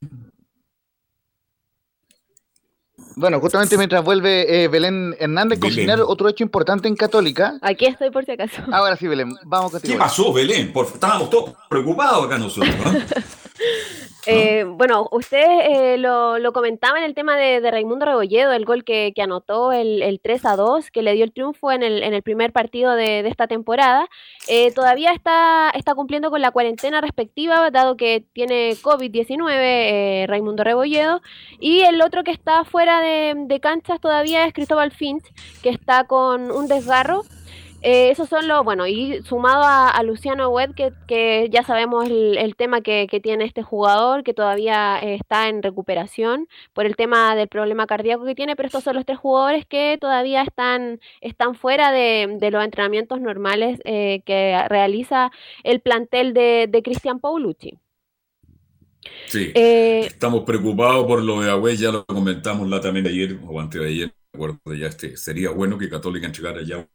Bueno, 3.16 3.40
justamente 3.40 3.78
mientras 3.78 4.04
vuelve 4.04 4.64
eh, 4.64 4.68
Belén 4.68 5.16
Hernández, 5.20 5.60
cocinar 5.60 6.02
otro 6.02 6.28
hecho 6.28 6.44
importante 6.44 6.88
en 6.88 6.96
Católica. 6.96 7.58
Aquí 7.62 7.86
estoy 7.86 8.12
por 8.12 8.26
si 8.26 8.32
acaso. 8.32 8.62
Ahora 8.72 8.98
sí, 8.98 9.08
Belén, 9.08 9.34
vamos 9.44 9.72
contigo. 9.72 9.94
¿Qué 9.94 10.00
pasó, 10.00 10.34
Belén? 10.34 10.74
Por, 10.74 10.86
estábamos 10.88 11.30
todos 11.30 11.52
preocupados 11.70 12.26
acá 12.26 12.38
nosotros. 12.38 12.76
Eh, 12.76 13.06
bueno, 14.68 15.07
usted 15.11 15.45
eh, 15.45 15.97
lo, 15.97 16.39
lo, 16.39 16.53
comentaba 16.53 16.97
en 16.97 17.03
el 17.03 17.14
tema 17.14 17.38
de, 17.38 17.60
Raimundo 17.69 18.06
Rebolledo, 18.06 18.52
el 18.53 18.65
gol 18.65 18.84
que, 18.84 19.14
anotó 19.22 19.72
el, 19.72 20.02
el, 20.02 20.19
3 20.19 20.45
a 20.45 20.56
2, 20.56 20.91
que 20.91 21.02
le 21.02 21.14
dio 21.14 21.23
el 21.23 21.31
triunfo 21.31 21.72
en 21.72 21.84
el, 21.84 22.23
primer 22.23 22.52
partido 22.52 22.95
de, 22.95 23.19
esta 23.27 23.47
temporada. 23.47 24.07
Eh, 24.47 24.72
todavía 24.72 25.11
está, 25.11 25.72
está 25.76 25.93
cumpliendo 25.95 26.30
con 26.30 26.41
la 26.41 26.52
cuarentena 26.52 27.02
respectiva, 27.02 27.69
dado 27.72 27.97
que 27.97 28.26
tiene 28.34 28.76
COVID-19 28.76 30.27
Raimundo 30.27 30.64
Rebolledo. 30.64 31.22
Y 31.60 31.81
el 31.81 32.02
otro 32.02 32.23
que 32.23 32.31
está 32.31 32.64
fuera 32.65 33.02
de, 33.02 33.34
de 33.35 33.60
canchas 33.60 33.99
todavía 33.99 34.45
es 34.45 34.53
Cristóbal 34.53 34.91
Finch, 34.91 35.26
que 35.61 35.69
está 35.69 36.06
con 36.06 36.52
un 36.52 36.68
desgarro. 36.68 37.23
Eh, 37.88 38.10
esos 38.10 38.28
son 38.30 38.48
los, 38.48 38.64
bueno, 38.64 38.88
y 38.88 39.22
sumado 39.22 39.62
a, 39.64 40.02
Luciano 40.02 40.49
Webb, 40.49 40.74
que, 40.74 41.49
ya 41.52 41.62
sabemos 41.62 42.10
el, 42.10 42.56
tema 42.56 42.82
que, 42.82 43.07
tiene 43.22 43.45
este 43.45 43.62
jugador, 43.62 44.24
que 44.24 44.34
todavía 44.34 44.98
eh, 45.03 45.14
está 45.14 45.49
en 45.49 45.62
recuperación 45.62 46.48
por 46.74 46.88
el 46.88 46.95
tema 46.95 47.36
del 47.36 47.48
problema 47.48 47.86
cardíaco 47.86 48.26
que 48.26 48.34
tiene, 48.34 48.56
pero 48.56 48.66
estos 48.66 48.84
son 48.84 48.95
los 48.95 49.06
tres 49.06 49.20
jugadores 49.20 49.68
que 49.68 49.99
todavía 50.02 50.41
están, 50.41 50.99
están 51.22 51.53
fuera 51.53 51.91
de, 51.91 52.40
los 52.52 52.64
entrenamientos 52.64 53.22
normales 53.22 53.80
eh, 53.86 54.24
que 54.26 54.60
realiza 54.68 55.30
el 55.64 55.80
plantel 55.80 56.34
de, 56.34 56.68
de 56.68 56.82
Cristian 56.82 57.20
Paulucci. 57.20 57.78
Sí, 59.28 59.52
estamos 59.53 60.44
preocupados 60.44 61.06
por 61.06 61.22
lo 61.22 61.40
de 61.40 61.52
Agüey, 61.52 61.78
ya 61.78 61.91
lo 61.91 62.03
comentamos 62.03 62.68
la 62.68 62.82
también 62.82 63.06
ayer 63.06 63.38
o 63.48 63.62
antes 63.62 63.80
de 63.80 63.88
ayer, 63.88 64.14
acuerdo 64.34 64.57
ya 64.74 64.88
este, 64.88 65.16
sería 65.18 65.52
bueno 65.52 65.78
que 65.78 65.88
Católica 65.88 66.26
entregara 66.26 66.64
ya 66.64 66.88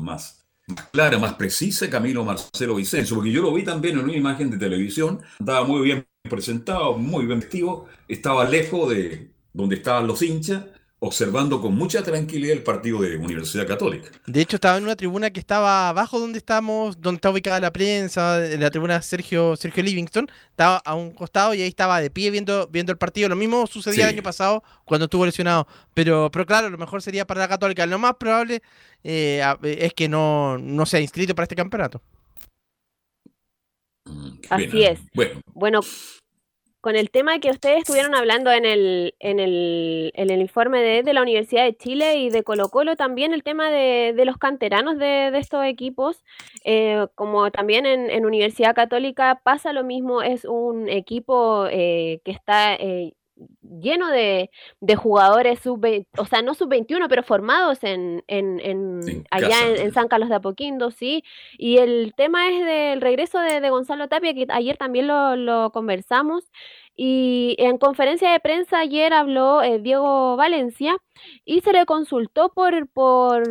más, 0.00 0.46
clara, 0.92 1.18
más 1.18 1.34
precisa, 1.34 1.90
Camilo 1.90 2.24
Marcelo 2.24 2.76
Vicencio, 2.76 3.16
porque 3.16 3.32
yo 3.32 3.42
lo 3.42 3.52
vi 3.52 3.62
también 3.62 3.98
en 3.98 4.04
una 4.04 4.16
imagen 4.16 4.50
de 4.50 4.58
televisión, 4.58 5.20
estaba 5.38 5.64
muy 5.64 5.82
bien 5.82 6.06
presentado, 6.22 6.96
muy 6.96 7.26
bien 7.26 7.40
vestido, 7.40 7.86
estaba 8.08 8.44
lejos 8.44 8.90
de 8.90 9.30
donde 9.52 9.76
estaban 9.76 10.06
los 10.06 10.22
hinchas, 10.22 10.64
observando 11.04 11.60
con 11.60 11.74
mucha 11.74 12.02
tranquilidad 12.02 12.56
el 12.56 12.62
partido 12.62 13.02
de 13.02 13.16
Universidad 13.16 13.66
Católica. 13.66 14.08
De 14.26 14.40
hecho, 14.40 14.56
estaba 14.56 14.78
en 14.78 14.84
una 14.84 14.96
tribuna 14.96 15.30
que 15.30 15.38
estaba 15.38 15.90
abajo 15.90 16.18
donde 16.18 16.38
estamos, 16.38 16.98
donde 16.98 17.16
está 17.16 17.28
ubicada 17.28 17.60
la 17.60 17.72
prensa, 17.72 18.44
en 18.46 18.60
la 18.60 18.70
tribuna 18.70 19.02
Sergio, 19.02 19.54
Sergio 19.54 19.82
Livingston, 19.82 20.26
estaba 20.48 20.78
a 20.78 20.94
un 20.94 21.10
costado 21.10 21.52
y 21.52 21.60
ahí 21.60 21.68
estaba 21.68 22.00
de 22.00 22.10
pie 22.10 22.30
viendo, 22.30 22.68
viendo 22.68 22.90
el 22.90 22.96
partido. 22.96 23.28
Lo 23.28 23.36
mismo 23.36 23.66
sucedía 23.66 24.04
el 24.04 24.14
año 24.14 24.22
pasado 24.22 24.64
cuando 24.86 25.04
estuvo 25.04 25.26
lesionado. 25.26 25.66
Pero, 25.92 26.30
pero 26.30 26.46
claro, 26.46 26.70
lo 26.70 26.78
mejor 26.78 27.02
sería 27.02 27.26
para 27.26 27.40
la 27.40 27.48
Católica. 27.48 27.84
Lo 27.84 27.98
más 27.98 28.14
probable 28.14 28.62
eh, 29.02 29.42
es 29.62 29.92
que 29.92 30.08
no, 30.08 30.56
no 30.56 30.86
sea 30.86 31.00
inscrito 31.00 31.34
para 31.34 31.44
este 31.44 31.56
campeonato. 31.56 32.00
Mm, 34.06 34.38
Así 34.48 34.84
es. 34.84 35.00
Bueno. 35.12 35.40
bueno, 35.52 35.80
con 36.84 36.96
el 36.96 37.10
tema 37.10 37.38
que 37.38 37.48
ustedes 37.48 37.78
estuvieron 37.78 38.14
hablando 38.14 38.52
en 38.52 38.66
el, 38.66 39.14
en 39.18 39.40
el, 39.40 40.12
en 40.14 40.28
el 40.28 40.42
informe 40.42 40.82
de, 40.82 41.14
la 41.14 41.22
Universidad 41.22 41.64
de 41.64 41.74
Chile 41.74 42.16
y 42.16 42.28
de 42.28 42.42
Colo 42.42 42.68
Colo, 42.68 42.94
también 42.94 43.32
el 43.32 43.42
tema 43.42 43.70
de, 43.70 44.12
los 44.26 44.36
canteranos 44.36 44.98
de, 44.98 45.28
estos 45.38 45.64
equipos, 45.64 46.22
eh, 46.62 47.06
como 47.14 47.50
también 47.50 47.86
en, 47.86 48.26
Universidad 48.26 48.74
Católica 48.74 49.40
pasa 49.42 49.72
lo 49.72 49.82
mismo, 49.82 50.20
es 50.20 50.44
un 50.44 50.90
equipo 50.90 51.66
eh, 51.70 52.20
que 52.22 52.32
está... 52.32 52.74
Eh, 52.74 53.14
lleno 53.80 54.08
de, 54.08 54.50
jugadores 54.96 55.60
sub 55.60 55.84
o 56.16 56.24
sea, 56.24 56.42
no 56.42 56.54
sub-21, 56.54 57.06
pero 57.08 57.22
formados 57.22 57.82
en, 57.82 58.22
en, 58.28 59.24
allá 59.30 59.56
en, 59.76 59.92
San 59.92 60.08
Carlos 60.08 60.28
de 60.28 60.36
Apoquindo, 60.36 60.90
sí. 60.90 61.24
Y 61.58 61.78
el 61.78 62.14
tema 62.16 62.48
es 62.48 62.64
del 62.64 63.00
regreso 63.00 63.38
de, 63.40 63.68
Gonzalo 63.70 64.08
Tapia, 64.08 64.34
que 64.34 64.46
ayer 64.50 64.76
también 64.76 65.06
lo, 65.08 65.36
lo 65.36 65.70
conversamos. 65.72 66.44
Y 66.96 67.56
en 67.58 67.78
conferencia 67.78 68.30
de 68.30 68.38
prensa 68.40 68.78
ayer 68.78 69.12
habló 69.12 69.62
eh, 69.62 69.80
Diego 69.80 70.36
Valencia 70.36 70.96
y 71.44 71.60
se 71.60 71.72
le 71.72 71.86
consultó 71.86 72.50
por, 72.50 72.88
por, 72.88 73.42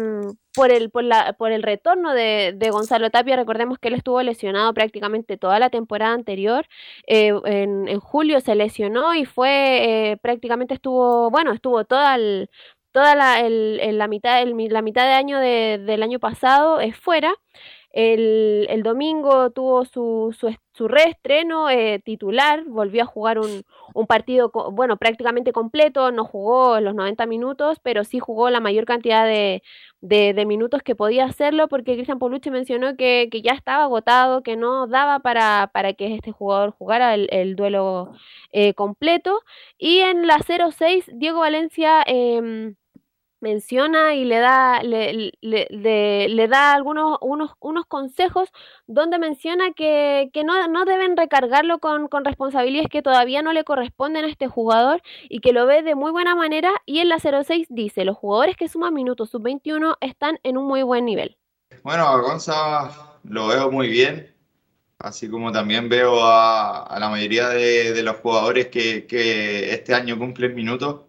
por, 0.54 0.72
el, 0.72 0.90
por, 0.90 1.04
la, 1.04 1.34
por 1.34 1.52
el 1.52 1.62
retorno 1.64 2.14
de, 2.14 2.56
Gonzalo 2.72 3.10
Tapia. 3.10 3.36
Recordemos 3.36 3.80
que 3.80 3.90
él 3.90 3.96
estuvo 3.96 4.22
lesionado 4.24 4.74
prácticamente 4.74 5.38
toda 5.38 5.60
la 5.60 5.70
temporada 5.70 6.14
anterior. 6.14 6.68
Eh, 7.08 7.34
en, 7.46 8.00
julio 8.00 8.40
se 8.40 8.56
lesionó 8.56 9.14
y 9.14 9.26
fue 9.26 10.12
eh, 10.12 10.18
prácticamente 10.18 10.74
estuvo, 10.74 11.30
bueno, 11.30 11.52
estuvo 11.52 11.84
toda 11.86 12.18
toda 12.94 13.16
la, 13.16 13.40
el, 13.42 13.98
la, 13.98 14.08
mitad, 14.08 14.46
la 14.46 14.82
mitad 14.82 15.06
de 15.06 15.14
año 15.14 15.40
del 15.40 16.04
año 16.04 16.20
pasado 16.20 16.80
es 16.80 16.96
fuera. 16.96 17.34
El, 17.94 18.66
el 18.70 18.82
domingo 18.82 19.52
tuvo 19.52 19.86
su, 19.86 20.36
su, 20.38 20.54
su 20.74 20.88
reestreno 20.88 21.70
eh, 21.70 22.02
titular, 22.04 22.64
volvió 22.66 23.04
a 23.04 23.06
jugar 23.06 23.38
un, 23.38 23.64
un, 23.94 24.08
partido, 24.08 24.52
bueno, 24.72 24.98
prácticamente 24.98 25.54
completo, 25.54 26.12
no 26.12 26.26
jugó 26.26 26.80
los 26.80 26.96
90 26.96 27.28
minutos, 27.28 27.80
pero 27.84 28.04
sí 28.04 28.18
jugó 28.18 28.50
la 28.50 28.60
mayor 28.60 28.86
cantidad 28.86 29.26
de, 29.26 29.62
de, 30.02 30.46
minutos 30.48 30.82
que 30.82 30.96
podía 30.96 31.26
hacerlo, 31.26 31.68
porque 31.68 31.94
Cristian 31.94 32.18
Polucci 32.18 32.50
mencionó 32.50 32.98
que, 32.98 33.30
que, 33.32 33.44
ya 33.44 33.52
estaba 33.52 33.84
agotado, 33.84 34.42
que 34.42 34.56
no 34.58 34.88
daba 34.88 35.20
para, 35.20 35.70
para 35.72 35.94
que 35.94 36.16
este 36.16 36.32
jugador 36.32 36.72
jugara 36.72 37.14
el, 37.14 37.28
el 37.32 37.56
duelo 37.56 38.12
eh, 38.52 38.74
completo. 38.74 39.40
Y 39.78 40.00
en 40.00 40.26
la 40.26 40.40
0-6, 40.40 41.06
Diego 41.14 41.42
Valencia... 41.42 42.04
Eh, 42.08 42.74
menciona 43.44 44.16
y 44.16 44.24
le 44.24 44.40
da, 44.40 44.82
le, 44.82 45.34
le, 45.42 45.68
le, 46.30 46.48
da 46.48 46.74
algunos 46.74 47.18
unos, 47.22 47.52
unos 47.60 47.86
consejos 47.86 48.50
donde 48.88 49.20
menciona 49.20 49.74
que, 49.74 50.30
que 50.34 50.46
no, 50.46 50.68
no, 50.70 50.86
deben 50.86 51.18
recargarlo 51.18 51.80
con, 51.80 52.08
con, 52.08 52.24
responsabilidades 52.24 52.90
que 52.90 53.02
todavía 53.02 53.42
no 53.42 53.52
le 53.52 53.66
corresponden 53.66 54.24
a 54.24 54.30
este 54.30 54.48
jugador 54.48 55.02
y 55.28 55.42
que 55.42 55.52
lo 55.52 55.66
ve 55.66 55.84
de 55.84 55.94
muy 55.94 56.12
buena 56.12 56.36
manera 56.36 56.72
y 56.86 57.00
en 57.00 57.10
la 57.10 57.20
06 57.20 57.68
dice, 57.70 58.06
los 58.06 58.18
jugadores 58.18 58.56
que 58.56 58.70
suman 58.70 58.94
minutos 58.94 59.30
sub-21 59.32 59.98
están 60.00 60.40
en 60.44 60.58
un 60.58 60.66
muy 60.66 60.82
buen 60.82 61.04
nivel. 61.04 61.38
Bueno, 61.84 62.08
a 62.08 62.92
lo 63.26 63.48
veo 63.48 63.72
muy 63.72 63.90
bien, 63.90 64.34
así 65.00 65.30
como 65.30 65.52
también 65.52 65.90
veo 65.90 66.24
a, 66.24 66.84
a 66.84 67.00
la 67.00 67.10
mayoría 67.10 67.50
de, 67.50 67.92
de 67.92 68.04
los 68.04 68.16
jugadores 68.18 68.68
que, 68.68 69.06
que 69.06 69.74
este 69.74 69.94
año 69.94 70.18
cumplen 70.18 70.56
minutos. 70.56 71.02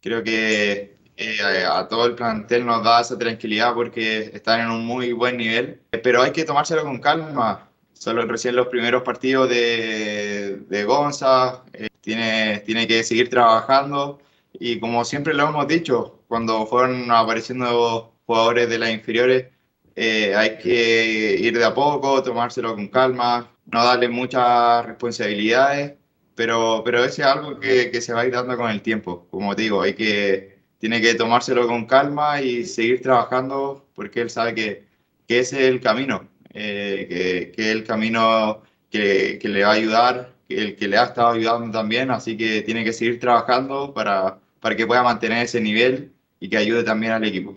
Creo 0.00 0.22
que 0.22 0.95
eh, 1.16 1.64
a 1.64 1.88
todo 1.88 2.06
el 2.06 2.14
plantel 2.14 2.66
nos 2.66 2.84
da 2.84 3.00
esa 3.00 3.18
tranquilidad 3.18 3.74
porque 3.74 4.30
están 4.34 4.60
en 4.60 4.70
un 4.70 4.84
muy 4.84 5.12
buen 5.12 5.38
nivel, 5.38 5.80
pero 6.02 6.22
hay 6.22 6.32
que 6.32 6.44
tomárselo 6.44 6.84
con 6.84 7.00
calma. 7.00 7.70
Solo 7.94 8.26
recién 8.26 8.54
los 8.56 8.66
primeros 8.68 9.02
partidos 9.02 9.48
de, 9.48 10.58
de 10.68 10.84
Gonza, 10.84 11.64
eh, 11.72 11.88
tiene, 12.02 12.60
tiene 12.66 12.86
que 12.86 13.02
seguir 13.02 13.30
trabajando 13.30 14.20
y 14.52 14.78
como 14.80 15.04
siempre 15.04 15.34
lo 15.34 15.48
hemos 15.48 15.66
dicho, 15.68 16.22
cuando 16.28 16.66
fueron 16.66 17.10
apareciendo 17.10 18.12
jugadores 18.26 18.68
de 18.68 18.78
las 18.78 18.90
inferiores, 18.90 19.46
eh, 19.94 20.34
hay 20.34 20.58
que 20.58 21.36
ir 21.40 21.56
de 21.58 21.64
a 21.64 21.74
poco, 21.74 22.22
tomárselo 22.22 22.74
con 22.74 22.88
calma, 22.88 23.50
no 23.66 23.84
darle 23.84 24.08
muchas 24.08 24.84
responsabilidades, 24.84 25.94
pero, 26.34 26.82
pero 26.84 27.04
ese 27.04 27.22
es 27.22 27.28
algo 27.28 27.58
que, 27.58 27.90
que 27.90 28.00
se 28.02 28.12
va 28.12 28.22
a 28.22 28.26
ir 28.26 28.32
dando 28.32 28.56
con 28.56 28.70
el 28.70 28.82
tiempo. 28.82 29.26
Como 29.30 29.54
digo, 29.54 29.82
hay 29.82 29.94
que 29.94 30.55
tiene 30.78 31.00
que 31.00 31.14
tomárselo 31.14 31.66
con 31.66 31.86
calma 31.86 32.40
y 32.40 32.64
seguir 32.64 33.02
trabajando 33.02 33.86
porque 33.94 34.20
él 34.22 34.30
sabe 34.30 34.54
que, 34.54 34.84
que 35.26 35.40
ese 35.40 35.64
es 35.64 35.68
el 35.72 35.80
camino, 35.80 36.28
eh, 36.52 37.06
que, 37.08 37.52
que, 37.52 37.70
es 37.70 37.76
el 37.76 37.84
camino 37.84 38.62
que, 38.90 39.38
que, 39.40 39.48
le 39.48 39.64
va 39.64 39.70
a 39.70 39.74
ayudar, 39.74 40.32
el 40.48 40.76
que 40.76 40.88
le 40.88 40.98
ha 40.98 41.04
estado 41.04 41.28
ayudando 41.28 41.78
también, 41.78 42.10
así 42.10 42.36
que 42.36 42.62
tiene 42.62 42.84
que 42.84 42.92
seguir 42.92 43.18
trabajando 43.20 43.92
para, 43.94 44.38
para 44.60 44.76
que 44.76 44.86
pueda 44.86 45.02
mantener 45.02 45.44
ese 45.44 45.60
nivel 45.60 46.12
y 46.40 46.48
que 46.48 46.56
ayude 46.58 46.84
también 46.84 47.12
al 47.12 47.24
equipo. 47.24 47.54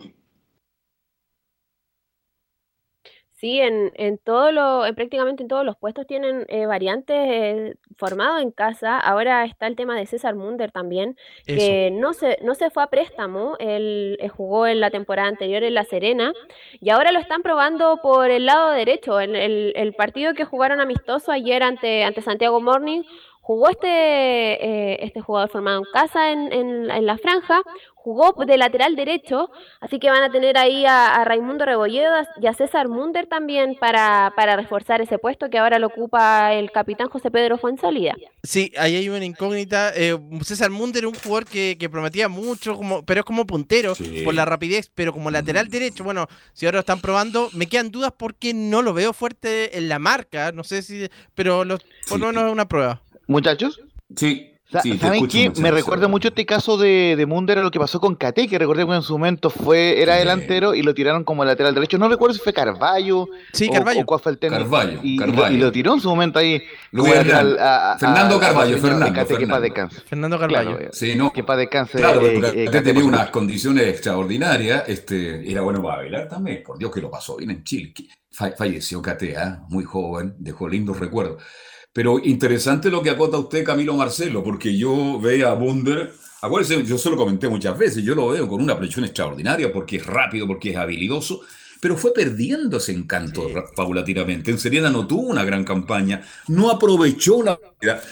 Sí, 3.39 3.61
en, 3.61 3.93
en 3.95 4.17
todo 4.17 4.51
lo, 4.51 4.85
en 4.85 4.95
prácticamente 4.95 5.43
en 5.43 5.47
todos 5.47 5.63
los 5.63 5.77
puestos 5.77 6.05
tienen 6.05 6.45
eh, 6.49 6.65
variantes 6.65 7.15
eh, 7.17 7.75
formados 7.97 8.41
en 8.41 8.51
casa. 8.51 8.99
Ahora 8.99 9.45
está 9.45 9.65
el 9.67 9.77
tema 9.77 9.95
de 9.95 10.05
César 10.07 10.35
Munder 10.35 10.73
también, 10.73 11.15
que 11.45 11.89
no 11.89 12.11
se, 12.11 12.37
no 12.43 12.53
se 12.53 12.69
fue 12.69 12.83
a 12.83 12.87
préstamo, 12.87 13.55
él, 13.59 14.17
eh, 14.19 14.27
jugó 14.27 14.67
en 14.67 14.81
la 14.81 14.91
temporada 14.91 15.29
anterior 15.29 15.63
en 15.63 15.73
La 15.73 15.85
Serena 15.85 16.33
y 16.81 16.89
ahora 16.89 17.13
lo 17.13 17.19
están 17.19 17.41
probando 17.41 18.01
por 18.03 18.29
el 18.29 18.45
lado 18.45 18.71
derecho. 18.71 19.21
En 19.21 19.37
el, 19.37 19.71
el 19.77 19.93
partido 19.93 20.33
que 20.33 20.43
jugaron 20.43 20.81
amistoso 20.81 21.31
ayer 21.31 21.63
ante, 21.63 22.03
ante 22.03 22.21
Santiago 22.21 22.59
Morning 22.59 23.03
jugó 23.49 23.67
este, 23.71 23.87
eh, 23.87 24.97
este 25.01 25.21
jugador 25.21 25.49
formado 25.49 25.79
en 25.79 25.85
casa 25.91 26.31
en, 26.31 26.53
en, 26.53 27.05
la 27.07 27.17
franja, 27.17 27.63
jugó 27.95 28.35
de 28.45 28.57
lateral 28.57 28.95
derecho, 28.95 29.49
así 29.81 29.97
que 29.97 30.11
van 30.11 30.21
a 30.21 30.31
tener 30.31 30.55
ahí 30.55 30.85
a, 30.85 31.23
Raimundo 31.25 31.65
Rebolledo 31.65 32.13
y 32.39 32.45
a 32.45 32.53
César 32.53 32.89
Munder 32.89 33.25
también 33.25 33.75
para, 33.79 34.33
para, 34.35 34.55
reforzar 34.55 35.01
ese 35.01 35.17
puesto 35.17 35.49
que 35.49 35.57
ahora 35.57 35.79
lo 35.79 35.87
ocupa 35.87 36.53
el 36.53 36.69
capitán 36.69 37.09
José 37.09 37.31
Pedro 37.31 37.57
Fuenzalida. 37.57 38.13
Sí, 38.43 38.71
ahí 38.77 38.95
hay 38.95 39.09
una 39.09 39.25
incógnita. 39.25 39.93
Eh, 39.95 40.15
César 40.43 40.69
Munder 40.69 41.07
un 41.07 41.15
jugador 41.15 41.45
que, 41.45 41.75
que, 41.79 41.89
prometía 41.89 42.29
mucho, 42.29 42.75
como, 42.75 43.03
pero 43.03 43.21
es 43.21 43.25
como 43.25 43.47
puntero 43.47 43.93
por 44.25 44.35
la 44.35 44.45
rapidez, 44.45 44.91
pero 44.93 45.11
como 45.11 45.31
lateral 45.31 45.69
derecho, 45.69 46.03
bueno, 46.03 46.27
si 46.53 46.67
ahora 46.67 46.75
lo 46.75 46.81
están 46.81 47.01
probando, 47.01 47.49
me 47.53 47.65
quedan 47.65 47.89
dudas 47.89 48.13
porque 48.15 48.53
no 48.53 48.83
lo 48.83 48.93
veo 48.93 49.11
fuerte 49.11 49.75
en 49.75 49.89
la 49.89 49.97
marca, 49.97 50.51
no 50.51 50.63
sé 50.63 50.83
si, 50.83 51.09
pero 51.33 51.65
lo, 51.65 51.79
por 52.07 52.19
lo 52.19 52.27
menos 52.27 52.43
es 52.43 52.51
una 52.51 52.67
prueba. 52.67 53.01
Muchachos. 53.29 53.79
Sí. 54.15 54.49
¿Saben 54.71 55.27
qué? 55.27 55.51
Me 55.59 55.71
recuerda 55.71 56.07
mucho 56.07 56.27
este 56.27 56.45
caso 56.45 56.77
de, 56.77 57.15
de 57.15 57.25
Munder 57.25 57.57
a 57.57 57.63
lo 57.63 57.71
que 57.71 57.79
pasó 57.79 57.99
con 57.99 58.15
Cate, 58.15 58.47
que 58.47 58.59
recordemos 58.59 58.93
que 58.93 58.97
en 58.97 59.03
su 59.03 59.13
momento 59.13 59.49
fue, 59.49 59.99
era 59.99 60.15
delantero 60.15 60.75
y 60.75 60.83
lo 60.83 60.93
tiraron 60.93 61.23
como 61.23 61.43
lateral 61.43 61.73
derecho. 61.73 61.97
No 61.97 62.07
recuerdo 62.07 62.35
si 62.35 62.41
fue 62.41 62.53
Carballo 62.53 63.27
sí, 63.51 63.69
Carballo. 63.69 64.01
o, 64.01 64.05
cuál 64.05 64.19
fue 64.19 64.31
el 64.33 64.37
técnico. 64.37 64.63
Carballo, 64.63 64.99
y, 65.01 65.17
Carballo. 65.17 65.55
Y, 65.55 65.59
lo, 65.59 65.71
tiró 65.71 65.95
en 65.95 66.01
su 66.01 66.09
momento 66.09 66.37
ahí. 66.37 66.61
Fernando 66.91 68.39
Carballo, 68.39 68.77
Fernando. 68.77 69.05
Cate, 69.13 69.35
Fernando. 69.35 69.55
Que 69.55 69.61
descanse. 69.61 70.01
Fernando 70.01 70.39
Carballo. 70.39 70.77
Claro, 70.77 70.93
sí, 70.93 71.15
no. 71.15 71.33
Que 71.33 71.43
para 71.43 71.59
descanse. 71.59 71.97
Claro, 71.97 72.21
eh, 72.21 72.39
eh, 72.53 72.65
Cate 72.65 72.81
tenía 72.81 73.05
unas 73.05 73.29
condiciones 73.31 73.87
extraordinarias. 73.87 74.83
Este, 74.87 75.51
era 75.51 75.61
bueno 75.61 75.81
para 75.81 75.97
bailar 75.97 76.27
también. 76.27 76.61
Por 76.63 76.77
Dios 76.77 76.91
que 76.91 77.01
lo 77.01 77.09
pasó 77.09 77.37
bien 77.37 77.51
en 77.51 77.63
Chile. 77.63 77.93
Falleció 78.31 79.01
Cate, 79.01 79.31
¿eh? 79.31 79.55
muy 79.69 79.83
joven, 79.83 80.35
dejó 80.37 80.69
lindos 80.69 80.99
recuerdos. 80.99 81.41
Pero 81.91 82.19
interesante 82.19 82.91
lo 82.91 83.01
que 83.01 83.09
acota 83.09 83.37
usted, 83.37 83.63
Camilo 83.63 83.95
Marcelo, 83.95 84.43
porque 84.43 84.77
yo 84.77 85.19
veo 85.19 85.47
a 85.49 85.55
Bunder, 85.55 86.13
acuérdense, 86.41 86.85
yo 86.85 86.97
se 86.97 87.09
lo 87.09 87.17
comenté 87.17 87.49
muchas 87.49 87.77
veces, 87.77 88.03
yo 88.03 88.13
lo 88.13 88.29
veo 88.29 88.47
con 88.47 88.61
una 88.61 88.77
presión 88.77 89.05
extraordinaria 89.05 89.73
porque 89.73 89.97
es 89.97 90.05
rápido, 90.05 90.45
porque 90.45 90.69
es 90.69 90.77
habilidoso, 90.77 91.41
pero 91.81 91.97
fue 91.97 92.13
perdiendo 92.13 92.77
ese 92.77 92.91
encanto 92.91 93.47
paulatinamente. 93.75 94.51
En 94.51 94.59
Serena 94.59 94.89
no 94.89 95.07
tuvo 95.07 95.29
una 95.29 95.43
gran 95.43 95.63
campaña, 95.63 96.23
no 96.47 96.69
aprovechó 96.69 97.41
la 97.41 97.57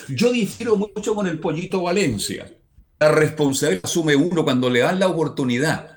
Yo 0.07 0.31
difiero 0.31 0.75
mucho 0.75 1.13
con 1.13 1.27
el 1.27 1.39
Pollito 1.39 1.81
Valencia. 1.83 2.51
La 2.99 3.11
responsabilidad 3.11 3.85
asume 3.85 4.15
uno 4.15 4.43
cuando 4.43 4.69
le 4.69 4.79
dan 4.79 4.99
la 4.99 5.07
oportunidad. 5.07 5.96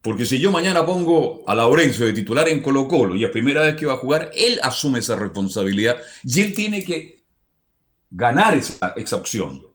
Porque 0.00 0.24
si 0.24 0.38
yo 0.38 0.52
mañana 0.52 0.86
pongo 0.86 1.42
a 1.46 1.54
Laurencio 1.54 2.06
de 2.06 2.12
titular 2.12 2.48
en 2.48 2.62
Colo 2.62 2.86
Colo 2.86 3.16
y 3.16 3.24
es 3.24 3.30
primera 3.30 3.62
vez 3.62 3.74
que 3.74 3.86
va 3.86 3.94
a 3.94 3.98
jugar, 3.98 4.30
él 4.34 4.60
asume 4.62 5.00
esa 5.00 5.16
responsabilidad 5.16 5.96
y 6.22 6.40
él 6.40 6.54
tiene 6.54 6.84
que 6.84 7.24
ganar 8.10 8.54
esa, 8.54 8.94
esa 8.96 9.16
opción. 9.16 9.66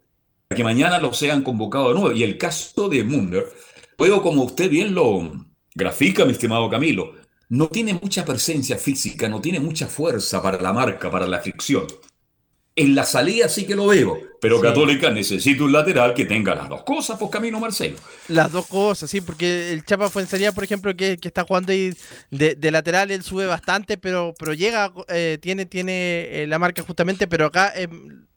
Para 0.47 0.57
que 0.57 0.63
mañana 0.63 0.99
lo 0.99 1.13
sean 1.13 1.43
convocado 1.43 1.89
de 1.89 1.99
nuevo. 1.99 2.11
Y 2.15 2.23
el 2.23 2.37
caso 2.37 2.87
de 2.87 3.03
Munder, 3.03 3.51
luego 3.97 4.21
como 4.21 4.43
usted 4.43 4.69
bien 4.69 4.95
lo 4.95 5.45
grafica, 5.75 6.25
mi 6.25 6.31
estimado 6.31 6.69
Camilo, 6.69 7.15
no 7.49 7.67
tiene 7.67 7.93
mucha 7.93 8.23
presencia 8.23 8.77
física, 8.77 9.27
no 9.27 9.41
tiene 9.41 9.59
mucha 9.59 9.87
fuerza 9.87 10.41
para 10.41 10.61
la 10.61 10.73
marca, 10.73 11.11
para 11.11 11.27
la 11.27 11.39
fricción. 11.39 11.85
En 12.75 12.95
la 12.95 13.03
salida 13.03 13.47
sí 13.49 13.67
que 13.67 13.75
lo 13.75 13.85
veo, 13.87 14.17
pero 14.41 14.57
Sí. 14.57 14.63
Católica 14.63 15.11
necesita 15.11 15.63
un 15.63 15.71
lateral 15.71 16.15
que 16.15 16.25
tenga 16.25 16.55
las 16.55 16.67
dos 16.69 16.81
cosas, 16.83 17.19
pues 17.19 17.29
Camino 17.29 17.59
Marcelo. 17.59 17.97
Las 18.29 18.51
dos 18.51 18.65
cosas, 18.65 19.11
sí, 19.11 19.21
porque 19.21 19.71
el 19.71 19.85
Chapa 19.85 20.09
Fuensalía, 20.09 20.51
por 20.53 20.63
ejemplo, 20.63 20.95
que, 20.95 21.17
que 21.17 21.27
está 21.27 21.43
jugando 21.43 21.71
ahí 21.71 21.93
de, 22.31 22.55
de 22.55 22.71
lateral, 22.71 23.11
él 23.11 23.21
sube 23.21 23.45
bastante, 23.45 23.99
pero, 23.99 24.33
pero 24.39 24.53
llega, 24.53 24.91
eh, 25.09 25.37
tiene, 25.39 25.67
tiene 25.67 26.41
eh, 26.41 26.47
la 26.47 26.57
marca 26.57 26.81
justamente, 26.81 27.27
pero 27.27 27.45
acá, 27.45 27.71
eh, 27.75 27.87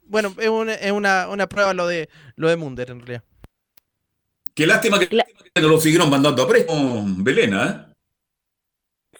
bueno, 0.04 0.34
es, 0.38 0.48
una, 0.48 0.74
es 0.74 0.92
una, 0.92 1.28
una 1.28 1.46
prueba 1.48 1.72
lo 1.72 1.86
de, 1.86 2.10
lo 2.34 2.50
de 2.50 2.56
Munder, 2.56 2.90
en 2.90 3.00
realidad. 3.00 3.24
Qué 4.54 4.66
lástima 4.66 4.98
que 4.98 5.08
no 5.60 5.68
lo 5.68 5.80
siguieron 5.80 6.10
mandando 6.10 6.42
a 6.42 6.48
préstamo, 6.48 7.04
Belena, 7.18 7.88
¿eh? 7.90 7.95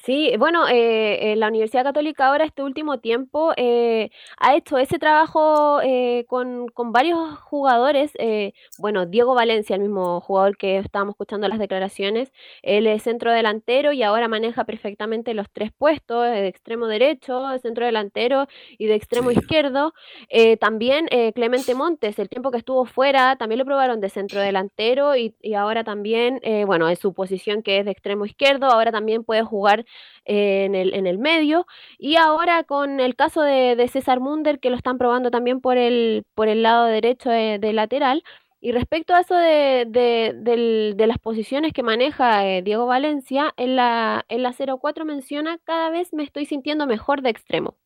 Sí, 0.07 0.33
bueno, 0.39 0.67
eh, 0.71 1.35
la 1.37 1.49
Universidad 1.49 1.83
Católica 1.83 2.29
ahora 2.29 2.45
este 2.45 2.63
último 2.63 3.01
tiempo 3.01 3.53
eh, 3.57 4.11
ha 4.39 4.55
hecho 4.55 4.79
ese 4.79 5.01
trabajo 5.01 5.81
eh, 5.83 6.27
con, 6.29 6.69
con, 6.69 6.93
varios 6.93 7.37
jugadores. 7.41 8.13
Eh, 8.21 8.53
bueno, 8.79 9.07
Diego 9.07 9.35
Valencia, 9.35 9.75
el 9.75 9.83
mismo 9.83 10.21
jugador 10.21 10.57
que 10.57 10.79
estábamos 10.79 11.15
escuchando 11.15 11.49
las 11.49 11.59
declaraciones, 11.59 12.33
él 12.63 12.87
es 12.87 13.03
centro 13.03 13.33
delantero 13.33 13.91
y 13.93 14.05
ahora 14.05 14.29
maneja 14.29 14.63
perfectamente 14.63 15.35
los 15.35 15.51
tres 15.51 15.73
puestos, 15.77 16.23
de 16.23 16.47
extremo 16.47 16.87
derecho, 16.87 17.49
de 17.49 17.59
centro 17.59 17.85
delantero 17.85 18.47
y 18.79 18.87
de 18.87 18.95
extremo 18.95 19.31
sí. 19.31 19.39
izquierdo. 19.41 19.93
también 20.61 21.09
Clemente 21.35 21.75
Montes, 21.75 22.21
el 22.21 22.29
tiempo 22.29 22.53
que 22.53 22.59
estuvo 22.59 22.85
fuera, 22.85 23.35
también 23.35 23.59
lo 23.59 23.65
probaron 23.65 24.01
de 24.01 24.09
centro 24.09 24.41
delantero 24.41 25.17
y, 25.17 25.35
y 25.43 25.55
ahora 25.55 25.83
también, 25.83 26.41
bueno, 26.65 26.89
en 26.89 26.97
su 26.97 27.13
posición 27.13 27.63
que 27.65 27.81
es 27.81 27.85
de 27.85 27.91
extremo 27.91 28.25
izquierdo, 28.25 28.67
ahora 28.67 28.93
también 28.93 29.25
puede 29.25 29.43
jugar 29.43 29.85
en 30.27 30.75
el, 30.75 30.95
en 30.95 31.07
el 31.07 31.19
medio. 31.19 31.67
Y 31.99 32.17
ahora 32.17 32.65
con 32.65 33.01
el 33.01 33.17
caso 33.17 33.43
de, 33.43 33.77
de, 33.77 33.89
César 33.89 34.21
Munder, 34.21 34.61
que 34.61 34.71
lo 34.71 34.77
están 34.77 34.99
probando 34.99 35.31
también 35.31 35.61
por 35.61 35.79
el, 35.79 36.25
por 36.35 36.49
el 36.49 36.63
lado 36.63 36.87
derecho 36.87 37.31
de, 37.31 37.59
de 37.59 37.73
lateral. 37.73 38.23
Y 38.61 38.73
respecto 38.73 39.15
a 39.15 39.21
eso 39.21 39.37
de, 39.37 39.87
de, 39.89 40.95
de, 40.97 41.07
las 41.07 41.19
posiciones 41.19 41.73
que 41.73 41.83
maneja 41.83 42.47
eh, 42.47 42.63
Diego 42.63 42.87
Valencia, 42.87 43.53
en 43.57 43.77
la, 43.77 44.25
en 44.29 44.43
la 44.43 44.53
04 44.53 45.05
menciona, 45.05 45.59
cada 45.65 45.91
vez 45.91 46.13
me 46.13 46.25
estoy 46.25 46.47
sintiendo 46.47 46.87
mejor 46.87 47.23
de 47.23 47.31
extremo. 47.31 47.77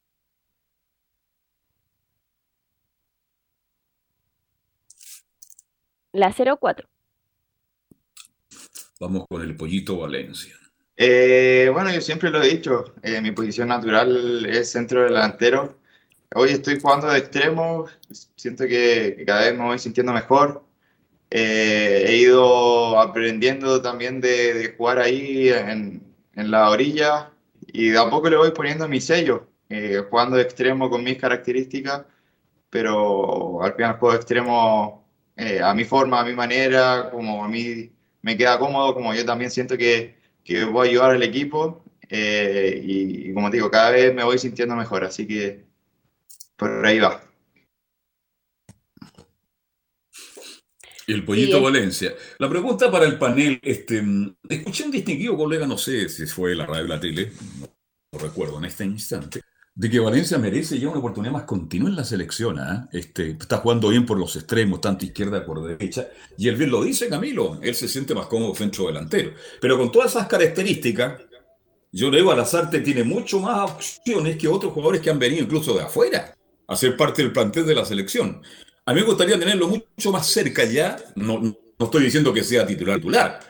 La 6.12 6.32
04. 6.32 6.88
Vamos 9.00 9.26
con 9.28 9.42
el 9.42 9.56
pollito 9.56 9.98
Valencia. 9.98 10.54
Eh, 11.02 11.70
bueno, 11.72 11.90
yo 11.90 12.00
siempre 12.02 12.28
lo 12.30 12.42
he 12.42 12.48
dicho, 12.48 12.92
eh, 13.02 13.22
mi 13.22 13.30
posición 13.32 13.68
natural 13.68 14.44
es 14.44 14.70
centro 14.70 15.02
delantero. 15.04 15.78
Hoy 16.34 16.50
estoy 16.50 16.78
jugando 16.78 17.08
de 17.08 17.18
extremo, 17.18 17.86
siento 18.36 18.66
que, 18.66 19.24
cada 19.26 19.42
vez 19.46 19.58
me 19.58 19.64
voy 19.64 19.78
sintiendo 19.78 20.12
mejor. 20.12 20.62
Eh, 21.30 22.04
he 22.06 22.16
ido 22.18 23.00
aprendiendo 23.00 23.80
también 23.82 24.20
de, 24.20 24.54
de 24.54 24.74
jugar 24.76 24.98
ahí 24.98 25.48
en, 25.48 26.02
la 26.34 26.70
orilla 26.70 27.30
y 27.66 27.90
de 27.90 27.98
a 27.98 28.10
poco 28.10 28.28
le 28.30 28.36
voy 28.36 28.50
poniendo 28.52 28.86
mi 28.88 29.00
sello, 29.00 29.48
jugando 30.10 30.36
de 30.36 30.42
extremo 30.42 30.90
con 30.90 31.04
mis 31.04 31.18
características, 31.18 32.04
pero 32.70 33.62
al 33.62 33.74
final 33.74 33.98
juego 33.98 34.12
de 34.12 34.18
extremo 34.18 35.06
a 35.64 35.74
mi 35.74 35.84
forma, 35.84 36.20
a 36.20 36.24
mi 36.24 36.34
manera, 36.34 37.10
como 37.10 37.44
a 37.44 37.48
mí 37.48 37.90
me 38.22 38.36
queda 38.36 38.58
cómodo, 38.58 38.94
como 38.94 39.14
yo 39.14 39.24
también 39.24 39.50
siento 39.50 39.76
que 39.78 40.19
que 40.44 40.64
voy 40.64 40.88
a 40.88 40.90
ayudar 40.90 41.10
al 41.12 41.22
equipo 41.22 41.84
eh, 42.08 42.82
y, 42.84 43.30
y, 43.30 43.34
como 43.34 43.50
te 43.50 43.58
digo, 43.58 43.70
cada 43.70 43.90
vez 43.90 44.14
me 44.14 44.24
voy 44.24 44.38
sintiendo 44.38 44.74
mejor, 44.76 45.04
así 45.04 45.26
que 45.26 45.64
por 46.56 46.84
ahí 46.84 46.98
va. 46.98 47.22
El 51.06 51.24
pollito 51.24 51.58
sí. 51.58 51.62
Valencia. 51.62 52.14
La 52.38 52.48
pregunta 52.48 52.90
para 52.90 53.04
el 53.04 53.18
panel, 53.18 53.58
este, 53.62 54.02
escuché 54.48 54.84
un 54.84 54.90
distinguido 54.90 55.36
colega, 55.36 55.66
no 55.66 55.76
sé 55.76 56.08
si 56.08 56.26
fue 56.26 56.54
la 56.54 56.66
radio 56.66 56.84
o 56.84 56.88
la 56.88 57.00
tele, 57.00 57.32
no, 57.60 57.68
no 58.12 58.18
recuerdo 58.18 58.58
en 58.58 58.66
este 58.66 58.84
instante, 58.84 59.42
de 59.74 59.88
que 59.88 60.00
Valencia 60.00 60.36
merece 60.38 60.78
ya 60.78 60.88
una 60.88 60.98
oportunidad 60.98 61.32
más 61.32 61.44
continua 61.44 61.88
en 61.88 61.96
la 61.96 62.04
selección. 62.04 62.58
¿eh? 62.58 62.88
Este, 62.92 63.30
está 63.30 63.58
jugando 63.58 63.88
bien 63.88 64.04
por 64.04 64.18
los 64.18 64.36
extremos, 64.36 64.80
tanto 64.80 65.04
izquierda 65.04 65.44
como 65.44 65.66
derecha. 65.66 66.08
Y 66.36 66.48
él 66.48 66.56
bien 66.56 66.70
lo 66.70 66.82
dice, 66.82 67.08
Camilo, 67.08 67.58
él 67.62 67.74
se 67.74 67.88
siente 67.88 68.14
más 68.14 68.26
cómodo 68.26 68.54
centro 68.54 68.86
delantero. 68.86 69.32
Pero 69.60 69.78
con 69.78 69.90
todas 69.90 70.10
esas 70.10 70.26
características, 70.26 71.20
yo 71.92 72.10
le 72.10 72.18
digo, 72.18 72.30
Alazarte 72.30 72.80
tiene 72.80 73.04
mucho 73.04 73.40
más 73.40 73.70
opciones 73.70 74.36
que 74.36 74.48
otros 74.48 74.72
jugadores 74.72 75.00
que 75.00 75.10
han 75.10 75.18
venido 75.18 75.42
incluso 75.42 75.74
de 75.74 75.82
afuera 75.82 76.36
a 76.68 76.76
ser 76.76 76.96
parte 76.96 77.22
del 77.22 77.32
plantel 77.32 77.66
de 77.66 77.74
la 77.74 77.84
selección. 77.84 78.42
A 78.86 78.92
mí 78.92 79.00
me 79.00 79.06
gustaría 79.06 79.38
tenerlo 79.38 79.68
mucho 79.68 80.12
más 80.12 80.26
cerca 80.26 80.64
ya. 80.64 80.96
No, 81.16 81.40
no 81.40 81.86
estoy 81.86 82.04
diciendo 82.04 82.32
que 82.32 82.44
sea 82.44 82.66
titular 82.66 82.96
titular, 82.96 83.40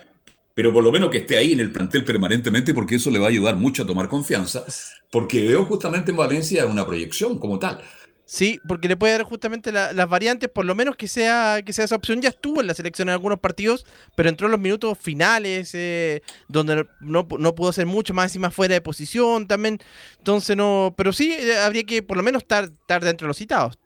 pero 0.60 0.74
por 0.74 0.84
lo 0.84 0.92
menos 0.92 1.08
que 1.08 1.16
esté 1.16 1.38
ahí 1.38 1.52
en 1.54 1.60
el 1.60 1.72
plantel 1.72 2.04
permanentemente, 2.04 2.74
porque 2.74 2.96
eso 2.96 3.10
le 3.10 3.18
va 3.18 3.28
a 3.28 3.30
ayudar 3.30 3.56
mucho 3.56 3.82
a 3.82 3.86
tomar 3.86 4.10
confianza, 4.10 4.62
porque 5.10 5.48
veo 5.48 5.64
justamente 5.64 6.10
en 6.10 6.18
Valencia 6.18 6.66
una 6.66 6.86
proyección 6.86 7.38
como 7.38 7.58
tal. 7.58 7.80
Sí, 8.26 8.60
porque 8.68 8.86
le 8.86 8.98
puede 8.98 9.14
dar 9.14 9.22
justamente 9.22 9.72
la, 9.72 9.94
las 9.94 10.06
variantes, 10.06 10.50
por 10.50 10.66
lo 10.66 10.74
menos 10.74 10.96
que 10.96 11.08
sea, 11.08 11.62
que 11.64 11.72
sea 11.72 11.86
esa 11.86 11.96
opción. 11.96 12.20
Ya 12.20 12.28
estuvo 12.28 12.60
en 12.60 12.66
la 12.66 12.74
selección 12.74 13.08
en 13.08 13.14
algunos 13.14 13.40
partidos, 13.40 13.86
pero 14.14 14.28
entró 14.28 14.48
en 14.48 14.50
los 14.50 14.60
minutos 14.60 14.98
finales, 14.98 15.70
eh, 15.72 16.20
donde 16.46 16.86
no, 17.00 17.26
no, 17.38 17.54
pudo 17.54 17.70
hacer 17.70 17.86
mucho 17.86 18.12
más 18.12 18.36
más 18.36 18.52
fuera 18.52 18.74
de 18.74 18.82
posición 18.82 19.48
también. 19.48 19.78
Entonces 20.18 20.58
no, 20.58 20.92
pero 20.94 21.14
sí 21.14 21.32
eh, 21.32 21.56
habría 21.56 21.84
que 21.84 22.02
por 22.02 22.18
lo 22.18 22.22
menos 22.22 22.42
estar, 22.42 22.64
estar 22.64 23.02
dentro 23.02 23.24
de 23.24 23.28
los 23.28 23.38
citados. 23.38 23.78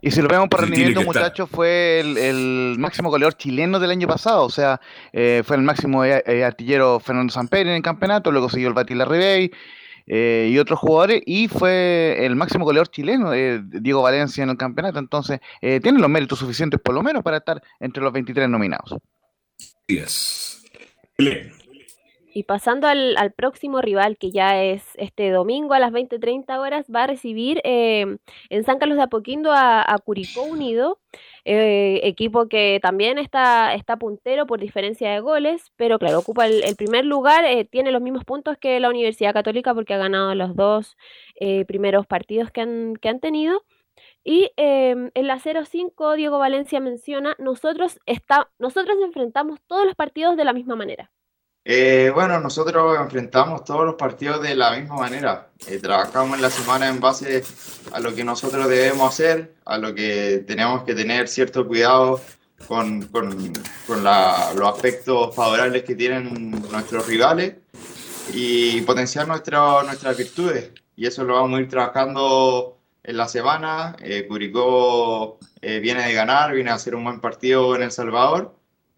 Y 0.00 0.10
si 0.10 0.22
lo 0.22 0.28
vemos 0.28 0.48
por 0.48 0.60
rendimiento, 0.60 1.02
muchachos, 1.02 1.48
fue 1.50 2.00
el, 2.00 2.18
el, 2.18 2.76
máximo 2.78 3.10
goleador 3.10 3.34
chileno 3.34 3.78
del 3.80 3.90
año 3.90 4.06
pasado. 4.06 4.44
O 4.44 4.50
sea, 4.50 4.80
eh, 5.12 5.42
fue 5.44 5.56
el 5.56 5.62
máximo 5.62 6.04
eh, 6.04 6.44
artillero 6.44 7.00
Fernando 7.00 7.32
Samper 7.32 7.66
en 7.66 7.74
el 7.74 7.82
campeonato, 7.82 8.30
luego 8.30 8.48
siguió 8.48 8.68
el 8.68 8.74
Batilla 8.74 9.04
Ribey 9.04 9.50
eh, 10.06 10.48
y 10.52 10.58
otros 10.58 10.78
jugadores, 10.78 11.22
y 11.26 11.48
fue 11.48 12.24
el 12.24 12.36
máximo 12.36 12.64
goleador 12.64 12.88
chileno, 12.88 13.34
eh, 13.34 13.60
Diego 13.64 14.02
Valencia, 14.02 14.44
en 14.44 14.50
el 14.50 14.56
campeonato. 14.56 14.98
Entonces, 14.98 15.40
eh, 15.60 15.80
tiene 15.80 15.98
los 15.98 16.08
méritos 16.08 16.38
suficientes, 16.38 16.80
por 16.80 16.94
lo 16.94 17.02
menos, 17.02 17.22
para 17.24 17.38
estar 17.38 17.60
entre 17.80 18.02
los 18.02 18.12
23 18.12 18.48
nominados. 18.48 18.94
Yes. 19.88 20.64
Y 22.36 22.42
pasando 22.42 22.86
al, 22.86 23.32
próximo 23.34 23.80
rival, 23.80 24.18
que 24.18 24.30
ya 24.30 24.62
es 24.62 24.84
este 24.96 25.30
domingo 25.30 25.72
a 25.72 25.78
las 25.78 25.90
20.30 25.90 26.58
horas, 26.58 26.84
va 26.94 27.04
a 27.04 27.06
recibir 27.06 27.62
eh, 27.64 28.18
en 28.50 28.64
San 28.64 28.78
Carlos 28.78 28.98
de 28.98 29.04
Apoquindo 29.04 29.52
a, 29.54 29.96
Curicó 30.04 30.42
Unido, 30.42 30.98
eh, 31.46 32.00
equipo 32.02 32.46
que 32.46 32.78
también 32.82 33.16
está, 33.16 33.72
está 33.72 33.96
puntero 33.96 34.46
por 34.46 34.60
diferencia 34.60 35.10
de 35.10 35.20
goles, 35.20 35.72
pero 35.76 35.98
claro, 35.98 36.18
ocupa 36.18 36.46
el, 36.46 36.62
el 36.62 36.76
primer 36.76 37.06
lugar, 37.06 37.46
eh, 37.46 37.64
tiene 37.64 37.90
los 37.90 38.02
mismos 38.02 38.26
puntos 38.26 38.58
que 38.58 38.80
la 38.80 38.90
Universidad 38.90 39.32
Católica 39.32 39.72
porque 39.72 39.94
ha 39.94 39.98
ganado 39.98 40.34
los 40.34 40.54
dos 40.54 40.98
eh, 41.36 41.64
primeros 41.64 42.06
partidos 42.06 42.50
que 42.50 42.60
han, 42.60 42.96
que 42.96 43.08
han 43.08 43.20
tenido. 43.20 43.64
Y 44.24 44.50
eh, 44.58 45.10
en 45.14 45.26
la 45.26 45.38
05, 45.38 46.16
Diego 46.16 46.38
Valencia 46.38 46.80
menciona, 46.80 47.34
nosotros, 47.38 47.98
está, 48.04 48.50
nosotros 48.58 48.98
enfrentamos 49.02 49.58
todos 49.66 49.86
los 49.86 49.94
partidos 49.94 50.36
de 50.36 50.44
la 50.44 50.52
misma 50.52 50.76
manera. 50.76 51.10
Eh, 51.68 52.12
bueno, 52.14 52.38
nosotros 52.38 52.96
enfrentamos 53.00 53.64
todos 53.64 53.84
los 53.84 53.96
partidos 53.96 54.40
de 54.40 54.54
la 54.54 54.70
misma 54.78 54.98
manera. 54.98 55.48
Eh, 55.66 55.78
trabajamos 55.78 56.36
en 56.36 56.42
la 56.42 56.50
semana 56.50 56.88
en 56.88 57.00
base 57.00 57.42
a 57.90 57.98
lo 57.98 58.14
que 58.14 58.22
nosotros 58.22 58.68
debemos 58.68 59.12
hacer, 59.12 59.52
a 59.64 59.76
lo 59.76 59.92
que 59.92 60.44
tenemos 60.46 60.84
que 60.84 60.94
tener 60.94 61.26
cierto 61.26 61.66
cuidado 61.66 62.20
con, 62.68 63.10
los 63.88 64.74
aspectos 64.74 65.34
favorables 65.34 65.82
que 65.82 65.96
tienen 65.96 66.52
nuestros 66.70 67.04
rivales 67.08 67.56
y 68.32 68.82
potenciar 68.82 69.26
nuestra, 69.26 69.82
nuestras 69.82 70.16
virtudes. 70.16 70.70
Y 70.94 71.06
eso 71.06 71.24
lo 71.24 71.34
vamos 71.34 71.58
a 71.58 71.62
ir 71.62 71.68
trabajando 71.68 72.78
en 73.02 73.16
la 73.16 73.26
semana. 73.26 73.96
Eh, 74.02 74.24
Curicó 74.28 75.40
viene 75.60 76.06
de 76.06 76.14
ganar, 76.14 76.54
viene 76.54 76.70
a 76.70 76.74
hacer 76.74 76.94
un 76.94 77.02
buen 77.02 77.20
partido 77.20 77.74
en 77.74 77.82
El 77.82 77.90
Salvador 77.90 78.54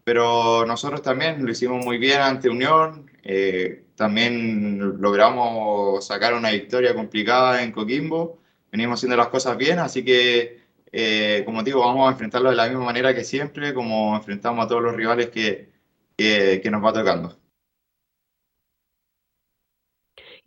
pero 0.09 0.65
nosotros 0.65 1.03
también 1.03 1.45
lo 1.45 1.51
hicimos 1.51 1.85
muy 1.85 1.99
bien 1.99 2.19
ante 2.19 2.49
Unión, 2.49 3.11
eh, 3.21 3.83
también 3.93 4.99
logramos 4.99 6.03
sacar 6.03 6.33
una 6.33 6.49
victoria 6.49 6.95
complicada 6.95 7.61
en 7.61 7.71
Coquimbo, 7.71 8.39
venimos 8.71 8.99
haciendo 8.99 9.15
las 9.15 9.27
cosas 9.27 9.55
bien, 9.55 9.77
así 9.77 10.03
que, 10.03 10.63
eh, 10.91 11.43
como 11.45 11.61
digo, 11.61 11.81
vamos 11.81 12.07
a 12.07 12.11
enfrentarlo 12.13 12.49
de 12.49 12.55
la 12.55 12.67
misma 12.67 12.85
manera 12.85 13.13
que 13.13 13.23
siempre, 13.23 13.71
como 13.71 14.15
enfrentamos 14.15 14.65
a 14.65 14.67
todos 14.67 14.81
los 14.81 14.95
rivales 14.95 15.29
que, 15.29 15.69
que, 16.17 16.59
que 16.63 16.71
nos 16.71 16.83
va 16.83 16.91
tocando. 16.91 17.37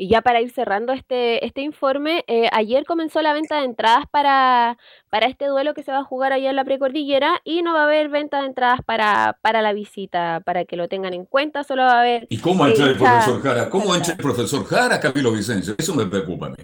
Y 0.03 0.09
ya 0.09 0.21
para 0.21 0.41
ir 0.41 0.51
cerrando 0.51 0.93
este, 0.93 1.47
este 1.47 1.61
informe, 1.61 2.25
eh, 2.27 2.49
ayer 2.51 2.85
comenzó 2.85 3.23
la 3.23 3.33
venta 3.33 3.61
de 3.61 3.67
entradas 3.67 4.05
para, 4.11 4.77
para 5.11 5.27
este 5.27 5.47
duelo 5.47 5.75
que 5.75 5.85
se 5.85 5.93
va 5.93 5.99
a 5.99 6.05
jugar 6.05 6.33
allá 6.33 6.51
en 6.51 6.57
la 6.57 6.65
precordillera 6.65 7.41
y 7.45 7.63
no 7.63 7.73
va 7.73 7.83
a 7.83 7.85
haber 7.85 8.09
venta 8.09 8.41
de 8.41 8.47
entradas 8.47 8.81
para, 8.85 9.39
para 9.43 9.63
la 9.63 9.73
visita, 9.73 10.43
para 10.45 10.65
que 10.65 10.75
lo 10.75 10.89
tengan 10.89 11.15
en 11.15 11.25
cuenta, 11.25 11.63
solo 11.63 11.83
va 11.83 11.99
a 11.99 12.01
haber... 12.01 12.27
¿Y 12.31 12.39
cómo 12.39 12.67
entra 12.67 12.87
el 12.87 12.97
profesor 12.97 13.43
Jara? 13.43 13.71
¿Cómo 13.71 13.95
entra 13.95 14.15
el 14.15 14.19
profesor 14.19 14.65
Jara, 14.65 14.99
Camilo 14.99 15.31
Vicencio? 15.31 15.77
Eso 15.79 15.95
me 15.95 16.05
preocupa 16.07 16.47
a 16.47 16.51
mí. 16.51 16.57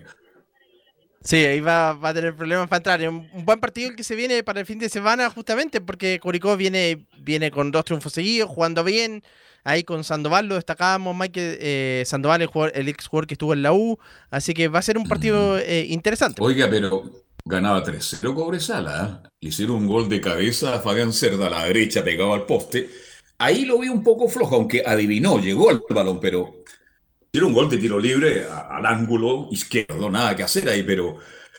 Sí, 1.23 1.36
ahí 1.36 1.60
va, 1.60 1.93
va, 1.93 2.09
a 2.09 2.15
tener 2.15 2.35
problemas 2.35 2.66
para 2.66 2.78
entrar. 2.78 3.09
Un, 3.09 3.31
un, 3.32 3.44
buen 3.44 3.60
partido 3.60 3.90
el 3.90 3.94
que 3.94 4.02
se 4.02 4.16
viene 4.16 4.43
para 4.43 4.59
el 4.59 4.66
fin 4.66 4.81
de 4.81 4.89
semana, 4.89 5.31
justamente 5.31 5.81
porque 5.81 6.19
Curicó 6.19 6.56
viene, 6.56 7.06
viene 7.20 7.52
con 7.52 7.70
dos 7.70 7.85
triunfos 7.85 8.15
seguidos, 8.15 8.51
jugando 8.51 8.82
bien. 8.82 9.23
Ahí 9.69 9.85
con 9.85 10.03
Sandoval 10.03 10.47
lo 10.47 10.55
destacábamos, 10.55 11.15
Mike 11.15 11.59
eh, 11.61 12.03
Sandoval, 12.07 12.40
el, 12.40 12.49
jugador, 12.49 12.73
el 12.74 12.89
ex 12.89 13.07
jugador 13.07 13.27
que 13.27 13.35
estuvo 13.35 13.53
en 13.53 13.62
la 13.62 13.73
U. 13.73 13.99
Así 14.31 14.55
que 14.55 14.69
va 14.69 14.78
a 14.78 14.82
ser 14.82 14.97
un 14.97 15.07
partido 15.07 15.59
eh, 15.59 15.86
interesante. 15.90 16.43
Oiga, 16.43 16.69
pero 16.70 17.05
ganaba 17.45 17.85
3-0 17.85 18.35
Cobresala. 18.35 19.23
¿eh? 19.24 19.28
Le 19.43 19.49
hicieron 19.51 19.77
un 19.77 19.86
gol 19.86 20.09
de 20.09 20.20
cabeza 20.20 20.74
a 20.74 20.81
Fabián 20.81 21.12
Cerda 21.12 21.49
a 21.49 21.51
la 21.51 21.65
derecha, 21.65 22.03
pegado 22.03 22.32
al 22.32 22.47
poste. 22.47 22.89
Ahí 23.36 23.66
lo 23.66 23.78
vi 23.78 23.89
un 23.89 24.03
poco 24.03 24.27
flojo, 24.28 24.57
aunque 24.57 24.82
adivinó, 24.85 25.39
llegó 25.39 25.69
al 25.69 25.82
balón, 25.90 26.19
pero 26.19 26.55
Hicieron 27.31 27.51
un 27.51 27.55
gol 27.55 27.69
de 27.69 27.77
tiro 27.77 28.01
libre 28.01 28.47
al 28.47 28.86
ángulo 28.86 29.49
izquierdo, 29.51 30.09
nada 30.09 30.35
que 30.35 30.45
hacer 30.45 30.66
ahí, 30.66 30.82
pero 30.82 31.19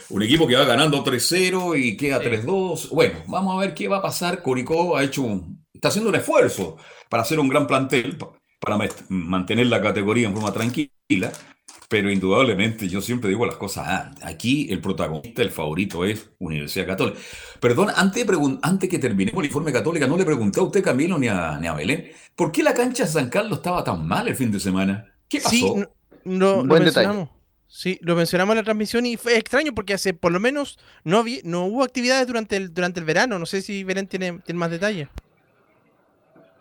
un 0.09 0.23
equipo 0.23 0.47
que 0.47 0.55
va 0.55 0.65
ganando 0.65 1.03
3-0 1.03 1.79
y 1.79 1.95
queda 1.95 2.19
3-2. 2.19 2.89
Bueno, 2.89 3.19
vamos 3.27 3.55
a 3.55 3.59
ver 3.59 3.75
qué 3.75 3.87
va 3.87 3.97
a 3.97 4.01
pasar. 4.01 4.41
Curicó 4.41 4.97
ha 4.97 5.03
hecho 5.03 5.21
un, 5.21 5.58
está 5.79 5.87
haciendo 5.87 6.09
un 6.09 6.15
esfuerzo 6.17 6.75
para 7.07 7.23
hacer 7.23 7.39
un 7.39 7.47
gran 7.47 7.65
plantel, 7.65 8.17
para 8.59 8.77
mantener 9.07 9.67
la 9.67 9.81
categoría 9.81 10.27
en 10.27 10.33
forma 10.33 10.51
tranquila, 10.51 11.31
pero 11.87 12.11
indudablemente 12.11 12.89
yo 12.89 12.99
siempre 12.99 13.29
digo 13.29 13.45
las 13.45 13.55
cosas, 13.55 13.85
ah, 13.87 14.11
aquí 14.21 14.67
el 14.69 14.81
protagonista, 14.81 15.41
el 15.41 15.51
favorito 15.51 16.03
es 16.03 16.31
Universidad 16.37 16.85
Católica. 16.85 17.17
Perdón, 17.61 17.87
antes, 17.95 18.27
antes 18.61 18.89
que 18.89 18.99
terminemos 18.99 19.39
el 19.39 19.45
informe 19.45 19.71
católica, 19.71 20.05
no 20.05 20.17
le 20.17 20.25
pregunté 20.25 20.59
a 20.59 20.63
usted, 20.63 20.83
Camilo, 20.83 21.17
ni 21.17 21.29
a, 21.29 21.57
ni 21.61 21.67
a 21.67 21.73
Belén, 21.73 22.11
¿por 22.35 22.51
qué 22.51 22.61
la 22.61 22.73
cancha 22.73 23.05
de 23.05 23.09
San 23.09 23.29
Carlos 23.29 23.59
estaba 23.59 23.81
tan 23.81 24.05
mal 24.05 24.27
el 24.27 24.35
fin 24.35 24.51
de 24.51 24.59
semana? 24.59 25.05
¿Qué 25.29 25.39
pasó? 25.39 25.49
Sí, 25.49 25.83
no, 26.25 26.65
Buen 26.65 26.83
mencionamos. 26.83 27.29
Sí, 27.67 27.99
lo 28.01 28.17
mencionamos 28.17 28.53
en 28.53 28.57
la 28.57 28.63
transmisión 28.63 29.05
y 29.05 29.15
fue 29.15 29.37
extraño 29.37 29.73
porque 29.73 29.93
hace 29.93 30.13
por 30.13 30.33
lo 30.33 30.41
menos 30.41 30.77
no, 31.05 31.23
no 31.43 31.65
hubo 31.67 31.83
actividades 31.83 32.27
durante 32.27 32.57
el, 32.57 32.73
durante 32.73 32.99
el 32.99 33.05
verano. 33.05 33.39
No 33.39 33.45
sé 33.45 33.61
si 33.61 33.85
Belén 33.85 34.07
tiene, 34.07 34.39
tiene 34.39 34.59
más 34.59 34.71
detalles. 34.71 35.07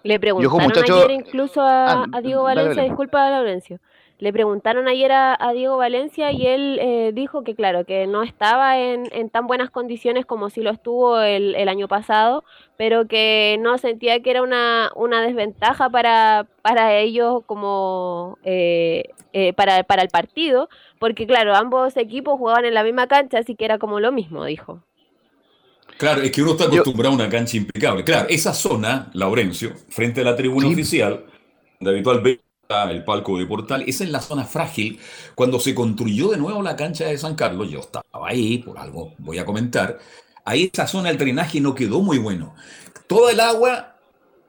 Le 0.08 0.18
preguntaron 0.18 0.72
ayer 0.90 1.10
incluso 1.10 1.60
a, 1.60 2.04
ah, 2.10 2.20
Diego 2.22 2.42
Valencia, 2.42 2.82
disculpa 2.82 3.28
Laurencio, 3.28 3.78
le 4.18 4.32
preguntaron 4.32 4.88
ayer 4.88 5.12
a, 5.12 5.52
Diego 5.52 5.76
Valencia 5.76 6.32
y 6.32 6.46
él 6.46 6.78
eh, 6.80 7.12
dijo 7.12 7.44
que 7.44 7.54
claro, 7.54 7.84
que 7.84 8.06
no 8.06 8.22
estaba 8.22 8.78
en, 8.78 9.04
en, 9.12 9.28
tan 9.28 9.46
buenas 9.46 9.68
condiciones 9.68 10.24
como 10.24 10.48
si 10.48 10.62
lo 10.62 10.70
estuvo 10.70 11.20
el, 11.20 11.54
el, 11.54 11.68
año 11.68 11.88
pasado, 11.88 12.42
pero 12.78 13.06
que 13.06 13.58
no 13.60 13.76
sentía 13.76 14.20
que 14.20 14.30
era 14.30 14.40
una, 14.40 14.90
una 14.96 15.20
desventaja 15.20 15.90
para, 15.90 16.46
para 16.62 16.96
ellos 16.96 17.42
como 17.44 18.38
eh, 18.44 19.10
eh, 19.34 19.52
para, 19.52 19.82
para 19.84 20.02
el 20.02 20.08
partido, 20.08 20.70
porque 20.98 21.26
claro, 21.26 21.54
ambos 21.54 21.98
equipos 21.98 22.38
jugaban 22.38 22.64
en 22.64 22.72
la 22.72 22.82
misma 22.82 23.08
cancha, 23.08 23.40
así 23.40 23.56
que 23.56 23.66
era 23.66 23.78
como 23.78 24.00
lo 24.00 24.10
mismo, 24.10 24.46
dijo. 24.46 24.80
Claro, 25.98 26.22
es 26.22 26.30
que 26.30 26.42
uno 26.42 26.52
está 26.52 26.64
acostumbrado 26.64 27.12
a 27.12 27.16
una 27.16 27.28
cancha 27.28 27.56
impecable. 27.56 28.04
Claro, 28.04 28.28
esa 28.28 28.54
zona, 28.54 29.10
Laurencio, 29.14 29.72
frente 29.88 30.20
a 30.20 30.24
la 30.24 30.36
tribuna 30.36 30.68
oficial, 30.68 31.24
de 31.80 31.90
habitual 31.90 32.22
el 32.90 33.02
palco 33.02 33.36
de 33.36 33.46
Portal, 33.46 33.82
esa 33.86 34.04
es 34.04 34.10
la 34.10 34.20
zona 34.20 34.44
frágil. 34.44 35.00
Cuando 35.34 35.58
se 35.58 35.74
construyó 35.74 36.28
de 36.28 36.36
nuevo 36.36 36.62
la 36.62 36.76
cancha 36.76 37.06
de 37.06 37.18
San 37.18 37.34
Carlos, 37.34 37.68
yo 37.68 37.80
estaba 37.80 38.28
ahí, 38.28 38.58
por 38.58 38.78
algo 38.78 39.14
voy 39.18 39.38
a 39.38 39.44
comentar, 39.44 39.98
ahí 40.44 40.70
esa 40.72 40.86
zona 40.86 41.08
del 41.08 41.18
drenaje 41.18 41.60
no 41.60 41.74
quedó 41.74 42.00
muy 42.00 42.18
bueno. 42.18 42.54
Toda 43.08 43.32
el 43.32 43.40
agua 43.40 43.96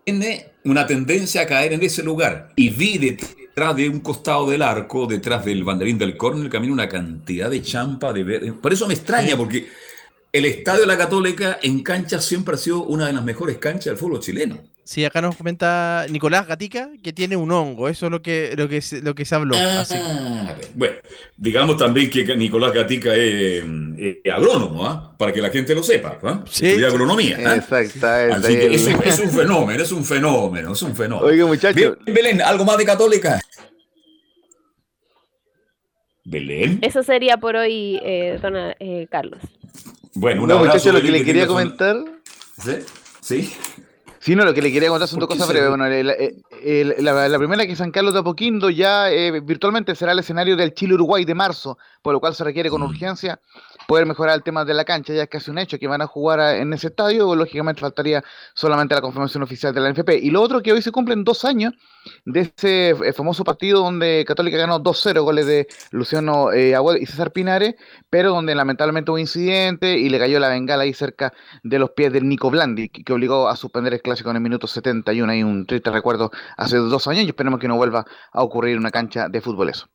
tiene 0.03 0.51
una 0.65 0.85
tendencia 0.85 1.41
a 1.41 1.47
caer 1.47 1.73
en 1.73 1.81
ese 1.81 2.03
lugar. 2.03 2.49
Y 2.57 2.69
vi 2.69 2.97
detrás 2.99 3.75
de 3.75 3.89
un 3.89 4.01
costado 4.01 4.49
del 4.49 4.61
arco, 4.61 5.07
detrás 5.07 5.45
del 5.45 5.63
banderín 5.63 5.97
del 5.97 6.15
córner, 6.15 6.49
camino 6.49 6.73
una 6.73 6.89
cantidad 6.89 7.49
de 7.49 7.61
champa 7.63 8.13
de 8.13 8.23
verde. 8.23 8.53
Por 8.53 8.71
eso 8.71 8.85
me 8.85 8.93
extraña, 8.93 9.35
porque 9.35 9.67
el 10.31 10.45
Estadio 10.45 10.81
de 10.81 10.87
la 10.87 10.97
Católica 10.97 11.59
en 11.61 11.81
cancha 11.83 12.21
siempre 12.21 12.55
ha 12.55 12.57
sido 12.57 12.83
una 12.83 13.07
de 13.07 13.13
las 13.13 13.23
mejores 13.23 13.57
canchas 13.57 13.85
del 13.85 13.97
fútbol 13.97 14.19
chileno. 14.19 14.59
Sí, 14.83 15.05
acá 15.05 15.21
nos 15.21 15.35
comenta 15.35 16.07
Nicolás 16.09 16.47
Gatica 16.47 16.89
que 17.03 17.13
tiene 17.13 17.37
un 17.37 17.51
hongo, 17.51 17.89
eso 17.89 18.07
es 18.07 18.11
lo 18.11 18.23
que, 18.23 18.55
lo 18.57 18.67
que, 18.67 18.81
lo 19.03 19.13
que 19.13 19.23
se 19.23 19.35
habló. 19.35 19.55
Ah, 19.55 20.55
bueno, 20.73 20.95
digamos 21.37 21.77
también 21.77 22.09
que 22.09 22.35
Nicolás 22.35 22.73
Gatica 22.73 23.13
es, 23.13 23.63
agrónomo, 24.33 24.87
¿ah? 24.87 25.15
para 25.15 25.31
que 25.31 25.41
la 25.41 25.51
gente 25.51 25.75
lo 25.75 25.83
sepa, 25.83 26.17
¿ah? 26.23 26.43
sí, 26.49 26.83
agronomía. 26.83 27.37
¿ah? 27.45 27.63
Así 27.69 28.55
que 28.55 28.73
es, 28.73 28.87
es, 28.87 29.19
un 29.19 29.29
fenómeno, 29.29 29.83
es 29.83 29.91
un 29.91 30.03
fenómeno, 30.03 30.73
es 30.73 30.81
un 30.81 30.95
fenómeno. 30.95 31.27
Oiga, 31.27 31.45
muchachos. 31.45 31.97
Belén, 32.07 32.41
¿algo 32.41 32.65
más 32.65 32.79
de 32.79 32.85
Católica? 32.85 33.39
Belén. 36.25 36.79
Eso 36.81 37.03
sería 37.03 37.37
por 37.37 37.55
hoy, 37.55 37.99
eh, 38.03 38.39
don 38.41 38.55
eh, 38.57 39.07
Carlos. 39.11 39.41
Bueno, 40.15 40.43
un 40.43 40.51
abrazo. 40.51 40.91
lo 40.91 41.01
que 41.01 41.11
le 41.11 41.23
quería 41.23 41.47
comentar. 41.47 41.97
¿Sí? 42.61 42.77
¿Sí? 43.21 43.53
Sí, 44.19 44.35
no, 44.35 44.43
lo 44.43 44.53
que 44.53 44.61
le 44.61 44.71
quería 44.71 44.89
contar 44.89 45.07
son 45.07 45.19
dos 45.19 45.29
cosas 45.29 45.47
breves. 45.47 45.69
Bueno, 45.69 45.87
la, 45.87 47.37
primera 47.37 47.65
que 47.65 47.75
San 47.75 47.91
Carlos 47.91 48.13
de 48.13 48.19
Apoquindo 48.19 48.69
ya 48.69 49.09
eh, 49.09 49.39
virtualmente 49.39 49.95
será 49.95 50.11
el 50.11 50.19
escenario 50.19 50.57
del 50.57 50.73
Chile-Uruguay 50.73 51.23
de 51.23 51.35
marzo, 51.35 51.77
por 52.01 52.13
lo 52.13 52.19
cual 52.19 52.35
se 52.35 52.43
requiere 52.43 52.69
con 52.69 52.81
mm. 52.81 52.85
urgencia 52.85 53.39
poder 53.89 54.05
mejorar 54.05 54.35
el 54.35 54.43
tema 54.43 54.65
de 54.65 54.75
la 54.75 54.85
cancha, 54.85 55.15
ya 55.15 55.23
es 55.23 55.29
casi 55.29 55.49
un 55.49 55.57
hecho 55.57 55.79
que 55.79 55.87
van 55.87 55.99
a 56.03 56.05
jugar 56.05 56.57
en 56.57 56.71
ese 56.73 56.89
estadio, 56.89 57.33
lógicamente 57.35 57.81
faltaría 57.81 58.23
solamente 58.53 58.93
la 58.93 59.01
confirmación 59.01 59.41
oficial 59.41 59.73
de 59.73 59.81
la 59.81 59.89
NFP. 59.89 60.11
Y 60.21 60.29
lo 60.29 60.43
otro 60.43 60.61
que 60.61 60.71
hoy 60.71 60.83
se 60.83 60.91
cumplen 60.91 61.23
dos 61.23 61.43
años 61.43 61.73
de 62.23 62.41
ese 62.55 62.91
eh, 62.91 63.13
famoso 63.13 63.43
partido 63.43 63.81
donde 63.81 64.25
Católica 64.27 64.57
ganó 64.57 64.79
2-0 64.79 65.23
goles 65.23 65.47
de 65.47 65.67
Luciano 65.89 66.53
eh, 66.53 66.75
y 67.01 67.05
César 67.07 67.31
Pinares, 67.31 67.73
pero 68.11 68.29
donde 68.29 68.53
lamentablemente 68.53 69.09
hubo 69.09 69.17
incidente 69.17 69.97
y 69.97 70.07
le 70.09 70.19
cayó 70.19 70.39
la 70.39 70.49
bengala 70.49 70.83
ahí 70.83 70.93
cerca 70.93 71.33
de 71.63 71.79
los 71.79 71.89
pies 71.89 72.13
del 72.13 72.29
Nico 72.29 72.51
Blandi, 72.51 72.89
que, 72.89 73.11
obligó 73.11 73.49
a 73.49 73.55
suspender 73.55 73.95
el 73.95 74.03
clásico 74.03 74.29
en 74.29 74.35
el 74.35 74.43
minuto 74.43 74.67
71. 74.67 75.31
Hay 75.31 75.41
un 75.41 75.65
triste 75.65 75.89
recuerdo 75.89 76.29
hace 76.57 76.77
dos 76.77 77.07
años 77.07 77.23
y 77.23 77.29
esperemos 77.29 77.59
que 77.59 77.67
no 77.67 77.75
vuelva 77.75 78.05
a 78.31 78.43
ocurrir 78.43 78.77
una 78.77 78.91
cancha 78.91 79.29
de 79.29 79.41
fútbol 79.41 79.69
eso. 79.69 79.89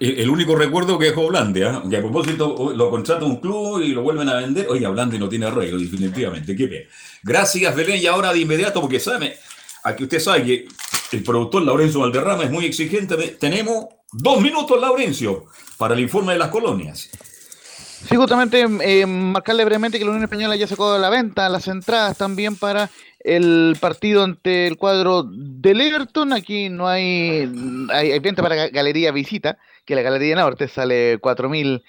El 0.00 0.28
único 0.28 0.56
recuerdo 0.56 0.98
que 0.98 1.06
dejó 1.06 1.28
Blandi, 1.28 1.62
¿eh? 1.62 1.72
que 1.88 1.96
a 1.96 2.00
propósito 2.00 2.72
lo 2.74 2.90
contrata 2.90 3.24
un 3.24 3.36
club 3.36 3.80
y 3.80 3.88
lo 3.88 4.02
vuelven 4.02 4.28
a 4.28 4.34
vender. 4.34 4.66
Oiga, 4.68 4.88
Blandi 4.88 5.18
no 5.18 5.28
tiene 5.28 5.46
arreglo, 5.46 5.78
definitivamente. 5.78 6.56
Qué 6.56 6.66
bien. 6.66 6.84
Gracias, 7.22 7.74
Belén. 7.76 8.00
Y 8.00 8.06
ahora 8.06 8.32
de 8.32 8.40
inmediato, 8.40 8.80
porque 8.80 8.98
sabe, 8.98 9.36
aquí 9.84 10.04
usted 10.04 10.18
sabe 10.18 10.44
que 10.44 10.68
el 11.12 11.22
productor 11.22 11.62
Laurencio 11.62 12.00
Valderrama 12.00 12.44
es 12.44 12.50
muy 12.50 12.64
exigente. 12.64 13.16
Tenemos 13.38 13.86
dos 14.12 14.40
minutos, 14.40 14.80
Laurencio, 14.80 15.46
para 15.78 15.94
el 15.94 16.00
informe 16.00 16.32
de 16.32 16.40
las 16.40 16.48
colonias. 16.48 17.10
Sí, 18.08 18.16
justamente 18.16 18.66
eh, 18.82 19.06
marcarle 19.06 19.64
brevemente 19.64 19.98
que 19.98 20.04
la 20.04 20.10
Unión 20.10 20.24
Española 20.24 20.56
ya 20.56 20.66
sacó 20.66 20.92
a 20.92 20.98
la 20.98 21.08
venta 21.08 21.48
las 21.48 21.68
entradas 21.68 22.18
también 22.18 22.56
para 22.56 22.90
el 23.20 23.76
partido 23.80 24.24
ante 24.24 24.66
el 24.66 24.76
cuadro 24.76 25.22
del 25.24 25.80
Everton. 25.80 26.32
Aquí 26.32 26.68
no 26.68 26.88
hay, 26.88 27.50
hay, 27.90 28.12
hay 28.12 28.18
venta 28.18 28.42
para 28.42 28.68
Galería 28.68 29.12
Visita, 29.12 29.58
que 29.84 29.94
la 29.94 30.02
Galería 30.02 30.36
Norte 30.36 30.68
sale 30.68 31.20
4.000 31.20 31.82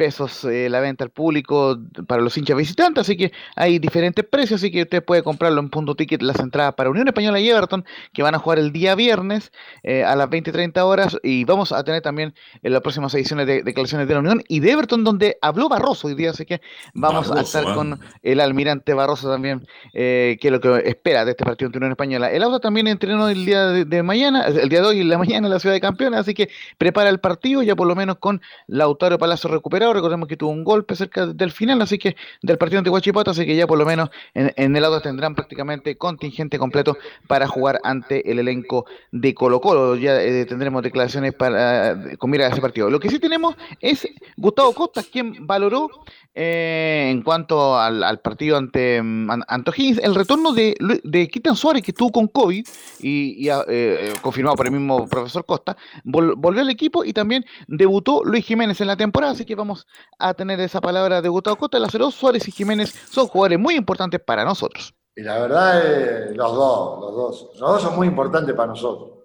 pesos 0.00 0.44
eh, 0.46 0.70
la 0.70 0.80
venta 0.80 1.04
al 1.04 1.10
público 1.10 1.78
para 2.06 2.22
los 2.22 2.34
hinchas 2.38 2.56
visitantes, 2.56 3.02
así 3.02 3.18
que 3.18 3.32
hay 3.54 3.78
diferentes 3.78 4.24
precios, 4.24 4.62
así 4.62 4.70
que 4.70 4.84
usted 4.84 5.04
puede 5.04 5.22
comprarlo 5.22 5.60
en 5.60 5.68
punto 5.68 5.94
ticket 5.94 6.22
las 6.22 6.38
entradas 6.38 6.72
para 6.72 6.88
Unión 6.88 7.06
Española 7.06 7.38
y 7.38 7.50
Everton, 7.50 7.84
que 8.14 8.22
van 8.22 8.34
a 8.34 8.38
jugar 8.38 8.58
el 8.58 8.72
día 8.72 8.94
viernes 8.94 9.52
eh, 9.82 10.02
a 10.02 10.16
las 10.16 10.30
20 10.30 10.48
y 10.48 10.52
30 10.54 10.82
horas, 10.86 11.18
y 11.22 11.44
vamos 11.44 11.70
a 11.72 11.84
tener 11.84 12.00
también 12.00 12.32
en 12.62 12.72
las 12.72 12.80
próximas 12.80 13.12
ediciones 13.14 13.46
de 13.46 13.62
declaraciones 13.62 14.08
de 14.08 14.14
la 14.14 14.20
Unión 14.20 14.42
y 14.48 14.60
de 14.60 14.70
Everton, 14.70 15.04
donde 15.04 15.36
habló 15.42 15.68
Barroso 15.68 16.06
hoy 16.06 16.14
día, 16.14 16.30
así 16.30 16.46
que 16.46 16.62
vamos 16.94 17.30
a 17.30 17.42
estar 17.42 17.64
con 17.74 17.92
¿eh? 17.92 17.96
el 18.22 18.40
almirante 18.40 18.94
Barroso 18.94 19.30
también, 19.30 19.66
que 19.92 20.38
es 20.40 20.50
lo 20.50 20.60
que 20.60 20.78
espera 20.88 21.26
de 21.26 21.32
este 21.32 21.44
partido 21.44 21.66
ante 21.66 21.76
Unión 21.76 21.92
Española. 21.92 22.30
El 22.30 22.42
auto 22.42 22.58
también 22.58 22.86
entrenó 22.86 23.28
el 23.28 23.44
día 23.44 23.66
de, 23.66 24.02
mañana, 24.02 24.46
el 24.46 24.70
día 24.70 24.80
de 24.80 24.86
hoy 24.86 25.00
y 25.00 25.04
la 25.04 25.18
mañana 25.18 25.46
en 25.46 25.52
la 25.52 25.60
ciudad 25.60 25.74
de 25.74 25.80
campeones, 25.82 26.20
así 26.20 26.32
que 26.32 26.48
prepara 26.78 27.10
el 27.10 27.20
partido 27.20 27.62
ya 27.62 27.76
por 27.76 27.86
lo 27.86 27.94
menos 27.94 28.16
con 28.16 28.40
Lautaro 28.66 29.18
Palacio 29.18 29.50
recuperado 29.50 29.89
recordemos 29.92 30.28
que 30.28 30.36
tuvo 30.36 30.50
un 30.50 30.64
golpe 30.64 30.94
cerca 30.94 31.26
del 31.26 31.50
final, 31.50 31.80
así 31.82 31.98
que 31.98 32.16
del 32.42 32.58
partido 32.58 32.78
ante 32.78 32.90
Huachipato, 32.90 33.30
así 33.30 33.46
que 33.46 33.56
ya 33.56 33.66
por 33.66 33.78
lo 33.78 33.84
menos 33.84 34.10
en, 34.34 34.76
el 34.76 34.82
lado 34.82 35.00
tendrán 35.00 35.34
prácticamente 35.34 35.96
contingente 35.96 36.58
completo 36.58 36.96
para 37.26 37.46
jugar 37.46 37.80
ante 37.82 38.30
el 38.30 38.38
elenco 38.38 38.86
de 39.12 39.34
Colo 39.34 39.60
Colo. 39.60 39.96
Ya 39.96 40.20
eh, 40.22 40.46
tendremos 40.46 40.82
declaraciones 40.82 41.34
para 41.34 42.16
con 42.18 42.30
mira 42.30 42.46
a 42.46 42.50
ese 42.50 42.60
partido. 42.60 42.90
Lo 42.90 43.00
que 43.00 43.10
sí 43.10 43.18
tenemos 43.18 43.54
es 43.80 44.08
Gustavo 44.36 44.72
Costa, 44.72 45.02
quien 45.02 45.46
valoró 45.46 45.88
eh, 46.32 47.08
en 47.10 47.22
cuanto 47.22 47.76
al, 47.76 48.20
partido 48.20 48.56
ante 48.56 49.00
um, 49.00 49.28
el 49.30 50.14
retorno 50.14 50.52
de, 50.52 50.76
de 51.02 51.28
Kitan 51.28 51.56
Suárez, 51.56 51.82
que 51.82 51.90
estuvo 51.90 52.12
con 52.12 52.28
COVID 52.28 52.64
y, 53.00 53.48
ah, 53.48 53.64
eh, 53.68 54.12
confirmado 54.22 54.56
por 54.56 54.66
el 54.66 54.72
mismo 54.72 55.08
profesor 55.08 55.44
Costa, 55.44 55.76
volvió 56.04 56.60
al 56.60 56.70
equipo 56.70 57.04
y 57.04 57.12
también 57.12 57.44
debutó 57.66 58.22
Luis 58.24 58.44
Jiménez 58.44 58.80
en 58.80 58.86
la 58.86 58.96
temporada, 58.96 59.32
así 59.32 59.44
que 59.44 59.56
vamos 59.56 59.79
a 60.18 60.34
tener 60.34 60.60
esa 60.60 60.80
palabra 60.80 61.20
de 61.20 61.28
Gustavo 61.28 61.56
Costa. 61.56 61.78
Dos 61.78 62.14
Suárez 62.14 62.46
y 62.48 62.52
Jiménez 62.52 62.90
son 63.10 63.26
jugadores 63.26 63.58
muy 63.58 63.74
importantes 63.74 64.20
para 64.20 64.44
nosotros. 64.44 64.94
Y 65.14 65.22
la 65.22 65.40
verdad, 65.40 66.30
los 66.34 66.54
dos, 66.54 67.00
los 67.00 67.14
dos, 67.14 67.50
los 67.58 67.70
dos 67.72 67.82
son 67.82 67.96
muy 67.96 68.06
importantes 68.06 68.54
para 68.54 68.68
nosotros. 68.68 69.18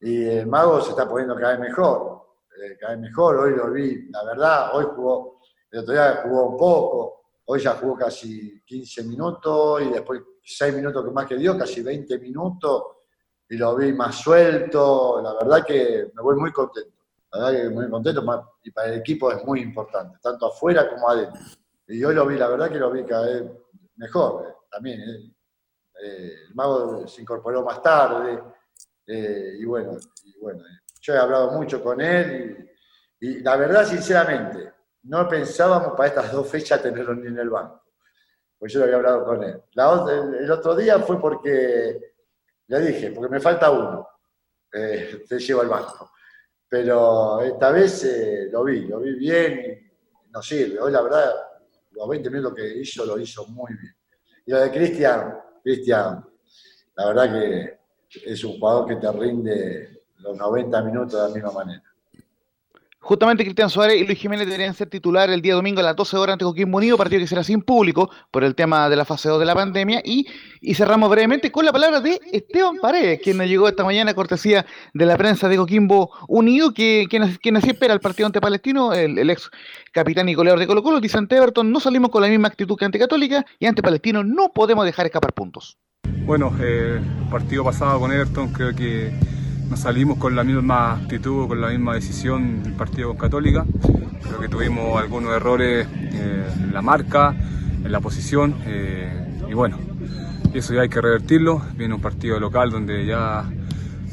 Y 0.00 0.24
el 0.24 0.46
Mago 0.46 0.80
se 0.80 0.90
está 0.90 1.08
poniendo 1.08 1.34
cada 1.34 1.56
vez 1.56 1.60
mejor, 1.60 2.22
eh, 2.62 2.76
cada 2.80 2.92
vez 2.94 3.02
mejor. 3.02 3.36
Hoy 3.36 3.56
lo 3.56 3.70
vi, 3.72 4.08
la 4.10 4.24
verdad, 4.24 4.76
hoy 4.76 4.86
jugó 4.94 5.38
el 5.70 5.80
otro 5.80 5.92
día 5.92 6.20
jugó 6.22 6.46
un 6.46 6.56
poco, 6.56 7.24
hoy 7.46 7.60
ya 7.60 7.74
jugó 7.74 7.96
casi 7.96 8.62
15 8.64 9.04
minutos 9.04 9.82
y 9.82 9.90
después 9.90 10.22
6 10.42 10.74
minutos 10.74 11.04
que 11.04 11.10
más 11.10 11.26
que 11.26 11.36
dio, 11.36 11.58
casi 11.58 11.82
20 11.82 12.18
minutos, 12.18 12.84
y 13.50 13.56
lo 13.56 13.76
vi 13.76 13.92
más 13.92 14.16
suelto. 14.16 15.20
La 15.22 15.34
verdad 15.34 15.66
que 15.66 16.10
me 16.14 16.22
voy 16.22 16.36
muy 16.36 16.52
contento. 16.52 16.97
La 17.30 17.38
verdad 17.38 17.62
que 17.62 17.68
muy 17.68 17.90
contento 17.90 18.56
y 18.62 18.70
para 18.70 18.88
el 18.88 19.00
equipo 19.00 19.30
es 19.30 19.44
muy 19.44 19.60
importante, 19.60 20.18
tanto 20.22 20.46
afuera 20.46 20.88
como 20.88 21.10
adentro. 21.10 21.40
Y 21.86 22.02
hoy 22.02 22.14
lo 22.14 22.26
vi, 22.26 22.36
la 22.36 22.48
verdad 22.48 22.70
que 22.70 22.78
lo 22.78 22.90
vi 22.90 23.04
cada 23.04 23.26
vez 23.26 23.44
mejor 23.96 24.58
también. 24.70 25.00
Eh. 25.00 25.34
Eh, 26.00 26.32
el 26.48 26.54
mago 26.54 27.06
se 27.08 27.22
incorporó 27.22 27.64
más 27.64 27.82
tarde, 27.82 28.40
Eh, 29.10 29.56
y 29.58 29.64
bueno, 29.64 29.96
yo 31.00 31.14
he 31.14 31.18
hablado 31.18 31.52
mucho 31.52 31.82
con 31.82 31.98
él 31.98 32.70
y, 33.18 33.40
la 33.40 33.56
verdad, 33.56 33.86
sinceramente, 33.86 34.70
no 35.04 35.26
pensábamos 35.26 35.94
para 35.96 36.08
estas 36.10 36.30
dos 36.30 36.46
fechas 36.46 36.82
tenerlo 36.82 37.14
ni 37.14 37.28
en 37.28 37.38
el 37.38 37.48
banco. 37.48 37.82
Pues 38.58 38.70
yo 38.70 38.80
lo 38.80 38.84
había 38.84 38.96
hablado 38.96 39.24
con 39.24 39.42
él. 39.42 39.62
El, 39.74 40.50
otro 40.50 40.76
día 40.76 40.98
fue 40.98 41.18
porque 41.18 42.12
le 42.66 42.80
dije, 42.80 43.12
porque 43.12 43.30
me 43.30 43.40
falta 43.40 43.70
uno, 43.70 44.06
te 44.70 45.38
llevo 45.38 45.62
al 45.62 45.68
banco. 45.68 46.10
Pero 46.68 47.40
esta 47.40 47.70
vez 47.70 48.04
eh, 48.04 48.48
lo 48.52 48.64
vi, 48.64 48.86
lo 48.86 49.00
vi 49.00 49.14
bien 49.14 49.88
y 50.26 50.30
nos 50.30 50.46
sirve. 50.46 50.78
Hoy 50.80 50.92
la 50.92 51.00
verdad, 51.00 51.30
los 51.92 52.08
20 52.08 52.30
minutos 52.30 52.54
que 52.54 52.78
hizo, 52.78 53.06
lo 53.06 53.18
hizo 53.18 53.46
muy 53.46 53.72
bien. 53.74 53.94
Y 54.46 54.50
lo 54.50 54.60
de 54.60 54.70
Cristian, 54.70 55.38
Cristian, 55.62 56.24
la 56.96 57.06
verdad 57.06 57.32
que 57.32 57.78
es 58.24 58.44
un 58.44 58.58
jugador 58.58 58.86
que 58.86 58.96
te 58.96 59.10
rinde 59.12 60.04
los 60.18 60.36
90 60.36 60.82
minutos 60.82 61.12
de 61.12 61.28
la 61.28 61.34
misma 61.34 61.52
manera. 61.52 61.87
Justamente 63.00 63.44
Cristian 63.44 63.70
Suárez 63.70 64.00
y 64.00 64.04
Luis 64.04 64.18
Jiménez 64.18 64.46
deberían 64.46 64.74
ser 64.74 64.88
titular 64.88 65.30
el 65.30 65.40
día 65.40 65.54
domingo 65.54 65.80
a 65.80 65.84
las 65.84 65.94
12 65.94 66.16
horas 66.16 66.32
ante 66.32 66.44
Coquimbo 66.44 66.78
Unido, 66.78 66.96
partido 66.96 67.20
que 67.20 67.28
será 67.28 67.44
sin 67.44 67.62
público 67.62 68.10
por 68.30 68.42
el 68.42 68.56
tema 68.56 68.88
de 68.90 68.96
la 68.96 69.04
fase 69.04 69.28
2 69.28 69.38
de 69.38 69.46
la 69.46 69.54
pandemia. 69.54 70.02
Y, 70.04 70.26
y 70.60 70.74
cerramos 70.74 71.08
brevemente 71.08 71.52
con 71.52 71.64
la 71.64 71.72
palabra 71.72 72.00
de 72.00 72.20
Esteban 72.32 72.76
Paredes, 72.82 73.20
quien 73.22 73.36
nos 73.36 73.46
llegó 73.46 73.68
esta 73.68 73.84
mañana 73.84 74.14
cortesía 74.14 74.66
de 74.92 75.06
la 75.06 75.16
prensa 75.16 75.48
de 75.48 75.56
Coquimbo 75.56 76.10
Unido, 76.26 76.74
que, 76.74 77.06
quien, 77.08 77.36
quien 77.36 77.56
así 77.56 77.70
espera 77.70 77.94
el 77.94 78.00
partido 78.00 78.26
ante 78.26 78.40
Palestino, 78.40 78.92
el, 78.92 79.16
el 79.16 79.30
ex 79.30 79.48
capitán 79.92 80.28
y 80.28 80.34
goleador 80.34 80.58
de 80.58 80.66
Colo 80.66 80.82
Colo, 80.82 81.00
dice 81.00 81.18
ante 81.18 81.36
Everton, 81.36 81.70
no 81.70 81.78
salimos 81.78 82.10
con 82.10 82.20
la 82.20 82.28
misma 82.28 82.48
actitud 82.48 82.76
que 82.76 82.84
ante 82.84 82.98
Católica 82.98 83.46
y 83.60 83.66
ante 83.66 83.80
Palestino 83.80 84.24
no 84.24 84.52
podemos 84.52 84.84
dejar 84.84 85.06
escapar 85.06 85.32
puntos. 85.32 85.78
Bueno, 86.26 86.52
eh, 86.60 87.00
partido 87.30 87.64
pasado 87.64 88.00
con 88.00 88.12
Everton 88.12 88.52
creo 88.52 88.74
que 88.74 89.12
nos 89.68 89.80
salimos 89.80 90.18
con 90.18 90.34
la 90.34 90.44
misma 90.44 90.94
actitud, 90.94 91.46
con 91.46 91.60
la 91.60 91.68
misma 91.68 91.94
decisión 91.94 92.62
el 92.64 92.72
partido 92.72 93.08
con 93.08 93.18
Católica. 93.18 93.64
Creo 94.22 94.40
que 94.40 94.48
tuvimos 94.48 95.00
algunos 95.00 95.34
errores 95.34 95.86
eh, 95.94 96.46
en 96.62 96.72
la 96.72 96.82
marca, 96.82 97.34
en 97.84 97.92
la 97.92 98.00
posición 98.00 98.56
eh, 98.66 99.44
y 99.48 99.54
bueno, 99.54 99.78
eso 100.54 100.74
ya 100.74 100.82
hay 100.82 100.88
que 100.88 101.00
revertirlo. 101.00 101.62
Viene 101.76 101.94
un 101.94 102.00
partido 102.00 102.40
local 102.40 102.70
donde 102.70 103.04
ya 103.06 103.44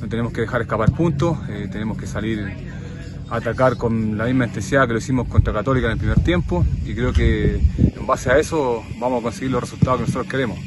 no 0.01 0.07
tenemos 0.09 0.33
que 0.33 0.41
dejar 0.41 0.61
escapar 0.61 0.91
puntos, 0.91 1.37
eh, 1.49 1.69
tenemos 1.71 1.97
que 1.97 2.05
salir 2.05 2.45
a 3.29 3.37
atacar 3.37 3.77
con 3.77 4.17
la 4.17 4.25
misma 4.25 4.45
intensidad 4.45 4.87
que 4.87 4.93
lo 4.93 4.99
hicimos 4.99 5.27
contra 5.27 5.53
Católica 5.53 5.87
en 5.87 5.93
el 5.93 5.97
primer 5.97 6.19
tiempo 6.19 6.65
y 6.85 6.93
creo 6.93 7.13
que 7.13 7.61
en 7.77 8.05
base 8.05 8.29
a 8.29 8.37
eso 8.37 8.83
vamos 8.99 9.21
a 9.21 9.23
conseguir 9.23 9.51
los 9.51 9.61
resultados 9.61 9.99
que 9.99 10.05
nosotros 10.07 10.27
queremos. 10.27 10.59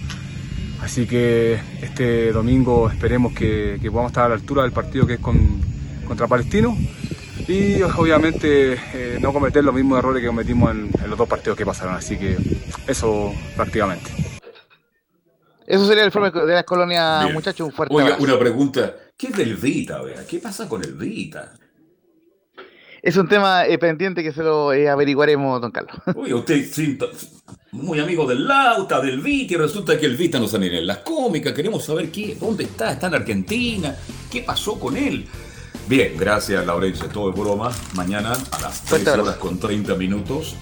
Así 0.82 1.06
que 1.06 1.60
este 1.82 2.32
domingo 2.32 2.88
esperemos 2.88 3.32
que, 3.34 3.78
que 3.82 3.90
podamos 3.90 4.10
estar 4.12 4.24
a 4.26 4.28
la 4.30 4.34
altura 4.36 4.62
del 4.62 4.72
partido 4.72 5.06
que 5.06 5.14
es 5.14 5.20
con, 5.20 5.60
contra 6.06 6.26
Palestino 6.28 6.76
y 7.46 7.82
obviamente 7.82 8.74
eh, 8.94 9.18
no 9.20 9.32
cometer 9.32 9.64
los 9.64 9.74
mismos 9.74 9.98
errores 9.98 10.20
que 10.20 10.28
cometimos 10.28 10.70
en, 10.70 10.90
en 11.02 11.10
los 11.10 11.18
dos 11.18 11.28
partidos 11.28 11.56
que 11.58 11.66
pasaron. 11.66 11.94
Así 11.94 12.16
que 12.16 12.36
eso 12.86 13.32
prácticamente. 13.56 14.10
Eso 15.66 15.86
sería 15.86 16.02
el 16.04 16.08
informe 16.08 16.30
de 16.30 16.54
las 16.54 16.64
colonias, 16.64 17.22
Bien. 17.24 17.34
muchachos. 17.34 17.66
Un 17.66 17.72
fuerte 17.72 17.94
Oiga, 17.94 18.14
abrazo. 18.14 18.24
una 18.24 18.38
pregunta. 18.38 18.94
¿Qué 19.16 19.26
es 19.26 19.36
del 19.36 19.56
Vita, 19.56 20.00
vea? 20.00 20.24
¿Qué 20.26 20.38
pasa 20.38 20.66
con 20.68 20.82
el 20.82 20.94
Vita? 20.94 21.52
Es 23.02 23.16
un 23.16 23.28
tema 23.28 23.66
eh, 23.66 23.78
pendiente 23.78 24.22
que 24.22 24.32
se 24.32 24.42
lo 24.42 24.72
eh, 24.72 24.88
averiguaremos, 24.88 25.60
don 25.60 25.70
Carlos. 25.70 25.96
Oye, 26.16 26.34
usted 26.34 26.64
sí, 26.70 26.98
muy 27.72 28.00
amigo 28.00 28.26
del 28.26 28.46
Lauta, 28.46 29.00
del 29.00 29.20
Vita, 29.20 29.54
y 29.54 29.56
resulta 29.56 29.98
que 29.98 30.06
el 30.06 30.16
Vita 30.16 30.38
no 30.38 30.48
sale 30.48 30.76
en 30.78 30.86
las 30.86 30.98
cómicas. 30.98 31.52
Queremos 31.52 31.84
saber 31.84 32.10
qué, 32.10 32.36
dónde 32.40 32.64
está, 32.64 32.92
está 32.92 33.06
en 33.06 33.14
Argentina, 33.14 33.94
qué 34.30 34.42
pasó 34.42 34.78
con 34.78 34.96
él. 34.96 35.26
Bien, 35.88 36.14
gracias 36.18 36.66
Laurencio, 36.66 37.06
todo 37.08 37.30
es 37.30 37.36
broma. 37.38 37.70
Mañana 37.94 38.32
a 38.32 38.60
las 38.60 38.84
13 38.84 39.10
horas 39.12 39.36
con 39.36 39.58
30 39.58 39.94
minutos 39.94 40.54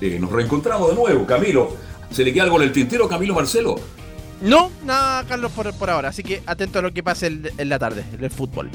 eh, 0.00 0.18
nos 0.20 0.30
reencontramos 0.32 0.90
de 0.90 0.96
nuevo. 0.96 1.24
Camilo, 1.26 1.76
¿se 2.10 2.24
le 2.24 2.32
queda 2.32 2.42
algo 2.44 2.56
en 2.56 2.64
el 2.64 2.72
tintero, 2.72 3.08
Camilo 3.08 3.34
Marcelo? 3.34 3.76
No, 4.42 4.70
nada, 4.84 5.24
Carlos, 5.26 5.52
por, 5.52 5.72
por 5.74 5.88
ahora. 5.90 6.08
Así 6.08 6.22
que 6.22 6.42
atento 6.44 6.80
a 6.80 6.82
lo 6.82 6.92
que 6.92 7.02
pase 7.02 7.28
el- 7.28 7.52
en 7.56 7.68
la 7.68 7.78
tarde, 7.78 8.04
en 8.12 8.22
el 8.24 8.30
fútbol. 8.30 8.68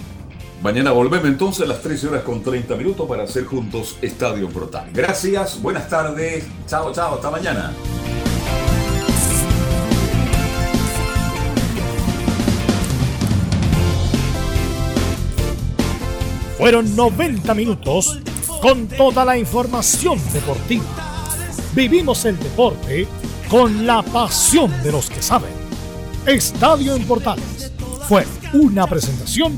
Mañana 0.61 0.91
volvemos 0.91 1.30
entonces 1.30 1.64
a 1.64 1.68
las 1.68 1.81
13 1.81 2.10
horas 2.10 2.23
con 2.23 2.44
30 2.44 2.76
minutos 2.76 3.07
para 3.07 3.23
hacer 3.23 3.45
juntos 3.45 3.98
Estadio 4.02 4.49
Portal. 4.49 4.90
Gracias, 4.94 5.61
buenas 5.61 5.88
tardes, 5.88 6.45
chao, 6.68 6.91
chao, 6.91 7.15
hasta 7.15 7.31
mañana. 7.31 7.72
Fueron 16.57 16.94
90 16.94 17.53
minutos 17.53 18.19
con 18.61 18.90
toda 18.90 19.23
la 19.23 19.38
información 19.38 20.19
deportiva. 20.34 20.84
Vivimos 21.73 22.26
el 22.26 22.38
deporte 22.38 23.07
con 23.49 23.88
la 23.88 24.03
pasión 24.03 24.69
de 24.84 24.91
los 24.91 25.10
que 25.10 25.22
saben. 25.22 25.53
Estadio 26.26 26.98
en 26.98 27.07
Portales 27.07 27.72
fue 28.10 28.26
una 28.52 28.88
presentación 28.88 29.57